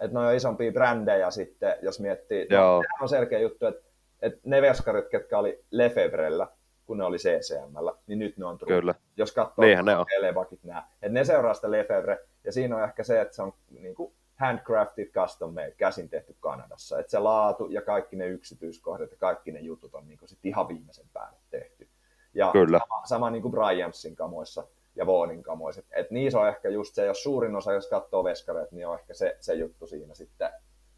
että 0.00 0.18
ne 0.18 0.26
on 0.26 0.34
isompia 0.34 0.72
brändejä 0.72 1.30
sitten, 1.30 1.74
jos 1.82 2.00
miettii. 2.00 2.46
Joo. 2.50 2.76
No, 2.76 2.82
sehän 2.82 3.02
on 3.02 3.08
selkeä 3.08 3.38
juttu, 3.38 3.66
että, 3.66 3.91
että 4.22 4.40
ne 4.44 4.62
veskarit, 4.62 5.08
ketkä 5.08 5.38
oli 5.38 5.64
Lefevrellä, 5.70 6.48
kun 6.86 6.98
ne 6.98 7.04
oli 7.04 7.16
CCMllä, 7.16 7.94
niin 8.06 8.18
nyt 8.18 8.36
ne 8.36 8.46
on 8.46 8.58
tullut. 8.58 8.80
Kyllä. 8.80 8.94
Jos 9.16 9.32
katsoo 9.32 9.64
Niinhän 9.64 9.84
ne 9.84 9.96
on. 9.96 10.06
Lebakit 10.20 10.64
nää. 10.64 10.90
Että 10.94 11.12
ne 11.12 11.24
seuraa 11.24 11.54
sitä 11.54 11.70
Lefevre, 11.70 12.18
ja 12.44 12.52
siinä 12.52 12.76
on 12.76 12.84
ehkä 12.84 13.02
se, 13.02 13.20
että 13.20 13.36
se 13.36 13.42
on 13.42 13.52
niin 13.70 13.94
kuin 13.94 14.12
handcrafted 14.36 15.06
custom 15.06 15.54
made, 15.54 15.74
käsin 15.76 16.08
tehty 16.08 16.36
Kanadassa. 16.40 16.98
Että 16.98 17.10
se 17.10 17.18
laatu 17.18 17.68
ja 17.70 17.82
kaikki 17.82 18.16
ne 18.16 18.26
yksityiskohdat 18.26 19.10
ja 19.10 19.16
kaikki 19.16 19.52
ne 19.52 19.60
jutut 19.60 19.94
on 19.94 20.08
niin 20.08 20.18
kuin 20.18 20.28
sit 20.28 20.38
ihan 20.44 20.68
viimeisen 20.68 21.06
päälle 21.12 21.38
tehty. 21.50 21.88
Ja 22.34 22.50
Kyllä. 22.52 22.78
sama, 22.78 23.06
sama 23.06 23.30
niin 23.30 23.42
kuin 23.42 23.52
Bryantsin 23.52 24.16
kamoissa 24.16 24.66
ja 24.96 25.06
Vaughnin 25.06 25.42
kamoissa. 25.42 25.80
Et, 25.80 25.86
et 25.92 26.10
niissä 26.10 26.40
on 26.40 26.48
ehkä 26.48 26.68
just 26.68 26.94
se, 26.94 27.06
jos 27.06 27.22
suurin 27.22 27.56
osa, 27.56 27.72
jos 27.72 27.88
katsoo 27.88 28.24
veskareita, 28.24 28.74
niin 28.74 28.86
on 28.86 28.98
ehkä 28.98 29.14
se, 29.14 29.36
se 29.40 29.54
juttu 29.54 29.86
siinä 29.86 30.14
sitten. 30.14 30.50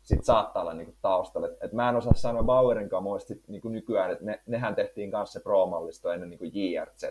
Sitten 0.05 0.25
saattaa 0.25 0.63
olla 0.63 0.75
niin 0.75 0.87
kuin 0.87 0.97
taustalla. 1.03 1.49
Et, 1.49 1.57
et 1.61 1.73
mä 1.73 1.89
en 1.89 1.97
osaa 1.97 2.15
sanoa 2.15 2.43
Bauerin 2.43 2.89
kamoista 2.89 3.29
sit, 3.29 3.49
niin 3.49 3.63
kuin 3.63 3.73
nykyään, 3.73 4.11
että 4.11 4.25
ne, 4.25 4.43
nehän 4.47 4.75
tehtiin 4.75 5.11
kanssa 5.11 5.33
se 5.33 5.43
Pro-mallisto 5.43 6.13
ennen 6.13 6.31
niin 6.31 6.39
kuin 6.39 6.51
JRZ. 6.55 7.03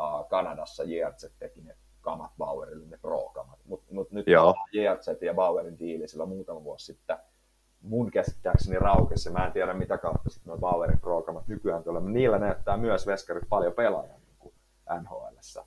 Uh, 0.00 0.28
Kanadassa 0.28 0.84
JRZ 0.84 1.32
teki 1.38 1.60
ne 1.60 1.76
kamat 2.00 2.30
Bauerille, 2.38 2.86
ne 2.86 2.98
Pro-kamat. 3.02 3.58
Mutta 3.64 3.94
mut 3.94 4.12
nyt 4.12 4.26
Joo. 4.26 4.54
JRZ 4.72 5.22
ja 5.22 5.34
Bauerin 5.34 5.78
diili 5.78 6.08
silloin 6.08 6.28
muutama 6.28 6.64
vuosi 6.64 6.84
sitten 6.84 7.16
mun 7.80 8.10
käsittääkseni 8.10 8.78
raukesi. 8.78 9.30
Mä 9.30 9.46
en 9.46 9.52
tiedä 9.52 9.74
mitä 9.74 9.98
kautta 9.98 10.30
sitten 10.30 10.50
nuo 10.50 10.58
Bauerin 10.58 11.00
Pro-kamat 11.00 11.48
nykyään 11.48 11.84
tulee, 11.84 12.00
mutta 12.00 12.12
niillä 12.12 12.38
näyttää 12.38 12.76
myös 12.76 13.06
veskarit 13.06 13.48
paljon 13.48 13.72
pelaajan 13.72 14.20
niin 14.20 14.54
NHLssä. 15.02 15.64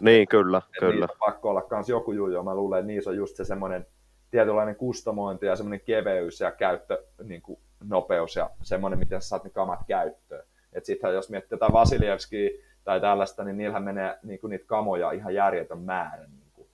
Niin, 0.00 0.28
kyllä, 0.28 0.58
Et 0.58 0.80
kyllä. 0.80 0.94
niissä 0.94 1.12
on 1.12 1.32
pakko 1.32 1.50
olla 1.50 1.62
kans 1.62 1.88
joku 1.88 2.12
juju. 2.12 2.42
Mä 2.42 2.54
luulen, 2.54 2.78
että 2.78 2.86
niissä 2.86 3.10
on 3.10 3.16
just 3.16 3.36
se 3.36 3.44
semmoinen 3.44 3.86
tietynlainen 4.30 4.76
kustomointi 4.76 5.46
ja 5.46 5.56
semmoinen 5.56 5.80
keveys 5.80 6.40
ja 6.40 6.50
käyttö, 6.52 7.04
niin 7.24 7.42
kuin 7.42 7.58
nopeus 7.88 8.36
ja 8.36 8.50
semmoinen, 8.62 8.98
miten 8.98 9.22
sä 9.22 9.28
saat 9.28 9.44
ne 9.44 9.50
kamat 9.50 9.80
käyttöön. 9.88 10.44
Et 10.72 10.84
sittenhän 10.84 11.14
jos 11.14 11.30
miettii 11.30 11.56
jotain 11.56 11.72
Vasiljevskiä 11.72 12.50
tai 12.84 13.00
tällaista, 13.00 13.44
niin 13.44 13.56
niillähän 13.56 13.82
menee 13.82 14.18
niin 14.22 14.40
kuin 14.40 14.50
niitä 14.50 14.64
kamoja 14.66 15.12
ihan 15.12 15.34
järjetön 15.34 15.78
määrä 15.78 16.26
niin 16.26 16.50
kuin, 16.54 16.68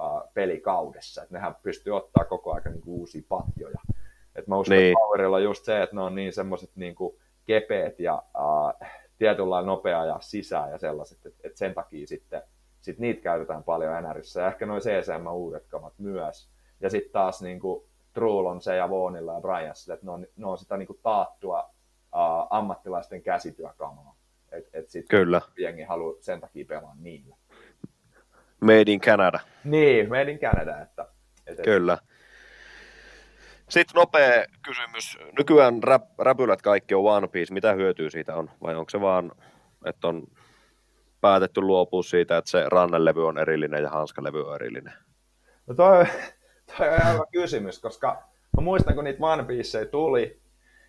uh, 0.00 0.32
pelikaudessa. 0.34 1.22
Et 1.22 1.30
nehän 1.30 1.54
pystyy 1.62 1.96
ottaa 1.96 2.24
koko 2.24 2.52
ajan 2.52 2.72
niin 2.72 2.82
kuin 2.82 3.00
uusia 3.00 3.22
patjoja. 3.28 3.78
Et 4.36 4.46
mä 4.46 4.56
uskon, 4.56 4.76
Niin. 4.76 4.86
että 4.92 5.00
Powerilla 5.00 5.36
on 5.36 5.42
just 5.42 5.64
se, 5.64 5.82
että 5.82 5.96
ne 5.96 6.02
on 6.02 6.14
niin 6.14 6.32
semmoiset 6.32 6.70
niin 6.76 6.94
kuin 6.94 7.16
kepeät 7.46 8.00
ja 8.00 8.22
uh, 8.38 8.88
tietynlainen 9.18 9.66
nopea 9.66 10.04
ja 10.04 10.16
sisään 10.20 10.70
ja 10.70 10.78
sellaiset, 10.78 11.26
että 11.26 11.48
et 11.48 11.56
sen 11.56 11.74
takia 11.74 12.06
sitten 12.06 12.42
sit 12.80 12.98
niitä 12.98 13.20
käytetään 13.20 13.62
paljon 13.64 14.02
NRissä. 14.02 14.40
Ja 14.40 14.48
ehkä 14.48 14.66
noin 14.66 14.82
CCM 14.82 15.26
uudet 15.32 15.66
kamat 15.68 15.92
myös. 15.98 16.48
Ja 16.82 16.90
sitten 16.90 17.12
taas 17.12 17.42
niin 17.42 17.60
kuin 17.60 17.84
Trull 18.12 18.46
on 18.46 18.60
se 18.60 18.76
ja 18.76 18.90
Vaughnilla 18.90 19.32
ja 19.32 19.40
Bryansilla, 19.40 19.94
että 19.94 20.06
ne 20.06 20.12
on, 20.12 20.26
ne 20.36 20.46
on 20.46 20.58
sitä 20.58 20.76
niin 20.76 20.86
kuin 20.86 20.98
taattua 21.02 21.60
uh, 21.62 22.46
ammattilaisten 22.50 23.22
käsityökamaa. 23.22 24.16
Et, 24.52 24.68
et 24.72 24.88
sit 24.88 25.06
Kyllä. 25.08 25.40
jengi 25.58 25.82
haluaa 25.82 26.14
sen 26.20 26.40
takia 26.40 26.64
pelaa 26.68 26.94
niillä. 26.98 27.36
Made 28.60 28.92
in 28.92 29.00
Canada. 29.00 29.40
Niin, 29.64 30.08
made 30.08 30.30
in 30.30 30.38
Canada. 30.38 30.80
Että, 30.80 31.06
et, 31.46 31.58
et, 31.58 31.64
Kyllä. 31.64 31.98
Sitten 33.68 33.94
nopea 33.94 34.44
kysymys. 34.62 35.18
Nykyään 35.38 35.82
rap, 35.82 36.02
räpylät 36.18 36.62
kaikki 36.62 36.94
on 36.94 37.04
One 37.04 37.28
Piece. 37.28 37.54
Mitä 37.54 37.72
hyötyä 37.72 38.10
siitä 38.10 38.36
on? 38.36 38.50
Vai 38.62 38.74
onko 38.74 38.90
se 38.90 39.00
vaan, 39.00 39.32
että 39.86 40.08
on 40.08 40.26
päätetty 41.20 41.60
luopua 41.60 42.02
siitä, 42.02 42.36
että 42.36 42.50
se 42.50 42.64
rannelevy 42.68 43.26
on 43.26 43.38
erillinen 43.38 43.82
ja 43.82 43.90
hanskalevy 43.90 44.48
on 44.48 44.54
erillinen? 44.54 44.92
No 45.66 45.74
toi, 45.74 46.06
toi 46.78 46.88
on 46.88 47.12
hyvä 47.12 47.24
kysymys, 47.32 47.78
koska 47.78 48.22
mä 48.56 48.62
muistan, 48.62 48.94
kun 48.94 49.04
niitä 49.04 49.26
One 49.26 49.44
Pieceja 49.44 49.86
tuli, 49.86 50.40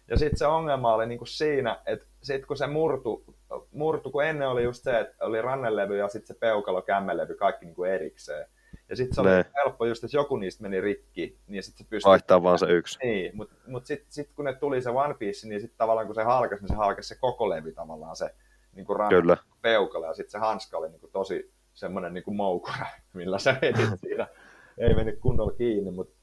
ja 0.08 0.18
sitten 0.18 0.38
se 0.38 0.48
ongelma 0.48 0.94
oli 0.94 1.06
niinku 1.06 1.26
siinä, 1.26 1.80
että 1.86 2.06
sitten 2.22 2.48
kun 2.48 2.58
se 2.58 2.68
murtu, 2.68 3.24
murtu, 3.72 4.12
kun 4.12 4.26
ennen 4.26 4.48
oli 4.50 4.64
just 4.64 4.84
se, 4.84 5.00
että 5.00 5.26
oli 5.26 5.42
rannelevy 5.42 5.98
ja 5.98 6.08
sitten 6.08 6.28
se 6.28 6.40
peukalo, 6.40 6.82
kämmelevy, 6.82 7.36
kaikki 7.36 7.66
niinku 7.66 7.84
erikseen. 7.84 8.46
Ja 8.90 8.96
sitten 8.96 9.16
se 9.16 9.22
oli 9.22 9.30
Ne. 9.30 9.46
helppo 9.56 9.86
just, 9.86 10.04
että 10.04 10.18
joku 10.18 10.38
niistä 10.38 10.62
meni 10.64 10.82
rikki, 10.82 11.38
niin 11.48 11.64
sitten 11.64 11.86
se 11.86 11.90
pystyi... 11.90 12.10
Vaihtaa 12.10 12.44
vaan 12.44 12.60
se 12.60 12.66
yksi. 12.66 13.00
Niin, 13.04 13.38
mutta 13.38 13.56
mut 13.68 13.86
sitten 13.86 14.08
sit 14.10 14.30
kun 14.36 14.46
ne 14.46 14.54
tuli 14.54 14.82
se 14.82 14.90
One 14.90 15.14
Piece, 15.14 15.48
niin 15.48 15.62
sitten 15.62 15.78
tavallaan 15.78 16.08
kun 16.08 16.16
se 16.16 16.24
halkesi, 16.24 16.62
niin 16.64 16.68
se 16.70 16.76
halkesi 16.76 17.08
se 17.08 17.16
koko 17.16 17.50
levy 17.50 17.72
tavallaan 17.72 18.16
se 18.16 18.30
niin 18.74 18.86
kuin 18.86 19.10
Kyllä. 19.10 19.38
peukalo 19.62 20.06
ja 20.06 20.14
sitten 20.14 20.32
se 20.32 20.38
hanska 20.38 20.78
oli 20.78 20.90
niin 20.90 21.00
kuin 21.00 21.12
tosi 21.12 21.54
semmoinen 21.74 22.14
niin 22.14 22.24
kuin 22.24 22.36
moukura, 22.36 22.86
millä 23.14 23.40
sä 23.40 23.56
vedit 23.62 24.00
siinä. 24.00 24.28
Ei 24.78 24.96
mennyt 24.96 25.20
kunnolla 25.20 25.52
kiinni, 25.52 25.92
mutta 25.92 26.16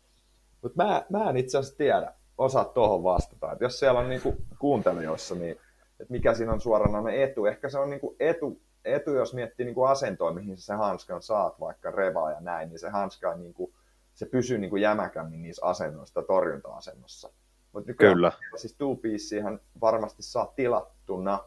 mut 0.63 0.77
mä, 0.77 1.05
mä 1.11 1.31
en 1.31 1.37
itse 1.37 1.59
asiassa 1.59 1.79
tiedä, 1.79 2.13
osaa 2.39 2.65
tuohon 2.65 3.03
vastata. 3.03 3.53
Et 3.53 3.61
jos 3.61 3.79
siellä 3.79 4.01
on 4.01 4.09
niin 4.09 4.23
kuin 4.23 4.37
kuuntelijoissa, 4.59 5.35
niin 5.35 5.57
että 6.01 6.13
mikä 6.13 6.35
siinä 6.35 6.53
on 6.53 6.61
suoranainen 6.61 7.23
etu. 7.23 7.47
Ehkä 7.47 7.69
se 7.69 7.79
on 7.79 7.91
niin 7.91 8.01
kuin 8.01 8.17
etu, 8.21 8.61
etu, 8.85 9.15
jos 9.15 9.35
miettii 9.35 9.67
niin 9.67 9.75
kuin 9.75 9.91
asentoa, 9.91 10.33
mihin 10.33 10.57
sä 10.57 10.65
sen 10.65 10.79
hanskan 10.79 11.23
saat, 11.23 11.61
vaikka 11.61 11.91
revaa 11.91 12.31
ja 12.31 12.41
näin, 12.41 12.69
niin 12.69 12.79
se 12.79 12.89
hanska 12.89 13.31
on 13.31 13.41
niin 13.41 13.55
kuin, 13.55 13.73
se 14.15 14.27
pysyy 14.27 14.59
niin 14.59 14.71
kuin 14.71 14.83
jämäkämmin 14.83 15.43
niissä 15.43 15.67
asennoissa, 15.67 16.23
torjunta-asennossa. 16.23 17.31
Mutta 17.73 17.95
Kyllä. 17.95 18.33
siis 18.57 18.75
two 18.75 18.97
varmasti 19.81 20.23
saa 20.23 20.53
tilattuna, 20.57 21.39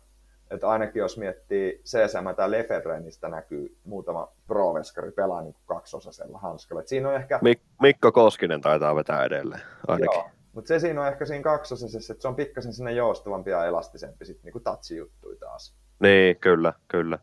että 0.55 0.69
ainakin 0.69 0.99
jos 0.99 1.17
miettii 1.17 1.81
CSM 1.85 2.35
tai 2.35 2.51
Lefebvre-nistä 2.51 3.29
näkyy 3.29 3.77
muutama 3.83 4.27
pro-veskari 4.47 5.11
pelaa 5.11 5.41
niin 5.41 5.53
kuin 5.53 5.63
kaksosaisella 5.65 6.37
hanskalla. 6.37 6.81
Et 6.81 6.87
siinä 6.87 7.09
on 7.09 7.15
ehkä, 7.15 7.37
Mik- 7.37 7.75
Mikko 7.81 8.11
Koskinen 8.11 8.61
taitaa 8.61 8.95
vetää 8.95 9.23
edelleen, 9.23 9.61
ainakin. 9.87 10.15
joo, 10.17 10.29
mutta 10.53 10.67
se 10.67 10.79
siinä 10.79 11.01
on 11.01 11.07
ehkä 11.07 11.25
siinä 11.25 11.43
kaksosaisessa, 11.43 12.13
että 12.13 12.21
se 12.21 12.27
on 12.27 12.35
pikkasen 12.35 12.73
sinne 12.73 12.91
joustavampi 12.91 13.49
ja 13.51 13.65
elastisempi 13.65 14.25
sitten 14.25 14.43
niin 14.45 14.53
kuin 14.53 14.63
tatsijuttui 14.63 15.35
taas. 15.35 15.75
Niin, 15.99 16.37
kyllä, 16.39 16.73
kyllä. 16.87 17.19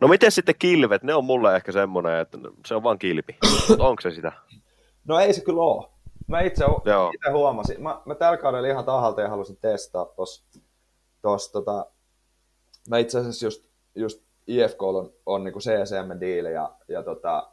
No 0.00 0.08
miten 0.08 0.32
sitten 0.32 0.54
kilvet? 0.58 1.02
Ne 1.02 1.14
on 1.14 1.24
mulle 1.24 1.56
ehkä 1.56 1.72
semmoinen, 1.72 2.18
että 2.20 2.38
se 2.66 2.74
on 2.74 2.82
vaan 2.82 2.98
kilpi. 2.98 3.36
Onko 3.78 4.00
se 4.00 4.10
sitä? 4.10 4.32
No 5.04 5.18
ei 5.20 5.32
se 5.32 5.44
kyllä 5.44 5.62
ole. 5.62 5.88
Mä 6.26 6.40
itse, 6.40 6.64
Joo. 6.84 7.10
itse 7.14 7.30
huomasin. 7.30 7.82
Mä, 7.82 8.00
mä 8.04 8.14
tällä 8.14 8.36
kaudella 8.36 8.68
ihan 8.68 8.84
tahalta 8.84 9.20
ja 9.20 9.28
halusin 9.28 9.56
testaa 9.56 10.06
tos 11.22 11.52
tota, 11.52 11.86
mä 12.90 12.98
itse 12.98 13.18
asiassa 13.18 13.46
just, 13.46 13.64
just 13.94 14.22
IFK 14.46 14.82
on, 14.82 15.12
on 15.26 15.44
niinku 15.44 15.58
CSM-diili 15.58 16.52
ja, 16.52 16.74
ja 16.88 17.02
tota, 17.02 17.48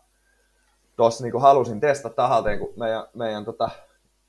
tossa 0.95 1.23
niinku 1.23 1.39
halusin 1.39 1.79
testata 1.79 2.15
tahalteen, 2.15 2.59
kun 2.59 2.73
meidän, 2.75 3.03
meidän 3.13 3.45
tota, 3.45 3.69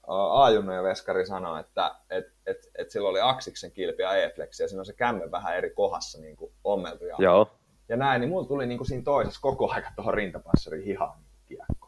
Aajunno 0.07 0.73
ja 0.73 0.83
Veskari 0.83 1.27
sanoi, 1.27 1.61
että 1.61 1.95
et, 2.11 2.27
et, 2.47 2.71
et 2.79 2.91
sillä 2.91 3.09
oli 3.09 3.21
Aksiksen 3.21 3.73
kilpi 3.73 4.03
ja 4.03 4.15
E-Flex 4.15 4.61
ja 4.61 4.69
siinä 4.69 4.81
on 4.81 4.87
se 4.87 4.93
kämmen 4.93 5.31
vähän 5.31 5.57
eri 5.57 5.71
kohdassa 5.71 6.21
niin 6.21 6.37
kuin 6.37 6.53
ommeltu 6.65 7.05
ja, 7.05 7.17
Joo. 7.19 7.51
ja 7.89 7.97
näin, 7.97 8.21
niin 8.21 8.29
mulla 8.31 8.49
tuli 8.49 8.67
niin 8.67 8.79
kuin 8.79 8.89
siinä 8.89 9.05
toisessa 9.05 9.41
koko 9.41 9.71
aika 9.71 9.89
tuohon 9.97 10.15
rintapassariin 10.15 10.85
hihaan 10.85 11.19
niin 11.19 11.33
kiekko. 11.47 11.87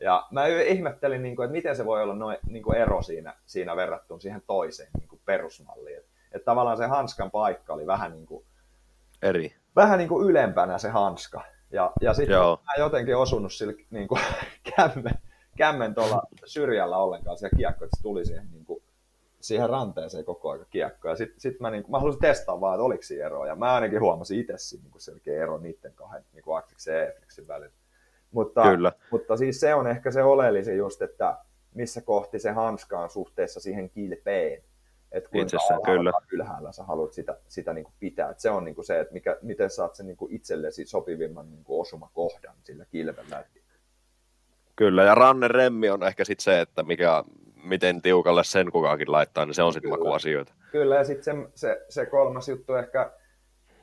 Ja 0.00 0.26
mä 0.30 0.46
ihmettelin, 0.46 1.22
niin 1.22 1.36
kuin, 1.36 1.44
että 1.44 1.52
miten 1.52 1.76
se 1.76 1.86
voi 1.86 2.02
olla 2.02 2.14
noin 2.14 2.38
niin 2.46 2.62
kuin 2.62 2.78
ero 2.78 3.02
siinä, 3.02 3.34
siinä 3.46 3.76
verrattuna 3.76 4.20
siihen 4.20 4.42
toiseen 4.46 4.90
niin 4.98 5.08
kuin 5.08 5.20
perusmalliin. 5.24 6.02
Että 6.28 6.36
et 6.36 6.44
tavallaan 6.44 6.76
se 6.76 6.86
hanskan 6.86 7.30
paikka 7.30 7.72
oli 7.72 7.86
vähän 7.86 8.12
niin 8.12 8.26
kuin, 8.26 8.44
Eri. 9.22 9.54
vähän 9.76 9.98
niin 9.98 10.08
kuin 10.08 10.28
ylempänä 10.30 10.78
se 10.78 10.88
hanska. 10.88 11.44
Ja, 11.70 11.92
ja 12.00 12.14
sitten 12.14 12.34
Joo. 12.34 12.60
mä 12.64 12.72
en 12.76 12.80
jotenkin 12.80 13.16
osunut 13.16 13.52
sillä 13.52 13.72
niin 13.90 14.08
kuin, 14.08 14.20
kämmen, 14.76 15.14
kämmen 15.56 15.94
tuolla 15.94 16.22
syrjällä 16.44 16.96
ollenkaan 16.96 17.38
siellä 17.38 17.56
kiekko, 17.56 17.84
että 17.84 17.96
se 17.96 18.02
tuli 18.02 18.24
siihen, 18.24 18.48
niin 18.52 18.64
kuin, 18.64 18.82
siihen 19.40 19.70
ranteeseen 19.70 20.24
koko 20.24 20.50
aika 20.50 20.64
kiekko. 20.70 21.08
Ja 21.08 21.16
sitten 21.16 21.40
sit 21.40 21.60
mä, 21.60 21.70
niin 21.70 21.82
kuin, 21.82 21.90
mä 21.90 21.98
halusin 21.98 22.20
testaa 22.20 22.60
vaan, 22.60 22.74
että 22.74 22.84
oliko 22.84 23.02
siinä 23.02 23.26
eroa. 23.26 23.46
Ja 23.46 23.56
mä 23.56 23.74
ainakin 23.74 24.00
huomasin 24.00 24.40
itse 24.40 24.54
siinä 24.58 24.82
niin 24.82 24.92
kuin 24.92 25.02
selkeä 25.02 25.42
ero 25.42 25.58
niiden 25.58 25.92
kahden 25.94 26.24
niin 26.32 26.42
kuin 26.42 26.58
Actiksen 26.58 26.94
ja 26.94 27.06
Eflexin 27.06 27.48
välillä. 27.48 27.74
Mutta, 28.32 28.62
Kyllä. 28.62 28.92
mutta 29.10 29.36
siis 29.36 29.60
se 29.60 29.74
on 29.74 29.86
ehkä 29.86 30.10
se 30.10 30.22
oleellisin 30.22 30.76
just, 30.76 31.02
että 31.02 31.36
missä 31.74 32.00
kohti 32.00 32.38
se 32.38 32.50
hanska 32.50 33.00
on 33.00 33.10
suhteessa 33.10 33.60
siihen 33.60 33.90
kilpeen. 33.90 34.62
Että 35.12 35.30
kuinka 35.30 35.56
Itsessään, 35.56 35.82
kyllä. 35.82 36.12
ylhäällä 36.32 36.72
sä 36.72 36.84
haluat 36.84 37.12
sitä, 37.12 37.36
sitä 37.48 37.72
niin 37.72 37.84
kuin 37.84 37.94
pitää. 38.00 38.30
Et 38.30 38.40
se 38.40 38.50
on 38.50 38.64
niin 38.64 38.74
kuin 38.74 38.84
se, 38.84 39.00
että 39.00 39.12
mikä, 39.12 39.36
miten 39.42 39.70
saat 39.70 39.94
sen 39.94 40.06
niin 40.06 40.16
kuin 40.16 40.32
itsellesi 40.32 40.86
sopivimman 40.86 41.50
niin 41.50 41.64
kuin 41.64 41.80
osumakohdan 41.80 42.54
sillä 42.64 42.84
kilvellä. 42.84 43.44
Kyllä, 44.76 45.04
ja 45.04 45.14
Ranne 45.14 45.48
Remmi 45.48 45.90
on 45.90 46.02
ehkä 46.02 46.24
sitten 46.24 46.44
se, 46.44 46.60
että 46.60 46.82
mikä, 46.82 47.24
miten 47.64 48.02
tiukalle 48.02 48.44
sen 48.44 48.72
kukakin 48.72 49.12
laittaa, 49.12 49.46
niin 49.46 49.54
se 49.54 49.62
on 49.62 49.72
sitten 49.72 49.90
makuasioita. 49.90 50.54
Kyllä, 50.72 50.96
ja 50.96 51.04
sitten 51.04 51.24
se, 51.24 51.50
se, 51.54 51.84
se, 51.88 52.06
kolmas 52.06 52.48
juttu 52.48 52.74
ehkä 52.74 53.12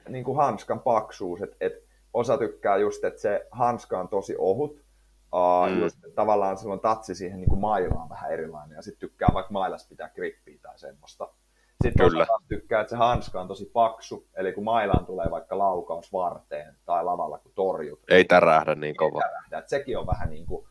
niin 0.09 0.23
kuin 0.23 0.37
hanskan 0.37 0.79
paksuus, 0.79 1.41
että 1.41 1.55
et 1.59 1.73
osa 2.13 2.37
tykkää 2.37 2.77
just, 2.77 3.03
että 3.03 3.21
se 3.21 3.47
hanska 3.51 3.99
on 3.99 4.07
tosi 4.07 4.35
ohut, 4.37 4.84
uh, 5.33 5.69
Mm. 5.69 5.79
just, 5.79 5.95
että 6.05 6.15
tavallaan 6.15 6.57
silloin 6.57 6.79
tatsi 6.79 7.15
siihen 7.15 7.39
niin 7.39 7.49
kuin 7.49 7.59
mailaan 7.61 8.09
vähän 8.09 8.31
erilainen, 8.31 8.75
ja 8.75 8.81
sitten 8.81 8.99
tykkää 9.09 9.29
vaikka 9.33 9.53
mailas 9.53 9.87
pitää 9.89 10.09
grippiä 10.09 10.59
tai 10.61 10.79
semmoista. 10.79 11.27
Sitten 11.83 12.09
Kyllä. 12.09 12.25
tykkää, 12.47 12.81
että 12.81 12.89
se 12.89 12.95
hanska 12.95 13.41
on 13.41 13.47
tosi 13.47 13.65
paksu, 13.73 14.27
eli 14.35 14.53
kun 14.53 14.63
mailaan 14.63 15.05
tulee 15.05 15.31
vaikka 15.31 15.57
laukaus 15.57 16.13
varteen 16.13 16.75
tai 16.85 17.05
lavalla 17.05 17.37
kun 17.37 17.51
torjut, 17.55 17.99
Ei 18.09 18.25
tärähdä 18.25 18.75
niin 18.75 18.95
kova. 18.95 19.19
tärähdä. 19.21 19.57
Et 19.57 19.69
sekin 19.69 19.97
on 19.97 20.07
vähän 20.07 20.29
niin 20.29 20.45
kuin 20.45 20.67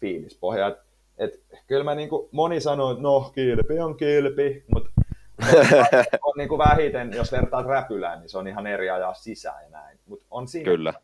fiilispohja. 0.00 0.66
Et, 0.66 0.78
et, 1.18 1.44
kyllä 1.66 1.84
mä 1.84 1.94
niin 1.94 2.08
kuin, 2.08 2.28
moni 2.32 2.60
sanoo, 2.60 2.90
että 2.90 3.02
no 3.02 3.30
kilpi 3.34 3.80
on 3.80 3.96
kilpi, 3.96 4.64
mutta 4.74 4.90
on 6.22 6.34
niin 6.36 6.48
kuin 6.48 6.58
vähiten, 6.58 7.12
jos 7.12 7.32
vertaat 7.32 7.66
räpylään, 7.66 8.20
niin 8.20 8.28
se 8.28 8.38
on 8.38 8.48
ihan 8.48 8.66
eri 8.66 8.90
ajaa 8.90 9.14
sisään 9.14 9.64
ja 9.64 9.70
näin. 9.70 9.98
Mutta 10.06 10.26
on 10.30 10.48
siinä 10.48 10.64
Kyllä. 10.70 10.94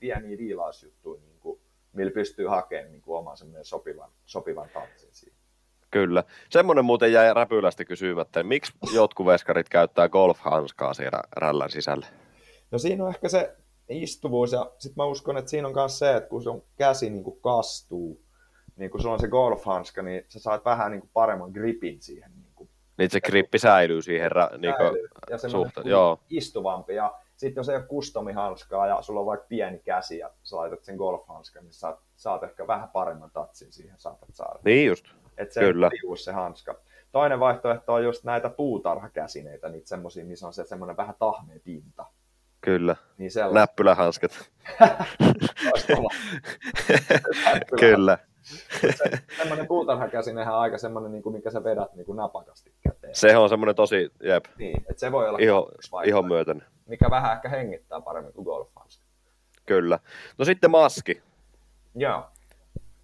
pieniä 0.00 0.38
viilausjuttuja, 0.38 1.20
millä 1.98 2.12
pystyy 2.12 2.46
hakemaan 2.46 2.90
niin 2.92 3.02
kuin 3.02 3.18
oman 3.18 3.36
semmoinen 3.36 3.64
sopivan, 3.64 4.10
sopivan 4.24 4.68
tatsin 4.74 5.08
siihen. 5.12 5.38
Kyllä. 5.90 6.24
Semmoinen 6.50 6.84
muuten 6.84 7.12
jäi 7.12 7.34
räpylästä 7.34 7.84
kysymättä, 7.84 8.42
miksi 8.42 8.72
jotkut 8.94 9.26
veskarit 9.26 9.68
käyttää 9.68 10.08
golf-hanskaa 10.08 10.94
siellä 10.94 11.20
rällän 11.36 11.70
sisällä? 11.70 12.06
No 12.70 12.78
siinä 12.78 13.04
on 13.04 13.10
ehkä 13.10 13.28
se 13.28 13.56
istuvuus 13.88 14.52
ja 14.52 14.72
sitten 14.78 14.94
mä 15.02 15.04
uskon, 15.04 15.36
että 15.36 15.50
siinä 15.50 15.68
on 15.68 15.74
myös 15.74 15.98
se, 15.98 16.16
että 16.16 16.28
kun 16.28 16.42
sun 16.42 16.62
käsi 16.76 17.10
niin 17.10 17.24
kuin 17.24 17.40
kastuu, 17.40 18.22
niin 18.76 18.90
kun 18.90 19.00
sulla 19.00 19.14
on 19.14 19.20
se 19.20 19.28
golfhanska, 19.28 20.02
niin 20.02 20.24
sä 20.28 20.38
saat 20.38 20.64
vähän 20.64 20.90
niin 20.90 21.00
kuin 21.00 21.10
paremman 21.12 21.50
gripin 21.50 22.02
siihen. 22.02 22.30
Niin 22.36 22.52
kuin 22.54 22.70
Niin 22.98 23.10
se 23.10 23.20
grippi 23.20 23.58
säilyy 23.58 24.02
siihen 24.02 24.32
ra, 24.32 24.48
niin 24.58 24.74
kuin, 24.76 24.86
säilyy. 24.86 25.08
ja 25.30 25.38
semmoinen 25.38 25.70
suhte- 25.72 25.82
kuin 25.82 25.90
joo. 25.90 26.20
istuvampi. 26.30 26.94
Ja 26.94 27.14
sitten 27.38 27.60
jos 27.60 27.68
ei 27.68 27.76
ole 27.76 27.84
kustomihanskaa 27.84 28.86
ja 28.86 29.02
sulla 29.02 29.20
on 29.20 29.26
vaikka 29.26 29.46
pieni 29.48 29.78
käsi 29.78 30.18
ja 30.18 30.30
sä 30.42 30.56
laitat 30.56 30.84
sen 30.84 30.96
golfhanskan, 30.96 31.64
niin 31.64 31.72
saat, 31.72 31.98
saat 32.16 32.42
ehkä 32.42 32.66
vähän 32.66 32.88
paremman 32.88 33.30
tatsin 33.30 33.72
siihen 33.72 33.94
saatat 33.98 34.28
saada. 34.32 34.58
niin 34.64 34.86
just. 34.86 35.04
Että 35.36 35.54
se 35.54 35.60
Kyllä. 35.60 35.90
liu 35.92 36.16
se 36.16 36.32
hanska. 36.32 36.74
Toinen 37.12 37.40
vaihtoehto 37.40 37.94
on 37.94 38.04
just 38.04 38.24
näitä 38.24 38.50
puutarhakäsineitä, 38.50 39.68
niitä 39.68 39.88
semmosia, 39.88 40.24
missä 40.24 40.46
on 40.46 40.52
se 40.52 40.64
semmoinen 40.64 40.96
vähän 40.96 41.14
tahmea 41.18 41.58
pinta. 41.64 42.06
Kyllä. 42.60 42.96
Niin 43.18 43.30
sellaista 43.30 43.60
Näppylähanskat. 43.60 44.30
Kyllä. 47.80 48.18
Semmoinen 49.36 49.66
puutarhakäsinehän 49.66 50.54
on 50.54 50.60
aika 50.60 50.78
semmoinen, 50.78 51.12
niin 51.12 51.22
kuin, 51.22 51.34
mikä 51.34 51.50
sä 51.50 51.64
vedät 51.64 51.94
niin 51.94 52.06
kuin 52.06 52.16
napakasti 52.16 52.72
käteen. 52.80 53.14
Se 53.14 53.36
on 53.36 53.48
semmoinen 53.48 53.74
tosi, 53.74 54.10
jep, 54.22 54.44
Niin, 54.58 54.80
että 54.90 55.00
se 55.00 55.12
voi 55.12 55.28
olla 55.28 55.38
iho, 55.40 55.70
ihon 56.04 56.26
myöten. 56.26 56.62
Mikä 56.88 57.10
vähän 57.10 57.32
ehkä 57.32 57.48
hengittää 57.48 58.00
paremmin 58.00 58.32
kuin 58.32 58.44
golfhanska. 58.44 59.04
Kyllä. 59.66 59.98
No 60.38 60.44
sitten 60.44 60.70
maski. 60.70 61.22
Joo. 61.94 62.26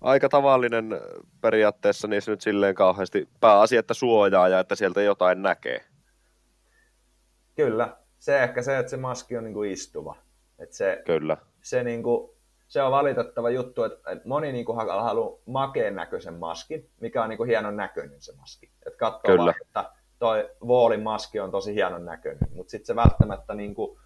Aika 0.00 0.28
tavallinen 0.28 1.00
periaatteessa 1.40 2.08
niissä 2.08 2.30
nyt 2.30 2.40
silleen 2.40 2.74
kauheasti 2.74 3.28
pääasia, 3.40 3.80
että 3.80 3.94
suojaa 3.94 4.48
ja 4.48 4.60
että 4.60 4.74
sieltä 4.74 5.02
jotain 5.02 5.42
näkee. 5.42 5.84
Kyllä. 7.54 7.96
Se 8.18 8.42
ehkä 8.42 8.62
se, 8.62 8.78
että 8.78 8.90
se 8.90 8.96
maski 8.96 9.36
on 9.36 9.44
niin 9.44 9.54
kuin 9.54 9.70
istuva. 9.70 10.16
Että 10.58 10.76
se, 10.76 11.02
Kyllä. 11.06 11.36
se, 11.62 11.84
niin 11.84 12.02
kuin, 12.02 12.30
se 12.68 12.82
on 12.82 12.92
valitettava 12.92 13.50
juttu, 13.50 13.84
että 13.84 14.10
että 14.10 14.28
moni 14.28 14.52
niin 14.52 14.64
kuin 14.64 14.76
haluaa 14.76 15.38
makeen 15.46 15.94
näköisen 15.94 16.34
maskin, 16.34 16.90
mikä 17.00 17.22
on 17.22 17.28
niin 17.28 17.36
kuin 17.36 17.48
hienon 17.48 17.76
näköinen 17.76 18.22
se 18.22 18.32
maski. 18.36 18.70
Että 18.86 18.98
katsoo 18.98 19.30
Kyllä. 19.32 19.44
vaan, 19.44 19.54
että 19.62 19.92
toi 20.24 20.50
Wallin 20.66 21.02
maski 21.02 21.40
on 21.40 21.50
tosi 21.50 21.74
hienon 21.74 22.04
näköinen, 22.04 22.48
mutta 22.54 22.70
sitten 22.70 22.86
se 22.86 22.96
välttämättä 22.96 23.54
niin 23.54 23.74
kuin, 23.74 23.98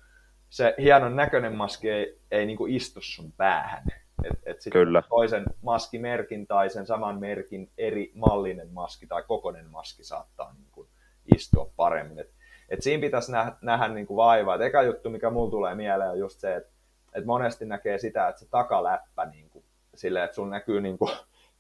se 0.51 0.75
hienon 0.79 1.17
näköinen 1.17 1.55
maski 1.57 1.91
ei, 1.91 2.19
ei 2.31 2.47
niin 2.47 2.57
kuin 2.57 2.73
istu 2.73 3.01
sun 3.03 3.33
päähän. 3.33 3.85
Et, 4.25 4.39
et 4.47 4.61
sit 4.61 4.73
Kyllä. 4.73 5.03
toisen 5.09 5.45
maskimerkin 5.63 6.47
tai 6.47 6.71
sen 6.71 6.87
saman 6.87 7.21
merkin 7.21 7.71
eri 7.79 8.13
mallinen 8.15 8.73
maski 8.73 9.07
tai 9.07 9.23
kokoinen 9.23 9.71
maski 9.71 10.05
saattaa 10.05 10.53
niin 10.53 10.69
kuin 10.73 10.89
istua 11.35 11.71
paremmin. 11.77 12.19
Et, 12.19 12.31
et 12.69 12.83
siinä 12.83 13.01
pitäisi 13.01 13.33
nähdä, 13.33 13.53
nähdä 13.63 13.89
niin 13.89 14.07
kuin 14.07 14.17
vaivaa. 14.17 14.55
Et 14.55 14.61
eka 14.61 14.83
juttu, 14.83 15.11
mikä 15.11 15.31
mulla 15.31 15.51
tulee 15.51 15.75
mieleen, 15.75 16.11
on 16.11 16.19
just 16.19 16.41
se, 16.41 16.57
että 16.57 16.71
et 17.15 17.25
monesti 17.25 17.65
näkee 17.65 17.99
sitä, 17.99 18.29
että 18.29 18.41
se 18.41 18.49
takaläppä 18.51 19.25
niin 19.25 19.51
kuin, 19.51 19.65
silleen, 19.95 20.25
että 20.25 20.35
sun 20.35 20.51
näkyy 20.51 20.81
niin 20.81 20.99
kuin, 20.99 21.11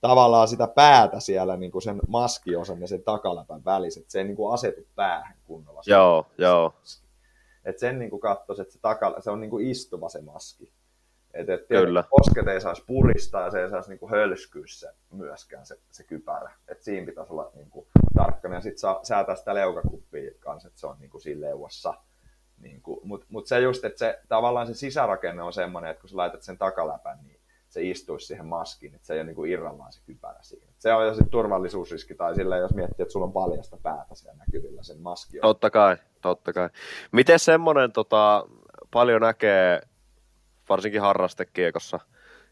tavallaan 0.00 0.48
sitä 0.48 0.68
päätä 0.68 1.20
siellä 1.20 1.56
niin 1.56 1.72
kuin 1.72 1.82
sen 1.82 2.00
maskiosan 2.08 2.80
ja 2.80 2.88
sen 2.88 3.02
takaläpän 3.02 3.64
välissä, 3.64 4.00
että 4.00 4.12
se 4.12 4.18
ei 4.18 4.24
niin 4.24 4.36
kuin 4.36 4.54
asetu 4.54 4.80
päähän 4.94 5.36
kunnolla. 5.44 5.82
se 5.82 5.90
Joo, 5.90 6.26
joo. 6.38 6.74
että 7.64 7.80
sen 7.80 7.98
niin 7.98 8.20
katsoisi, 8.20 8.62
että 8.62 8.74
se, 8.74 8.80
takala, 8.80 9.20
se 9.20 9.30
on 9.30 9.40
niin 9.40 9.50
kuin 9.50 9.66
istuva 9.66 10.08
se 10.08 10.20
maski. 10.20 10.72
Et, 11.34 11.48
et 11.48 11.66
Kyllä. 11.66 12.04
Posket 12.10 12.48
ei 12.48 12.60
saisi 12.60 12.84
puristaa 12.86 13.42
ja 13.42 13.50
se 13.50 13.62
ei 13.62 13.70
saisi 13.70 13.88
niin 13.88 13.98
kuin 13.98 14.10
hölskyä 14.10 14.62
se 14.66 14.88
myöskään 15.10 15.66
se, 15.66 15.78
se 15.90 16.04
kypärä. 16.04 16.52
Et 16.68 16.82
siinä 16.82 17.06
pitäisi 17.06 17.32
olla 17.32 17.50
niin 17.54 17.70
kuin 17.70 17.86
tarkkana. 18.14 18.54
Ja 18.54 18.60
sitten 18.60 18.78
saa 18.78 19.00
säätää 19.02 19.34
sitä 19.34 19.54
leukakuppia 19.54 20.30
kanssa, 20.40 20.68
että 20.68 20.80
se 20.80 20.86
on 20.86 20.96
niin 21.00 21.10
kuin 21.10 21.20
siinä 21.20 21.40
leuassa. 21.40 21.94
Niin 22.58 22.82
Mutta 23.02 23.26
mut 23.30 23.46
se 23.46 23.60
just, 23.60 23.84
että 23.84 23.98
se, 23.98 24.20
tavallaan 24.28 24.66
se 24.66 24.74
sisärakenne 24.74 25.42
on 25.42 25.52
semmoinen, 25.52 25.90
että 25.90 26.00
kun 26.00 26.10
sä 26.10 26.16
laitat 26.16 26.42
sen 26.42 26.58
takaläpän, 26.58 27.18
niin 27.22 27.37
se 27.78 27.90
istuisi 27.90 28.26
siihen 28.26 28.46
maskiin, 28.46 28.94
että 28.94 29.06
se 29.06 29.14
ei 29.14 29.20
ole 29.20 29.26
niin 29.26 29.36
kuin 29.36 29.50
irrallaan 29.50 29.92
se 29.92 30.00
kypärä 30.06 30.38
siinä. 30.42 30.66
Se 30.78 30.92
on 30.92 31.06
jo 31.06 31.14
sitten 31.14 31.30
turvallisuusriski, 31.30 32.14
tai 32.14 32.34
silleen, 32.34 32.60
jos 32.60 32.74
miettii, 32.74 33.02
että 33.02 33.12
sulla 33.12 33.26
on 33.26 33.32
paljasta 33.32 33.76
päätä 33.82 34.14
siellä 34.14 34.38
näkyvillä 34.38 34.82
sen 34.82 35.00
maski 35.00 35.38
on. 35.38 35.42
Totta 35.42 35.70
kai, 35.70 35.96
totta 36.20 36.52
kai. 36.52 36.68
Miten 37.12 37.38
semmoinen 37.38 37.92
tota, 37.92 38.46
paljon 38.90 39.20
näkee, 39.20 39.80
varsinkin 40.68 41.00
harrastekiekossa, 41.00 42.00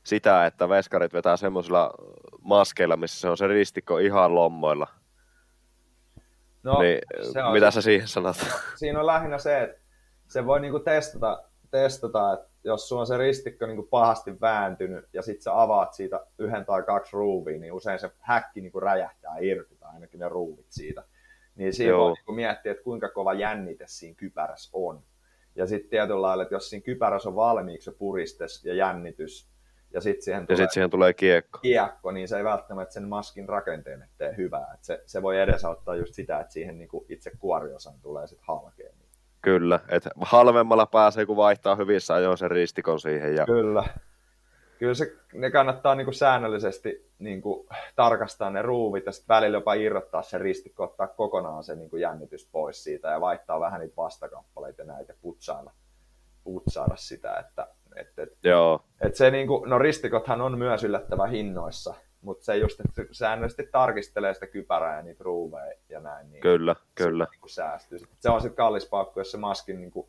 sitä, 0.04 0.46
että 0.46 0.68
veskarit 0.68 1.12
vetää 1.12 1.36
semmoisilla 1.36 1.94
maskeilla, 2.42 2.96
missä 2.96 3.20
se 3.20 3.28
on 3.28 3.36
se 3.36 3.46
ristikko 3.46 3.98
ihan 3.98 4.34
lommoilla. 4.34 4.86
No, 6.62 6.80
niin, 6.82 6.98
se 7.32 7.42
on 7.42 7.52
mitä 7.52 7.70
se- 7.70 7.74
sä 7.74 7.80
siihen 7.82 8.08
sanot? 8.08 8.36
siinä 8.74 9.00
on 9.00 9.06
lähinnä 9.06 9.38
se, 9.38 9.62
että 9.62 9.80
se 10.28 10.46
voi 10.46 10.60
niinku 10.60 10.80
testata, 10.80 11.42
testata, 11.70 12.32
että 12.32 12.48
jos 12.66 12.88
sulla 12.88 13.00
on 13.00 13.06
se 13.06 13.16
ristikko 13.18 13.66
niinku 13.66 13.82
pahasti 13.82 14.40
vääntynyt 14.40 15.04
ja 15.12 15.22
sitten 15.22 15.42
sä 15.42 15.60
avaat 15.62 15.94
siitä 15.94 16.26
yhden 16.38 16.64
tai 16.64 16.82
kaksi 16.82 17.16
ruuvia, 17.16 17.58
niin 17.58 17.72
usein 17.72 17.98
se 17.98 18.10
häkki 18.20 18.60
niinku 18.60 18.80
räjähtää 18.80 19.36
irti 19.40 19.76
tai 19.76 19.94
ainakin 19.94 20.20
ne 20.20 20.28
ruuvit 20.28 20.66
siitä. 20.68 21.02
Niin 21.54 21.72
siinä 21.72 21.90
Joo. 21.90 22.04
voi 22.04 22.12
niinku 22.12 22.32
miettiä, 22.32 22.72
että 22.72 22.84
kuinka 22.84 23.08
kova 23.08 23.34
jännite 23.34 23.84
siinä 23.88 24.14
kypärässä 24.16 24.70
on. 24.72 25.02
Ja 25.54 25.66
sitten 25.66 25.90
tietyllä 25.90 26.22
lailla, 26.22 26.42
että 26.42 26.54
jos 26.54 26.70
siinä 26.70 26.84
kypärässä 26.84 27.28
on 27.28 27.36
valmiiksi 27.36 27.84
se 27.84 27.96
puristes 27.98 28.64
ja 28.64 28.74
jännitys, 28.74 29.48
ja 29.92 30.00
sitten 30.00 30.22
siihen 30.22 30.40
Ja 30.40 30.46
tulee 30.46 30.56
sitten 30.56 30.72
siihen 30.72 30.90
tulee 30.90 31.12
kiekko. 31.12 31.58
kiekko, 31.58 32.10
niin 32.10 32.28
se 32.28 32.36
ei 32.36 32.44
välttämättä 32.44 32.94
sen 32.94 33.08
maskin 33.08 33.48
rakenteelle 33.48 34.08
tee 34.18 34.36
hyvää. 34.36 34.72
Et 34.74 34.84
se, 34.84 35.02
se 35.06 35.22
voi 35.22 35.40
edesauttaa 35.40 35.96
just 35.96 36.14
sitä, 36.14 36.40
että 36.40 36.52
siihen 36.52 36.78
niinku 36.78 37.06
itse 37.08 37.30
kuoriosaan 37.38 38.00
tulee 38.00 38.26
sitten 38.26 38.46
halkea. 38.46 38.90
Kyllä, 39.46 39.80
että 39.88 40.10
halvemmalla 40.20 40.86
pääsee, 40.86 41.26
kun 41.26 41.36
vaihtaa 41.36 41.76
hyvissä 41.76 42.14
ajoin 42.14 42.38
sen 42.38 42.50
ristikon 42.50 43.00
siihen. 43.00 43.34
Ja... 43.34 43.44
Kyllä. 43.44 43.84
Kyllä 44.78 44.94
se, 44.94 45.12
ne 45.32 45.50
kannattaa 45.50 45.94
niinku 45.94 46.12
säännöllisesti 46.12 47.10
niinku 47.18 47.66
tarkastaa 47.96 48.50
ne 48.50 48.62
ruuvit 48.62 49.06
ja 49.06 49.12
sitten 49.12 49.34
välillä 49.34 49.56
jopa 49.56 49.74
irrottaa 49.74 50.22
se 50.22 50.38
ristikko, 50.38 50.84
ottaa 50.84 51.06
kokonaan 51.06 51.64
se 51.64 51.74
niinku 51.74 51.96
jännitys 51.96 52.48
pois 52.52 52.84
siitä 52.84 53.08
ja 53.08 53.20
vaihtaa 53.20 53.60
vähän 53.60 53.80
niitä 53.80 53.96
vastakappaleita 53.96 54.82
ja 54.82 54.86
näitä 54.86 55.14
putsailla, 55.22 55.72
putsailla 56.44 56.96
sitä. 56.96 57.34
Että, 57.34 57.68
et, 57.96 58.18
et, 58.18 58.38
Joo, 58.44 58.80
et 59.00 59.14
se 59.14 59.30
niinku, 59.30 59.64
no 59.66 59.78
ristikothan 59.78 60.40
on 60.40 60.58
myös 60.58 60.84
yllättävän 60.84 61.30
hinnoissa, 61.30 61.94
mutta 62.20 62.44
se 62.44 62.56
just, 62.56 62.80
että 62.80 62.92
se 62.94 63.08
säännöllisesti 63.12 63.68
tarkistelee 63.72 64.34
sitä 64.34 64.46
kypärää 64.46 64.96
ja 64.96 65.02
niitä 65.02 65.24
ruuveja 65.24 65.72
ja 65.88 66.00
näin. 66.00 66.30
Niin 66.30 66.40
kyllä, 66.40 66.76
kyllä. 66.94 67.26
Niin 67.30 67.40
säästyy. 67.50 67.98
Sitten 67.98 68.16
Se 68.20 68.30
on 68.30 68.40
sitten 68.40 68.56
kallis 68.56 68.86
paukku, 68.86 69.20
jos 69.20 69.30
se 69.30 69.38
maskin 69.38 69.80
niin 69.80 69.90
kuin, 69.90 70.08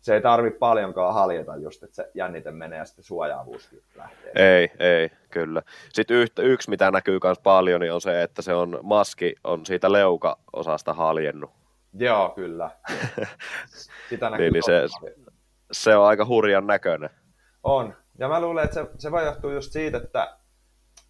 se 0.00 0.14
ei 0.14 0.20
tarvi 0.20 0.50
paljonkaan 0.50 1.14
haljeta 1.14 1.56
just, 1.56 1.82
että 1.82 1.96
se 1.96 2.10
jännite 2.14 2.50
menee 2.50 2.78
ja 2.78 2.84
sitten 2.84 3.04
suojaavuuskin 3.04 3.82
lähtee. 3.96 4.32
Ei, 4.34 4.70
ei, 4.78 5.10
kyllä. 5.30 5.62
Sitten 5.92 6.16
yhtä, 6.16 6.42
yksi, 6.42 6.70
mitä 6.70 6.90
näkyy 6.90 7.18
myös 7.24 7.38
paljon, 7.38 7.80
niin 7.80 7.92
on 7.92 8.00
se, 8.00 8.22
että 8.22 8.42
se 8.42 8.54
on 8.54 8.78
maski 8.82 9.34
on 9.44 9.66
siitä 9.66 9.92
leuka-osasta 9.92 10.92
haljennut. 10.94 11.50
Joo, 11.98 12.28
kyllä. 12.28 12.70
Sitä 14.08 14.30
näkyy 14.30 14.44
Niin, 14.44 14.52
niin 14.52 14.62
se- 14.62 14.86
paljon. 15.00 15.16
Se 15.72 15.96
on 15.96 16.06
aika 16.06 16.26
hurjan 16.26 16.66
näköinen. 16.66 17.10
On. 17.62 17.94
Ja 18.18 18.28
mä 18.28 18.40
luulen, 18.40 18.64
että 18.64 18.74
se, 18.74 18.86
se 18.98 19.10
voi 19.12 19.24
johtua 19.24 19.52
just 19.52 19.72
siitä, 19.72 19.96
että, 19.98 20.36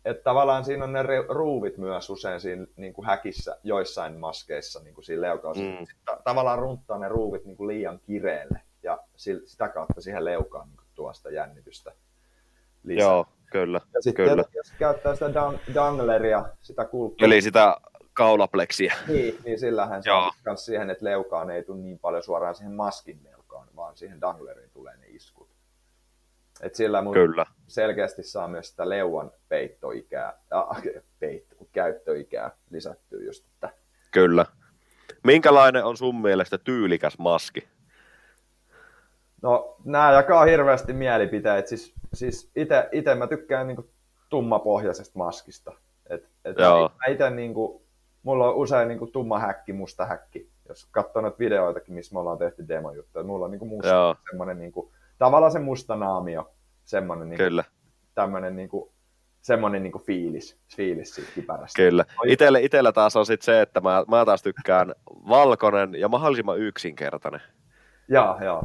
että 0.07 0.23
tavallaan 0.23 0.65
siinä 0.65 0.85
on 0.85 0.93
ne 0.93 1.03
ruuvit 1.29 1.79
myös 1.79 2.11
usein 2.11 2.41
siinä 2.41 2.67
niin 2.77 2.93
kuin 2.93 3.07
häkissä 3.07 3.57
joissain 3.63 4.15
maskeissa 4.17 4.81
niin 4.83 4.95
kuin 4.95 5.05
siinä 5.05 5.23
leukaosassa. 5.23 5.71
Mm. 5.81 5.87
Tavallaan 6.25 6.59
runttaa 6.59 6.99
ne 6.99 7.09
ruuvit 7.09 7.45
niin 7.45 7.57
kuin 7.57 7.69
liian 7.69 8.01
kireelle 8.07 8.61
ja 8.83 8.99
sitä 9.45 9.69
kautta 9.69 10.01
siihen 10.01 10.25
leukaan 10.25 10.69
niin 10.69 10.77
kuin 10.77 10.87
tuo 10.95 11.13
sitä 11.13 11.31
jännitystä 11.31 11.93
lisää. 12.85 13.09
Joo, 13.09 13.27
kyllä, 13.53 13.81
Ja 13.95 14.03
sitten 14.03 14.29
kyllä. 14.29 14.45
jos 14.55 14.73
käyttää 14.79 15.15
sitä 15.15 15.29
dang- 15.29 15.75
dangleria, 15.75 16.45
sitä 16.63 16.85
kulkua, 16.85 17.27
Eli 17.27 17.43
sitä 17.43 17.77
kaulapleksiä. 18.13 18.95
niin, 19.09 19.39
niin 19.45 19.59
sillähän 19.59 20.03
saa 20.03 20.31
myös 20.45 20.67
siihen, 20.67 20.91
että 20.91 21.05
leukaan 21.05 21.51
ei 21.51 21.63
tule 21.65 21.79
niin 21.79 21.99
paljon 21.99 22.23
suoraan 22.23 22.55
siihen 22.55 22.73
maskin 22.73 23.21
leukaan, 23.25 23.69
vaan 23.77 23.97
siihen 23.97 24.21
dangleriin 24.21 24.71
tulee 24.71 24.97
ne 24.97 25.07
iskut. 25.09 25.49
Et 26.61 26.75
sillä 26.75 27.03
mun 27.03 27.15
Kyllä, 27.15 27.47
selkeästi 27.67 28.23
saa 28.23 28.49
myös 28.49 28.69
sitä 28.69 28.89
leuan 28.89 29.31
peittoikää, 29.49 30.35
äh, 30.55 30.83
peitto, 31.21 31.57
käyttöikää 31.73 32.51
lisättyä 32.71 33.21
just, 33.23 33.47
että 33.47 33.71
kyllä. 34.11 34.47
Minkälainen 35.25 35.85
on 35.85 35.97
sun 35.97 36.23
mielestä 36.23 36.59
tyylikäs 36.59 37.19
maski? 37.19 37.69
No, 39.43 39.77
nämä 39.85 40.13
jakaa 40.13 40.45
hirveästi 40.45 40.93
mielipiteet. 40.93 41.67
Siis, 41.67 41.95
siis 42.15 42.51
ite, 42.57 42.89
ite 42.93 43.15
mä 43.15 43.27
tykkään 43.27 43.67
niinku 43.67 43.91
tummapohjaisesta 44.29 45.19
maskista. 45.19 45.73
Et, 46.11 46.29
et 46.45 46.59
Joo. 46.59 46.91
mä 46.99 47.13
ite 47.13 47.31
niinku, 47.31 47.83
mulla 48.23 48.49
on 48.49 48.55
usein 48.55 48.89
niinku 48.89 49.07
tumma 49.07 49.39
häkki, 49.39 49.73
musta 49.73 50.07
häkki. 50.07 50.51
Jos 50.69 50.89
katsoo 50.91 51.23
noita 51.23 51.39
videoitakin, 51.39 51.95
missä 51.95 52.15
me 52.15 52.21
ollaan 52.21 52.39
tehty 52.39 52.69
demojuttuja, 52.69 53.25
mulla 53.25 53.45
on 53.45 53.51
niinku 53.51 53.67
musta, 53.67 53.89
Joo. 53.89 54.17
semmonen 54.31 54.59
niinku, 54.59 54.93
tavallaan 55.19 55.53
se 55.53 55.59
musta 55.59 55.97
naamio, 55.97 56.51
semmonen 56.85 57.29
niinku, 57.29 57.45
Kyllä, 57.45 57.65
tämmönen 58.15 58.57
niinku, 58.57 58.93
semmonen 59.41 59.83
niinku 59.83 59.99
fiilis, 59.99 60.59
fiilis 60.77 61.15
siitä 61.15 61.31
kipärästä. 61.35 61.83
kyllä. 61.83 62.05
Itelle, 62.27 62.61
itellä 62.61 62.93
taas 62.93 63.17
on 63.17 63.27
sit 63.27 63.43
se, 63.43 63.61
että 63.61 63.81
mä, 63.81 64.05
mä 64.09 64.25
taas 64.25 64.43
tykkään 64.43 64.95
valkoinen 65.29 65.95
ja 65.95 66.09
mahdollisimman 66.09 66.59
yksinkertainen. 66.59 67.41
Joo, 68.09 68.39
joo. 68.45 68.63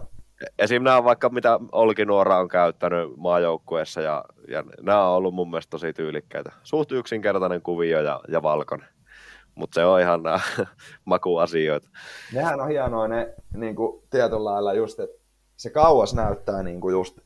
esim. 0.60 0.84
nämä 0.84 1.04
vaikka 1.04 1.30
mitä 1.30 1.60
Olki 1.72 2.06
Nuora 2.06 2.38
on 2.40 2.48
käyttänyt 2.48 3.10
maajoukkueessa 3.18 4.02
ja, 4.02 4.26
ja 4.48 4.64
nämä 4.82 5.08
on 5.10 5.16
ollut 5.18 5.34
mun 5.36 5.50
mielestä 5.50 5.70
tosi 5.70 5.94
tyylikkäitä. 5.94 6.52
Suht 6.64 6.92
yksinkertainen 6.92 7.62
kuvio 7.62 8.02
ja, 8.02 8.20
ja 8.28 8.44
valkoinen. 8.44 8.88
Mutta 9.56 9.76
se 9.76 9.86
on 9.86 10.02
ihan 10.02 10.24
nämä 10.24 10.40
makuasioita. 11.06 11.90
Nehän 12.34 12.62
on 12.62 12.68
hienoa 12.70 13.08
ne 13.08 13.34
niin 13.56 13.76
kuin 13.76 14.04
tietyllä 14.10 14.44
lailla 14.44 14.74
just, 14.74 15.00
että 15.00 15.21
se 15.62 15.70
kauas 15.70 16.14
näyttää 16.14 16.64
niin 16.64 16.82
kuin 16.82 16.94
just, 16.94 17.20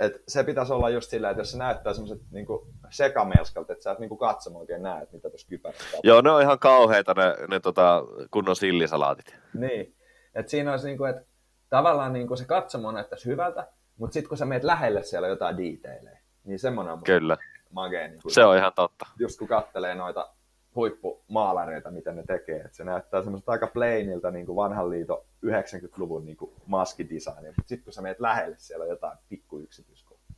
että 0.00 0.18
se 0.28 0.44
pitäisi 0.44 0.72
olla 0.72 0.90
just 0.90 1.10
sillä, 1.10 1.30
että 1.30 1.40
jos 1.40 1.50
se 1.50 1.58
näyttää 1.58 1.92
semmoiset 1.94 2.20
niin 2.30 2.46
sekamelskalta, 2.90 3.72
että 3.72 3.82
sä 3.82 3.90
et 3.90 3.98
niin 3.98 4.08
kuin 4.08 4.18
katsomaan 4.18 4.60
oikein 4.60 4.82
näe, 4.82 5.02
että 5.02 5.16
mitä 5.16 5.30
tuossa 5.30 5.48
kypärässä 5.48 5.98
Joo, 6.02 6.20
ne 6.20 6.30
on 6.30 6.42
ihan 6.42 6.58
kauheita 6.58 7.14
ne, 7.14 7.46
ne 7.48 7.60
tota, 7.60 8.02
kunnon 8.30 8.56
sillisalaatit. 8.56 9.36
Niin, 9.54 9.96
että 10.34 10.50
siinä 10.50 10.70
olisi 10.70 10.86
niin 10.86 10.98
kuin, 10.98 11.10
että 11.10 11.22
tavallaan 11.70 12.12
niin 12.12 12.26
kuin 12.28 12.38
se 12.38 12.44
katsomo 12.44 12.92
näyttäisi 12.92 13.26
hyvältä, 13.26 13.68
mutta 13.96 14.14
sitten 14.14 14.28
kun 14.28 14.38
sä 14.38 14.44
meet 14.44 14.64
lähelle 14.64 15.02
siellä 15.02 15.28
jotain 15.28 15.56
diiteilejä, 15.56 16.20
niin 16.44 16.58
semmoinen 16.58 16.92
on 16.92 17.02
Kyllä. 17.04 17.36
magee. 17.72 18.08
Niin 18.08 18.22
kuin, 18.22 18.34
Se 18.34 18.44
on 18.44 18.56
ihan 18.56 18.72
totta. 18.76 19.06
just 19.18 19.38
kun 19.38 19.48
kattelee 19.48 19.94
noita 19.94 20.28
huippumaalareita, 20.74 21.90
mitä 21.90 22.12
ne 22.12 22.22
tekee, 22.22 22.56
että 22.56 22.76
se 22.76 22.84
näyttää 22.84 23.22
semmoista 23.22 23.52
aika 23.52 23.66
plainilta 23.66 24.30
niin 24.30 24.46
kuin 24.46 24.56
vanhan 24.56 24.90
liiton 24.90 25.18
90-luvun 25.46 26.24
niin 26.26 26.36
kuin 26.36 26.50
maskidesignia, 26.66 27.52
mutta 27.56 27.68
sitten 27.68 27.84
kun 27.84 27.92
sä 27.92 28.02
meet 28.02 28.20
lähelle, 28.20 28.56
siellä 28.58 28.82
on 28.82 28.88
jotain 28.88 29.18
pikku 29.28 29.58
yksityiskohtia. 29.58 30.36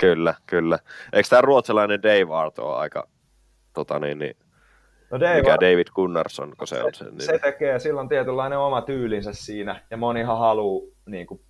Kyllä, 0.00 0.34
kyllä. 0.46 0.78
Eikö 1.12 1.28
tämä 1.28 1.42
ruotsalainen 1.42 2.02
Dave 2.02 2.34
Art 2.34 2.58
ole 2.58 2.76
aika, 2.76 3.08
tota 3.72 3.98
niin, 3.98 4.18
niin, 4.18 4.36
No 5.10 5.20
Dave, 5.20 5.36
mikä 5.36 5.56
David 5.60 5.86
Gunnarsson, 5.94 6.52
kun 6.58 6.66
se 6.66 6.82
on 6.82 6.94
se, 6.94 7.04
se 7.18 7.32
niin, 7.32 7.40
tekee 7.40 7.78
silloin 7.78 8.08
tietynlainen 8.08 8.58
oma 8.58 8.82
tyylinsä 8.82 9.32
siinä, 9.32 9.82
ja 9.90 9.96
monihan 9.96 10.38
haluaa 10.38 10.86
niin 11.06 11.26
kuin, 11.26 11.40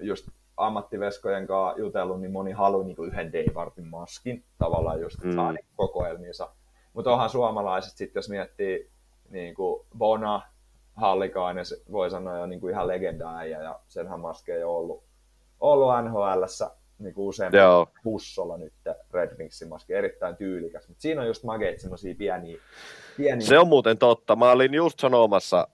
just 0.00 0.28
ammattiveskojen 0.56 1.46
kanssa 1.46 1.80
jutellut, 1.80 2.20
niin 2.20 2.32
moni 2.32 2.52
haluaa 2.52 2.86
niin 2.86 2.96
kuin 2.96 3.08
yhden 3.10 3.32
Dave 3.32 3.52
Artin 3.60 3.86
maskin, 3.86 4.44
tavallaan 4.58 5.00
just, 5.00 5.14
että 5.16 5.26
Mm. 5.28 5.34
saa 5.34 5.52
niin 5.52 5.66
kokoelmiinsa. 5.76 6.48
Mutta 6.94 7.12
onhan 7.12 7.30
suomalaiset 7.30 7.96
sitten, 7.96 8.18
jos 8.18 8.28
miettii 8.28 8.90
niin 9.30 9.54
kuin 9.54 9.86
Bona, 9.98 10.42
Hallikainen, 10.96 11.64
voi 11.92 12.10
sanoa 12.10 12.38
jo 12.38 12.46
niin 12.46 12.60
kuin 12.60 12.70
ihan 12.70 12.88
legendaäijä, 12.88 13.62
ja 13.62 13.80
senhän 13.88 14.20
maskeja 14.20 14.68
on 14.68 14.74
ollut, 14.74 15.04
ollut 15.60 15.92
NHLssä 16.04 16.70
niin 16.98 17.14
kuin 17.14 17.26
useampi 17.26 17.56
Joo. 17.56 17.86
Hussolla 18.04 18.56
nyt 18.56 18.72
Red 19.10 19.38
Wingsin 19.38 19.68
maski, 19.68 19.94
erittäin 19.94 20.36
tyylikäs. 20.36 20.88
Mutta 20.88 21.02
siinä 21.02 21.20
on 21.20 21.26
just 21.26 21.44
mageet 21.44 21.80
semmosia 21.80 22.14
pieniä, 22.18 22.58
pieniä 23.16 23.46
se 23.46 23.58
on 23.58 23.68
muuten 23.68 23.98
totta. 23.98 24.36
Mä 24.36 24.50
olin 24.50 24.74
just 24.74 25.00
sanomassa, 25.00 25.68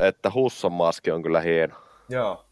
että 0.00 0.30
Husson 0.34 0.72
maski 0.72 1.10
on 1.10 1.22
kyllä 1.22 1.40
hieno. 1.40 1.74
Joo. 2.08 2.44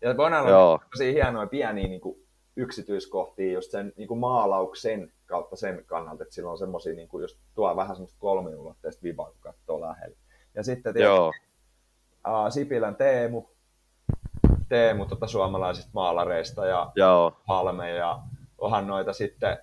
Ja 0.00 0.14
Bonalla 0.14 0.50
Joo. 0.50 0.72
on 0.72 0.78
tosi 0.90 1.14
hienoja 1.14 1.46
pieniä 1.46 1.88
niin 1.88 2.00
kuin, 2.00 2.26
yksityiskohtia 2.60 3.52
just 3.52 3.70
sen 3.70 3.92
niin 3.96 4.08
kuin 4.08 4.20
maalauksen 4.20 5.12
kautta 5.26 5.56
sen 5.56 5.84
kannalta, 5.86 6.22
että 6.22 6.34
sillä 6.34 6.50
on 6.50 6.58
semmoisia, 6.58 6.94
niin 6.94 7.08
kuin, 7.08 7.22
just 7.22 7.38
tuo 7.54 7.76
vähän 7.76 7.96
semmoista 7.96 8.18
kolmiulotteista 8.20 9.02
vibaa, 9.02 9.30
kun 9.30 9.40
katsoo 9.40 9.80
lähellä. 9.80 10.16
Ja 10.54 10.62
sitten 10.62 10.94
tietysti 10.94 11.14
Joo, 11.14 11.28
uh, 12.28 12.52
Sipilän 12.52 12.96
Teemu, 12.96 13.44
Teemu 14.68 15.06
tota, 15.06 15.26
suomalaisista 15.26 15.90
maalareista 15.94 16.66
ja 16.66 16.92
joo. 16.94 17.36
Halme 17.44 17.90
ja 17.90 18.22
onhan 18.58 18.86
noita 18.86 19.12
sitten 19.12 19.58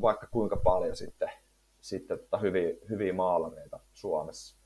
vaikka 0.00 0.26
kuinka 0.26 0.56
paljon 0.56 0.96
sitten, 0.96 1.30
sitten 1.80 2.18
tota, 2.18 2.38
hyviä, 2.38 2.70
hyviä 2.88 3.12
maalareita 3.12 3.80
Suomessa. 3.92 4.56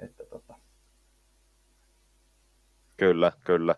Että, 0.00 0.24
tota, 0.24 0.54
Kyllä, 2.96 3.32
kyllä. 3.44 3.74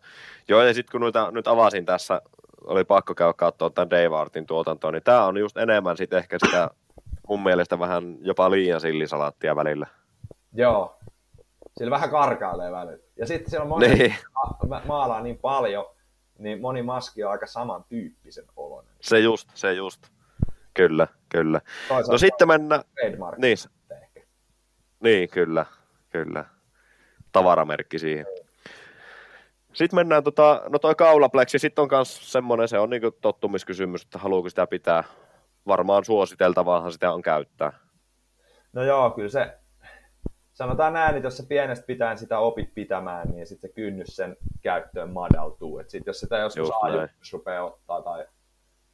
Joo, 0.48 0.62
ja 0.62 0.74
sitten 0.74 0.92
kun 0.92 1.00
noita, 1.00 1.30
nyt 1.30 1.46
avasin 1.46 1.86
tässä, 1.86 2.22
oli 2.66 2.84
pakko 2.84 3.14
käydä 3.14 3.32
katsoa 3.32 3.70
tämän 3.70 3.90
Dave 3.90 4.16
Artin 4.16 4.46
tuotantoa, 4.46 4.92
niin 4.92 5.02
tämä 5.02 5.24
on 5.26 5.36
just 5.38 5.56
enemmän 5.56 5.96
sitten 5.96 6.18
ehkä 6.18 6.36
sitä 6.46 6.70
mun 7.28 7.42
mielestä 7.42 7.78
vähän 7.78 8.16
jopa 8.20 8.50
liian 8.50 8.80
sillisalaattia 8.80 9.56
välillä. 9.56 9.86
Joo. 10.52 10.98
Sillä 11.78 11.90
vähän 11.90 12.10
karkailee 12.10 12.72
välillä. 12.72 13.02
Ja 13.16 13.26
sitten 13.26 13.50
siellä 13.50 13.62
on 13.62 13.68
moni, 13.68 13.88
Niin, 13.88 14.14
ma- 14.68 14.82
maalaa 14.86 15.20
niin 15.20 15.38
paljon, 15.38 15.84
niin 16.38 16.60
moni 16.60 16.82
maski 16.82 17.24
on 17.24 17.30
aika 17.32 17.46
samantyyppisen 17.46 18.44
oloinen. 18.56 18.92
se 19.00 19.18
just, 19.18 19.48
se 19.54 19.72
just. 19.72 20.06
Kyllä, 20.74 21.08
kyllä. 21.28 21.60
Toisaalta 21.88 22.12
No 22.12 22.18
sitten 22.18 22.48
mennään, 22.48 22.82
trademark 23.00 23.38
niin, 23.38 23.56
ehkä. 24.02 24.20
niin 25.00 25.28
kyllä, 25.28 25.66
kyllä. 26.10 26.44
Tavaramerkki 27.32 27.98
siihen. 27.98 28.26
Sitten 29.76 29.96
mennään, 29.96 30.24
tota, 30.24 30.62
no 30.68 30.78
toi 30.78 30.94
kaulapleksi, 30.94 31.58
sitten 31.58 31.82
on 31.82 31.88
myös 31.90 32.32
semmoinen, 32.32 32.68
se 32.68 32.78
on 32.78 32.90
niinku 32.90 33.10
tottumiskysymys, 33.10 34.02
että 34.02 34.18
haluuko 34.18 34.48
sitä 34.48 34.66
pitää. 34.66 35.04
Varmaan 35.66 36.04
suositeltavaahan 36.04 36.92
sitä 36.92 37.12
on 37.12 37.22
käyttää. 37.22 37.72
No 38.72 38.82
joo, 38.82 39.10
kyllä 39.10 39.28
se, 39.28 39.58
sanotaan 40.52 40.92
näin, 40.92 41.16
että 41.16 41.26
jos 41.26 41.36
sä 41.36 41.42
pienestä 41.48 41.86
pitäen 41.86 42.18
sitä 42.18 42.38
opit 42.38 42.74
pitämään, 42.74 43.28
niin 43.28 43.46
sitten 43.46 43.70
se 43.70 43.74
kynnys 43.74 44.16
sen 44.16 44.36
käyttöön 44.62 45.10
madaltuu. 45.10 45.78
Et 45.78 45.90
sit 45.90 46.06
jos 46.06 46.20
sitä 46.20 46.38
joskus 46.38 46.70
ajoitus 46.82 47.32
rupeaa 47.32 47.64
ottaa 47.64 48.02
tai, 48.02 48.26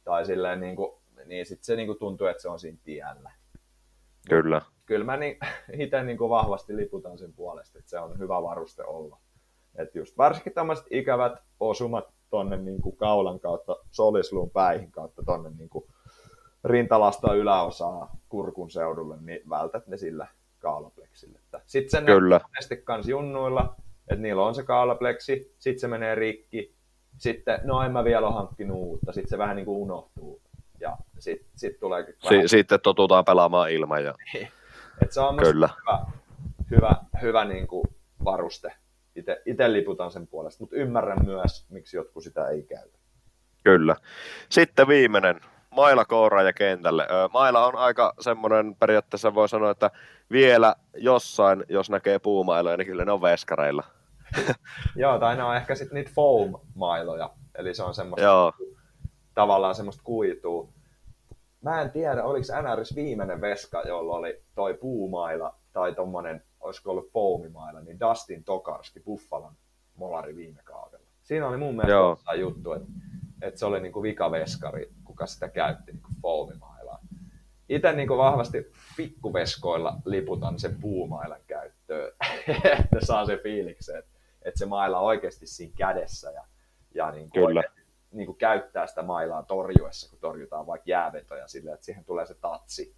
tai 0.03 0.25
silleen 0.25 0.59
niin, 0.59 0.75
kuin, 0.75 1.01
niin 1.25 1.45
sitten 1.45 1.65
se 1.65 1.75
niin 1.75 1.87
kuin 1.87 1.99
tuntuu, 1.99 2.27
että 2.27 2.41
se 2.41 2.49
on 2.49 2.59
siinä 2.59 2.77
tiellä. 2.83 3.31
Kyllä, 4.29 4.61
Kyllä 4.85 5.05
mä 5.05 5.17
niin, 5.17 5.37
itse 5.79 6.03
niin 6.03 6.17
kuin 6.17 6.29
vahvasti 6.29 6.75
liputan 6.75 7.17
sen 7.17 7.33
puolesta, 7.33 7.79
että 7.79 7.89
se 7.89 7.99
on 7.99 8.19
hyvä 8.19 8.43
varuste 8.43 8.83
olla. 8.83 9.22
Et 9.75 9.95
just 9.95 10.17
varsinkin 10.17 10.53
tämmöiset 10.53 10.85
ikävät 10.89 11.33
osumat 11.59 12.05
tonne 12.29 12.57
niin 12.57 12.81
kuin 12.81 12.97
kaulan 12.97 13.39
kautta, 13.39 13.75
solisluun 13.91 14.49
päihin 14.49 14.91
kautta 14.91 15.23
tonne 15.25 15.49
niin 15.57 15.69
kuin 15.69 15.85
rintalasta 16.63 17.33
yläosaa 17.33 18.17
kurkun 18.29 18.71
seudulle, 18.71 19.17
niin 19.21 19.49
vältät 19.49 19.87
ne 19.87 19.97
sillä 19.97 20.27
kaalapleksillä. 20.59 21.39
Sitten 21.65 21.91
sen 21.91 22.05
Kyllä. 22.05 22.39
monesti 22.43 22.77
kans 22.77 23.07
junnuilla, 23.07 23.75
että 24.07 24.21
niillä 24.21 24.45
on 24.45 24.55
se 24.55 24.63
kaalapleksi, 24.63 25.53
sitten 25.59 25.79
se 25.79 25.87
menee 25.87 26.15
rikki, 26.15 26.75
sitten 27.17 27.59
no 27.63 27.81
en 27.81 27.91
mä 27.91 28.03
vielä 28.03 28.27
ole 28.27 28.35
hankkinut 28.35 28.77
uutta, 28.77 29.11
sitten 29.11 29.29
se 29.29 29.37
vähän 29.37 29.55
niin 29.55 29.65
kuin 29.65 29.77
unohtuu. 29.77 30.41
Ja 30.79 30.97
sitten 31.19 31.47
sit 31.55 31.79
tuleekin 31.79 32.15
vähän 32.23 32.49
si- 32.49 32.57
sitten 32.57 32.79
totutaan 32.83 33.25
pelaamaan 33.25 33.71
ilman. 33.71 34.03
Ja... 34.03 34.13
et 35.03 35.11
se 35.11 35.21
on 35.21 35.37
Kyllä. 35.37 35.69
hyvä, 35.81 36.05
hyvä, 36.71 36.95
hyvä 37.21 37.45
niin 37.45 37.67
kuin 37.67 37.83
varuste. 38.25 38.73
Itse 39.45 39.73
liputan 39.73 40.11
sen 40.11 40.27
puolesta, 40.27 40.63
mutta 40.63 40.75
ymmärrän 40.75 41.25
myös, 41.25 41.65
miksi 41.69 41.97
jotkut 41.97 42.23
sitä 42.23 42.47
ei 42.47 42.63
käytä. 42.63 42.97
Kyllä. 43.63 43.95
Sitten 44.49 44.87
viimeinen, 44.87 45.41
maila 45.69 46.05
kouraan 46.05 46.45
ja 46.45 46.53
kentälle. 46.53 47.07
Maila 47.33 47.65
on 47.65 47.75
aika 47.75 48.13
semmoinen, 48.19 48.75
periaatteessa 48.75 49.35
voi 49.35 49.49
sanoa, 49.49 49.71
että 49.71 49.91
vielä 50.31 50.75
jossain, 50.97 51.63
jos 51.69 51.89
näkee 51.89 52.19
puumailoja, 52.19 52.77
niin 52.77 52.87
kyllä 52.87 53.05
ne 53.05 53.11
on 53.11 53.21
veskareilla. 53.21 53.83
Joo, 54.95 55.19
tai 55.19 55.35
ne 55.35 55.43
on 55.43 55.55
ehkä 55.55 55.75
sitten 55.75 55.95
niitä 55.95 56.11
foam-mailoja, 56.15 57.29
eli 57.57 57.73
se 57.73 57.83
on 57.83 57.93
semmoista 57.93 58.25
Joo, 58.25 58.53
tavallaan 59.33 59.75
semmoista 59.75 60.03
kuitua. 60.03 60.69
Mä 61.61 61.81
en 61.81 61.91
tiedä, 61.91 62.23
oliko 62.23 62.45
NRS 62.61 62.95
viimeinen 62.95 63.41
veska, 63.41 63.81
jolla 63.87 64.15
oli 64.15 64.41
toi 64.55 64.73
puumaila 64.73 65.55
tai 65.73 65.95
tommonen, 65.95 66.43
olisiko 66.63 66.91
ollut 66.91 67.11
foamimaila, 67.11 67.81
niin 67.81 67.99
Dustin 67.99 68.43
Tokarski 68.43 68.99
Buffalon 68.99 69.53
molari 69.95 70.35
viime 70.35 70.61
kaudella. 70.63 71.07
Siinä 71.21 71.47
oli 71.47 71.57
mun 71.57 71.75
mielestä 71.75 71.91
Joo. 71.91 72.17
juttu, 72.35 72.73
että, 72.73 72.87
että 73.41 73.59
se 73.59 73.65
oli 73.65 73.79
niinku 73.79 74.03
vikaveskari, 74.03 74.91
kuka 75.03 75.25
sitä 75.25 75.49
käytti 75.49 75.91
niinku 75.91 76.09
foamimailaa. 76.21 76.99
Itse 77.69 77.93
niinku 77.93 78.17
vahvasti 78.17 78.71
pikkuveskoilla 78.97 79.97
liputan 80.05 80.59
sen 80.59 80.77
puumailan 80.81 81.41
käyttöön, 81.47 82.11
että 82.79 83.05
saa 83.05 83.25
se 83.25 83.37
fiiliksen, 83.37 83.99
että, 83.99 84.11
että 84.41 84.59
se 84.59 84.65
maila 84.65 84.99
on 84.99 85.05
oikeasti 85.05 85.47
siinä 85.47 85.73
kädessä 85.77 86.31
ja, 86.31 86.43
ja 86.95 87.11
niinku 87.11 87.33
Kyllä. 87.33 87.47
oikeasti 87.47 87.81
niin 88.11 88.25
kuin 88.25 88.37
käyttää 88.37 88.87
sitä 88.87 89.01
mailaa 89.01 89.43
torjuessa, 89.43 90.09
kun 90.09 90.19
torjutaan 90.19 90.67
vaikka 90.67 90.89
jäävetoja 90.89 91.47
silleen, 91.47 91.73
että 91.73 91.85
siihen 91.85 92.05
tulee 92.05 92.25
se 92.25 92.33
tatsi. 92.33 92.95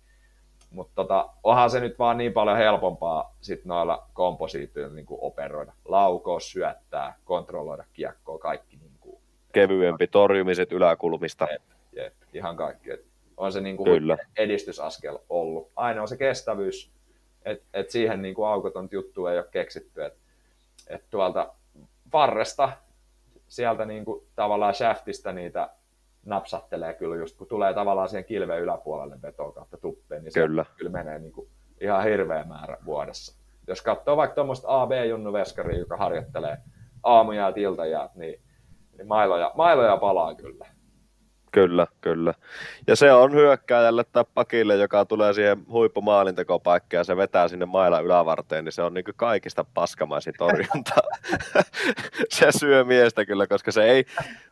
Mutta 0.76 0.92
tota, 0.96 1.30
onhan 1.44 1.70
se 1.70 1.80
nyt 1.80 2.00
vaan 2.00 2.18
niin 2.18 2.34
paljon 2.34 2.58
helpompaa 2.58 3.36
sit 3.42 3.66
noilla 3.66 4.08
komposiitioilla 4.14 4.96
niin 4.96 5.06
operoida. 5.10 5.74
Laukoa, 5.86 6.40
syöttää, 6.40 7.16
kontrolloida 7.26 7.84
kiekkoa, 7.94 8.38
kaikki 8.38 8.78
niin 8.78 8.92
kuin, 9.00 9.18
kevyempi 9.52 10.08
torjumiset 10.08 10.72
yläkulmista. 10.72 11.48
jep, 11.92 12.14
ihan 12.34 12.58
kaikki. 12.58 12.92
Et 12.92 13.06
on 13.38 13.52
se 13.52 13.62
niin 13.62 13.78
kuin 13.78 13.92
Kyllä. 13.92 14.18
edistysaskel 14.38 15.20
ollut. 15.30 15.72
Ainoa 15.76 16.02
on 16.02 16.08
se 16.08 16.18
kestävyys, 16.18 16.92
että 17.46 17.66
et 17.74 17.90
siihen 17.90 18.22
niin 18.22 18.36
kuin 18.36 18.48
aukoton 18.48 18.90
juttu 18.92 19.28
ei 19.28 19.38
ole 19.38 19.48
keksitty. 19.52 20.04
Että 20.04 20.20
et 20.88 21.04
tuolta 21.10 21.54
varresta, 22.14 22.72
sieltä 23.48 23.86
niin 23.86 24.06
kuin 24.06 24.26
tavallaan 24.36 24.74
shaftista 24.74 25.32
niitä 25.32 25.70
napsattelee 26.26 26.94
kyllä 26.94 27.16
just, 27.16 27.38
kun 27.38 27.48
tulee 27.48 27.74
tavallaan 27.74 28.10
siihen 28.10 28.26
kilven 28.26 28.62
yläpuolelle 28.62 29.22
vetoa 29.22 29.52
kautta 29.52 29.78
tuppeen, 29.78 30.24
niin 30.24 30.34
Kyllä. 30.34 30.64
se 30.64 30.70
kyllä 30.78 30.92
menee 30.92 31.20
niin 31.20 31.32
kuin 31.32 31.50
ihan 31.82 32.04
hirveä 32.04 32.44
määrä 32.44 32.78
vuodessa. 32.86 33.40
Jos 33.68 33.82
katsoo 33.82 34.18
vaikka 34.18 34.36
tuommoista 34.36 34.82
AB-junnu 34.82 35.34
veskaria, 35.34 35.80
joka 35.80 35.98
harjoittelee 35.98 36.58
aamujäät, 37.04 37.58
iltajäät, 37.58 38.16
niin, 38.16 38.42
niin 38.98 39.08
mailoja, 39.08 39.52
mailoja 39.56 39.98
palaa 39.98 40.36
kyllä. 40.36 40.66
Kyllä, 41.56 41.88
kyllä. 42.02 42.34
Ja 42.88 42.96
se 42.96 43.14
on 43.14 43.34
hyökkääjälle 43.34 44.04
tai 44.04 44.26
pakille, 44.34 44.76
joka 44.76 45.06
tulee 45.06 45.34
siihen 45.34 45.66
huippumaalintekopaikkaan 45.70 47.00
ja 47.00 47.04
se 47.04 47.18
vetää 47.18 47.48
sinne 47.48 47.66
maila 47.66 48.00
ylävarteen, 48.00 48.66
niin 48.66 48.72
se 48.72 48.82
on 48.82 48.94
niin 48.94 49.06
kaikista 49.16 49.66
paskamaisin 49.74 50.34
torjunta. 50.38 50.96
se 52.36 52.48
syö 52.50 52.84
miestä 52.84 53.26
kyllä, 53.26 53.48
koska 53.48 53.72
se 53.72 53.84
ei, 53.84 54.06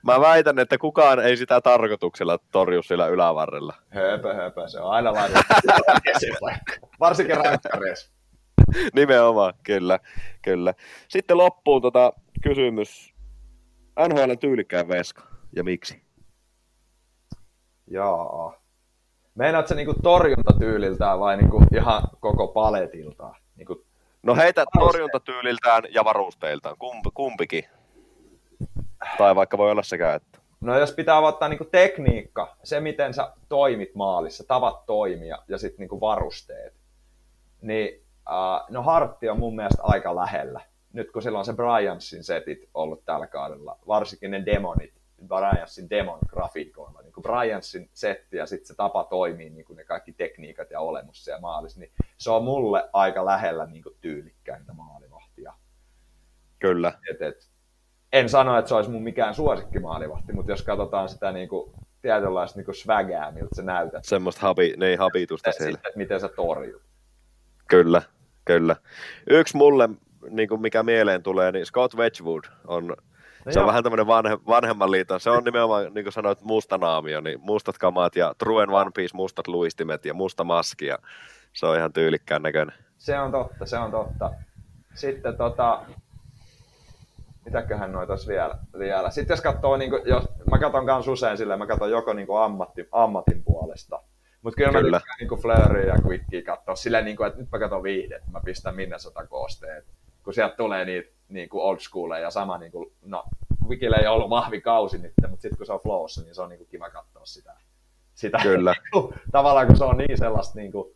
mä 0.04 0.22
väitän, 0.22 0.60
että 0.60 0.78
kukaan 0.78 1.20
ei 1.20 1.38
sitä 1.38 1.62
tarkoituksella 1.62 2.40
torju 2.52 2.84
sillä 2.84 3.08
ylävarrella. 3.08 3.74
Höpö, 3.90 4.34
höpö, 4.34 4.68
se 4.68 4.80
on 4.80 4.92
aina 4.92 5.14
laitettu 5.14 5.54
Varsinkin 7.00 7.38
rankkareissa. 7.38 8.12
Nimenomaan, 8.94 9.54
kyllä, 9.64 10.00
kyllä. 10.42 10.74
Sitten 11.08 11.38
loppuun 11.38 11.82
tota 11.82 12.14
kysymys. 12.44 13.14
NHL 14.10 14.34
tyylikkään 14.40 14.88
veska 14.88 15.24
ja 15.56 15.64
miksi? 15.64 16.03
Jaa. 17.88 18.54
Meinaat 19.36 19.68
se 19.68 19.76
niinku 19.76 19.94
torjuntatyyliltään 20.04 21.20
vai 21.20 21.38
niinku 21.38 21.64
ihan 21.76 22.04
koko 22.20 22.48
paletiltaan? 22.48 23.36
Niinku... 23.56 23.86
No 24.24 24.36
heitä 24.36 24.66
torjuntatyyliltään 24.80 25.84
ja 25.90 26.06
varusteiltaan, 26.06 26.76
Kump, 26.80 27.06
kumpikin. 27.14 27.64
Tai 29.18 29.36
vaikka 29.36 29.58
voi 29.58 29.72
olla 29.72 29.84
sekä 29.84 30.14
että. 30.14 30.40
No 30.62 30.80
jos 30.80 30.92
pitää 30.92 31.20
ottaa 31.20 31.50
niinku 31.50 31.66
tekniikka, 31.66 32.56
se 32.64 32.80
miten 32.80 33.14
sä 33.14 33.34
toimit 33.50 33.96
maalissa, 33.96 34.44
tavat 34.48 34.86
toimia 34.86 35.38
ja 35.48 35.58
sitten 35.58 35.80
niinku 35.80 36.02
varusteet, 36.02 36.74
niin 37.62 38.06
uh, 38.30 38.70
no 38.70 38.82
Hartti 38.82 39.30
on 39.30 39.40
mun 39.40 39.56
mielestä 39.56 39.84
aika 39.84 40.16
lähellä. 40.16 40.62
Nyt 40.94 41.12
kun 41.12 41.22
silloin 41.22 41.46
se 41.46 41.54
Bryansin 41.54 42.24
setit 42.24 42.70
ollut 42.74 43.06
tällä 43.06 43.28
kaudella, 43.28 43.78
varsinkin 43.88 44.32
ne 44.32 44.46
demonit, 44.46 44.94
Bryansin 45.28 45.90
demon 45.90 46.20
grafiikoilla, 46.28 47.02
niin 47.02 47.14
kuin 47.14 47.24
Bryansin 47.24 47.90
setti 47.94 48.38
ja 48.38 48.46
sitten 48.46 48.68
se 48.68 48.76
tapa 48.76 49.04
toimii, 49.04 49.50
niin 49.50 49.66
kuin 49.66 49.78
ne 49.78 49.84
kaikki 49.84 50.14
tekniikat 50.14 50.72
ja 50.72 50.80
olemus 50.80 51.24
siellä 51.24 51.42
maalissa, 51.42 51.80
niin 51.80 51.92
se 52.18 52.32
on 52.32 52.44
mulle 52.44 52.90
aika 52.94 53.26
lähellä 53.26 53.66
niin 53.66 53.84
kuin 53.84 53.96
tyylikkäintä 54.02 54.74
maalivahtia. 54.74 55.54
Kyllä. 56.60 56.94
Et, 57.12 57.22
et, 57.22 57.50
en 58.14 58.30
sano, 58.30 58.60
että 58.60 58.70
se 58.70 58.76
olisi 58.76 58.90
mun 58.90 59.04
mikään 59.04 59.36
suosikkimaalivahti, 59.36 60.34
mutta 60.34 60.52
jos 60.52 60.62
katsotaan 60.62 61.10
sitä 61.10 61.32
niin 61.32 61.50
kuin, 61.50 61.74
tietynlaista 62.02 62.60
niin 62.60 62.66
kuin 62.66 62.76
swagaa, 62.76 63.32
miltä 63.32 63.56
se 63.56 63.64
näytät. 63.64 64.06
Semmoista 64.06 64.42
habi, 64.42 64.74
ne 64.78 64.96
habitusta 64.96 65.52
sitten, 65.52 65.66
siellä. 65.66 65.78
Sitten, 65.78 65.92
miten 65.96 66.20
sä 66.20 66.30
torjut. 66.30 66.82
Kyllä, 67.68 68.02
kyllä. 68.46 68.76
Yksi 69.30 69.58
mulle, 69.58 69.90
niin 70.30 70.50
kuin 70.50 70.62
mikä 70.62 70.84
mieleen 70.84 71.24
tulee, 71.24 71.52
niin 71.52 71.66
Scott 71.66 71.96
Wedgwood 71.96 72.44
on 72.68 72.96
se 73.50 73.60
joo. 73.60 73.64
on 73.64 73.68
vähän 73.68 73.84
tämmöinen 73.84 74.08
vanhe, 74.08 74.38
vanhemman 74.48 74.92
liiton. 74.92 75.20
Se 75.20 75.30
on 75.30 75.44
nimenomaan, 75.44 75.94
niin 75.94 76.06
kuin 76.06 76.14
sanoit, 76.14 76.42
musta 76.42 76.78
naamio, 76.78 77.22
niin 77.22 77.40
mustat 77.42 77.78
kamat 77.78 78.16
ja 78.16 78.36
Truen 78.38 78.70
One 78.70 78.92
Piece, 78.96 79.16
mustat 79.16 79.48
luistimet 79.48 80.06
ja 80.06 80.14
musta 80.14 80.44
maski. 80.44 80.86
Ja 80.86 80.98
se 81.54 81.66
on 81.66 81.78
ihan 81.78 81.94
tyylikkään 81.94 82.42
näköinen. 82.42 82.76
Se 82.98 83.20
on 83.20 83.32
totta, 83.32 83.66
se 83.66 83.78
on 83.78 83.92
totta. 83.92 84.32
Sitten 84.94 85.38
tota, 85.38 85.82
mitäköhän 87.46 87.92
noita 87.92 88.14
olisi 88.14 88.28
vielä, 88.28 88.56
vielä. 88.80 89.10
Sitten 89.10 89.34
jos 89.34 89.42
katsoo, 89.42 89.78
niin 89.78 89.90
kuin, 89.90 90.02
jos, 90.06 90.24
mä 90.52 90.60
katson 90.60 90.86
kans 90.86 91.08
usein 91.08 91.38
silleen, 91.38 91.60
mä 91.60 91.68
katson 91.68 91.92
joko 91.92 92.14
niin 92.14 92.28
kuin 92.28 92.42
ammatti, 92.42 92.88
ammatin 92.92 93.44
puolesta. 93.44 94.00
Mutta 94.42 94.58
kyllä, 94.58 94.72
kyllä. 94.72 94.98
mä 94.98 95.00
tykkään 95.00 95.18
niin 95.20 95.42
Flurry 95.42 95.88
ja 95.88 95.96
Quickia 96.06 96.42
katsoa 96.44 96.76
silleen, 96.76 97.06
niin 97.06 97.18
kuin, 97.18 97.28
että 97.28 97.40
nyt 97.40 97.52
mä 97.52 97.60
katson 97.60 97.84
viihdet, 97.84 98.24
mä 98.32 98.42
pistän 98.46 98.76
minne 98.76 99.00
sata 99.00 99.28
koosteet. 99.28 99.86
Kun 100.24 100.34
sieltä 100.34 100.56
tulee 100.56 100.86
niitä 100.86 101.10
niin 101.30 101.50
kuin 101.50 101.64
old 101.64 101.80
schoolia 101.80 102.20
ja 102.20 102.32
sama, 102.32 102.58
niin 102.58 102.72
kuin, 102.72 102.92
no 103.06 103.24
Wikillä 103.68 103.98
ei 103.98 104.08
ollut 104.08 104.30
vahvi 104.30 104.62
kausi 104.62 104.98
nyt, 104.98 105.14
mutta 105.22 105.42
sitten 105.42 105.58
kun 105.58 105.66
se 105.66 105.74
on 105.74 105.80
flowssa, 105.84 106.22
niin 106.22 106.36
se 106.36 106.42
on 106.42 106.50
niin 106.50 106.58
kuin 106.58 106.68
kiva 106.68 106.90
katsoa 106.90 107.26
sitä. 107.26 107.54
sitä 108.14 108.38
Kyllä. 108.44 108.76
tavallaan 109.32 109.68
kun 109.68 109.78
se 109.78 109.84
on 109.84 109.98
niin 109.98 110.18
sellaista 110.18 110.60
niin 110.60 110.72
kuin, 110.72 110.96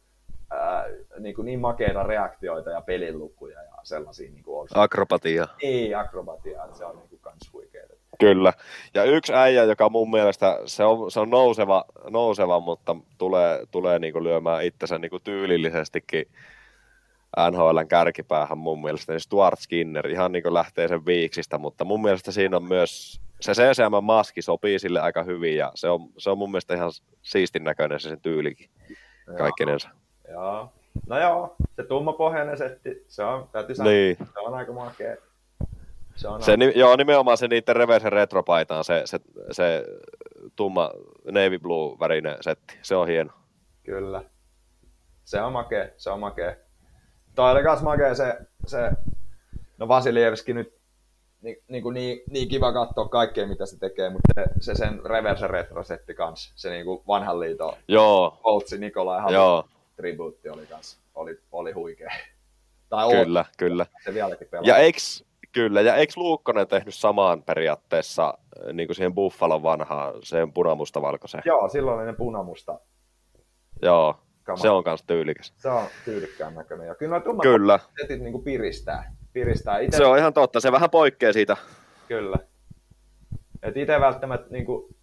ää, 0.51 0.85
niin, 1.19 1.35
kuin 1.35 1.45
niin 1.45 1.59
makeita 1.59 2.03
reaktioita 2.03 2.69
ja 2.69 2.81
pelilukuja 2.81 3.63
ja 3.63 3.71
sellaisia 3.83 4.31
niin 4.31 4.43
kuin 4.43 4.69
Akrobatia. 4.73 5.47
Ei, 5.61 5.95
akrobatia, 5.95 6.63
että 6.65 6.77
se 6.77 6.85
on 6.85 6.95
niin 6.95 7.09
kuin 7.09 7.19
kans 7.21 7.53
huikeeta. 7.53 7.93
Kyllä. 8.19 8.53
Ja 8.93 9.03
yksi 9.03 9.33
äijä, 9.33 9.63
joka 9.63 9.89
mun 9.89 10.09
mielestä, 10.09 10.59
se 10.65 10.83
on, 10.83 11.11
se 11.11 11.19
on 11.19 11.29
nouseva, 11.29 11.85
nouseva, 12.09 12.59
mutta 12.59 12.95
tulee, 13.17 13.63
tulee 13.71 13.99
niin 13.99 14.13
kuin 14.13 14.23
lyömään 14.23 14.63
itsensä 14.63 14.97
niin 14.97 15.09
kuin 15.09 15.23
tyylillisestikin 15.23 16.27
NHLn 17.51 17.87
kärkipäähän 17.87 18.57
mun 18.57 18.81
mielestä, 18.81 19.13
niin 19.13 19.19
Stuart 19.19 19.59
Skinner 19.59 20.07
ihan 20.07 20.31
niin 20.31 20.53
lähtee 20.53 20.87
sen 20.87 21.05
viiksistä, 21.05 21.57
mutta 21.57 21.85
mun 21.85 22.01
mielestä 22.01 22.31
siinä 22.31 22.57
on 22.57 22.63
myös, 22.63 23.21
se 23.41 23.51
CCM-maski 23.51 24.41
sopii 24.41 24.79
sille 24.79 24.99
aika 24.99 25.23
hyvin 25.23 25.57
ja 25.57 25.71
se 25.75 25.89
on, 25.89 25.99
se 26.17 26.29
on 26.29 26.37
mun 26.37 26.51
mielestä 26.51 26.75
ihan 26.75 26.91
siistin 27.21 27.63
näköinen 27.63 27.99
se 27.99 28.09
sen 28.09 28.21
tyylikin 28.21 28.69
kaikkinensa. 29.37 29.89
Joo. 30.31 30.73
No 31.07 31.19
joo, 31.19 31.55
se 31.75 31.83
tummapohjainen 31.83 32.57
setti, 32.57 33.05
se 33.07 33.23
on, 33.23 33.49
täytyy 33.51 33.75
sanoa, 33.75 33.91
niin. 33.91 34.17
se 34.17 34.39
on 34.39 34.53
aika 34.53 34.73
makea. 34.73 35.15
Se 36.15 36.27
on 36.27 36.43
se, 36.43 36.51
aika... 36.51 36.79
Joo, 36.79 36.95
nimenomaan 36.95 37.37
se 37.37 37.47
niiden 37.47 37.75
reverse 37.75 38.09
retropaitaan, 38.09 38.83
se, 38.83 39.01
se, 39.05 39.19
se 39.51 39.85
tumma 40.55 40.91
navy 41.31 41.59
blue 41.59 41.99
värinen 41.99 42.37
setti, 42.41 42.77
se 42.81 42.95
on 42.95 43.07
hieno. 43.07 43.31
Kyllä. 43.83 44.23
Se 45.23 45.41
on 45.41 45.53
makea, 45.53 45.87
se 45.97 46.09
on 46.09 46.19
makea. 46.19 46.55
Toi 47.37 47.51
oli 47.51 47.63
kans 47.63 47.81
makea 47.81 48.15
se, 48.15 48.37
se 48.67 48.91
no 49.77 49.87
Vasilievski 49.87 50.53
nyt 50.53 50.77
niin, 51.41 51.57
niin, 51.67 51.83
kuin 51.83 51.93
niin, 51.93 52.21
niin, 52.29 52.47
kiva 52.47 52.73
katsoa 52.73 53.07
kaikkea, 53.09 53.47
mitä 53.47 53.65
se 53.65 53.79
tekee, 53.79 54.09
mutta 54.09 54.33
se, 54.35 54.45
se 54.59 54.75
sen 54.75 55.05
reverse 55.05 55.47
retro-setti 55.47 56.13
kans, 56.13 56.53
se 56.55 56.69
niin 56.69 56.85
kuin 56.85 57.01
vanhan 57.07 57.39
liiton 57.39 57.73
Joo. 57.87 58.39
Oltsi 58.43 58.77
Nikolai 58.77 59.33
Joo. 59.33 59.65
tribuutti 59.95 60.49
oli 60.49 60.65
kans, 60.65 60.99
oli, 61.15 61.39
oli 61.51 61.71
huikea. 61.71 62.09
Tai 62.89 63.09
kyllä, 63.11 63.39
on, 63.39 63.45
kyllä. 63.57 63.85
Se 64.03 64.13
vieläkin 64.13 64.47
pelaa. 64.47 64.67
Ja 64.67 64.77
eiks, 64.77 65.25
kyllä, 65.51 65.81
ja 65.81 65.95
eikö 65.95 66.13
Luukkonen 66.15 66.67
tehnyt 66.67 66.95
samaan 66.95 67.43
periaatteessa 67.43 68.37
niin 68.73 68.87
kuin 68.87 68.95
siihen 68.95 69.15
Buffalon 69.15 69.63
vanhaan, 69.63 70.13
sen 70.23 70.53
punamusta 70.53 71.01
valkoiseen? 71.01 71.43
Joo, 71.45 71.69
silloin 71.69 71.99
oli 71.99 72.05
ne 72.05 72.13
punamusta. 72.13 72.79
Joo, 73.81 74.15
kama. 74.47 74.61
Se 74.61 74.69
on 74.69 74.83
myös 74.85 75.03
tyylikäs. 75.03 75.53
Se 75.57 75.69
on 75.69 75.87
tyylikkään 76.05 76.55
näköinen. 76.55 76.87
Ja 76.87 76.95
kyllä 76.95 77.21
nuo 77.25 77.41
kyllä. 77.41 77.79
setit 78.01 78.21
niin 78.21 78.43
piristää. 78.43 79.15
piristää. 79.33 79.79
Ite... 79.79 79.97
Se 79.97 80.05
on 80.05 80.17
ihan 80.17 80.33
totta, 80.33 80.59
se 80.59 80.71
vähän 80.71 80.89
poikkeaa 80.89 81.33
siitä. 81.33 81.57
Kyllä. 82.07 82.37
Et 83.63 83.77
itse 83.77 83.99
välttämättä 83.99 84.47
niin 84.49 84.65
kuin, 84.65 84.95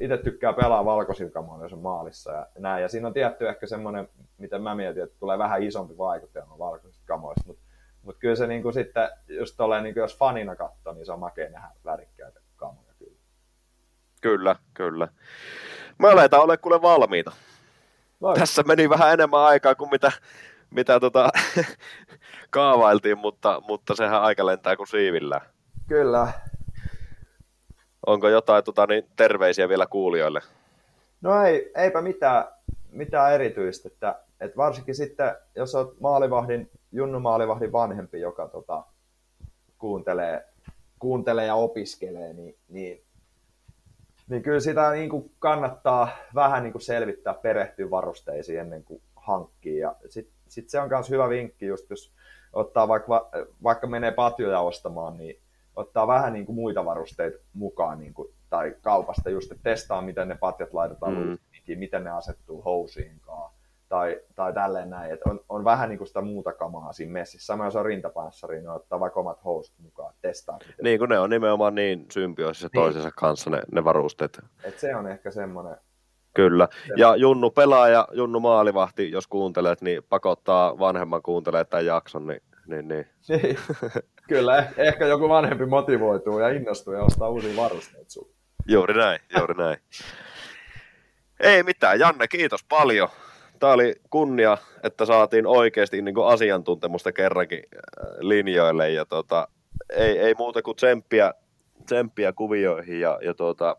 itse 0.00 0.16
tykkää 0.16 0.52
pelaa 0.52 0.84
valkoisilla 0.84 1.62
jos 1.62 1.72
on 1.72 1.78
maalissa 1.78 2.32
ja 2.32 2.46
näin. 2.58 2.82
Ja 2.82 2.88
siinä 2.88 3.06
on 3.06 3.14
tietty 3.14 3.48
ehkä 3.48 3.66
semmoinen, 3.66 4.08
mitä 4.38 4.58
mä 4.58 4.74
mietin, 4.74 5.02
että 5.02 5.16
tulee 5.20 5.38
vähän 5.38 5.62
isompi 5.62 5.98
vaikutelma 5.98 6.58
valkoisista 6.58 7.06
kamoista. 7.06 7.46
Mutta 7.46 7.62
mut 8.02 8.16
kyllä 8.18 8.36
se 8.36 8.46
niin 8.46 8.62
kuin 8.62 8.74
sitten, 8.74 9.10
just 9.28 9.54
tolleen, 9.56 9.82
niin 9.82 9.94
kuin 9.94 10.02
jos 10.02 10.18
fanina 10.18 10.56
katsoo, 10.56 10.92
niin 10.92 11.06
se 11.06 11.12
on 11.12 11.20
makea 11.20 11.50
nähdä 11.50 11.68
värikkäitä 11.84 12.40
kamoja 12.56 12.94
kyllä. 12.98 13.16
Kyllä, 14.20 14.56
kyllä. 14.74 15.08
Me 15.98 16.08
aletaan 16.08 16.42
ole 16.42 16.56
kuule 16.56 16.82
valmiita. 16.82 17.32
Vai. 18.22 18.34
Tässä 18.34 18.62
meni 18.62 18.90
vähän 18.90 19.12
enemmän 19.12 19.40
aikaa 19.40 19.74
kuin 19.74 19.90
mitä, 19.90 20.12
mitä 20.70 21.00
tota, 21.00 21.28
kaavailtiin, 22.50 23.18
mutta, 23.18 23.62
mutta 23.68 23.94
sehän 23.94 24.22
aika 24.22 24.46
lentää 24.46 24.76
kuin 24.76 24.86
siivillä. 24.86 25.40
Kyllä. 25.88 26.32
Onko 28.06 28.28
jotain 28.28 28.64
tota, 28.64 28.86
niin, 28.86 29.04
terveisiä 29.16 29.68
vielä 29.68 29.86
kuulijoille? 29.86 30.40
No 31.20 31.42
ei, 31.42 31.72
eipä 31.76 32.02
mitään, 32.02 32.44
mitään 32.90 33.32
erityistä. 33.34 33.88
Että, 33.88 34.20
että 34.40 34.56
varsinkin 34.56 34.94
sitten, 34.94 35.36
jos 35.54 35.74
olet 35.74 36.00
maalivahdin, 36.00 36.70
Junnu 36.92 37.20
maalivahdin 37.20 37.72
vanhempi, 37.72 38.20
joka 38.20 38.48
tota, 38.48 38.84
kuuntelee, 39.78 40.44
kuuntelee 40.98 41.46
ja 41.46 41.54
opiskelee, 41.54 42.32
niin, 42.32 42.56
niin 42.68 43.04
niin 44.30 44.42
kyllä 44.42 44.60
sitä 44.60 44.90
niin 44.90 45.10
kuin 45.10 45.32
kannattaa 45.38 46.08
vähän 46.34 46.62
niin 46.62 46.72
kuin 46.72 46.82
selvittää, 46.82 47.34
perehtyä 47.34 47.90
varusteisiin 47.90 48.60
ennen 48.60 48.84
kuin 48.84 49.02
hankkii. 49.16 49.78
Ja 49.78 49.96
sitten 50.08 50.34
sit 50.48 50.68
se 50.68 50.80
on 50.80 50.88
myös 50.88 51.10
hyvä 51.10 51.28
vinkki, 51.28 51.66
just 51.66 51.90
jos 51.90 52.12
ottaa 52.52 52.88
vaikka, 52.88 53.30
vaikka 53.62 53.86
menee 53.86 54.12
patjoja 54.12 54.60
ostamaan, 54.60 55.16
niin 55.16 55.40
ottaa 55.76 56.06
vähän 56.06 56.32
niin 56.32 56.46
kuin 56.46 56.56
muita 56.56 56.84
varusteita 56.84 57.38
mukaan 57.52 57.98
niin 57.98 58.14
kuin, 58.14 58.34
tai 58.50 58.74
kaupasta 58.82 59.30
just, 59.30 59.52
että 59.52 59.70
testaa, 59.70 60.02
miten 60.02 60.28
ne 60.28 60.34
patjat 60.34 60.72
laitetaan 60.72 61.14
mm. 61.14 61.38
miten 61.78 62.04
ne 62.04 62.10
asettuu 62.10 62.62
housiinkaan 62.62 63.52
tai, 63.90 64.20
tai 64.34 64.52
tälleen 64.52 64.90
näin, 64.90 65.12
että 65.12 65.30
on, 65.30 65.40
on 65.48 65.64
vähän 65.64 65.88
niin 65.88 65.98
kuin 65.98 66.08
sitä 66.08 66.20
muuta 66.20 66.52
kamaa 66.52 66.92
siinä 66.92 67.12
messissä. 67.12 67.46
Sama 67.46 67.64
jos 67.64 67.76
on 67.76 67.84
rintapanssari, 67.84 68.56
niin 68.56 68.68
ottaa 68.68 69.00
vaikka 69.00 69.20
omat 69.20 69.44
housut 69.44 69.78
mukaan, 69.78 70.14
testaa. 70.22 70.58
Miten... 70.58 70.74
Niin 70.82 70.98
kuin 70.98 71.08
ne 71.08 71.18
on 71.18 71.30
nimenomaan 71.30 71.74
niin 71.74 72.06
symbioosissa 72.12 72.68
niin. 72.72 72.82
toisensa 72.82 73.10
kanssa 73.16 73.50
ne, 73.50 73.62
ne 73.72 73.84
varusteet. 73.84 74.40
Et 74.64 74.78
se 74.78 74.96
on 74.96 75.06
ehkä 75.06 75.30
semmoinen. 75.30 75.76
Kyllä. 76.34 76.68
Ja 76.96 77.16
Junnu 77.16 77.50
pelaaja, 77.50 78.08
Junnu 78.12 78.40
maalivahti, 78.40 79.10
jos 79.10 79.26
kuuntelet, 79.26 79.80
niin 79.82 80.02
pakottaa 80.08 80.78
vanhemman 80.78 81.22
kuuntelemaan 81.22 81.66
tämän 81.66 81.86
jakson, 81.86 82.26
niin, 82.26 82.42
Niin, 82.66 82.88
niin. 82.88 83.06
Niin. 83.28 83.58
Kyllä, 84.28 84.60
eh- 84.60 84.74
ehkä 84.76 85.06
joku 85.06 85.28
vanhempi 85.28 85.66
motivoituu 85.66 86.38
ja 86.38 86.48
innostuu 86.48 86.94
ja 86.94 87.02
ostaa 87.02 87.28
uusia 87.28 87.56
varusteita 87.56 88.10
sun. 88.10 88.28
Juuri 88.68 88.94
näin, 88.94 89.20
juuri 89.38 89.54
näin. 89.54 89.76
Ei 91.40 91.62
mitään, 91.62 92.00
Janne, 92.00 92.28
kiitos 92.28 92.64
paljon. 92.64 93.08
Tämä 93.60 93.72
oli 93.72 93.94
kunnia, 94.10 94.58
että 94.82 95.04
saatiin 95.04 95.46
oikeasti 95.46 96.02
niin 96.02 96.14
kuin 96.14 96.26
asiantuntemusta 96.26 97.12
kerrankin 97.12 97.62
äh, 97.74 97.82
linjoille 98.18 98.90
ja 98.90 99.04
tota, 99.04 99.48
ei, 99.96 100.18
ei 100.18 100.34
muuta 100.38 100.62
kuin 100.62 100.76
tsemppiä, 100.76 101.34
tsemppiä 101.86 102.32
kuvioihin 102.32 103.00
ja, 103.00 103.18
ja 103.22 103.34
tota, 103.34 103.76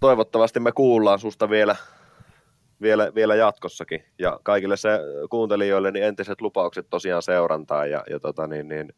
toivottavasti 0.00 0.60
me 0.60 0.72
kuullaan 0.72 1.18
susta 1.18 1.50
vielä, 1.50 1.76
vielä, 2.82 3.14
vielä 3.14 3.34
jatkossakin. 3.34 4.04
Ja 4.18 4.40
kaikille 4.42 4.76
se 4.76 4.90
kuuntelijoille 5.30 5.90
niin 5.90 6.04
entiset 6.04 6.40
lupaukset 6.40 6.86
tosiaan 6.90 7.22
seurantaa 7.22 7.86
ja, 7.86 8.04
ja 8.10 8.20
tota, 8.20 8.46
niin, 8.46 8.68
niin, 8.68 8.92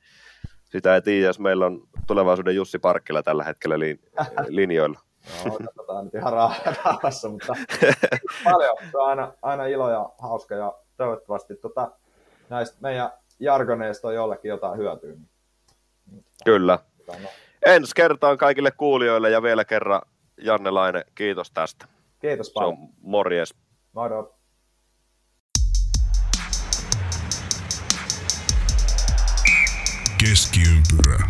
sitä 0.64 0.94
ei 0.94 1.02
tiedä, 1.02 1.26
jos 1.26 1.40
meillä 1.40 1.66
on 1.66 1.88
tulevaisuuden 2.06 2.56
Jussi 2.56 2.78
Parkkila 2.78 3.22
tällä 3.22 3.44
hetkellä 3.44 3.78
lin, 3.78 4.00
linjoilla. 4.48 5.00
No, 5.44 5.58
katsotaan 5.64 6.04
nyt 6.04 6.14
ihan 6.14 6.32
rauhassa, 6.84 7.28
mutta 7.28 7.52
paljon. 8.44 8.76
Se 8.90 8.98
on 8.98 9.08
aina, 9.08 9.32
aina 9.42 9.66
ilo 9.66 9.90
ja 9.90 10.10
hauska 10.18 10.54
ja 10.54 10.72
toivottavasti 10.96 11.56
tota, 11.56 11.90
näistä 12.48 12.76
meidän 12.80 13.10
jargoneista 13.40 14.08
on 14.08 14.14
jollekin 14.14 14.48
jotain 14.48 14.78
hyötyä. 14.78 15.10
Niin, 16.10 16.24
Kyllä. 16.44 16.78
tota, 17.06 17.18
no, 17.22 17.28
Ensi 17.66 17.92
kertaan 17.96 18.38
kaikille 18.38 18.70
kuulijoille 18.70 19.30
ja 19.30 19.42
vielä 19.42 19.64
kerran 19.64 20.00
Janne 20.40 20.70
Laine, 20.70 21.04
kiitos 21.14 21.50
tästä. 21.50 21.86
kiitos 22.20 22.46
Se 22.46 22.52
paljon. 22.52 22.72
on 22.72 22.88
morjes. 23.00 23.54
Moro. 23.92 24.34
Keskiympyrä. 30.20 31.26